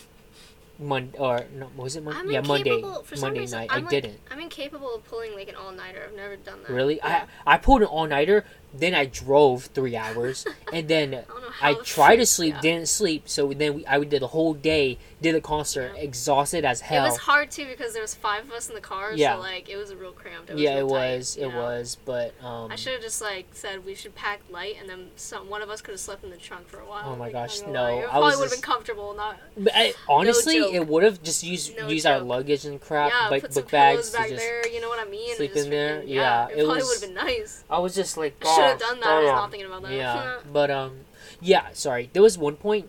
Monday 0.83 1.19
or 1.19 1.47
no 1.55 1.69
was 1.77 1.97
it 1.97 2.03
Monday 2.05 2.33
yeah 2.33 2.41
Monday 2.41 2.83
Monday 3.21 3.41
reason, 3.41 3.59
night 3.59 3.69
I'm 3.71 3.79
I 3.79 3.81
like- 3.83 3.91
didn't 3.91 4.19
I'm 4.31 4.41
incapable 4.41 4.95
of 4.95 5.05
pulling 5.05 5.35
like 5.35 5.49
an 5.49 5.55
all 5.57 5.73
nighter. 5.73 6.05
I've 6.09 6.17
never 6.17 6.37
done 6.37 6.63
that. 6.63 6.73
really 6.73 6.97
Yeah. 6.97 7.27
I 7.47 7.55
I 7.55 7.59
pulled 7.59 7.83
an 7.83 7.89
all 7.89 8.07
nighter 8.07 8.45
then 8.75 8.95
I 8.95 9.07
drove 9.07 9.65
three 9.67 9.97
hours 9.97 10.47
and 10.73 10.89
then 10.89 11.15
I 11.15 11.21
don't 11.23 11.43
know 11.43 11.51
how 11.51 11.69
I 11.71 11.75
tried 11.83 12.17
to 12.17 12.27
sleep, 12.27 12.55
yeah. 12.55 12.61
didn't 12.61 12.89
sleep, 12.89 13.29
so 13.29 13.53
then 13.53 13.75
we, 13.75 13.87
I 13.87 14.03
did 14.05 14.23
the 14.23 14.29
whole 14.29 14.55
day, 14.55 14.99
did 15.21 15.35
the 15.35 15.41
concert, 15.41 15.93
Yeah. 15.95 16.03
exhausted 16.03 16.65
as 16.65 16.81
hell. 16.81 17.05
It 17.05 17.09
was 17.11 17.19
hard 17.19 17.51
too 17.51 17.67
because 17.67 17.93
there 17.93 18.03
was 18.03 18.15
five 18.15 18.45
of 18.45 18.53
us 18.53 18.69
in 18.69 18.75
the 18.75 18.81
car, 18.81 19.13
Yeah. 19.15 19.35
so 19.37 19.41
like 19.41 19.69
it 19.69 19.77
was 19.77 19.95
real 19.95 20.13
cramped. 20.13 20.51
It 20.51 20.55
was 20.55 20.63
yeah, 20.63 20.77
real 20.77 20.87
it 20.87 20.91
tight, 20.99 21.17
was, 21.17 21.37
it 21.37 21.49
know? 21.49 21.57
was, 21.63 21.99
but 22.05 22.35
um, 22.43 22.71
I 22.73 22.77
should 22.77 22.93
have 22.95 23.03
just 23.03 23.21
like 23.21 23.47
said 23.53 23.85
we 23.85 23.95
should 23.95 24.15
pack 24.15 24.41
light, 24.51 24.77
and 24.81 24.89
then 24.89 25.09
some 25.17 25.49
one 25.51 25.63
of 25.63 25.71
us 25.71 25.81
could 25.81 25.93
have 25.93 26.01
slept 26.01 26.25
in 26.25 26.31
the 26.31 26.37
trunk 26.37 26.67
for 26.69 26.81
a 26.81 26.87
while. 26.87 27.03
Oh 27.07 27.17
my 27.17 27.27
Like, 27.27 27.33
gosh, 27.33 27.61
no, 27.63 27.73
lie. 27.73 27.91
It 27.93 28.09
probably 28.09 28.23
would 28.25 28.33
have 28.33 28.41
just- 28.51 28.55
been 28.63 28.63
comfortable. 28.63 29.15
Not 29.15 29.39
but 29.57 29.73
I, 29.75 29.95
honestly, 30.09 30.57
joke. 30.59 30.75
it 30.75 30.87
would 30.89 31.03
have 31.03 31.23
just 31.23 31.43
used 31.43 31.77
No 31.77 31.89
use 31.89 32.07
our 32.07 32.21
luggage 32.21 32.65
and 32.65 32.81
crap, 32.81 33.11
yeah, 33.13 33.29
like 33.29 33.43
put 33.43 33.55
book 33.55 33.71
bags 33.71 34.11
back 34.11 34.31
there. 34.31 34.67
You 34.69 34.81
know 34.81 34.89
what 34.89 34.99
I 35.07 35.11
mean? 35.11 35.37
sleep 35.37 35.55
in 35.57 35.69
there? 35.71 36.01
freaking- 36.01 36.09
Yeah, 36.09 36.49
it, 36.49 36.59
it 36.59 36.65
probably 36.65 36.83
would 36.83 36.93
have 37.01 37.03
been 37.03 37.15
nice. 37.15 37.65
I 37.71 37.79
was 37.79 37.95
just 37.95 38.17
like, 38.17 38.35
I 38.41 38.45
should 38.63 38.71
have 38.71 38.79
done 38.81 39.01
that. 39.01 39.09
I 39.09 39.19
was 39.21 39.27
not 39.29 39.51
thinking 39.51 39.67
about 39.67 39.83
that. 39.83 39.93
Yeah, 39.93 40.39
but 40.53 40.71
um, 40.71 41.01
yeah. 41.41 41.69
Sorry, 41.73 42.11
there 42.13 42.23
was 42.23 42.39
one 42.39 42.57
point 42.57 42.89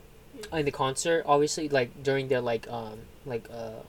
in 0.51 0.65
the 0.65 0.71
concert, 0.71 1.24
obviously, 1.26 1.69
like 1.69 2.03
during 2.03 2.28
the 2.28 2.41
like 2.41 2.67
um 2.69 2.99
like 3.26 3.47
uh, 3.51 3.82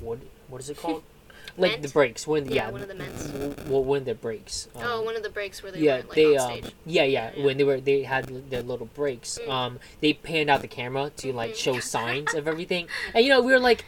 what 0.00 0.18
what 0.48 0.60
is 0.60 0.70
it 0.70 0.76
called? 0.76 1.02
like 1.58 1.82
the 1.82 1.88
breaks 1.88 2.26
when 2.26 2.46
Yeah, 2.46 2.54
yeah, 2.54 2.70
one 2.70 2.82
of 2.82 2.88
the 2.88 2.94
ments. 2.94 3.26
w- 3.26 3.54
w- 3.54 3.78
when 3.80 4.04
the 4.04 4.14
breaks. 4.14 4.68
Um, 4.74 4.82
oh, 4.84 5.02
one 5.02 5.16
of 5.16 5.22
the 5.22 5.28
breaks 5.28 5.62
where 5.62 5.70
they 5.72 5.80
yeah, 5.80 5.96
like 5.96 6.14
they 6.14 6.36
um, 6.36 6.50
stage. 6.60 6.72
yeah, 6.86 7.04
yeah, 7.04 7.30
Yeah. 7.36 7.44
When 7.44 7.56
they 7.58 7.64
were, 7.64 7.80
they 7.80 8.04
had 8.04 8.26
their 8.50 8.62
little 8.62 8.86
breaks. 8.86 9.38
Mm. 9.46 9.50
Um, 9.50 9.80
they 10.00 10.12
panned 10.14 10.48
out 10.50 10.62
the 10.62 10.68
camera 10.68 11.10
to 11.18 11.32
like 11.32 11.54
show 11.54 11.78
signs 11.80 12.32
of 12.34 12.48
everything, 12.52 12.86
and 13.14 13.24
you 13.24 13.30
know 13.30 13.40
we 13.42 13.52
were 13.52 13.58
like, 13.60 13.84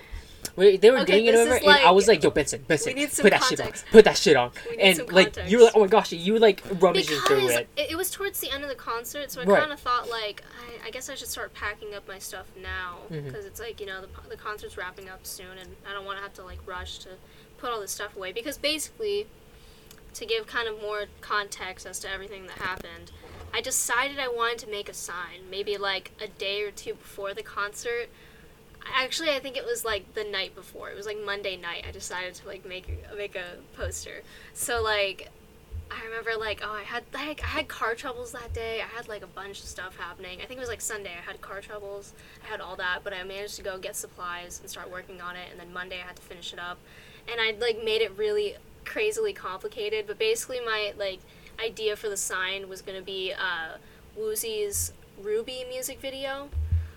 we, 0.57 0.77
they 0.77 0.91
were 0.91 0.99
Okay, 1.01 1.13
doing 1.13 1.27
it 1.27 1.35
over, 1.35 1.55
and 1.55 1.69
I 1.69 1.91
was 1.91 2.09
like, 2.09 2.23
yo, 2.23 2.31
Benson, 2.31 2.65
Benson, 2.67 2.95
put 2.95 3.31
that 3.31 3.45
shit 3.45 3.61
on, 3.61 3.73
put 3.91 4.05
that 4.05 4.17
shit 4.17 4.37
on, 4.37 4.53
and 4.79 5.11
like 5.13 5.37
you 5.49 5.59
were 5.59 5.65
like, 5.65 5.77
oh 5.77 5.81
my 5.81 5.87
gosh, 5.87 6.13
you 6.13 6.35
were 6.35 6.39
like 6.39 6.63
rummaging 6.81 7.17
because 7.17 7.27
through 7.27 7.49
it. 7.49 7.69
it 7.77 7.97
was 7.97 8.11
towards 8.11 8.41
the 8.41 8.51
end 8.51 8.63
of 8.63 8.69
the 8.69 8.75
concert, 8.75 9.31
so 9.31 9.41
I 9.41 9.45
Right. 9.45 9.61
kind 9.61 9.73
of 9.73 9.81
thought 9.81 10.09
like 10.09 10.43
I, 10.83 10.89
I 10.89 10.91
guess 10.91 11.09
I 11.09 11.15
should 11.15 11.29
start 11.29 11.55
packing 11.55 11.95
up 11.95 12.07
my 12.09 12.19
stuff 12.19 12.47
now 12.61 12.99
mm-hmm. 13.11 13.27
because 13.27 13.45
it's 13.45 13.61
like 13.61 13.81
you 13.81 13.87
know 13.87 14.01
the, 14.01 14.09
the 14.29 14.37
concert's 14.37 14.77
wrapping 14.77 15.09
up 15.09 15.27
soon, 15.27 15.59
and 15.61 15.77
I 15.89 15.93
don't 15.93 16.05
want 16.05 16.19
to 16.19 16.23
have 16.23 16.35
to 16.35 16.45
like 16.45 16.59
rush 16.67 16.99
to 17.01 17.11
put 17.59 17.71
all 17.71 17.81
this 17.81 17.93
stuff 17.93 18.17
away 18.17 18.33
because 18.33 18.59
basically 18.59 19.27
to 20.15 20.25
give 20.27 20.47
kind 20.47 20.69
of 20.69 20.81
more 20.81 21.05
context 21.21 21.87
as 21.87 21.99
to 22.01 22.11
everything 22.11 22.47
that 22.47 22.59
happened. 22.59 23.11
I 23.53 23.61
decided 23.61 24.19
I 24.19 24.29
wanted 24.29 24.59
to 24.61 24.67
make 24.69 24.89
a 24.89 24.95
sign, 24.95 25.49
maybe 25.51 25.77
like 25.77 26.11
a 26.21 26.27
day 26.27 26.63
or 26.63 26.71
two 26.71 26.95
before 26.95 27.35
the 27.35 27.43
concert. 27.43 28.09
Actually, 28.93 29.31
I 29.31 29.39
think 29.39 29.57
it 29.57 29.65
was 29.65 29.85
like 29.85 30.15
the 30.15 30.25
night 30.25 30.55
before. 30.55 30.91
It 30.91 30.97
was 30.97 31.07
like 31.07 31.19
Monday 31.25 31.57
night. 31.57 31.85
I 31.89 31.91
decided 31.91 32.35
to 32.35 32.47
like 32.47 32.67
make 32.67 32.89
make 33.17 33.37
a 33.37 33.57
poster. 33.77 34.23
So 34.53 34.83
like 34.83 35.31
I 35.91 36.05
remember 36.05 36.33
like 36.39 36.61
oh 36.65 36.73
I 36.73 36.83
had 36.83 37.05
like 37.13 37.43
I 37.43 37.47
had 37.47 37.69
car 37.69 37.95
troubles 37.95 38.33
that 38.33 38.53
day. 38.53 38.81
I 38.81 38.97
had 38.97 39.09
like 39.09 39.23
a 39.23 39.27
bunch 39.27 39.61
of 39.61 39.67
stuff 39.67 39.97
happening. 39.97 40.41
I 40.43 40.47
think 40.47 40.59
it 40.59 40.61
was 40.61 40.69
like 40.69 40.81
Sunday. 40.81 41.11
I 41.11 41.31
had 41.31 41.41
car 41.41 41.61
troubles. 41.61 42.13
I 42.45 42.49
had 42.49 42.61
all 42.61 42.77
that, 42.77 43.01
but 43.05 43.13
I 43.13 43.23
managed 43.25 43.57
to 43.57 43.63
go 43.63 43.79
get 43.79 43.97
supplies 43.97 44.61
and 44.61 44.69
start 44.69 44.91
working 44.91 45.21
on 45.21 45.37
it. 45.37 45.49
And 45.51 45.59
then 45.59 45.73
Monday 45.73 46.01
I 46.03 46.07
had 46.07 46.17
to 46.17 46.23
finish 46.23 46.53
it 46.53 46.59
up. 46.59 46.79
And 47.31 47.41
I 47.41 47.55
like 47.59 47.83
made 47.85 48.03
it 48.03 48.17
really 48.17 48.57
crazily 48.85 49.33
complicated. 49.33 50.07
But 50.07 50.19
basically 50.19 50.61
my 50.61 50.93
like 50.97 51.21
idea 51.63 51.97
for 51.97 52.09
the 52.09 52.17
sign 52.17 52.69
was 52.69 52.83
gonna 52.83 53.03
be 53.03 53.33
uh, 53.33 53.79
Woozi's 54.19 54.93
Ruby 55.21 55.65
music 55.69 56.01
video. 56.01 56.49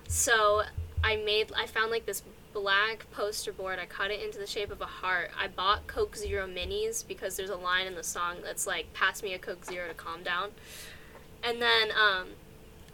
So 0.08 0.64
I 1.04 1.18
made 1.18 1.52
I 1.56 1.66
found 1.66 1.92
like 1.92 2.06
this 2.06 2.24
black 2.54 3.06
poster 3.12 3.54
board. 3.54 3.80
I 3.80 3.86
cut 3.86 4.12
it 4.12 4.22
into 4.22 4.40
the 4.40 4.48
shape 4.48 4.72
of 4.72 4.82
a 4.82 4.86
heart. 4.86 5.32
I 5.40 5.48
bought 5.48 5.88
Coke 5.88 6.16
Zero 6.16 6.48
minis 6.48 7.08
because 7.08 7.38
there's 7.38 7.50
a 7.50 7.56
line 7.56 7.88
in 7.88 7.96
the 7.96 8.04
song 8.04 8.38
that's 8.44 8.66
like 8.66 8.92
pass 8.94 9.22
me 9.22 9.34
a 9.34 9.40
Coke 9.40 9.66
Zero 9.66 9.88
to 9.88 9.94
calm 9.94 10.24
down. 10.24 10.52
And 11.44 11.62
then 11.62 11.90
um, 11.92 12.30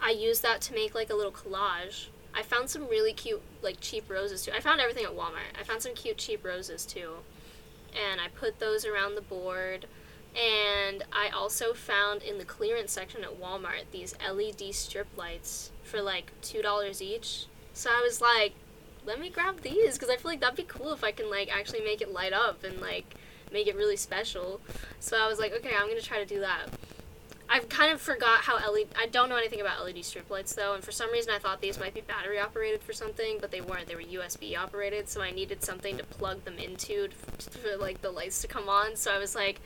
I 0.00 0.10
used 0.10 0.42
that 0.42 0.60
to 0.62 0.74
make 0.74 0.94
like 0.94 1.10
a 1.10 1.14
little 1.14 1.32
collage. 1.32 2.08
I 2.34 2.42
found 2.42 2.68
some 2.68 2.88
really 2.88 3.12
cute 3.12 3.40
like 3.62 3.80
cheap 3.80 4.10
roses 4.10 4.44
too. 4.44 4.52
I 4.52 4.60
found 4.60 4.80
everything 4.80 5.04
at 5.04 5.12
Walmart. 5.12 5.58
I 5.58 5.62
found 5.62 5.82
some 5.82 5.94
cute 5.94 6.18
cheap 6.18 6.44
roses 6.44 6.84
too. 6.84 7.12
And 8.10 8.20
I 8.20 8.28
put 8.28 8.58
those 8.58 8.84
around 8.84 9.14
the 9.14 9.22
board. 9.22 9.86
And 10.34 11.04
I 11.12 11.28
also 11.28 11.74
found 11.74 12.22
in 12.22 12.38
the 12.38 12.44
clearance 12.44 12.90
section 12.90 13.22
at 13.22 13.40
Walmart 13.40 13.84
these 13.92 14.14
LED 14.20 14.74
strip 14.74 15.06
lights 15.16 15.70
for 15.84 16.02
like 16.02 16.32
$2 16.42 17.00
each. 17.00 17.46
So 17.74 17.90
I 17.90 18.00
was 18.00 18.20
like, 18.20 18.54
let 19.04 19.20
me 19.20 19.28
grab 19.28 19.60
these 19.60 19.94
because 19.94 20.08
I 20.08 20.16
feel 20.16 20.30
like 20.30 20.40
that'd 20.40 20.56
be 20.56 20.62
cool 20.62 20.92
if 20.92 21.04
I 21.04 21.10
can 21.12 21.28
like 21.28 21.54
actually 21.54 21.82
make 21.82 22.00
it 22.00 22.12
light 22.12 22.32
up 22.32 22.64
and 22.64 22.80
like 22.80 23.14
make 23.52 23.66
it 23.66 23.76
really 23.76 23.96
special. 23.96 24.60
So 25.00 25.18
I 25.18 25.28
was 25.28 25.38
like, 25.38 25.52
okay, 25.52 25.72
I'm 25.76 25.88
gonna 25.88 26.00
try 26.00 26.18
to 26.18 26.26
do 26.26 26.40
that. 26.40 26.68
I've 27.48 27.68
kind 27.68 27.92
of 27.92 28.00
forgot 28.00 28.40
how 28.40 28.56
LED. 28.56 28.86
I 28.98 29.06
don't 29.06 29.28
know 29.28 29.36
anything 29.36 29.60
about 29.60 29.84
LED 29.84 30.04
strip 30.04 30.30
lights 30.30 30.54
though, 30.54 30.74
and 30.74 30.82
for 30.82 30.92
some 30.92 31.12
reason 31.12 31.32
I 31.34 31.38
thought 31.38 31.60
these 31.60 31.78
might 31.78 31.94
be 31.94 32.00
battery 32.00 32.38
operated 32.38 32.82
for 32.82 32.92
something, 32.92 33.38
but 33.40 33.50
they 33.50 33.60
weren't. 33.60 33.86
They 33.86 33.96
were 33.96 34.02
USB 34.02 34.56
operated, 34.56 35.08
so 35.08 35.20
I 35.20 35.30
needed 35.30 35.62
something 35.62 35.98
to 35.98 36.04
plug 36.04 36.44
them 36.44 36.58
into 36.58 37.08
to, 37.08 37.50
for 37.50 37.76
like 37.76 38.00
the 38.00 38.10
lights 38.10 38.40
to 38.42 38.48
come 38.48 38.68
on. 38.68 38.96
So 38.96 39.12
I 39.12 39.18
was 39.18 39.34
like, 39.34 39.60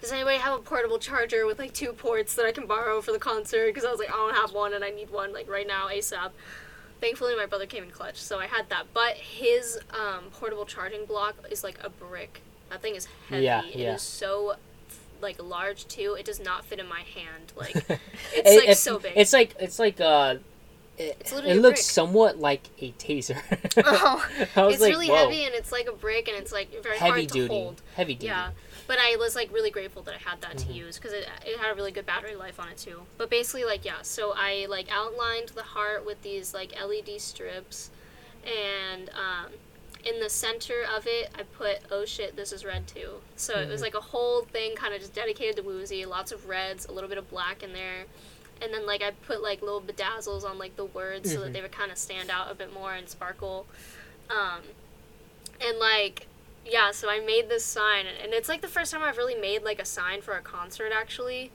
does 0.00 0.12
anybody 0.12 0.36
have 0.38 0.58
a 0.58 0.62
portable 0.62 0.98
charger 0.98 1.46
with 1.46 1.58
like 1.58 1.72
two 1.72 1.92
ports 1.92 2.34
that 2.36 2.46
I 2.46 2.52
can 2.52 2.66
borrow 2.66 3.00
for 3.00 3.12
the 3.12 3.18
concert? 3.18 3.66
Because 3.66 3.84
I 3.84 3.90
was 3.90 3.98
like, 3.98 4.10
I 4.10 4.16
don't 4.16 4.34
have 4.34 4.52
one, 4.52 4.72
and 4.72 4.84
I 4.84 4.90
need 4.90 5.10
one 5.10 5.32
like 5.32 5.48
right 5.48 5.66
now 5.66 5.88
ASAP. 5.88 6.30
Thankfully, 7.00 7.36
my 7.36 7.46
brother 7.46 7.66
came 7.66 7.82
in 7.84 7.90
clutch, 7.90 8.16
so 8.20 8.38
I 8.38 8.46
had 8.46 8.68
that. 8.70 8.86
But 8.94 9.14
his 9.16 9.78
um, 9.90 10.24
portable 10.32 10.64
charging 10.64 11.04
block 11.04 11.36
is 11.50 11.62
like 11.62 11.78
a 11.84 11.90
brick. 11.90 12.40
That 12.70 12.80
thing 12.82 12.94
is 12.96 13.06
heavy. 13.28 13.44
Yeah, 13.44 13.62
It 13.64 13.76
yeah. 13.76 13.94
is 13.94 14.02
so 14.02 14.56
like 15.20 15.42
large 15.42 15.86
too. 15.88 16.16
It 16.18 16.24
does 16.26 16.40
not 16.40 16.64
fit 16.64 16.78
in 16.78 16.86
my 16.88 17.00
hand. 17.00 17.52
Like 17.56 17.74
it's 17.76 17.90
It- 18.34 18.60
like 18.60 18.68
it- 18.70 18.78
so 18.78 18.98
big. 18.98 19.12
It's 19.16 19.32
like 19.32 19.54
it's 19.60 19.78
like 19.78 20.00
uh, 20.00 20.36
it, 20.98 21.30
it 21.44 21.56
looks 21.60 21.84
somewhat 21.84 22.38
like 22.38 22.62
a 22.80 22.92
taser. 22.92 23.36
Oh, 23.84 24.26
it's 24.70 24.80
like, 24.80 24.90
really 24.90 25.08
whoa. 25.08 25.16
heavy 25.16 25.44
and 25.44 25.54
it's 25.54 25.70
like 25.70 25.86
a 25.86 25.92
brick 25.92 26.28
and 26.28 26.36
it's 26.38 26.50
like 26.52 26.82
very 26.82 26.96
heavy 26.96 27.10
hard 27.10 27.28
to 27.28 27.34
duty, 27.34 27.48
hold. 27.48 27.82
heavy 27.94 28.14
duty. 28.14 28.26
Yeah, 28.26 28.50
but 28.86 28.98
I 28.98 29.16
was 29.16 29.34
like 29.34 29.52
really 29.52 29.70
grateful 29.70 30.02
that 30.02 30.14
I 30.14 30.18
had 30.18 30.40
that 30.42 30.56
Mhm. 30.56 30.66
to 30.66 30.72
use 30.72 30.96
because 30.96 31.12
it, 31.12 31.28
it 31.44 31.58
had 31.58 31.70
a 31.70 31.74
really 31.74 31.92
good 31.92 32.06
battery 32.06 32.36
life 32.36 32.58
on 32.60 32.68
it 32.68 32.78
too. 32.78 33.06
But 33.18 33.30
basically, 33.30 33.64
like 33.64 33.84
yeah, 33.84 34.02
so 34.02 34.32
I 34.36 34.66
like 34.68 34.86
outlined 34.90 35.50
the 35.50 35.62
heart 35.62 36.04
with 36.06 36.22
these 36.22 36.54
like 36.54 36.72
LED 36.80 37.20
strips, 37.20 37.90
and 38.44 39.10
um, 39.10 39.52
in 40.04 40.20
the 40.20 40.30
center 40.30 40.84
of 40.96 41.06
it, 41.06 41.30
I 41.34 41.42
put 41.42 41.78
"Oh 41.90 42.04
shit, 42.04 42.36
this 42.36 42.52
is 42.52 42.64
red 42.64 42.86
too." 42.86 43.20
So 43.36 43.58
it 43.58 43.68
was 43.68 43.80
Mhm. 43.80 43.84
like 43.84 43.94
a 43.94 44.00
whole 44.00 44.42
thing, 44.42 44.76
kind 44.76 44.94
of 44.94 45.00
just 45.00 45.14
dedicated 45.14 45.56
to 45.56 45.62
Woozi. 45.62 46.06
Lots 46.06 46.30
of 46.32 46.46
reds, 46.48 46.86
a 46.86 46.92
little 46.92 47.08
bit 47.08 47.18
of 47.18 47.28
black 47.28 47.62
in 47.62 47.72
there. 47.72 48.04
And 48.62 48.72
then 48.72 48.86
like 48.86 49.02
I 49.02 49.10
put 49.10 49.42
like 49.42 49.60
little 49.62 49.82
bedazzles 49.82 50.44
on 50.44 50.58
like 50.58 50.76
the 50.76 50.84
words 50.86 51.30
so 51.32 51.38
Mhm. 51.40 51.42
that 51.44 51.52
they 51.52 51.60
would 51.60 51.72
kind 51.72 51.90
of 51.92 51.98
stand 51.98 52.30
out 52.30 52.50
a 52.50 52.54
bit 52.54 52.72
more 52.72 52.94
and 52.94 53.08
sparkle. 53.08 53.66
Um, 54.30 54.62
and 55.60 55.78
like 55.78 56.26
yeah 56.68 56.90
so 56.90 57.08
i 57.08 57.20
made 57.20 57.48
this 57.48 57.64
sign 57.64 58.04
and 58.22 58.32
it's 58.32 58.48
like 58.48 58.60
the 58.60 58.68
first 58.68 58.92
time 58.92 59.02
i've 59.02 59.16
really 59.16 59.34
made 59.34 59.62
like 59.62 59.80
a 59.80 59.84
sign 59.84 60.20
for 60.20 60.34
a 60.34 60.40
concert 60.42 60.92
actually 60.94 61.50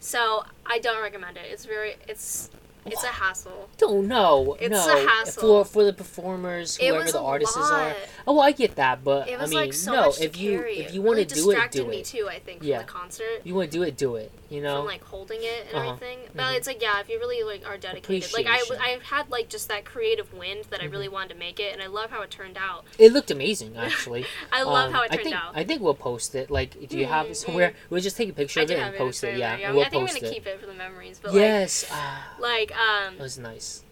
so 0.00 0.44
i 0.66 0.78
don't 0.78 1.00
recommend 1.02 1.36
it 1.36 1.44
it's 1.50 1.64
very 1.64 1.94
it's 2.08 2.50
it's 2.84 3.04
a 3.04 3.08
hassle 3.08 3.68
Don't 3.78 4.08
know. 4.08 4.56
It's 4.60 4.72
no. 4.72 4.96
a 5.04 5.08
hassle. 5.08 5.40
for 5.40 5.64
for 5.64 5.84
the 5.84 5.92
performers, 5.92 6.76
whoever 6.78 7.08
the 7.12 7.20
artists 7.20 7.56
lot. 7.56 7.72
are. 7.72 7.94
Oh, 8.26 8.40
I 8.40 8.50
get 8.50 8.74
that, 8.74 9.04
but 9.04 9.28
it 9.28 9.38
was 9.38 9.50
I 9.50 9.54
mean, 9.54 9.60
like 9.66 9.72
so 9.72 9.92
no. 9.92 10.12
if 10.20 10.36
you 10.36 10.58
carry. 10.58 10.78
if 10.78 10.92
you 10.92 11.00
want 11.00 11.18
really 11.18 11.26
to 11.26 11.34
do 11.36 11.42
it, 11.42 11.54
distracted 11.54 11.84
do 11.84 11.88
me 11.88 11.98
it. 11.98 12.06
too 12.06 12.28
i 12.28 12.40
think 12.40 12.60
Yeah. 12.64 12.78
from 12.78 12.86
the 12.86 12.92
concert 12.92 13.38
If 13.38 13.46
you 13.46 13.54
want 13.54 13.70
to 13.70 13.78
do 13.78 13.84
it, 13.84 13.96
do 13.96 14.16
it. 14.16 14.32
You 14.52 14.60
know. 14.60 14.76
from 14.78 14.86
like 14.86 15.02
holding 15.04 15.40
it 15.42 15.66
and 15.68 15.76
Uh-huh. 15.76 15.88
everything. 15.94 16.18
But 16.34 16.42
Mhm. 16.44 16.56
it's 16.56 16.66
like 16.66 16.82
yeah, 16.82 17.00
if 17.00 17.08
you 17.08 17.18
really 17.18 17.42
like 17.42 17.66
are 17.66 17.76
dedicated. 17.78 18.32
Like 18.32 18.46
I. 18.46 18.62
I 18.80 18.98
had 19.04 19.30
like 19.30 19.48
just 19.48 19.68
that 19.68 19.84
creative 19.84 20.32
wind 20.32 20.64
that 20.70 20.80
I 20.80 20.84
Mm-hmm. 20.84 20.92
really 20.92 21.08
wanted 21.08 21.30
to 21.30 21.34
make 21.36 21.58
it, 21.60 21.72
and 21.72 21.82
I 21.82 21.86
love 21.86 22.10
how 22.10 22.22
it 22.22 22.30
turned 22.30 22.56
out. 22.58 22.84
it 22.98 23.12
looked 23.12 23.30
amazing, 23.30 23.76
actually. 23.76 24.26
I 24.52 24.62
love 24.62 24.88
Um, 24.88 24.92
how 24.92 25.02
it 25.02 25.12
I 25.12 25.16
turned 25.16 25.24
think, 25.24 25.36
out. 25.36 25.52
I 25.56 25.64
think 25.64 25.80
we'll 25.82 25.94
post 25.94 26.34
it. 26.34 26.50
Like, 26.50 26.76
if 26.76 26.92
you 26.92 27.06
have 27.06 27.26
it 27.30 27.36
somewhere, 27.36 27.74
we'll 27.90 28.00
just 28.00 28.16
take 28.16 28.28
a 28.28 28.32
picture 28.32 28.60
I 28.60 28.62
of 28.64 28.70
it 28.70 28.78
and 28.78 28.96
post 28.96 29.24
it. 29.24 29.36
Yeah, 29.38 29.54
and 29.54 29.74
we'll 29.74 29.84
I 29.84 29.88
think 29.88 30.02
I'm 30.02 30.14
gonna 30.14 30.26
it. 30.28 30.32
keep 30.34 30.46
it 30.46 30.60
for 30.60 30.66
the 30.66 30.74
memories. 30.74 31.18
But 31.22 31.32
yes, 31.34 31.90
like, 32.38 32.70
like 32.70 32.78
um, 32.78 33.14
it 33.14 33.20
was 33.22 33.38
nice. 33.38 33.82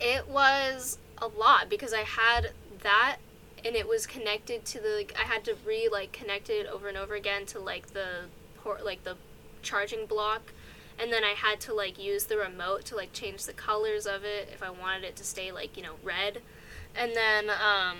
it 0.00 0.28
was 0.28 0.98
a 1.18 1.26
lot 1.28 1.68
because 1.68 1.92
I 1.92 2.02
had 2.02 2.52
that 2.82 3.16
and 3.64 3.76
it 3.76 3.86
was 3.86 4.06
connected 4.06 4.64
to 4.64 4.80
the 4.80 4.88
like, 4.88 5.14
I 5.18 5.24
had 5.24 5.44
to 5.44 5.54
re 5.66 5.88
like 5.90 6.12
connect 6.12 6.48
it 6.50 6.66
over 6.66 6.88
and 6.88 6.96
over 6.96 7.14
again 7.14 7.44
to 7.46 7.58
like 7.60 7.88
the 7.92 8.24
port 8.56 8.84
like 8.84 9.04
the 9.04 9.16
charging 9.62 10.06
block 10.06 10.52
and 10.98 11.12
then 11.12 11.24
I 11.24 11.30
had 11.30 11.60
to 11.60 11.74
like 11.74 11.98
use 11.98 12.24
the 12.24 12.36
remote 12.36 12.84
to 12.86 12.96
like 12.96 13.12
change 13.12 13.44
the 13.44 13.52
colors 13.52 14.06
of 14.06 14.24
it 14.24 14.50
if 14.52 14.62
I 14.62 14.70
wanted 14.70 15.04
it 15.04 15.16
to 15.16 15.24
stay 15.24 15.50
like 15.52 15.76
you 15.76 15.82
know 15.82 15.94
red 16.02 16.40
and 16.94 17.14
then 17.14 17.50
um 17.50 17.98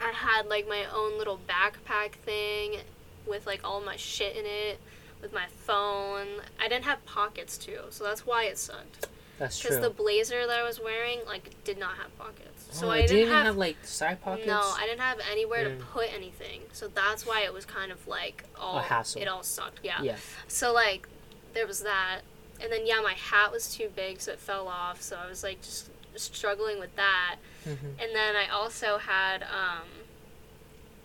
I 0.00 0.10
had 0.12 0.46
like 0.46 0.68
my 0.68 0.84
own 0.94 1.16
little 1.18 1.38
backpack 1.48 2.12
thing 2.12 2.80
with 3.26 3.46
like 3.46 3.60
all 3.64 3.80
my 3.80 3.96
shit 3.96 4.36
in 4.36 4.44
it 4.44 4.78
with 5.22 5.32
my 5.32 5.46
phone 5.64 6.26
I 6.60 6.68
didn't 6.68 6.84
have 6.84 7.04
pockets 7.06 7.56
too 7.56 7.80
so 7.90 8.04
that's 8.04 8.26
why 8.26 8.44
it 8.44 8.58
sucked 8.58 9.08
That's 9.38 9.58
true. 9.58 9.70
because 9.70 9.82
the 9.82 9.90
blazer 9.90 10.46
that 10.46 10.58
I 10.58 10.62
was 10.62 10.80
wearing 10.80 11.20
like 11.26 11.54
did 11.64 11.78
not 11.78 11.96
have 11.96 12.16
pockets. 12.18 12.53
So 12.74 12.88
oh, 12.88 12.90
I 12.90 12.98
it 12.98 13.06
didn't, 13.08 13.22
even 13.28 13.32
have, 13.32 13.56
like 13.56 13.76
side 13.84 14.20
pockets. 14.20 14.46
no, 14.46 14.60
I 14.60 14.84
didn't 14.86 15.00
have 15.00 15.18
anywhere 15.30 15.64
Mm. 15.70 15.78
to 15.78 15.84
put 15.86 16.12
anything. 16.12 16.62
So 16.72 16.88
that's 16.88 17.24
why 17.24 17.42
it 17.42 17.52
was 17.52 17.64
kind 17.64 17.92
of 17.92 18.06
like 18.08 18.44
all 18.58 18.80
hassle. 18.80 19.20
it 19.22 19.28
all 19.28 19.42
sucked. 19.42 19.80
Yeah. 19.82 20.02
Yeah. 20.02 20.16
So 20.48 20.72
like 20.72 21.08
there 21.54 21.66
was 21.66 21.80
that, 21.82 22.20
and 22.60 22.72
then 22.72 22.86
yeah, 22.86 23.00
my 23.00 23.14
hat 23.14 23.52
was 23.52 23.72
too 23.74 23.90
big, 23.94 24.20
so 24.20 24.32
it 24.32 24.40
fell 24.40 24.66
off. 24.68 25.00
So 25.02 25.16
I 25.16 25.28
was 25.28 25.42
like 25.44 25.62
just 25.62 25.90
struggling 26.16 26.78
with 26.80 26.94
that, 26.96 27.36
Mhm. 27.64 28.02
and 28.02 28.14
then 28.14 28.34
I 28.36 28.48
also 28.48 28.98
had 28.98 29.42
um. 29.44 29.88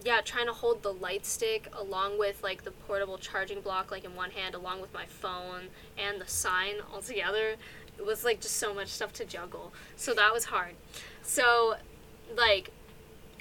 Yeah, 0.02 0.22
trying 0.22 0.46
to 0.46 0.54
hold 0.54 0.82
the 0.82 0.94
light 0.94 1.26
stick 1.26 1.68
along 1.74 2.18
with 2.18 2.42
like 2.42 2.64
the 2.64 2.72
portable 2.72 3.18
charging 3.18 3.60
block 3.60 3.92
like 3.92 4.06
in 4.06 4.16
one 4.16 4.32
hand 4.32 4.56
along 4.56 4.80
with 4.80 4.94
my 4.94 5.06
phone 5.06 5.68
and 5.98 6.22
the 6.22 6.28
sign 6.28 6.76
all 6.94 7.02
together. 7.02 7.56
It 7.98 8.06
was 8.06 8.24
like 8.24 8.40
just 8.40 8.56
so 8.56 8.74
much 8.74 8.88
stuff 8.88 9.12
to 9.14 9.26
juggle. 9.26 9.74
So 9.98 10.14
that 10.14 10.34
was 10.34 10.46
hard. 10.46 10.76
So 11.30 11.76
like 12.36 12.72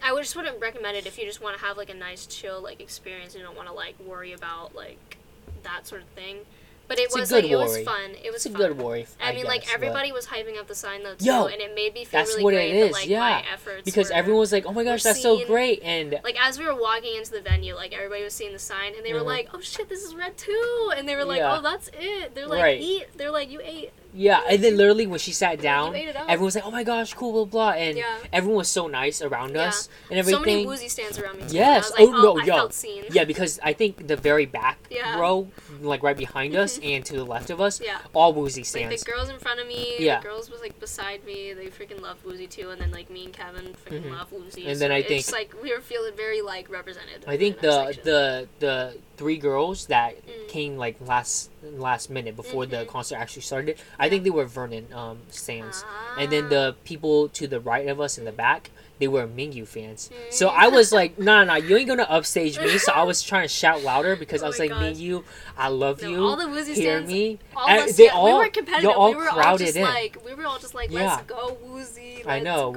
I 0.02 0.12
would 0.12 0.22
just 0.22 0.36
wouldn't 0.36 0.60
recommend 0.60 0.96
it 0.96 1.06
if 1.06 1.18
you 1.18 1.24
just 1.24 1.40
want 1.42 1.58
to 1.58 1.64
have 1.64 1.76
like 1.78 1.88
a 1.90 1.94
nice 1.94 2.26
chill 2.26 2.60
like 2.62 2.80
experience 2.80 3.32
and 3.34 3.40
you 3.40 3.46
don't 3.46 3.56
want 3.56 3.68
to 3.68 3.74
like 3.74 3.98
worry 4.00 4.32
about 4.34 4.74
like 4.74 5.16
that 5.62 5.86
sort 5.86 6.02
of 6.02 6.08
thing. 6.08 6.38
But 6.86 6.98
it 6.98 7.02
It's 7.02 7.16
a 7.16 7.18
was 7.20 7.32
like 7.32 7.44
it 7.44 7.54
was 7.56 7.78
fun. 7.82 8.12
It 8.24 8.32
was 8.32 8.46
It's 8.46 8.46
a 8.46 8.50
fun. 8.50 8.58
good 8.68 8.78
worry. 8.78 9.06
I, 9.20 9.32
mean, 9.34 9.44
like 9.44 9.60
guess, 9.62 9.70
but- 9.70 9.74
everybody 9.74 10.10
was 10.12 10.26
hyping 10.26 10.58
up 10.58 10.68
the 10.68 10.74
sign 10.74 11.02
though 11.02 11.14
too, 11.16 11.24
Yo, 11.26 11.44
and 11.46 11.60
it 11.60 11.74
made 11.74 11.92
me 11.92 12.04
feel 12.06 12.20
that's 12.20 12.30
really 12.30 12.44
what 12.44 12.54
great 12.54 12.70
it 12.70 12.76
is, 12.76 12.86
that 12.88 12.92
like 12.94 13.08
yeah. 13.08 13.18
my 13.20 13.44
efforts 13.52 13.84
because 13.84 14.08
were- 14.08 14.14
everyone 14.14 14.40
was 14.40 14.52
like, 14.52 14.64
"Oh 14.64 14.72
my 14.72 14.84
gosh, 14.84 15.02
that's 15.02 15.20
so 15.20 15.44
great!" 15.46 15.82
And 15.82 16.18
like 16.24 16.36
as 16.40 16.58
we 16.58 16.64
were 16.64 16.74
walking 16.74 17.14
into 17.16 17.30
the 17.32 17.42
venue, 17.42 17.74
like 17.74 17.92
everybody 17.94 18.22
was 18.24 18.32
seeing 18.32 18.54
the 18.54 18.58
sign, 18.58 18.94
and 18.96 19.04
they 19.04 19.12
were 19.12 19.20
Mhm. 19.20 19.26
like, 19.26 19.48
"Oh 19.52 19.60
shit, 19.60 19.88
this 19.90 20.02
is 20.02 20.14
red 20.14 20.38
too!" 20.38 20.92
And 20.96 21.06
they 21.06 21.14
were 21.16 21.26
like, 21.26 21.38
Yeah. 21.40 21.58
"Oh, 21.58 21.62
that's 21.62 21.90
it." 21.92 22.34
They're 22.34 22.46
like, 22.46 22.62
Right. 22.62 22.80
"Eat." 22.80 23.06
They're 23.16 23.32
like, 23.32 23.50
"You 23.50 23.60
ate." 23.62 23.90
Yeah, 24.14 24.40
and 24.48 24.64
then 24.64 24.76
literally 24.76 25.06
when 25.06 25.18
she 25.18 25.32
sat 25.32 25.60
down, 25.60 25.94
ate 25.94 26.08
it 26.08 26.16
up. 26.16 26.22
everyone 26.24 26.46
was 26.46 26.54
like, 26.54 26.64
"Oh 26.66 26.70
my 26.70 26.82
gosh, 26.82 27.12
cool, 27.14 27.32
blah 27.32 27.44
blah," 27.44 27.70
and 27.72 27.98
Yeah. 27.98 28.16
everyone 28.32 28.58
was 28.58 28.68
so 28.68 28.86
nice 28.86 29.20
around 29.20 29.54
Yeah. 29.54 29.68
us 29.68 29.88
and 30.10 30.18
everything. 30.18 30.40
So 30.42 30.46
many 30.50 30.66
Woozi 30.66 30.90
stands 30.90 31.18
around 31.18 31.36
me. 31.42 31.48
Too. 31.48 31.56
Yes. 31.56 31.90
Like, 31.90 32.00
Oh, 32.08 32.14
oh, 32.16 32.22
no, 32.34 32.38
I 32.40 32.44
yo. 32.44 32.54
felt 32.54 32.72
seen. 32.74 33.04
Yeah, 33.10 33.24
because 33.24 33.60
I 33.62 33.72
think 33.74 34.06
the 34.08 34.16
very 34.16 34.46
back 34.46 34.78
Yeah. 34.90 35.18
row, 35.20 35.48
like 35.82 36.02
right 36.02 36.16
behind 36.16 36.56
us 36.56 36.78
and 36.82 37.04
to 37.04 37.14
the 37.16 37.24
left 37.24 37.50
of 37.50 37.60
us, 37.60 37.80
Yeah. 37.80 37.98
all 38.14 38.32
Woozi 38.34 38.56
Like 38.58 38.66
stands. 38.66 39.04
the 39.04 39.10
girls 39.10 39.28
in 39.28 39.38
front 39.38 39.60
of 39.60 39.66
me, 39.66 39.96
Yeah. 39.98 40.20
the 40.20 40.24
girls 40.24 40.50
was 40.50 40.60
like 40.62 40.80
beside 40.80 41.24
me. 41.24 41.52
They 41.52 41.66
freaking 41.66 42.00
love 42.00 42.16
Woozi 42.26 42.48
too, 42.48 42.70
and 42.70 42.80
then 42.80 42.90
like 42.90 43.10
me 43.10 43.26
and 43.26 43.32
Kevin 43.34 43.74
freaking 43.86 44.04
Mhm. 44.10 44.18
love 44.18 44.30
Woozi. 44.32 44.66
And 44.66 44.76
so 44.76 44.80
then 44.80 44.90
I 44.92 44.98
it's 44.98 45.08
think- 45.08 45.20
just, 45.20 45.32
like 45.32 45.52
we 45.62 45.70
were 45.72 45.80
feeling 45.82 46.14
very 46.16 46.40
like 46.40 46.68
represented. 46.70 47.24
I 47.26 47.36
think 47.36 47.56
in 47.56 47.62
the 47.68 47.84
section. 47.86 48.02
the 48.04 48.48
the 48.58 48.96
three 49.18 49.36
girls 49.36 49.86
that 49.86 50.14
Mm. 50.26 50.48
came 50.48 50.76
like 50.78 50.96
last 51.04 51.50
last 51.62 52.08
minute 52.08 52.34
before 52.36 52.64
the 52.64 52.78
Mhm. 52.84 52.88
concert 52.88 53.16
actually 53.16 53.42
started, 53.42 53.76
I 53.98 54.08
think 54.08 54.24
they 54.24 54.30
were 54.30 54.46
Vernon 54.46 54.86
um 54.94 55.18
stands. 55.28 55.84
And 56.16 56.30
then 56.32 56.44
Ah. 56.46 56.48
the 56.48 56.76
people 56.84 57.28
to 57.30 57.46
the 57.46 57.60
right 57.60 57.86
of 57.88 58.00
us 58.00 58.16
in 58.16 58.24
the 58.24 58.32
back, 58.32 58.70
they 58.98 59.08
were 59.08 59.26
Mingyu 59.26 59.66
fans. 59.66 60.10
So 60.30 60.48
Mm. 60.48 60.54
I 60.56 60.68
was 60.68 60.92
like, 60.92 61.18
nah, 61.18 61.44
nah, 61.44 61.54
you 61.54 61.76
ain't 61.76 61.88
gonna 61.88 62.02
upstage 62.04 62.58
me. 62.58 62.78
So 62.78 62.92
I 62.92 63.02
was 63.04 63.22
trying 63.30 63.42
to 63.42 63.48
shout 63.48 63.82
louder 63.82 64.16
because 64.16 64.42
Oh 64.42 64.46
I 64.46 64.48
was 64.48 64.58
like, 64.58 64.70
gosh. 64.70 64.82
Mingyu, 64.96 65.24
I 65.56 65.68
love 65.68 66.02
No, 66.02 66.08
you. 66.08 66.24
all 66.24 66.36
the 66.36 66.44
Woozi 66.44 66.66
Hear 66.74 66.98
stands, 66.98 67.12
me. 67.12 67.38
all 67.56 67.68
And 67.68 67.82
us, 67.90 67.96
they 67.96 68.04
yeah, 68.06 68.22
we 68.24 68.30
all- 68.30 68.38
were 68.38 68.48
competitive. 68.48 68.90
all 68.90 69.10
we 69.10 69.16
were 69.16 69.28
all 69.28 69.34
crowded 69.36 69.64
just 69.66 69.76
in. 69.76 69.82
like, 69.84 70.16
we 70.24 70.34
were 70.34 70.46
all 70.46 70.58
just 70.58 70.74
like, 70.74 70.90
let's 70.90 71.22
go 71.24 71.56
Woozi. 71.66 72.16
Let's 72.16 72.26
I 72.28 72.40
know. 72.40 72.72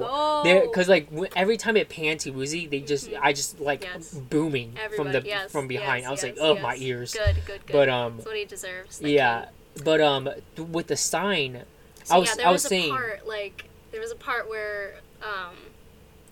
Cause 0.72 0.88
like 0.88 1.10
w- 1.10 1.30
every 1.36 1.56
time 1.56 1.76
it 1.76 1.88
panned 1.88 2.20
to 2.20 2.32
Woozi, 2.32 2.70
they 2.70 2.80
just, 2.80 3.10
Mhm. 3.10 3.18
I 3.20 3.32
just 3.32 3.60
like 3.60 3.82
Yes. 3.82 4.10
booming 4.14 4.76
from 4.96 5.12
the 5.12 5.22
yes, 5.24 5.50
from 5.50 5.66
behind. 5.66 6.02
yes, 6.02 6.08
I 6.08 6.10
was 6.12 6.22
like, 6.22 6.36
oh 6.40 6.58
my 6.58 6.76
ears. 6.76 7.12
Good, 7.12 7.36
good, 7.46 7.66
good. 7.66 7.72
But 7.72 7.88
um, 7.88 8.16
That's 8.16 8.26
what 8.26 8.36
he 8.36 8.44
deserves. 8.44 8.98
that 8.98 9.10
yeah, 9.10 9.40
king. 9.74 9.84
but 9.84 10.00
um, 10.00 10.28
th- 10.56 10.68
with 10.68 10.86
the 10.86 10.96
sign, 10.96 11.62
So 12.04 12.14
I 12.14 12.18
was 12.18 12.28
yeah, 12.28 12.34
there 12.36 12.46
I 12.46 12.50
was, 12.50 12.62
was 12.62 12.64
a 12.66 12.68
saying, 12.68 12.90
part 12.90 13.26
like 13.26 13.64
there 13.90 14.00
was 14.00 14.10
a 14.12 14.16
part 14.16 14.48
where 14.48 14.94
um, 15.22 15.54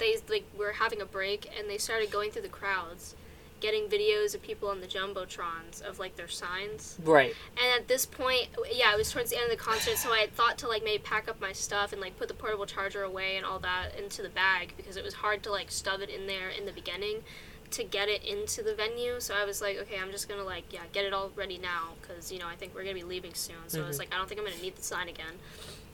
they 0.00 0.16
like 0.28 0.44
were 0.58 0.72
having 0.72 1.00
a 1.00 1.06
break 1.06 1.48
and 1.56 1.70
they 1.70 1.78
started 1.78 2.10
going 2.10 2.32
through 2.32 2.42
the 2.42 2.48
crowds, 2.48 3.14
getting 3.60 3.84
videos 3.84 4.34
of 4.34 4.42
people 4.42 4.68
on 4.68 4.80
the 4.80 4.86
jumbotrons 4.88 5.80
of 5.82 5.98
like 6.00 6.16
their 6.16 6.26
signs. 6.28 6.98
right, 7.04 7.34
And 7.56 7.80
at 7.80 7.86
this 7.86 8.06
point, 8.06 8.48
yeah, 8.72 8.92
it 8.92 8.96
was 8.98 9.12
towards 9.12 9.30
the 9.30 9.36
end 9.36 9.44
of 9.52 9.56
the 9.56 9.62
concert, 9.62 9.96
so 9.98 10.12
I 10.12 10.20
had 10.20 10.34
thought 10.34 10.58
to 10.58 10.68
like 10.68 10.82
maybe 10.82 11.02
pack 11.02 11.28
up 11.28 11.40
my 11.40 11.52
stuff 11.52 11.92
and 11.92 12.00
like 12.00 12.18
put 12.18 12.26
the 12.28 12.34
portable 12.34 12.66
charger 12.66 13.02
away 13.04 13.36
and 13.36 13.46
all 13.46 13.58
that 13.60 13.94
into 13.96 14.22
the 14.22 14.30
bag 14.30 14.72
because 14.76 14.96
it 14.96 15.04
was 15.04 15.14
hard 15.14 15.42
to 15.44 15.50
like 15.52 15.70
stuff 15.70 16.00
it 16.00 16.08
in 16.10 16.26
there 16.26 16.48
in 16.48 16.66
the 16.66 16.72
beginning 16.72 17.18
to 17.72 17.84
get 17.84 18.08
it 18.08 18.24
into 18.24 18.64
the 18.64 18.74
venue. 18.74 19.20
So 19.20 19.32
I 19.34 19.44
was 19.44 19.62
like, 19.62 19.78
okay, 19.78 19.96
I'm 20.02 20.10
just 20.10 20.28
gonna 20.28 20.42
like 20.42 20.64
yeah 20.72 20.80
get 20.92 21.04
it 21.04 21.12
all 21.12 21.30
ready 21.36 21.56
now 21.58 21.90
because 22.00 22.32
you 22.32 22.38
know 22.40 22.48
I 22.48 22.56
think 22.56 22.74
we're 22.74 22.82
gonna 22.82 22.94
be 22.94 23.04
leaving 23.04 23.34
soon. 23.34 23.54
So 23.68 23.84
I 23.84 23.86
was 23.86 23.96
Mhm. 23.96 24.00
like, 24.00 24.14
I 24.14 24.16
don't 24.18 24.28
think 24.28 24.40
I'm 24.40 24.46
gonna 24.46 24.60
need 24.60 24.74
the 24.74 24.82
sign 24.82 25.08
again. 25.08 25.34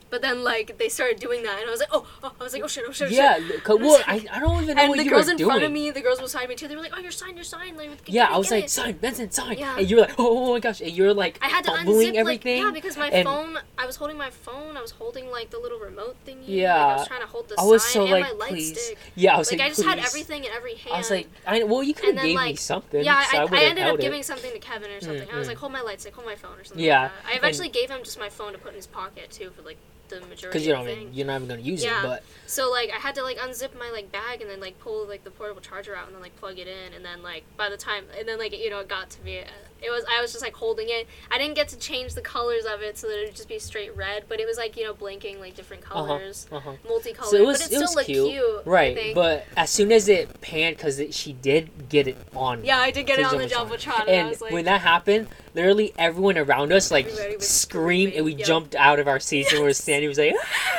But 0.09 0.23
then 0.23 0.45
like 0.45 0.79
they 0.79 0.89
started 0.89 1.19
doing 1.19 1.43
that 1.43 1.59
and 1.61 1.67
I 1.69 1.71
was 1.71 1.81
like, 1.81 1.89
oh, 1.93 2.07
oh 2.23 2.33
I 2.41 2.45
was 2.45 2.53
like, 2.53 2.63
oh 2.63 2.69
shit, 2.69 2.85
oh 2.89 2.93
shit, 2.93 3.09
oh 3.09 3.11
yeah. 3.11 3.39
shit. 3.39 3.65
Cause, 3.65 3.79
well, 3.81 4.01
I, 4.07 4.25
I 4.31 4.39
don't 4.39 4.63
even 4.63 4.77
know 4.77 4.83
And 4.83 4.89
what 4.91 4.99
you 5.05 5.05
were 5.05 5.05
doing. 5.05 5.05
the 5.05 5.11
girls 5.11 5.29
in 5.29 5.39
front 5.39 5.63
of 5.65 5.73
me, 5.73 5.91
the 5.91 6.01
girls 6.01 6.21
beside 6.21 6.49
me 6.49 6.55
too, 6.55 6.69
they 6.69 6.77
were 6.77 6.83
like, 6.83 6.93
"Oh, 6.95 7.01
your 7.01 7.11
sign, 7.11 7.35
your 7.35 7.45
sign!" 7.45 7.77
Like, 7.77 7.91
yeah, 8.07 8.29
I 8.31 8.39
was 8.39 8.51
like, 8.53 8.65
it. 8.65 8.71
sign, 8.71 8.95
Benson, 8.99 9.31
sign, 9.33 9.59
Yeah. 9.59 9.77
and 9.79 9.91
you 9.91 9.97
were 9.97 10.03
like, 10.03 10.15
oh, 10.19 10.53
my 10.53 10.61
gosh, 10.61 10.81
and 10.81 10.93
you 10.93 11.03
were 11.03 11.13
like, 11.15 11.39
I 11.43 11.49
had 11.49 11.65
to 11.65 11.71
unzip 11.73 12.15
everything. 12.15 12.63
like 12.63 12.67
yeah 12.67 12.71
because 12.71 12.97
my 12.97 13.09
and- 13.09 13.27
phone 13.27 13.59
I 13.77 13.85
was 13.87 13.97
holding 13.97 14.17
my 14.17 14.31
phone 14.31 14.77
I 14.77 14.81
was 14.81 14.93
holding 14.93 15.29
like 15.31 15.51
the 15.51 15.59
little 15.59 15.79
remote 15.81 16.17
thingy 16.27 16.63
like, 16.63 16.69
I 16.69 16.97
was 16.97 17.09
trying 17.09 17.21
to 17.23 17.27
hold 17.27 17.49
the 17.49 17.57
I 17.59 17.65
was 17.65 17.83
sign 17.83 17.93
so 17.93 18.03
and 18.03 18.11
like, 18.13 18.25
my 18.25 18.31
light 18.51 18.63
stick 18.63 18.99
Yeah, 19.17 19.35
I 19.35 19.39
was 19.39 19.51
like 19.51 19.59
like, 19.59 19.67
I 19.67 19.69
just 19.71 19.83
had 19.85 19.99
everything 19.99 20.45
in 20.45 20.53
every 20.53 20.77
hand 20.77 20.95
I 20.95 20.99
was 20.99 21.11
like, 21.11 21.29
I 21.47 21.65
well, 21.65 21.83
you 21.83 21.95
could 21.95 22.15
have 22.15 22.25
gave 22.25 22.39
me 22.39 22.55
something. 22.57 23.05
yeah 23.05 23.23
so 23.25 23.39
I, 23.39 23.41
I, 23.43 23.45
I, 23.45 23.65
ended 23.65 23.87
up 23.87 23.99
giving 23.99 24.23
something 24.23 24.53
to 24.53 24.59
Kevin 24.61 24.91
or 24.91 25.01
something 25.01 25.29
I 25.33 25.37
was 25.37 25.47
Mm, 25.47 25.51
like 25.51 25.59
hold 25.59 25.73
my 25.73 25.81
light 25.83 26.01
stick 26.01 26.15
hold 26.15 26.27
my 26.27 26.37
phone 26.37 26.59
or 26.59 26.65
something 26.65 26.85
Yeah. 26.85 27.11
I 27.29 27.35
eventually 27.37 27.69
gave 27.69 27.91
him 27.91 28.01
just 28.05 28.19
my 28.19 28.29
phone 28.29 28.53
to 28.53 28.59
put 28.59 28.71
in 28.71 28.77
his 28.77 28.87
pocket 28.87 29.31
too 29.31 29.51
for 29.51 29.63
like 29.63 29.79
the 30.09 30.21
majority 30.21 30.47
because 30.49 30.67
you 30.67 30.73
don't 30.73 30.85
thing 30.85 31.11
you're 31.13 31.27
not 31.27 31.37
even 31.37 31.49
gonna 31.49 31.61
use 31.61 31.83
Yeah. 31.85 32.01
it. 32.01 32.07
But 32.07 32.25
so 32.47 32.71
like 32.71 32.91
I 32.91 32.99
had 32.99 33.15
to 33.17 33.23
like 33.23 33.39
unzip 33.39 33.77
my 33.79 33.91
like 33.91 34.11
bag 34.13 34.41
and 34.41 34.51
then 34.51 34.61
like 34.61 34.79
pull 34.79 35.07
like 35.07 35.25
the 35.25 35.31
portable 35.31 35.61
charger 35.61 35.95
out 35.97 36.07
and 36.07 36.15
then 36.15 36.23
like 36.23 36.37
plug 36.37 36.59
it 36.59 36.67
in 36.69 36.93
and 36.95 37.05
then 37.05 37.23
like 37.23 37.45
by 37.57 37.69
the 37.69 37.77
time 37.77 38.05
and 38.19 38.27
then 38.29 38.39
like 38.39 38.57
you 38.57 38.71
know 38.71 38.81
it 38.81 38.89
got 38.89 39.11
to 39.11 39.23
me 39.23 39.41
uh, 39.41 39.45
it 39.83 39.91
was 39.91 40.05
I 40.11 40.21
was 40.21 40.33
just 40.33 40.43
like 40.43 40.55
holding 40.55 40.89
it. 40.89 41.07
I 41.31 41.39
didn't 41.39 41.55
get 41.55 41.69
to 41.69 41.79
change 41.79 42.15
the 42.15 42.21
colors 42.21 42.65
of 42.65 42.83
it 42.83 42.99
so 42.99 43.07
that 43.09 43.21
it 43.21 43.27
would 43.27 43.37
just 43.37 43.49
be 43.49 43.59
straight 43.59 43.97
red, 43.97 44.25
but 44.29 44.41
it 44.41 44.47
was 44.47 44.57
like 44.57 44.77
you 44.77 44.85
know 44.85 44.95
blinking 44.95 45.41
like 45.41 45.55
different 45.55 45.85
uh-huh, 45.85 46.07
colors, 46.07 46.47
uh-huh. 46.51 46.73
multicolored. 46.87 47.31
So 47.31 47.37
it 47.37 47.47
was 47.47 47.59
but 47.59 47.71
it, 47.71 47.73
it 47.73 47.77
still 47.77 47.83
was 47.83 47.95
looked 47.95 48.07
cute, 48.07 48.31
cute, 48.31 48.63
right? 48.65 49.15
But 49.15 49.47
as 49.57 49.71
soon 49.71 49.93
as 49.93 50.09
it 50.09 50.41
panned, 50.41 50.77
because 50.77 51.01
she 51.11 51.33
did 51.33 51.89
get 51.89 52.07
it 52.09 52.17
on. 52.35 52.65
yeah, 52.65 52.79
I 52.79 52.91
did 52.91 53.07
get 53.07 53.19
it 53.19 53.27
on 53.27 53.39
the 53.39 53.47
Jumbotron. 53.47 54.01
and, 54.01 54.09
And 54.09 54.27
I 54.27 54.31
was 54.31 54.41
like, 54.41 54.53
when 54.53 54.65
that 54.65 54.81
happened, 54.81 55.29
literally 55.55 55.93
everyone 55.99 56.39
around 56.39 56.73
us 56.73 56.91
like 56.91 57.11
screamed, 57.39 58.13
and 58.15 58.25
we 58.25 58.35
yep. 58.35 58.47
jumped 58.47 58.75
out 58.75 58.99
of 58.99 59.09
our 59.09 59.21
seats 59.21 59.51
and 59.53 59.61
we 59.61 59.67
were 59.67 59.73
standing. 59.73 60.09
Was 60.09 60.19
like, 60.19 60.35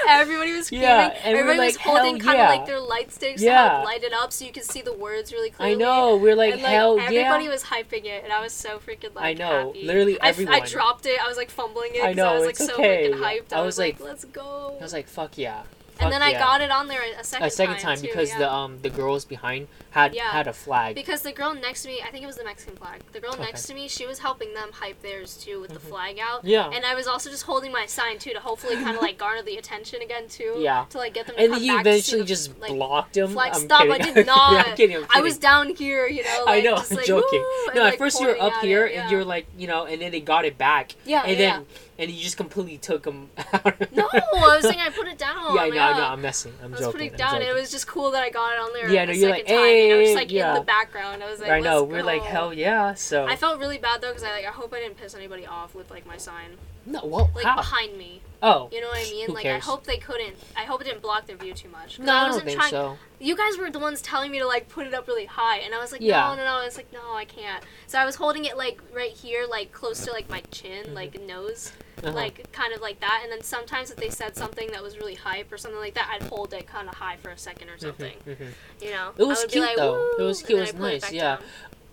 everybody 0.08 0.54
was 0.54 0.68
screaming. 0.68 0.88
Yeah, 0.88 1.18
and 1.24 1.34
we 1.38 1.43
were 1.43 1.50
everybody 1.50 1.68
was 1.68 1.78
holding 1.78 2.20
kind 2.20 2.39
of 2.39 2.43
yeah. 2.43 2.50
like 2.50 2.66
their 2.66 2.80
light 2.80 3.12
sticks 3.12 3.41
to 3.41 3.48
Yeah. 3.48 3.84
light 3.84 4.04
it 4.04 4.14
up 4.14 4.32
so 4.32 4.45
you 4.45 4.52
could 4.52 4.64
see 4.64 4.82
the 4.82 4.93
words 4.93 5.32
really 5.34 5.50
clearly. 5.50 5.76
I 5.76 5.78
know. 5.78 6.16
We 6.16 6.32
are 6.32 6.36
like, 6.36 6.54
and, 6.54 6.62
like, 6.62 6.72
hell 6.72 7.00
everybody 7.00 7.45
yeah. 7.45 7.50
was 7.50 7.64
hyping 7.64 8.06
it, 8.06 8.24
and 8.24 8.32
I 8.32 8.41
was 8.41 8.54
so 8.54 8.80
freaking 8.88 9.14
like 9.16 9.26
I 9.26 9.34
know, 9.34 9.68
happy. 9.68 9.86
literally 9.86 10.20
I, 10.22 10.30
everyone. 10.30 10.56
I 10.56 10.60
dropped 10.62 11.06
it. 11.06 11.20
I 11.22 11.28
was 11.28 11.38
like 11.38 11.50
fumbling 11.50 11.96
it. 11.96 12.04
I 12.04 12.14
know, 12.14 12.28
I 12.28 12.38
was 12.38 12.46
like 12.46 12.58
so 12.58 12.74
okay. 12.74 13.12
freaking 13.12 13.20
hyped. 13.20 13.54
I, 13.54 13.58
I 13.58 13.62
was, 13.62 13.66
was 13.66 13.80
like, 13.80 14.00
like- 14.00 14.10
let's 14.10 14.26
go. 14.26 14.78
I 14.80 14.84
was 14.84 14.94
like, 14.94 15.08
fuck 15.08 15.38
yeah. 15.38 15.64
and 16.00 16.12
then 16.12 16.22
I 16.22 16.34
got 16.34 16.62
it 16.62 16.72
on 16.72 16.88
there 16.88 17.02
a 17.20 17.24
second 17.24 17.48
a 17.48 17.50
second 17.50 17.76
time, 17.76 17.82
time 17.82 17.98
too, 17.98 18.08
because 18.08 18.30
yeah. 18.30 18.40
the 18.40 18.52
um 18.52 18.80
the 18.82 18.90
girls 18.90 19.26
behind 19.26 19.68
had 19.98 20.14
Yeah. 20.16 20.32
had 20.32 20.48
a 20.48 20.54
flag. 20.54 20.95
Because 20.95 21.22
the 21.22 21.32
girl 21.32 21.54
next 21.54 21.82
to 21.84 21.88
me, 21.89 22.02
I 22.06 22.10
think 22.12 22.24
it 22.24 22.28
was 22.28 22.38
the 22.38 22.43
Mexican 22.43 22.76
flag. 22.76 23.02
The 23.14 23.20
girl 23.20 23.36
next 23.39 23.64
to 23.68 23.74
me, 23.74 23.88
she 23.88 24.06
was 24.06 24.20
helping 24.20 24.54
them 24.54 24.70
hype 24.72 25.02
theirs 25.02 25.38
too 25.38 25.60
with 25.60 25.72
the 25.74 25.80
flag 25.80 26.20
out. 26.20 26.39
Mm-hmm. 26.39 26.48
Yeah. 26.50 26.70
And 26.74 26.86
I 26.86 26.93
was 26.95 27.08
also 27.08 27.30
just 27.30 27.43
holding 27.43 27.72
my 27.72 27.86
sign 27.86 28.20
too 28.20 28.34
to 28.34 28.39
hopefully 28.39 28.76
kind 28.76 28.95
of 28.95 29.02
like 29.08 29.18
garner 29.18 29.41
the 29.41 29.58
attention 29.58 30.02
again 30.02 30.28
too. 30.28 30.56
Yeah. 30.60 30.86
To 30.89 30.98
like 30.98 31.14
get 31.14 31.28
them 31.28 31.36
to 31.36 31.41
and 31.41 31.52
come 31.54 31.60
then 31.62 31.68
you 31.68 31.76
back 31.76 31.84
to 31.86 31.89
see 31.91 31.98
eventually 31.98 32.22
the, 32.22 32.28
just 32.28 32.60
like, 32.60 32.72
blocked 32.72 33.18
him. 33.18 33.30
flag. 33.30 33.52
I'm 33.56 33.62
Stop! 33.62 33.82
kidding. 33.82 34.02
I 34.02 34.12
did 34.14 34.26
not. 34.36 34.68
I'm 34.68 34.76
kidding. 34.76 34.98
I'm 34.98 35.06
I 35.16 35.22
was 35.22 35.38
down 35.38 35.76
here, 35.76 36.08
you 36.08 36.24
know. 36.24 36.43
I 36.48 36.62
know. 36.62 36.76
Just, 36.78 36.91
I'm 36.93 37.04
joking. 37.06 37.43
No, 37.74 37.82
like, 37.82 37.93
at 37.93 37.98
first 38.00 38.20
you 38.20 38.28
were 38.28 38.39
up 38.41 38.54
here 38.62 38.86
it, 38.86 38.95
and 38.98 39.12
you're 39.12 39.26
like, 39.26 39.48
you 39.58 39.68
know, 39.68 39.86
and 39.86 40.02
then 40.02 40.12
they 40.12 40.22
got 40.22 40.45
it 40.45 40.58
back. 40.58 40.93
Yeah, 41.06 41.24
And 41.24 41.32
yeah, 41.32 41.38
then 41.58 41.66
and 42.00 42.12
you 42.12 42.22
just 42.24 42.38
completely 42.38 42.78
took 42.78 43.06
him 43.06 43.30
out. 43.54 43.91
No, 43.91 44.08
I 44.14 44.22
was 44.34 44.62
saying 44.64 44.80
I 44.80 44.89
put 44.89 45.08
it 45.08 45.18
down. 45.18 45.56
yeah, 45.56 45.62
I 45.62 45.70
know, 45.70 45.80
I 45.82 45.98
know. 45.98 46.04
I'm 46.06 46.22
messing. 46.22 46.54
I'm 46.62 46.68
I 46.68 46.72
was 46.72 46.80
joking. 46.80 46.91
putting 46.91 47.08
it 47.14 47.18
down, 47.18 47.36
and 47.36 47.43
it 47.43 47.54
was 47.54 47.72
just 47.72 47.88
cool 47.88 48.12
that 48.12 48.22
I 48.22 48.30
got 48.30 48.54
it 48.54 48.60
on 48.60 48.72
there. 48.74 48.89
Yeah, 48.89 49.06
no, 49.06 49.14
you're 49.14 49.32
like, 49.32 49.48
time, 49.48 49.58
and 49.58 49.87
I 49.94 49.98
was 49.98 50.14
like 50.16 50.32
in 50.32 50.54
the 50.54 50.62
background. 50.62 51.24
I 51.24 51.30
was 51.30 51.40
like, 51.40 51.50
I 51.52 51.60
know. 51.60 51.82
"Let's 51.82 51.92
We're 51.92 52.04
like, 52.04 52.22
hell 52.24 52.54
yeah. 52.54 52.94
So 52.94 53.26
I 53.26 53.36
felt 53.36 53.60
really 53.60 53.78
bad 53.78 54.02
though 54.02 54.10
because 54.10 54.24
I 54.24 54.32
like 54.32 54.46
I 54.46 54.52
hope 54.52 54.74
I 54.74 54.80
didn't 54.80 54.98
piss 54.98 55.16
anybody 55.16 55.46
off 55.46 55.76
with 55.76 55.90
like 55.92 56.06
my 56.06 56.18
sign 56.18 56.58
no. 56.88 57.06
Well, 57.06 57.30
like 57.36 57.44
how? 57.46 57.56
behind 57.56 57.98
me. 57.98 58.22
Oh. 58.42 58.70
You 58.72 58.80
know 58.82 58.88
what 58.88 59.00
I 59.00 59.10
mean? 59.12 59.34
Like 59.34 59.44
cares? 59.44 59.62
I 59.64 59.66
hope 59.66 59.84
they 59.84 59.98
couldn't. 59.98 60.36
I 60.56 60.64
hope 60.64 60.80
it 60.80 60.86
didn't 60.86 61.02
block 61.02 61.26
their 61.26 61.36
view 61.36 61.54
too 61.54 61.68
much. 61.70 62.00
No, 62.00 62.14
I 62.14 62.16
I 62.16 62.20
don't 62.22 62.28
wasn't 62.30 62.46
think 62.46 62.60
trying. 62.60 62.70
so. 62.72 62.98
You 63.20 63.36
guys 63.36 63.58
were 63.58 63.70
the 63.70 63.80
ones 63.80 64.02
telling 64.02 64.32
me 64.32 64.40
to 64.40 64.48
like 64.48 64.70
put 64.70 64.88
it 64.88 64.94
up 64.94 65.08
really 65.08 65.26
high, 65.26 65.58
and 65.58 65.74
I 65.76 65.80
was 65.80 65.92
like, 65.92 66.02
Yeah. 66.02 66.30
no, 66.30 66.36
no, 66.36 66.46
no. 66.60 66.66
It's 66.66 66.78
like 66.78 66.92
no, 66.94 67.14
I 67.14 67.26
can't. 67.26 67.64
So 67.88 68.00
I 68.00 68.06
was 68.06 68.16
holding 68.16 68.46
it 68.46 68.56
like 68.56 68.80
right 68.94 69.12
here, 69.12 69.46
like 69.50 69.72
close 69.74 70.06
to 70.06 70.12
like 70.12 70.30
my 70.30 70.42
chin, 70.52 70.86
Mhm. 70.88 70.94
like 70.94 71.20
nose, 71.22 71.74
Uh-huh. 72.04 72.14
like 72.14 72.52
kind 72.52 72.74
of 72.74 72.82
like 72.82 73.00
that. 73.00 73.22
And 73.24 73.32
then 73.32 73.41
sometimes 73.41 73.89
if 73.89 73.98
they 73.98 74.10
said 74.10 74.36
something 74.36 74.70
that 74.72 74.84
was 74.84 74.98
really 74.98 75.16
hype 75.16 75.52
or 75.52 75.58
something 75.58 75.80
like 75.80 75.95
that, 75.95 76.10
I'd 76.14 76.28
hold 76.28 76.54
it 76.54 76.68
kind 76.68 76.88
of 76.88 76.95
high 76.95 77.18
for 77.18 77.30
a 77.30 77.38
second 77.38 77.70
or 77.70 77.78
Mhm, 77.78 77.80
something. 77.82 78.18
mhm. 78.28 78.48
You 78.82 78.91
know? 78.91 79.12
It 79.18 79.24
was 79.24 79.45
cute, 79.45 79.64
like, 79.66 79.78
though. 79.78 80.12
It 80.20 80.22
was 80.22 80.41
cute, 80.43 80.60
it 80.60 80.62
was 80.62 80.74
nice, 80.76 81.02
back 81.02 81.14
yeah. 81.14 81.36
down. 81.38 81.43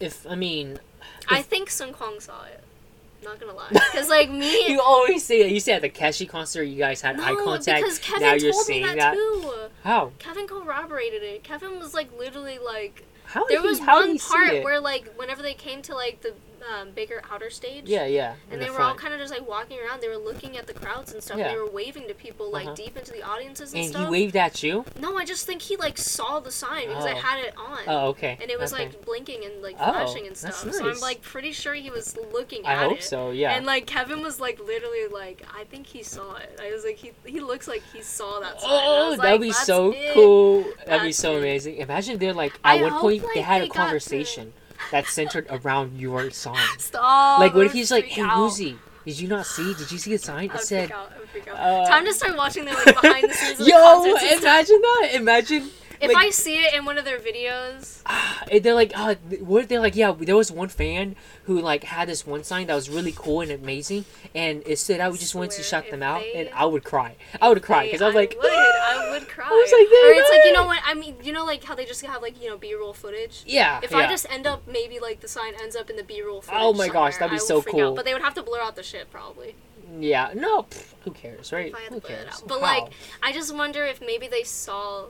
If 0.01 0.27
I 0.27 0.35
mean, 0.35 0.79
I 1.29 1.41
think 1.43 1.71
Seungkwan 1.71 2.21
saw 2.21 2.45
it. 2.45 2.61
Not 3.23 3.41
gonna 3.41 3.55
lie, 3.55 3.69
because 3.73 4.11
like 4.11 4.31
me. 4.31 4.69
you 4.69 4.83
always 4.83 5.25
say 5.25 5.43
that. 5.45 5.51
You 5.51 5.59
said 5.59 5.77
at 5.77 5.83
the 5.83 5.89
Keshi 5.89 6.29
concert, 6.29 6.65
you 6.65 6.77
guys 6.77 7.01
had 7.01 7.17
no, 7.17 7.25
eye 7.25 7.43
contact. 7.43 7.81
because 7.83 7.99
Kevin 7.99 8.21
now 8.23 8.35
you're 8.35 8.53
told 8.53 8.69
me 8.69 8.83
that, 8.83 8.97
that. 8.99 9.15
too. 9.15 9.53
How? 9.83 10.13
Kevin 10.19 10.47
corroborated 10.47 11.23
it. 11.23 11.43
Kevin 11.43 11.79
was 11.79 11.95
like 11.95 12.11
literally 12.19 12.59
like 12.59 13.05
How 13.25 13.47
there 13.47 13.63
was 13.63 13.79
he, 13.79 13.85
did 13.87 13.91
one 13.91 14.19
part 14.19 14.63
where 14.63 14.79
like 14.81 15.11
whenever 15.17 15.41
they 15.43 15.55
came 15.55 15.81
to 15.83 15.95
like 15.95 16.21
the 16.21 16.35
um, 16.73 16.91
bigger 16.93 17.23
outer 17.31 17.51
stage. 17.51 17.85
Yeah, 17.87 18.07
yeah. 18.07 18.35
And 18.51 18.61
the 18.61 18.65
they 18.67 18.71
were 18.71 18.81
all 18.81 18.95
kind 18.95 19.13
of 19.15 19.21
just 19.21 19.33
like 19.33 19.47
walking 19.49 19.79
around. 19.81 20.01
They 20.01 20.09
were 20.09 20.17
looking 20.17 20.57
at 20.57 20.67
the 20.67 20.75
crowds 20.75 21.13
and 21.13 21.23
stuff. 21.23 21.39
Yeah. 21.39 21.49
And 21.49 21.57
they 21.57 21.61
were 21.61 21.71
waving 21.71 22.09
to 22.09 22.15
people 22.15 22.51
like 22.51 22.67
Uh-huh. 22.67 22.75
deep 22.75 22.97
into 22.97 23.13
the 23.13 23.23
audiences 23.23 23.73
and, 23.73 23.83
And 23.83 23.91
stuff. 23.93 24.05
he 24.07 24.11
waved 24.11 24.37
at 24.37 24.63
you. 24.63 24.85
no, 25.01 25.17
I 25.17 25.25
just 25.25 25.47
think 25.47 25.63
he 25.63 25.77
like 25.77 25.99
saw 25.99 26.41
the 26.41 26.51
sign 26.51 26.89
because 26.89 27.05
I 27.05 27.13
Oh. 27.13 27.17
had 27.17 27.45
it 27.45 27.55
on. 27.59 27.79
Oh, 27.87 28.07
okay. 28.09 28.39
And 28.41 28.51
it 28.51 28.59
was 28.59 28.73
okay. 28.73 28.85
like 28.87 29.05
blinking 29.05 29.45
and 29.45 29.63
like 29.63 29.77
Oh, 29.81 29.93
flashing 29.93 30.27
and 30.27 30.37
that's 30.37 30.59
stuff. 30.59 30.75
So 30.75 30.89
I'm 30.89 31.01
like 31.01 31.23
pretty 31.23 31.53
sure 31.53 31.75
he 31.75 31.91
was 31.91 32.17
looking 32.33 32.65
I 32.67 32.73
at 32.75 32.83
it. 32.83 32.85
I 32.87 32.89
hope 32.89 33.03
so. 33.03 33.31
Yeah. 33.31 33.53
And 33.57 33.67
like 33.67 33.87
Kevin 33.87 34.23
was 34.23 34.41
like 34.41 34.59
literally 34.59 35.07
like 35.09 35.43
I 35.57 35.65
think 35.65 35.87
he 35.87 36.03
saw 36.03 36.37
it. 36.37 36.59
I 36.63 36.73
was 36.73 36.85
like 36.85 36.97
he 36.97 37.13
he 37.27 37.41
looks 37.41 37.69
like 37.69 37.83
he 37.93 38.01
saw 38.03 38.41
that 38.41 38.61
sign. 38.61 38.71
Oh, 38.73 39.17
that'd 39.17 39.33
like, 39.33 39.41
be 39.41 39.53
so 39.53 39.93
it." 39.93 40.15
cool. 40.15 40.65
That'd 40.87 41.03
be 41.03 41.13
so 41.13 41.35
it. 41.35 41.39
amazing. 41.39 41.77
Imagine 41.79 42.19
they're 42.19 42.33
like 42.33 42.59
I 42.65 42.77
at 42.79 42.83
one 42.83 42.93
hope, 42.93 43.01
point 43.03 43.25
they 43.35 43.41
had 43.41 43.63
they 43.63 43.67
a 43.67 43.69
got 43.69 43.91
to- 43.91 43.91
conversation 44.91 44.93
that 44.93 45.07
centered 45.07 45.47
around 45.65 45.99
your 45.99 46.31
song. 46.31 46.59
Stop. 46.79 47.41
like, 47.41 47.55
what 47.55 47.67
if 47.67 47.73
he's 47.73 47.91
like, 47.91 48.05
"Hey, 48.07 48.23
out. 48.23 48.37
Woozi, 48.51 48.77
did 49.05 49.21
you 49.21 49.29
not 49.29 49.47
see? 49.47 49.75
Did 49.75 49.91
you 49.93 49.99
see 49.99 50.11
the 50.13 50.19
sign? 50.19 50.51
It 50.51 50.61
said." 50.61 50.89
freak 50.89 50.99
out. 50.99 51.13
Freak 51.33 51.49
out. 51.49 51.57
uh, 51.57 51.89
Time 51.89 52.05
to 52.05 52.13
start 52.13 52.37
watching 52.37 52.65
them 52.65 52.75
like 52.87 53.01
behind 53.01 53.29
the 53.31 53.35
scenes 53.35 53.61
Yo, 53.69 54.05
imagine 54.05 54.81
that. 54.81 55.11
Imagine. 55.15 55.71
If 56.01 56.09
like, 56.13 56.17
I 56.27 56.31
see 56.31 56.57
it 56.65 56.75
in 56.75 56.85
one 56.85 56.99
of 56.99 57.05
their 57.05 57.19
videos, 57.19 58.03
they're 58.63 58.75
like, 58.75 58.93
uh, 58.97 59.15
what? 59.41 59.69
They're 59.69 59.81
like, 59.81 59.97
yeah. 59.97 60.13
There 60.13 60.37
was 60.37 60.51
one 60.53 60.69
fan 60.69 61.17
who 61.45 61.61
like 61.61 61.85
had 61.85 62.09
this 62.09 62.27
one 62.27 62.45
sign 62.45 62.67
that 62.67 62.75
was 62.75 62.89
really 62.91 63.13
cool 63.17 63.41
and 63.41 63.51
amazing, 63.51 64.05
and 64.35 64.63
it 64.67 64.79
said 64.79 65.01
I, 65.01 65.11
just 65.13 65.35
wanted 65.35 65.53
to 65.53 65.63
shout 65.63 65.91
them 65.91 66.03
if 66.03 66.09
out, 66.09 66.21
they- 66.21 66.35
and 66.35 66.51
I 66.55 66.65
would 66.65 66.85
cry. 66.85 67.17
I 67.41 67.49
would 67.49 67.63
cry 67.63 67.87
because 67.87 68.03
I 68.03 68.07
was 68.07 68.15
like, 68.15 68.37
would, 68.41 68.51
I 68.51 69.11
would 69.13 69.29
cry. 69.29 69.49
was 69.49 69.73
like, 69.73 69.87
or 69.87 70.21
it's 70.21 70.31
like 70.31 70.45
you 70.45 70.53
know 70.53 70.65
what 70.67 70.81
I 70.85 70.95
mean. 70.95 71.17
You 71.23 71.33
know, 71.33 71.45
like 71.45 71.63
how 71.65 71.75
they 71.75 71.85
just 71.85 72.05
have 72.05 72.23
like 72.23 72.41
you 72.43 72.49
know 72.49 72.57
B-roll 72.57 72.93
footage. 72.93 73.43
yeah. 73.47 73.81
If 73.83 73.91
yeah. 73.93 73.99
I 73.99 74.07
just 74.09 74.27
end 74.31 74.47
up 74.47 74.67
maybe 74.67 74.99
like 75.01 75.21
the 75.21 75.29
sign 75.29 75.55
ends 75.61 75.77
up 75.77 75.91
in 75.91 75.97
the 75.97 76.05
B-roll 76.05 76.41
footage. 76.43 76.61
Oh 76.61 76.73
my 76.73 76.89
gosh, 76.89 77.17
that'd 77.19 77.31
be 77.31 77.39
so 77.39 77.63
cool. 77.63 77.91
Out. 77.91 77.97
But 77.97 78.05
they 78.05 78.13
would 78.13 78.23
have 78.23 78.35
to 78.35 78.43
blur 78.43 78.61
out 78.61 78.77
the 78.77 78.83
shit 78.83 79.11
probably. 79.11 79.55
yeah, 80.01 80.31
no, 80.35 80.63
pff, 80.65 80.95
who 81.03 81.11
cares, 81.13 81.53
right? 81.53 81.73
I 81.75 81.81
Who 81.89 82.01
to 82.01 82.07
blur 82.07 82.17
it 82.17 82.25
cares? 82.25 82.41
But 82.47 82.61
How? 82.61 82.81
like, 82.83 82.93
I 83.23 83.33
just 83.33 83.55
wonder 83.55 83.85
if 83.85 84.01
maybe 84.01 84.27
they 84.29 84.43
saw 84.43 85.07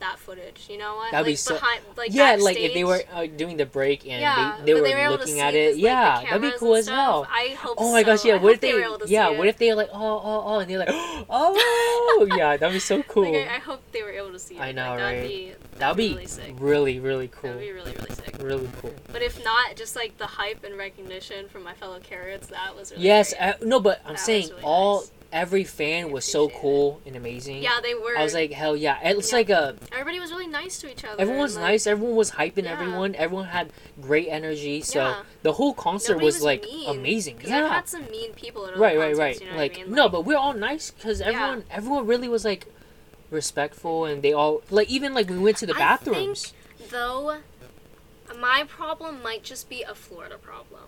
that 0.00 0.18
footage. 0.18 0.66
You 0.68 0.78
know 0.78 0.96
what? 0.96 1.12
That'd 1.12 1.26
like 1.26 1.32
be 1.32 1.36
so- 1.36 1.54
behind, 1.54 1.80
like 1.96 2.12
yeah, 2.12 2.36
like 2.40 2.56
if 2.56 2.74
they 2.74 2.84
were 2.84 3.02
uh, 3.12 3.26
doing 3.26 3.56
the 3.56 3.66
break 3.66 4.02
and 4.02 4.20
yeah, 4.20 4.56
they, 4.58 4.66
they 4.66 4.74
were 4.74 4.86
they 4.86 4.94
were 4.94 5.10
looking 5.10 5.40
at 5.40 5.52
this, 5.52 5.76
it, 5.76 5.76
like, 5.76 5.84
yeah, 5.84 6.22
that'd 6.22 6.42
be 6.42 6.52
cool 6.58 6.74
as 6.74 6.88
well. 6.88 7.26
I 7.30 7.56
hope. 7.58 7.76
Oh 7.78 7.92
my 7.92 8.02
gosh, 8.02 8.24
yeah. 8.24 8.34
I 8.34 8.38
What 8.38 8.54
if 8.54 8.60
they? 8.60 8.74
were 8.74 8.82
able 8.82 8.98
to 8.98 9.08
yeah, 9.08 9.30
what 9.30 9.46
if 9.48 9.58
they 9.58 9.68
were 9.70 9.76
like, 9.76 9.90
oh, 9.92 10.20
oh, 10.22 10.42
oh, 10.46 10.58
and 10.58 10.70
they're 10.70 10.78
like, 10.78 10.88
oh, 11.30 12.28
yeah, 12.36 12.56
that'd 12.56 12.72
be 12.72 12.80
so 12.80 13.02
cool. 13.04 13.34
I, 13.34 13.56
I 13.56 13.58
hope 13.58 13.82
they 13.92 14.02
were 14.02 14.10
able 14.10 14.32
to 14.32 14.38
see 14.38 14.56
it. 14.56 14.60
I 14.60 14.72
know, 14.72 14.96
that'd 14.96 15.20
right? 15.20 15.28
Be, 15.28 15.52
that'd 15.78 15.96
be 15.96 16.10
really 16.10 16.26
sick. 16.26 16.54
really, 16.58 17.00
really 17.00 17.28
cool. 17.28 17.50
That'd 17.50 17.66
be 17.66 17.72
really, 17.72 17.92
really 17.92 18.14
sick. 18.14 18.36
Really 18.40 18.68
cool. 18.80 18.94
But 19.12 19.22
if 19.22 19.42
not, 19.44 19.76
just 19.76 19.96
like 19.96 20.16
the 20.18 20.26
hype 20.26 20.64
and 20.64 20.76
recognition 20.76 21.48
from 21.48 21.62
my 21.62 21.74
fellow 21.74 22.00
Carats, 22.00 22.48
that 22.48 22.74
was 22.74 22.92
really 22.92 23.04
yes, 23.04 23.34
great. 23.34 23.48
uh, 23.48 23.54
no, 23.62 23.80
but 23.80 24.00
I'm 24.06 24.16
saying 24.16 24.50
all. 24.62 25.04
Every 25.32 25.64
fan 25.64 26.10
was 26.10 26.24
so 26.24 26.48
it. 26.48 26.54
cool 26.60 27.00
and 27.06 27.14
amazing. 27.16 27.62
yeah, 27.62 27.78
they 27.82 27.94
were. 27.94 28.16
I 28.16 28.22
was 28.22 28.34
like, 28.34 28.52
hell 28.52 28.76
yeah! 28.76 28.98
It's 29.02 29.30
Yeah. 29.30 29.36
like 29.38 29.50
a 29.50 29.76
everybody 29.92 30.18
was 30.20 30.30
really 30.30 30.46
nice 30.46 30.78
to 30.80 30.90
each 30.90 31.04
other. 31.04 31.20
everyone 31.20 31.42
was 31.42 31.56
like, 31.56 31.64
nice. 31.64 31.86
Everyone 31.86 32.16
was 32.16 32.32
hyping 32.32 32.64
Yeah. 32.64 32.72
everyone. 32.72 33.14
Everyone 33.14 33.46
had 33.46 33.72
great 34.00 34.28
energy. 34.28 34.80
So 34.82 35.00
Yeah. 35.00 35.22
the 35.42 35.52
whole 35.52 35.74
concert 35.74 36.14
nobody 36.14 36.26
was, 36.26 36.42
like 36.42 36.64
mean, 36.64 36.88
amazing. 36.90 37.40
Yeah. 37.44 37.64
I've 37.66 37.70
had 37.70 37.88
some 37.88 38.04
mean 38.10 38.32
people 38.34 38.66
at 38.66 38.72
other 38.74 38.80
right, 38.82 38.98
right, 38.98 39.16
right. 39.16 39.40
You 39.40 39.50
know 39.50 39.56
like 39.56 39.78
I 39.78 39.82
mean? 39.84 39.94
no, 39.94 40.08
but 40.08 40.24
we're 40.24 40.36
all 40.38 40.54
nice 40.54 40.90
because 40.90 41.20
everyone 41.20 41.64
everyone 41.70 42.06
really 42.06 42.28
was 42.28 42.44
like 42.44 42.66
respectful 43.30 44.04
and 44.06 44.22
they 44.22 44.32
all 44.32 44.62
like 44.70 44.88
even 44.90 45.14
like 45.14 45.28
we 45.30 45.38
went 45.38 45.56
to 45.58 45.66
the 45.66 45.74
I 45.74 45.96
think- 45.96 46.14
bathrooms. 46.16 46.52
though, 46.90 47.38
my 48.38 48.64
problem 48.66 49.22
might 49.22 49.42
just 49.44 49.68
be 49.68 49.82
a 49.82 49.94
Florida 49.94 50.38
problem. 50.38 50.82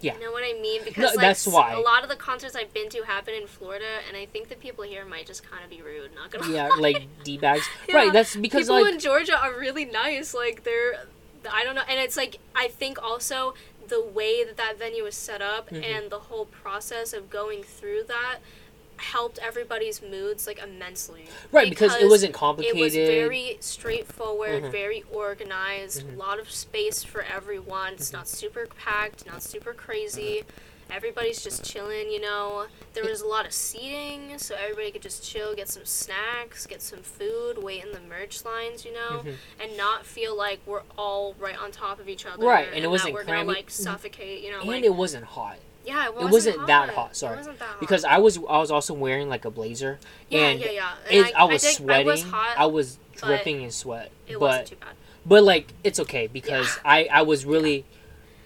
Yeah. 0.00 0.14
You 0.14 0.20
know 0.20 0.32
what 0.32 0.42
I 0.44 0.58
mean? 0.60 0.82
Because 0.84 1.14
like, 1.16 1.20
that's 1.20 1.46
why. 1.46 1.72
a 1.72 1.80
lot 1.80 2.02
of 2.02 2.08
the 2.08 2.16
concerts 2.16 2.54
I've 2.56 2.72
been 2.72 2.88
to 2.90 3.02
happen 3.02 3.34
in 3.34 3.46
Florida, 3.46 3.84
and 4.08 4.16
I 4.16 4.26
think 4.26 4.48
the 4.48 4.54
people 4.56 4.84
here 4.84 5.04
might 5.04 5.26
just 5.26 5.48
kind 5.48 5.62
of 5.64 5.70
be 5.70 5.82
rude. 5.82 6.14
Not 6.14 6.30
gonna 6.30 6.52
yeah, 6.52 6.68
lie. 6.68 6.76
like 6.80 7.08
d 7.24 7.38
bags. 7.38 7.66
Yeah. 7.88 7.96
Right, 7.96 8.12
that's 8.12 8.36
because 8.36 8.62
people 8.68 8.82
like 8.82 8.92
in 8.94 8.98
Georgia 9.00 9.38
are 9.38 9.52
really 9.58 9.84
nice. 9.84 10.34
Like 10.34 10.64
they're, 10.64 11.04
I 11.50 11.64
don't 11.64 11.74
know, 11.74 11.82
and 11.88 11.98
it's 12.00 12.16
like 12.16 12.38
I 12.54 12.68
think 12.68 13.02
also 13.02 13.54
the 13.88 14.02
way 14.02 14.42
that 14.44 14.56
that 14.56 14.78
venue 14.78 15.04
was 15.04 15.14
set 15.14 15.42
up 15.42 15.68
Mhm. 15.70 15.84
and 15.84 16.10
the 16.10 16.18
whole 16.18 16.46
process 16.46 17.12
of 17.12 17.28
going 17.28 17.62
through 17.62 18.04
that 18.08 18.38
helped 19.12 19.38
everybody's 19.38 20.00
moods 20.02 20.46
like 20.46 20.58
immensely. 20.62 21.26
right 21.52 21.68
because, 21.68 21.94
it 21.96 22.08
wasn't 22.08 22.32
complicated. 22.34 22.78
It 22.78 22.82
was 22.82 22.94
very 22.94 23.56
straightforward, 23.60 24.64
Mhm. 24.64 24.70
very 24.72 25.04
organized, 25.12 26.02
a 26.08 26.16
lot 26.16 26.38
of 26.38 26.50
space 26.50 27.02
for 27.04 27.22
everyone. 27.22 27.94
It's 27.94 28.08
Mm-hmm. 28.08 28.16
not 28.16 28.28
super 28.28 28.66
packed, 28.66 29.26
not 29.26 29.42
super 29.42 29.72
crazy. 29.74 30.44
Everybody's 30.90 31.42
just 31.42 31.64
chilling, 31.64 32.10
you 32.10 32.20
know. 32.20 32.66
There 32.92 33.04
was 33.04 33.22
a 33.22 33.26
lot 33.26 33.46
of 33.46 33.52
seating, 33.54 34.38
so 34.38 34.54
everybody 34.54 34.90
could 34.90 35.00
just 35.02 35.24
chill, 35.24 35.54
get 35.54 35.68
some 35.68 35.84
snacks, 35.86 36.66
get 36.66 36.82
some 36.82 37.00
food, 37.00 37.56
wait 37.62 37.82
in 37.84 37.92
the 37.92 38.00
merch 38.00 38.44
lines, 38.44 38.84
you 38.84 38.92
know, 38.92 39.22
Mhm. 39.24 39.34
and 39.60 39.76
not 39.78 40.04
feel 40.04 40.36
like 40.36 40.60
we're 40.66 40.82
all 40.98 41.34
right 41.38 41.56
on 41.58 41.72
top 41.72 42.00
of 42.00 42.08
each 42.08 42.26
other. 42.26 42.44
Right, 42.46 42.68
and 42.72 42.84
it 42.84 42.88
wasn't 42.88 43.14
we're 43.14 43.24
cramming- 43.24 43.46
gonna 43.46 43.58
like 43.58 43.70
suffocate, 43.70 44.42
you 44.42 44.50
know. 44.50 44.60
and 44.60 44.68
like, 44.68 44.84
it 44.84 44.94
wasn't 44.94 45.24
hot. 45.24 45.56
Yeah, 45.84 46.06
it 46.06 46.08
It 46.08 46.14
wasn't, 46.14 46.32
wasn't 46.32 46.66
that 46.66 46.90
hot, 46.90 47.16
sorry. 47.16 47.34
It 47.34 47.38
wasn't 47.38 47.58
that 47.58 47.64
hot. 47.68 47.80
Because 47.80 48.04
I 48.04 48.18
was 48.18 48.38
I 48.38 48.58
was 48.58 48.70
also 48.70 48.94
wearing 48.94 49.28
like 49.28 49.44
a 49.44 49.50
blazer 49.50 49.98
yeah, 50.30 50.40
and 50.48 50.60
yeah, 50.60 50.70
yeah. 50.70 50.92
it, 51.10 51.26
And 51.26 51.34
I, 51.36 51.44
was 51.44 51.62
did- 51.62 51.74
sweating. 51.76 52.08
I 52.08 52.10
was 52.10 52.22
hot. 52.22 52.56
I 52.58 52.66
was 52.66 52.98
dripping 53.16 53.62
in 53.62 53.70
sweat. 53.70 54.10
it 54.26 54.34
but 54.34 54.40
wasn't 54.40 54.66
too 54.68 54.76
bad. 54.76 54.88
but 55.26 55.44
like 55.44 55.72
it's 55.84 56.00
okay 56.00 56.26
because 56.26 56.66
Yeah. 56.76 56.90
I 56.90 57.08
I 57.12 57.22
was 57.22 57.44
really 57.46 57.84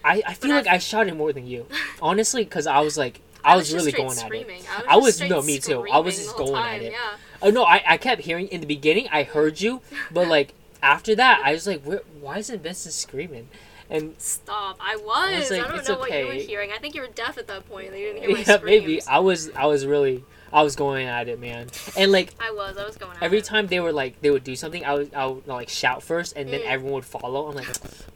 I, 0.04 0.22
I 0.26 0.34
feel 0.34 0.50
But 0.50 0.64
like 0.64 0.66
I- 0.68 0.74
I 0.74 0.78
shouted 0.78 1.14
more 1.16 1.32
than 1.32 1.46
you. 1.46 1.66
Honestly, 2.02 2.44
because 2.44 2.66
I 2.66 2.80
was 2.80 2.96
like 2.98 3.20
I, 3.44 3.56
was, 3.56 3.70
just 3.70 3.76
really 3.86 3.92
going 3.92 4.18
at 4.18 4.32
it. 4.32 4.46
I 4.88 4.96
was, 4.96 5.20
I 5.22 5.24
was- 5.24 5.30
no, 5.30 5.40
me 5.42 5.58
too. 5.58 5.86
I 5.90 5.98
was 6.00 6.16
just 6.18 6.36
going 6.36 6.54
at 6.62 6.82
it. 6.82 6.92
Yeah. 6.92 6.98
Oh 7.40 7.50
no, 7.50 7.62
I, 7.64 7.82
I 7.86 7.96
kept 7.96 8.22
hearing 8.22 8.48
in 8.48 8.60
the 8.60 8.66
beginning. 8.66 9.08
I 9.12 9.22
heard 9.22 9.60
you, 9.60 9.80
but 10.10 10.26
like 10.36 10.52
after 10.82 11.14
that, 11.14 11.40
I 11.44 11.52
was 11.52 11.66
like, 11.66 11.82
why 12.20 12.38
isn't 12.38 12.62
Vincent 12.62 12.94
screaming? 12.94 13.48
And 13.90 14.14
Stop. 14.18 14.76
I 14.80 14.96
was. 14.96 15.50
I, 15.50 15.58
like, 15.58 15.68
don't 15.68 15.78
"It's 15.78 15.88
know 15.88 15.98
what 15.98 16.12
you 16.12 16.26
were 16.26 16.32
hearing. 16.34 16.72
I 16.72 16.78
think 16.78 16.94
you 16.94 17.00
were 17.00 17.08
deaf 17.08 17.38
at 17.38 17.46
that 17.46 17.68
point. 17.68 17.86
You 17.86 18.12
didn't 18.12 18.22
hear 18.22 18.30
my 18.32 18.38
yeah, 18.46 18.58
maybe. 18.62 19.02
I 19.02 19.18
was 19.18 19.50
I 19.56 19.66
was 19.66 19.86
really 19.86 20.24
I 20.52 20.62
was 20.62 20.76
going 20.76 21.06
at 21.06 21.28
it, 21.28 21.38
man. 21.40 21.66
And 21.96 22.12
like 22.12 22.34
I 22.40 22.50
was. 22.52 22.76
I 22.78 22.84
was 22.86 22.96
going. 22.96 23.12
At 23.16 23.22
it. 23.22 23.24
every 23.24 23.38
it. 23.38 23.44
time 23.44 23.66
they 23.66 23.80
were 23.80 23.92
like 23.92 24.20
they 24.20 24.30
would 24.30 24.44
do 24.44 24.56
something, 24.56 24.84
I 24.84 24.94
would 24.94 25.14
I 25.14 25.26
would 25.26 25.46
like 25.46 25.68
shout 25.68 26.02
first, 26.02 26.36
and 26.36 26.48
then 26.48 26.60
Mm. 26.60 26.66
everyone 26.66 26.94
would 26.94 27.04
follow. 27.04 27.48
I'm 27.48 27.54
like, 27.54 27.66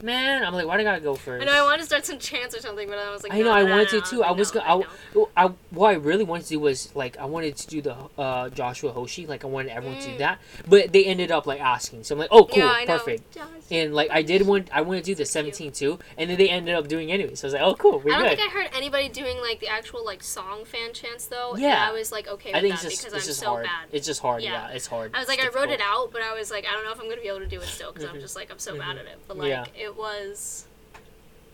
man, 0.03 0.45
I'm 0.45 0.53
like, 0.55 0.67
why 0.67 0.77
do 0.77 0.81
I 0.81 0.85
gotta 0.85 1.01
go 1.01 1.15
first? 1.15 1.43
I 1.43 1.47
know 1.47 1.53
I 1.53 1.63
wanted 1.63 1.81
to 1.81 1.87
start 1.87 2.07
some 2.07 2.19
chants 2.19 2.57
or 2.57 2.61
something, 2.61 2.89
but 2.89 2.99
I 2.99 3.11
was 3.11 3.23
like, 3.23 3.33
I 3.33 3.39
know, 3.39 3.45
no, 3.45 3.53
I 3.53 3.65
wanted 3.65 3.89
to 3.91 4.01
too. 4.03 4.23
I 4.23 4.33
was 4.33 4.51
gonna- 4.51 4.67
I. 4.67 4.83
Well, 5.15 5.31
I, 5.37 5.51
what 5.71 5.89
I 5.91 5.95
really 5.95 6.25
wanted 6.25 6.45
to 6.45 6.49
do 6.51 6.61
was 6.61 6.95
like 6.95 7.19
I 7.19 7.25
wanted 7.25 7.57
to 7.57 7.67
do 7.69 7.83
the 7.83 7.97
uh, 8.19 8.49
Joshua 8.51 8.93
Hoshi, 8.93 9.27
like 9.27 9.45
I 9.45 9.49
wanted 9.49 9.71
everyone 9.73 10.01
to 10.01 10.07
do 10.09 10.15
Mm. 10.15 10.19
that, 10.19 10.39
but 10.69 10.93
they 10.93 11.05
ended 11.05 11.31
up 11.31 11.47
like 11.47 11.61
asking, 11.61 12.05
so 12.05 12.15
I'm 12.15 12.19
like, 12.19 12.29
oh 12.31 12.45
cool, 12.47 12.59
yeah, 12.59 12.71
I 12.71 12.87
perfect. 12.87 13.33
Josh. 13.35 13.47
And 13.71 13.95
like 13.95 14.11
I 14.11 14.23
did 14.23 14.43
want, 14.47 14.69
I 14.73 14.83
wanted 14.83 15.05
to 15.05 15.11
do 15.13 15.15
the 15.15 15.25
17 15.25 15.73
too, 15.73 15.99
and 16.19 16.29
then 16.29 16.37
they 16.37 16.49
ended 16.49 16.75
up 16.75 16.89
doing 16.89 17.11
anyway. 17.11 17.35
So 17.35 17.47
I 17.47 17.49
was 17.49 17.53
like, 17.55 17.63
oh 17.63 17.75
cool, 17.75 17.99
we're 18.01 18.13
I 18.13 18.19
don't 18.19 18.29
good. 18.29 18.39
think 18.39 18.51
I 18.51 18.53
heard 18.63 18.71
anybody 18.75 19.09
doing 19.09 19.41
like 19.41 19.61
the 19.61 19.69
actual 19.69 20.05
like 20.05 20.23
song 20.23 20.65
fan 20.65 20.93
chants 20.93 21.27
though. 21.27 21.53
and 21.53 21.63
Yeah. 21.63 21.87
I 21.89 21.93
was 21.93 22.13
like 22.13 22.22
okay 22.29 22.53
I 22.53 22.57
with 22.61 22.63
think 22.63 22.75
that 22.81 22.85
it's 22.87 22.95
just 23.03 23.05
because 23.13 23.29
I'm 23.29 23.35
so 23.35 23.47
hard. 23.51 23.65
bad. 23.65 23.89
It's 23.93 24.07
just 24.07 24.21
hard. 24.21 24.43
Yeah. 24.43 24.69
Yeah, 24.69 24.75
it's 24.77 24.87
hard. 24.87 25.11
I 25.15 25.19
was 25.19 25.29
like, 25.29 25.39
It's 25.43 25.55
I 25.55 25.59
wrote 25.59 25.71
it 25.71 25.81
out, 25.83 26.13
but 26.13 26.23
I 26.23 26.33
was 26.35 26.51
like, 26.51 26.67
I 26.67 26.73
don't 26.73 26.85
know 26.85 26.93
if 26.93 27.01
I'm 27.01 27.09
gonna 27.09 27.21
be 27.21 27.29
able 27.29 27.41
to 27.41 27.47
do 27.47 27.61
it 27.61 27.67
still 27.69 27.93
because 27.93 28.09
I'm 28.09 28.17
Mhm. 28.17 28.21
just 28.21 28.37
like 28.37 28.51
I'm 28.51 28.59
so 28.59 28.77
bad 28.77 28.97
Mhm. 28.97 29.01
at 29.01 29.07
it. 29.07 29.19
But 29.29 29.39
like, 29.39 29.49
Yeah. 29.49 29.65
it 29.77 29.97
was, 29.97 30.65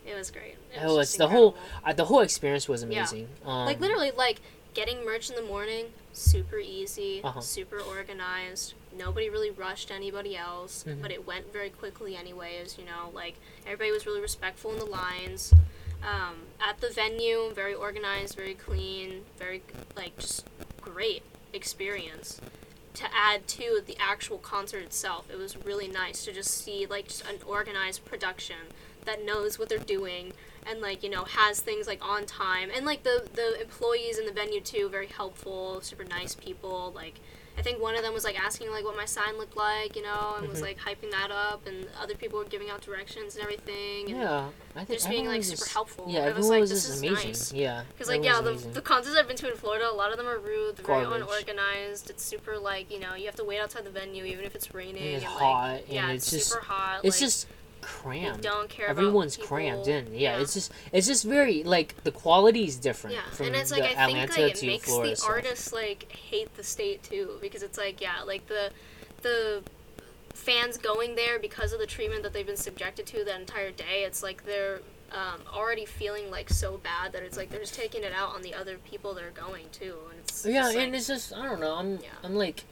it 0.05 0.15
was 0.15 0.31
great. 0.31 0.55
It 0.73 0.79
Oh, 0.81 0.99
it's 0.99 1.15
the 1.17 1.27
whole- 1.27 1.55
Uh, 1.85 1.93
the 1.93 2.05
whole 2.05 2.21
experience 2.21 2.67
was 2.67 2.81
Yeah. 2.83 2.87
amazing. 2.99 3.29
Um, 3.45 3.65
like 3.65 3.79
literally 3.79 4.11
like 4.11 4.39
getting 4.73 5.03
merch 5.05 5.29
in 5.29 5.35
the 5.35 5.41
morning, 5.41 5.91
super 6.13 6.59
easy, 6.59 7.21
Uh-huh. 7.23 7.41
super 7.41 7.79
organized. 7.79 8.73
Nobody 8.91 9.29
really 9.29 9.51
rushed 9.51 9.91
anybody 9.91 10.35
else, 10.35 10.83
Mhm. 10.87 11.01
but 11.01 11.11
it 11.11 11.25
went 11.27 11.51
very 11.53 11.69
quickly 11.69 12.15
anyways. 12.15 12.77
You 12.77 12.85
know, 12.85 13.11
like 13.13 13.35
everybody 13.65 13.91
was 13.91 14.05
really 14.05 14.21
respectful 14.21 14.71
in 14.71 14.79
the 14.79 14.85
lines. 14.85 15.53
Um, 16.03 16.35
at 16.61 16.79
the 16.79 16.89
venue, 16.89 17.51
very 17.53 17.73
organized, 17.73 18.35
very 18.35 18.53
clean, 18.53 19.21
very 19.37 19.61
like 19.95 20.17
just 20.17 20.47
great 20.81 21.23
experience. 21.53 22.39
To 22.95 23.05
add 23.13 23.47
to 23.49 23.81
the 23.85 23.95
actual 23.99 24.37
concert 24.37 24.83
itself, 24.83 25.25
it 25.31 25.37
was 25.37 25.55
really 25.57 25.87
nice 25.87 26.25
to 26.25 26.33
just 26.33 26.51
see 26.51 26.85
like 26.85 27.07
just 27.07 27.25
an 27.25 27.37
organized 27.45 28.05
production 28.05 28.57
that 29.05 29.23
knows 29.25 29.57
what 29.57 29.69
they're 29.69 29.77
doing 29.79 30.33
and 30.67 30.81
like 30.81 31.03
you 31.03 31.09
know 31.09 31.23
has 31.23 31.59
things 31.61 31.87
like 31.87 32.03
on 32.05 32.25
time 32.25 32.69
and 32.75 32.85
like 32.85 33.03
the 33.03 33.27
the 33.33 33.59
employees 33.61 34.17
in 34.19 34.25
the 34.25 34.31
venue 34.31 34.61
too 34.61 34.89
very 34.89 35.07
helpful 35.07 35.81
super 35.81 36.03
nice 36.03 36.35
people 36.35 36.91
like 36.95 37.19
i 37.59 37.61
think 37.61 37.81
one 37.81 37.95
of 37.95 38.01
them 38.03 38.13
was 38.13 38.23
like 38.23 38.39
asking 38.39 38.71
like 38.71 38.85
what 38.85 38.95
my 38.95 39.05
sign 39.05 39.37
looked 39.37 39.57
like 39.57 39.95
you 39.95 40.01
know 40.01 40.35
and 40.37 40.47
was 40.47 40.59
Mhm. 40.59 40.63
like 40.63 40.77
hyping 40.79 41.11
that 41.11 41.29
up 41.29 41.67
and 41.67 41.85
other 42.01 42.15
people 42.15 42.39
were 42.39 42.45
giving 42.45 42.69
out 42.69 42.81
directions 42.81 43.35
and 43.35 43.43
everything 43.43 44.09
and 44.09 44.17
yeah, 44.17 44.47
I 44.75 44.85
think 44.85 44.99
just 44.99 45.09
being 45.09 45.27
like 45.27 45.43
super 45.43 45.57
just- 45.57 45.73
helpful 45.73 46.05
Yeah, 46.07 46.21
I 46.21 46.23
was 46.27 46.29
everyone 46.31 46.49
like, 46.51 46.61
was 46.61 46.69
this 46.71 46.83
just 46.83 46.93
is 46.95 46.99
amazing. 47.03 47.27
nice. 47.31 47.53
Yeah, 47.53 47.83
because 47.91 48.07
like 48.07 48.23
yeah 48.23 48.39
the, 48.41 48.51
amazing. 48.51 48.73
the 48.73 48.81
concerts 48.81 49.15
i've 49.17 49.27
been 49.27 49.35
to 49.37 49.51
in 49.51 49.57
florida 49.57 49.89
a 49.89 49.93
lot 50.01 50.11
of 50.11 50.17
them 50.17 50.27
are 50.27 50.39
rude 50.39 50.77
they're 50.77 50.85
very 50.85 51.03
unorganized 51.05 52.09
it's 52.09 52.23
super 52.23 52.57
like 52.57 52.89
you 52.91 52.99
know 52.99 53.13
you 53.15 53.25
have 53.25 53.35
to 53.35 53.43
wait 53.43 53.59
outside 53.59 53.83
the 53.83 53.89
venue 53.89 54.23
even 54.23 54.45
if 54.45 54.55
it's 54.55 54.73
raining 54.73 55.03
And 55.03 55.15
it's 55.15 55.23
and, 55.25 55.33
hot, 55.33 55.71
like, 55.73 55.83
and 55.85 55.93
yeah 55.93 56.11
it's 56.11 56.29
just- 56.31 56.47
super 56.49 56.63
hot 56.63 57.01
it's 57.03 57.15
like, 57.17 57.19
just 57.27 57.47
crammed. 57.81 58.41
don't 58.41 58.69
care 58.69 58.87
Everyone's 58.87 59.37
crammed 59.37 59.87
in. 59.87 60.13
Yeah, 60.13 60.39
it's 60.39 60.53
just 60.53 60.71
it's 60.91 61.07
just 61.07 61.23
very 61.25 61.63
like 61.63 62.03
the 62.03 62.11
quality 62.11 62.65
is 62.65 62.77
different 62.77 63.15
Yeah, 63.15 63.29
from 63.31 63.47
and 63.47 63.55
it's 63.55 63.71
like 63.71 63.83
I 63.83 63.87
Atlanta 64.05 64.27
think 64.33 64.37
like 64.37 64.63
it 64.63 64.65
makes 64.67 64.85
Florida 64.85 65.09
the 65.11 65.15
stuff. 65.15 65.29
artists 65.29 65.73
like 65.73 66.11
hate 66.11 66.55
the 66.55 66.63
state 66.63 67.03
too 67.03 67.37
because 67.41 67.63
it's 67.63 67.77
like 67.77 68.01
yeah 68.01 68.21
like 68.25 68.47
the 68.47 68.71
the 69.21 69.63
fans 70.33 70.77
going 70.77 71.15
there 71.15 71.39
because 71.39 71.73
of 71.73 71.79
the 71.79 71.85
treatment 71.85 72.23
that 72.23 72.33
they've 72.33 72.45
been 72.47 72.55
subjected 72.57 73.05
to 73.07 73.23
that 73.25 73.39
entire 73.39 73.71
day. 73.71 74.03
It's 74.03 74.23
like 74.23 74.45
they're 74.45 74.79
um, 75.11 75.41
already 75.53 75.85
feeling 75.85 76.29
like 76.31 76.49
so 76.49 76.77
bad 76.77 77.11
that 77.13 77.23
it's 77.23 77.35
like 77.35 77.49
they're 77.49 77.59
just 77.59 77.73
taking 77.73 78.03
it 78.03 78.13
out 78.13 78.35
on 78.35 78.41
the 78.41 78.53
other 78.53 78.77
people 78.77 79.13
that 79.15 79.23
are 79.23 79.31
going 79.31 79.65
too, 79.71 79.95
and 80.11 80.19
it's 80.19 80.45
Yeah, 80.45 80.67
like, 80.67 80.77
and 80.77 80.95
it's 80.95 81.07
just 81.07 81.33
I 81.33 81.45
don't 81.45 81.59
know. 81.59 81.75
I'm 81.75 81.93
Yeah. 81.95 82.09
I'm 82.23 82.35
like, 82.35 82.63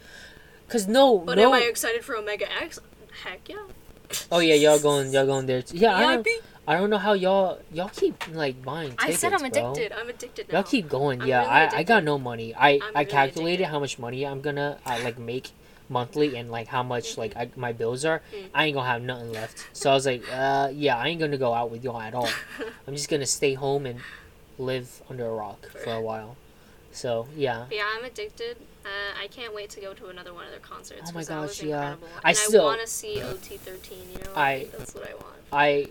cause 0.69 0.87
no 0.87 1.17
But 1.17 1.37
no. 1.37 1.47
am 1.47 1.53
I 1.53 1.65
excited 1.65 2.05
for 2.05 2.15
Omega 2.15 2.45
X? 2.61 2.79
Heck 3.23 3.49
yeah. 3.49 3.57
Oh 4.31 4.39
yeah, 4.39 4.55
y'all 4.55 4.79
going 4.79 5.11
y'all 5.11 5.25
going 5.25 5.45
there. 5.45 5.61
Too. 5.61 5.77
Yeah, 5.77 5.95
I 5.95 6.15
don't. 6.15 6.27
I 6.69 6.75
don't 6.75 6.89
know 6.89 6.97
how 6.97 7.13
y'all 7.13 7.59
y'all 7.71 7.89
keep 7.89 8.21
like 8.33 8.61
buying 8.61 8.91
Tickets, 8.91 9.03
I 9.05 9.11
said 9.11 9.33
I'm 9.33 9.39
bro. 9.39 9.47
addicted. 9.47 9.93
I'm 9.97 10.09
addicted 10.09 10.49
now. 10.49 10.55
Y'all 10.55 10.63
keep 10.63 10.89
going. 10.89 11.21
I'm 11.21 11.27
yeah, 11.27 11.39
really 11.39 11.75
I, 11.75 11.79
I 11.79 11.83
got 11.83 12.03
no 12.03 12.19
money. 12.19 12.53
I 12.53 12.71
I'm 12.71 12.81
I 12.93 13.05
calculated 13.05 13.63
addicted. 13.63 13.71
how 13.71 13.79
much 13.79 13.97
money 13.97 14.27
I'm 14.27 14.41
gonna 14.41 14.77
I 14.85 15.01
like 15.01 15.17
make 15.17 15.51
monthly 15.89 16.35
and 16.35 16.51
like 16.51 16.67
how 16.67 16.83
much 16.83 17.17
like 17.17 17.37
I, 17.37 17.49
my 17.55 17.71
bills 17.71 18.03
are. 18.03 18.21
Mm. 18.35 18.49
I 18.53 18.65
ain't 18.65 18.75
gonna 18.75 18.89
have 18.89 19.01
nothing 19.01 19.31
left. 19.31 19.65
So 19.71 19.91
I 19.91 19.93
was 19.93 20.05
like, 20.05 20.23
uh, 20.33 20.69
yeah, 20.73 20.97
I 20.97 21.07
ain't 21.07 21.21
gonna 21.21 21.37
go 21.37 21.53
out 21.53 21.71
with 21.71 21.85
y'all 21.85 22.01
at 22.01 22.13
all. 22.13 22.29
I'm 22.87 22.95
just 22.95 23.09
gonna 23.09 23.25
stay 23.25 23.53
home 23.53 23.85
and 23.85 24.01
live 24.59 25.01
under 25.09 25.25
a 25.25 25.31
rock 25.31 25.69
for 25.83 25.93
a 25.93 26.01
while. 26.01 26.35
So 26.91 27.27
yeah, 27.35 27.67
yeah, 27.71 27.83
I'm 27.97 28.03
addicted. 28.03 28.57
Uh, 28.87 29.23
I 29.23 29.27
can't 29.27 29.53
wait 29.53 29.69
to 29.71 29.81
go 29.81 29.93
to 29.93 30.07
another 30.07 30.33
one 30.33 30.45
of 30.45 30.51
their 30.51 30.59
concerts. 30.61 31.01
Oh 31.09 31.11
my 31.13 31.19
'cause 31.19 31.27
that 31.27 31.39
was 31.41 31.57
gosh, 31.59 31.63
yeah. 31.67 31.95
I 32.23 32.29
and 32.29 32.37
still- 32.37 32.61
I 32.61 32.65
want 32.65 32.81
to 32.81 32.87
see 32.87 33.15
OT13. 33.19 33.91
You 34.13 34.23
know, 34.23 34.31
I, 34.35 34.49
I- 34.51 34.67
that's 34.77 34.93
what 34.95 35.09
I 35.09 35.13
want. 35.15 35.35
I 35.51 35.87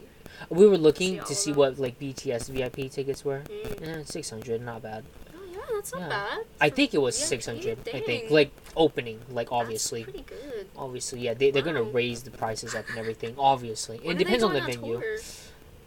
we 0.51 0.67
were 0.67 0.77
looking 0.79 1.21
See 1.21 1.27
to 1.29 1.35
see 1.35 1.53
what 1.53 1.79
like 1.79 1.99
BTS 1.99 2.49
VIP 2.49 2.91
tickets 2.91 3.25
were. 3.25 3.43
Mm. 3.49 3.89
Eh, 4.01 4.03
six 4.05 4.31
hundred, 4.31 4.63
not 4.63 4.83
bad. 4.83 5.05
Oh 5.35 5.41
yeah, 5.53 5.59
that's 5.75 5.93
not 5.93 6.01
Yeah. 6.03 6.09
bad. 6.09 6.39
I 6.61 6.71
think 6.71 6.95
it 6.95 6.99
was 6.99 7.17
VIP, 7.19 7.29
six 7.29 7.47
hundred. 7.47 7.79
I 7.93 8.01
think 8.01 8.31
like 8.31 8.51
opening, 8.77 9.21
like 9.31 9.49
That's 9.51 9.61
obviously. 9.61 10.05
pretty 10.05 10.23
good. 10.27 10.67
Obviously, 10.77 11.21
yeah, 11.21 11.35
they, 11.35 11.51
they're 11.51 11.63
gonna 11.63 11.83
raise 11.83 12.23
the 12.23 12.31
prices 12.31 12.75
up 12.75 12.89
and 12.89 12.99
everything. 12.99 13.35
Obviously, 13.39 13.99
it 14.05 14.17
depends 14.19 14.43
on 14.45 14.53
the 14.55 14.61
venue. 14.61 15.01
tour? 15.01 15.17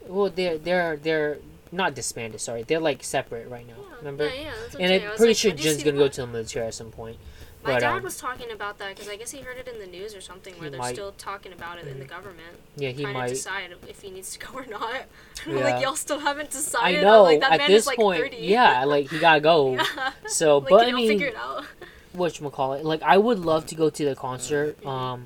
Well, 0.07 0.30
they're 0.32 0.57
they're 0.57 0.97
they're 0.97 1.38
not 1.72 1.93
disbanded. 1.95 2.41
Sorry, 2.41 2.63
they're 2.63 2.80
like 2.80 3.03
separate 3.03 3.47
right 3.49 3.67
now. 3.67 3.76
Yeah, 3.78 3.95
Remember? 3.97 4.28
Yeah, 4.28 4.34
yeah, 4.34 4.51
that's 4.61 4.74
what 4.74 4.84
And 4.84 4.93
I'm. 4.93 5.01
I 5.01 5.11
I'm 5.11 5.17
pretty 5.17 5.30
like, 5.32 5.38
sure 5.38 5.51
Jin's 5.51 5.84
gonna 5.84 5.97
go 5.97 6.07
to 6.07 6.22
the 6.22 6.28
military 6.28 6.67
at 6.67 6.74
some 6.74 6.91
point. 6.91 7.17
My 7.63 7.74
but, 7.74 7.80
dad 7.82 7.97
um, 7.97 8.03
was 8.03 8.17
talking 8.17 8.51
about 8.51 8.78
that 8.78 8.95
because 8.95 9.09
I 9.09 9.17
guess 9.17 9.32
he 9.32 9.41
heard 9.41 9.57
it 9.57 9.67
in 9.67 9.80
the 9.80 9.86
news 9.88 10.15
or 10.15 10.22
something 10.22 10.53
where 10.55 10.70
they're 10.70 10.80
might. 10.80 10.93
still 10.93 11.11
talking 11.11 11.51
about 11.51 11.78
it 11.78 11.88
in 11.88 11.99
the 11.99 12.05
government, 12.05 12.57
Yeah, 12.78 12.91
he 12.91 13.05
might. 13.05 13.28
decide 13.28 13.76
if 13.86 14.01
he 14.01 14.11
needs 14.11 14.32
to 14.38 14.39
go 14.39 14.59
or 14.59 14.65
not. 14.65 15.03
Yeah. 15.47 15.55
like, 15.74 15.84
y'all 15.84 15.95
still 15.95 16.20
haven't 16.20 16.51
decided. 16.51 17.03
I'm 17.03 17.22
like, 17.24 17.39
that 17.41 17.53
at 17.53 17.57
man 17.59 17.70
this 17.72 17.84
is 17.84 17.88
like 17.88 17.97
point, 17.97 18.22
30. 18.22 18.38
yeah, 18.38 18.84
like 18.86 19.09
he 19.09 19.20
gotta 19.20 19.41
go. 19.41 19.74
yeah. 19.95 20.11
So, 20.28 20.59
like, 20.59 20.70
but 20.70 20.88
I 20.88 20.91
mean, 20.91 21.07
figure 21.09 21.28
it 21.28 21.36
out? 21.36 21.65
what 22.13 22.39
call 22.53 22.74
it? 22.74 22.86
Like, 22.86 23.01
I 23.03 23.17
would 23.17 23.39
love 23.39 23.65
to 23.67 23.76
go 23.76 23.89
to 23.89 24.05
the 24.05 24.15
concert. 24.15 24.82
Mhm. 24.82 24.88
Um, 24.88 25.26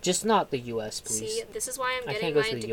just 0.00 0.24
not 0.24 0.50
the 0.50 0.58
U.S. 0.58 1.00
Please. 1.00 1.18
See, 1.18 1.42
this 1.52 1.66
is 1.66 1.78
why 1.78 1.98
I'm 2.02 2.08
I 2.08 2.12
getting 2.12 2.20
can't 2.20 2.34
go 2.34 2.40
my 2.40 2.60
to 2.60 2.66
the 2.66 2.68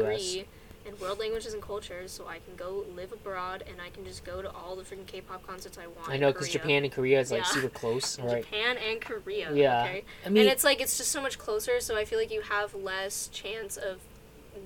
degree 0.84 0.92
in 0.98 1.00
world 1.04 1.20
languages 1.20 1.54
and 1.54 1.62
cultures, 1.62 2.12
so 2.12 2.28
I 2.28 2.40
can 2.40 2.56
go 2.56 2.86
live 2.96 3.12
abroad 3.12 3.64
and 3.68 3.82
I 3.82 3.90
can 3.90 4.04
just 4.06 4.24
go 4.24 4.42
to 4.42 4.52
all 4.52 4.76
the 4.76 4.84
freaking 4.84 5.08
K-pop 5.08 5.46
concerts 5.46 5.78
I 5.78 5.88
want. 5.88 6.10
I 6.10 6.18
know 6.18 6.32
because 6.32 6.50
Japan 6.50 6.84
and 6.84 6.92
Korea 6.92 7.20
is 7.20 7.32
like 7.32 7.42
Yeah. 7.42 7.46
super 7.46 7.70
close, 7.70 8.20
right? 8.24 8.44
Japan 8.44 8.78
and 8.78 9.02
Korea. 9.02 9.54
Yeah. 9.54 9.84
Okay. 9.84 10.04
I 10.26 10.30
mean, 10.30 10.44
and 10.44 10.52
it's 10.52 10.64
like 10.64 10.82
it's 10.82 10.98
just 10.98 11.12
so 11.12 11.22
much 11.22 11.38
closer, 11.38 11.80
so 11.80 11.96
I 11.96 12.06
feel 12.06 12.20
like 12.20 12.32
you 12.32 12.42
have 12.42 12.74
less 12.76 13.28
chance 13.30 13.78
of 13.78 14.00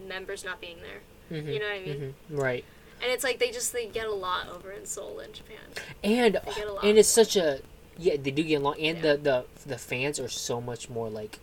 members 0.08 0.44
not 0.44 0.60
being 0.62 0.78
there. 0.82 1.02
mhm, 1.42 1.54
You 1.54 1.60
know 1.60 1.66
what 1.66 1.76
I 1.76 1.80
mean? 1.82 2.16
mhm, 2.30 2.38
right? 2.38 2.66
And 3.02 3.12
it's 3.12 3.24
like 3.24 3.40
they 3.40 3.52
just 3.52 3.74
they 3.74 3.88
get 3.88 4.08
a 4.08 4.14
lot 4.14 4.48
over 4.48 4.72
in 4.72 4.86
Seoul 4.86 5.20
and 5.20 5.34
Japan. 5.34 5.58
And 6.04 6.36
They 6.36 6.54
get 6.54 6.68
a 6.68 6.74
lot. 6.74 6.84
and 6.86 6.98
it's 6.98 7.10
such 7.10 7.36
a 7.36 7.60
yeah 7.98 8.16
they 8.22 8.32
do 8.32 8.44
get 8.44 8.56
along 8.56 8.76
and 8.82 8.98
Yeah. 8.98 9.16
the 9.16 9.18
the 9.18 9.46
the 9.68 9.78
fans 9.78 10.20
are 10.20 10.28
so 10.28 10.60
much 10.60 10.90
more 10.90 11.10
like 11.10 11.40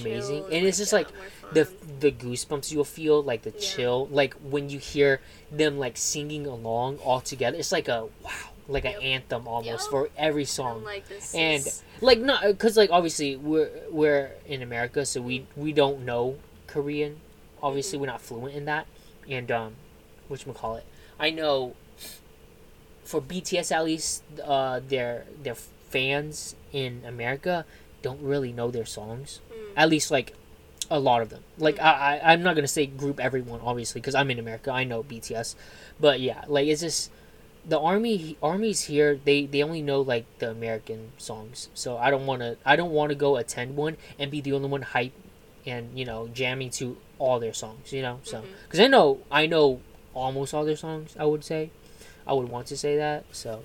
amazing 0.00 0.42
Chill 0.44 0.52
and 0.52 0.66
it's 0.66 0.78
just 0.78 0.92
like 0.92 1.08
the 1.52 1.68
the 2.00 2.10
goosebumps 2.12 2.72
you'll 2.72 2.84
feel 2.84 3.22
like 3.22 3.42
the 3.42 3.50
Yeah. 3.50 3.60
chill 3.60 4.06
like 4.08 4.34
when 4.34 4.68
you 4.70 4.78
hear 4.78 5.20
them 5.50 5.78
like 5.78 5.96
singing 5.96 6.46
along 6.46 6.98
all 6.98 7.20
together 7.20 7.56
it's 7.58 7.72
like 7.72 7.88
a 7.88 8.08
wow 8.22 8.30
like 8.66 8.84
Yep. 8.84 8.96
an 8.96 9.02
anthem 9.02 9.46
almost 9.46 9.84
Yep. 9.84 9.90
for 9.90 10.08
every 10.16 10.44
song 10.46 10.84
like 10.84 11.06
this 11.08 11.34
and 11.34 11.66
is, 11.66 11.82
like 12.00 12.18
not 12.18 12.42
because 12.44 12.76
like 12.76 12.90
obviously 12.90 13.36
we're 13.36 13.70
we're 13.90 14.32
in 14.46 14.62
america 14.62 15.04
so 15.04 15.20
we 15.20 15.46
we 15.56 15.72
don't 15.72 16.00
know 16.04 16.36
korean 16.66 17.20
obviously 17.62 17.96
Mhm. 17.98 18.00
we're 18.02 18.06
not 18.06 18.20
fluent 18.22 18.54
in 18.54 18.64
that 18.64 18.86
and 19.28 19.50
um 19.50 19.74
which 20.28 20.46
call 20.54 20.76
it 20.76 20.84
i 21.20 21.30
know 21.30 21.74
for 23.04 23.20
bts 23.20 23.70
at 23.70 23.84
least 23.84 24.22
uh 24.42 24.80
their 24.88 25.26
their 25.42 25.54
fans 25.54 26.56
in 26.72 27.02
america 27.06 27.64
don't 28.02 28.20
really 28.22 28.52
know 28.52 28.70
their 28.70 28.86
songs 28.86 29.40
at 29.76 29.88
least 29.88 30.10
like 30.10 30.34
a 30.90 30.98
lot 30.98 31.22
of 31.22 31.30
them. 31.30 31.42
Like. 31.58 31.80
I, 31.80 32.20
I 32.22 32.32
i'm 32.32 32.42
not 32.42 32.54
gonna 32.54 32.68
say 32.68 32.86
group 32.86 33.18
everyone 33.20 33.60
obviously 33.62 34.00
because 34.00 34.14
i'm 34.14 34.30
in 34.30 34.38
america 34.38 34.70
i 34.70 34.84
know 34.84 35.02
bts 35.02 35.54
but 35.98 36.20
yeah 36.20 36.44
like 36.46 36.66
it's 36.66 36.80
just 36.82 37.10
the 37.66 37.78
army 37.78 38.36
armies 38.42 38.82
here 38.82 39.18
they 39.24 39.46
they 39.46 39.62
only 39.62 39.80
know 39.82 40.00
like 40.00 40.26
the 40.38 40.50
american 40.50 41.12
songs 41.16 41.68
so 41.74 41.96
i 41.96 42.10
don't 42.10 42.26
want 42.26 42.40
to 42.40 42.56
i 42.64 42.76
don't 42.76 42.90
want 42.90 43.08
to 43.10 43.14
go 43.14 43.36
attend 43.36 43.76
one 43.76 43.96
and 44.18 44.30
be 44.30 44.40
the 44.40 44.52
only 44.52 44.68
one 44.68 44.82
hype 44.82 45.12
and 45.66 45.98
you 45.98 46.04
know 46.04 46.28
jamming 46.28 46.70
to 46.70 46.96
all 47.18 47.40
their 47.40 47.54
songs 47.54 47.92
you 47.92 48.02
know 48.02 48.20
so. 48.22 48.38
Mm-hmm. 48.38 48.46
Because 48.64 48.80
i 48.80 48.86
know 48.86 49.20
i 49.30 49.46
know 49.46 49.80
almost 50.12 50.52
all 50.52 50.64
their 50.64 50.76
songs 50.76 51.16
i 51.18 51.24
would 51.24 51.44
say. 51.44 51.70
I 52.26 52.32
would 52.32 52.48
want 52.48 52.66
to 52.68 52.76
say 52.76 52.96
that 52.96 53.24
so 53.32 53.64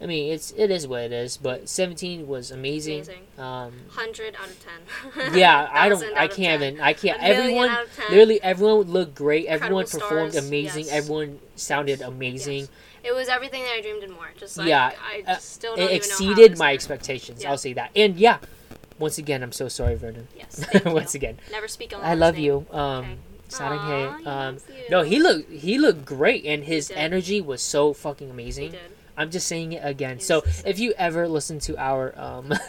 I 0.00 0.06
mean, 0.06 0.32
it's 0.32 0.52
it 0.56 0.70
is 0.70 0.86
what 0.86 1.02
it 1.02 1.12
is. 1.12 1.36
But 1.38 1.68
17 1.68 2.26
was 2.26 2.50
amazing. 2.50 2.96
Amazing. 2.96 3.22
Um, 3.38 3.72
Hundred 3.90 4.34
out 4.36 4.48
of 4.48 4.58
ten. 4.62 5.34
yeah, 5.38 5.68
I 5.72 5.88
don't, 5.88 6.02
I 6.16 6.28
can't 6.28 6.60
10. 6.60 6.62
even, 6.62 6.80
I 6.80 6.92
can't. 6.92 7.22
Everyone, 7.22 7.68
out 7.70 7.84
of 7.84 7.96
10. 7.96 8.10
literally, 8.10 8.42
everyone 8.42 8.80
looked 8.82 9.14
great. 9.14 9.46
Everyone 9.46 9.84
performed 9.86 10.32
stars, 10.32 10.46
amazing. 10.46 10.84
yes. 10.84 10.92
Everyone 10.92 11.38
sounded 11.54 12.02
amazing. 12.02 12.60
Yes. 12.60 12.68
It 13.04 13.14
was 13.14 13.28
everything 13.28 13.62
that 13.62 13.72
I 13.72 13.80
dreamed 13.80 14.02
and 14.02 14.12
more. 14.12 14.28
Just 14.36 14.58
like 14.58 14.66
Yeah, 14.68 14.90
I 15.00 15.22
uh, 15.26 15.36
still 15.36 15.76
don't 15.76 15.84
It 15.90 15.92
even 15.94 16.08
know 16.08 16.14
how 16.26 16.32
exceeded 16.32 16.58
my 16.58 16.74
expectations. 16.74 17.42
Yeah. 17.42 17.50
I'll 17.50 17.58
say 17.58 17.72
that. 17.74 17.90
And 17.94 18.16
yeah, 18.18 18.38
once 18.98 19.16
again, 19.16 19.42
I'm 19.42 19.52
so 19.52 19.68
sorry, 19.68 19.94
Vernon. 19.94 20.26
Yes. 20.36 20.56
Thank 20.72 20.84
you. 20.84 20.90
once 20.90 21.14
again, 21.14 21.38
Never 21.52 21.68
speak 21.68 21.94
on. 21.94 22.02
I 22.02 22.14
love 22.14 22.36
you. 22.36 22.66
Um, 22.70 23.04
Okay. 23.48 23.62
Sarang 23.64 23.78
Aw, 23.78 24.16
he 24.18 24.26
Um, 24.26 24.58
no, 24.90 25.02
he 25.02 25.20
looked 25.20 25.48
he 25.52 25.78
looked 25.78 26.04
great, 26.04 26.44
and 26.44 26.64
his 26.64 26.90
energy 26.90 27.40
was 27.40 27.62
so 27.62 27.92
fucking 27.92 28.26
He 28.26 28.32
amazing. 28.32 28.72
did. 28.72 28.80
I'm 29.16 29.30
just 29.30 29.46
saying 29.46 29.72
it 29.72 29.80
again. 29.84 30.16
He 30.18 30.22
So 30.24 30.42
if 30.64 30.78
you 30.78 30.92
ever 30.98 31.26
listen 31.28 31.58
to 31.60 31.76
our 31.78 32.12
um 32.18 32.52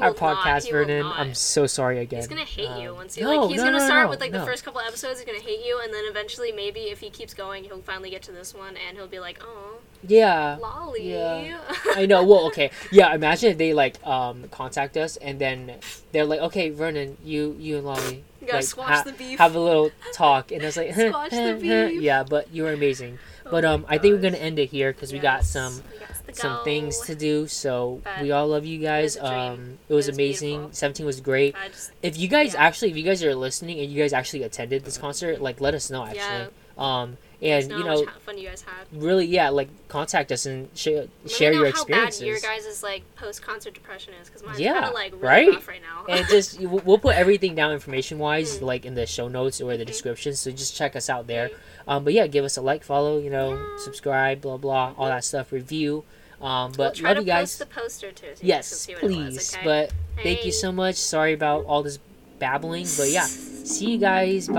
our 0.00 0.12
podcast, 0.12 0.70
Vernon. 0.70 1.06
I'm 1.06 1.34
so 1.34 1.66
sorry 1.66 1.98
again. 2.00 2.18
He's 2.20 2.26
gonna 2.28 2.42
hate 2.44 2.82
you 2.82 2.90
Um, 2.90 2.96
once 2.96 3.14
he 3.14 3.22
no, 3.22 3.34
like 3.42 3.50
he's 3.50 3.58
no, 3.60 3.66
gonna 3.66 3.78
no, 3.78 3.86
start 3.86 4.10
with 4.10 4.20
like 4.20 4.32
the 4.32 4.44
first 4.44 4.64
couple 4.64 4.80
episodes. 4.80 5.20
He's 5.20 5.26
gonna 5.26 5.38
hate 5.40 5.64
you, 5.64 5.80
and 5.82 5.92
then 5.92 6.04
eventually 6.06 6.52
maybe 6.52 6.80
if 6.80 7.00
he 7.00 7.10
keeps 7.10 7.34
going, 7.34 7.64
he'll 7.64 7.80
finally 7.82 8.10
get 8.10 8.22
to 8.22 8.32
this 8.32 8.54
one, 8.54 8.76
and 8.76 8.96
he'll 8.96 9.06
be 9.06 9.20
like, 9.20 9.38
"Oh, 9.42 9.78
Yeah. 10.06 10.56
lolly." 10.60 11.10
yeah. 11.12 11.58
I 11.94 12.06
know. 12.06 12.24
Well, 12.24 12.46
okay. 12.48 12.70
Yeah. 12.92 13.14
Imagine 13.14 13.52
if 13.52 13.58
they 13.58 13.72
like 13.74 14.04
um 14.06 14.44
contact 14.50 14.96
us 14.96 15.16
and 15.16 15.38
then 15.38 15.76
they're 16.12 16.24
like, 16.24 16.40
okay, 16.40 16.70
Vernon, 16.70 17.16
you 17.24 17.56
you 17.58 17.76
and 17.78 17.86
Lolly 17.86 18.24
You 18.40 18.48
like, 18.52 18.64
squash 18.64 18.88
ha- 18.98 19.02
the 19.02 19.12
beef. 19.12 19.38
have 19.38 19.54
a 19.54 19.60
little 19.60 19.90
talk, 20.12 20.52
and 20.52 20.62
I 20.62 20.66
was 20.66 20.76
like, 20.76 20.92
Squash 20.94 21.30
the 21.30 21.58
beef. 21.60 22.00
yeah, 22.02 22.22
but 22.22 22.52
you 22.52 22.64
were 22.64 22.72
amazing. 22.72 23.18
But 23.50 23.64
um, 23.64 23.84
I 23.88 23.98
think 23.98 24.14
we're 24.14 24.20
gonna 24.22 24.36
end 24.38 24.58
it 24.58 24.70
here 24.70 24.92
because 24.92 25.12
we 25.12 25.18
got 25.18 25.44
some 25.44 25.82
we 25.92 25.98
got 26.32 26.36
some 26.36 26.64
things 26.64 27.00
to 27.02 27.14
do. 27.14 27.46
So 27.46 28.00
But 28.04 28.22
we 28.22 28.32
all 28.32 28.48
love 28.48 28.64
you 28.66 28.78
guys. 28.78 29.16
was. 29.16 29.30
Um, 29.30 29.78
it 29.88 29.94
was 29.94 30.08
It 30.08 30.10
was 30.12 30.16
amazing. 30.18 30.50
beautiful. 30.58 30.72
Seventeen 30.74 31.06
was 31.06 31.20
great. 31.20 31.54
Just, 31.70 31.92
If 32.02 32.18
you 32.18 32.28
guys 32.28 32.54
Yeah. 32.54 32.62
actually, 32.64 32.90
if 32.90 32.96
you 32.96 33.02
guys 33.04 33.22
are 33.22 33.34
listening 33.34 33.78
and 33.80 33.90
you 33.90 34.02
guys 34.02 34.12
actually 34.12 34.42
attended 34.42 34.84
this 34.84 34.98
concert, 34.98 35.40
like 35.40 35.60
let 35.60 35.74
us 35.74 35.90
know 35.90 36.04
actually. 36.04 36.20
Yeah. 36.20 36.46
Um, 36.78 37.16
and 37.42 37.68
know 37.68 37.78
you 37.78 37.84
know, 37.84 38.06
fun 38.24 38.38
you 38.38 38.48
guys 38.48 38.62
had. 38.62 38.86
really, 38.92 39.26
yeah, 39.26 39.50
like 39.50 39.68
contact 39.88 40.32
us 40.32 40.46
and 40.46 40.68
sh- 40.74 40.88
share 41.26 41.52
know 41.52 41.58
your 41.58 41.64
how 41.66 41.70
experiences. 41.70 42.20
bad 42.20 42.26
your 42.26 42.40
guys' 42.40 42.82
like 42.82 43.02
post 43.14 43.42
concert 43.42 43.74
depression 43.74 44.14
is, 44.20 44.28
because 44.28 44.42
mine's 44.42 44.58
Yeah, 44.58 44.72
kind 44.74 44.84
of 44.86 44.94
like 44.94 45.12
really 45.12 45.24
right? 45.50 45.68
right 45.68 45.80
now. 45.82 46.04
and 46.08 46.26
just 46.28 46.58
we'll 46.60 46.98
put 46.98 47.14
everything 47.14 47.54
down 47.54 47.72
information 47.72 48.18
wise 48.18 48.58
Mm. 48.60 48.62
like 48.62 48.84
in 48.86 48.94
the 48.94 49.06
show 49.06 49.28
notes 49.28 49.60
or 49.60 49.76
the 49.76 49.84
Mhm. 49.84 49.86
description 49.86 50.34
so 50.34 50.50
just 50.50 50.76
check 50.76 50.96
us 50.96 51.08
out 51.10 51.26
there 51.26 51.48
Mm. 51.50 51.54
Um 51.86 52.04
but 52.04 52.12
yeah 52.12 52.26
give 52.26 52.44
us 52.44 52.56
a 52.56 52.60
like 52.62 52.82
follow 52.84 53.18
you 53.18 53.30
know 53.30 53.54
Yeah. 53.54 53.76
subscribe 53.78 54.40
blah 54.40 54.56
blah 54.56 54.92
all 54.98 55.06
that 55.06 55.24
stuff 55.24 55.52
review 55.52 56.04
um 56.40 56.72
we'll 56.76 56.88
but 56.88 56.94
try 56.96 57.10
love 57.12 57.18
you 57.18 57.24
guys 57.24 57.56
post 57.56 57.58
the 57.58 57.66
poster 57.80 58.12
too. 58.12 58.26
So 58.26 58.30
you 58.30 58.36
can 58.36 58.46
yes 58.48 58.66
see 58.68 58.94
what 58.94 59.02
it 59.04 59.06
was, 59.06 59.14
please 59.16 59.54
okay? 59.54 59.64
but 59.64 59.92
thank 60.22 60.44
you 60.44 60.52
so 60.52 60.72
much 60.72 60.96
sorry 60.96 61.32
about 61.32 61.64
all 61.66 61.82
this 61.82 61.98
babbling 62.38 62.86
but 62.96 63.08
yeah 63.10 63.24
see 63.24 63.92
you 63.92 63.98
guys 63.98 64.48
bye. 64.48 64.54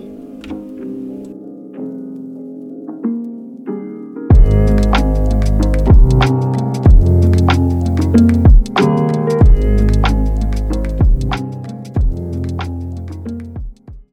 Bye. 0.00 0.33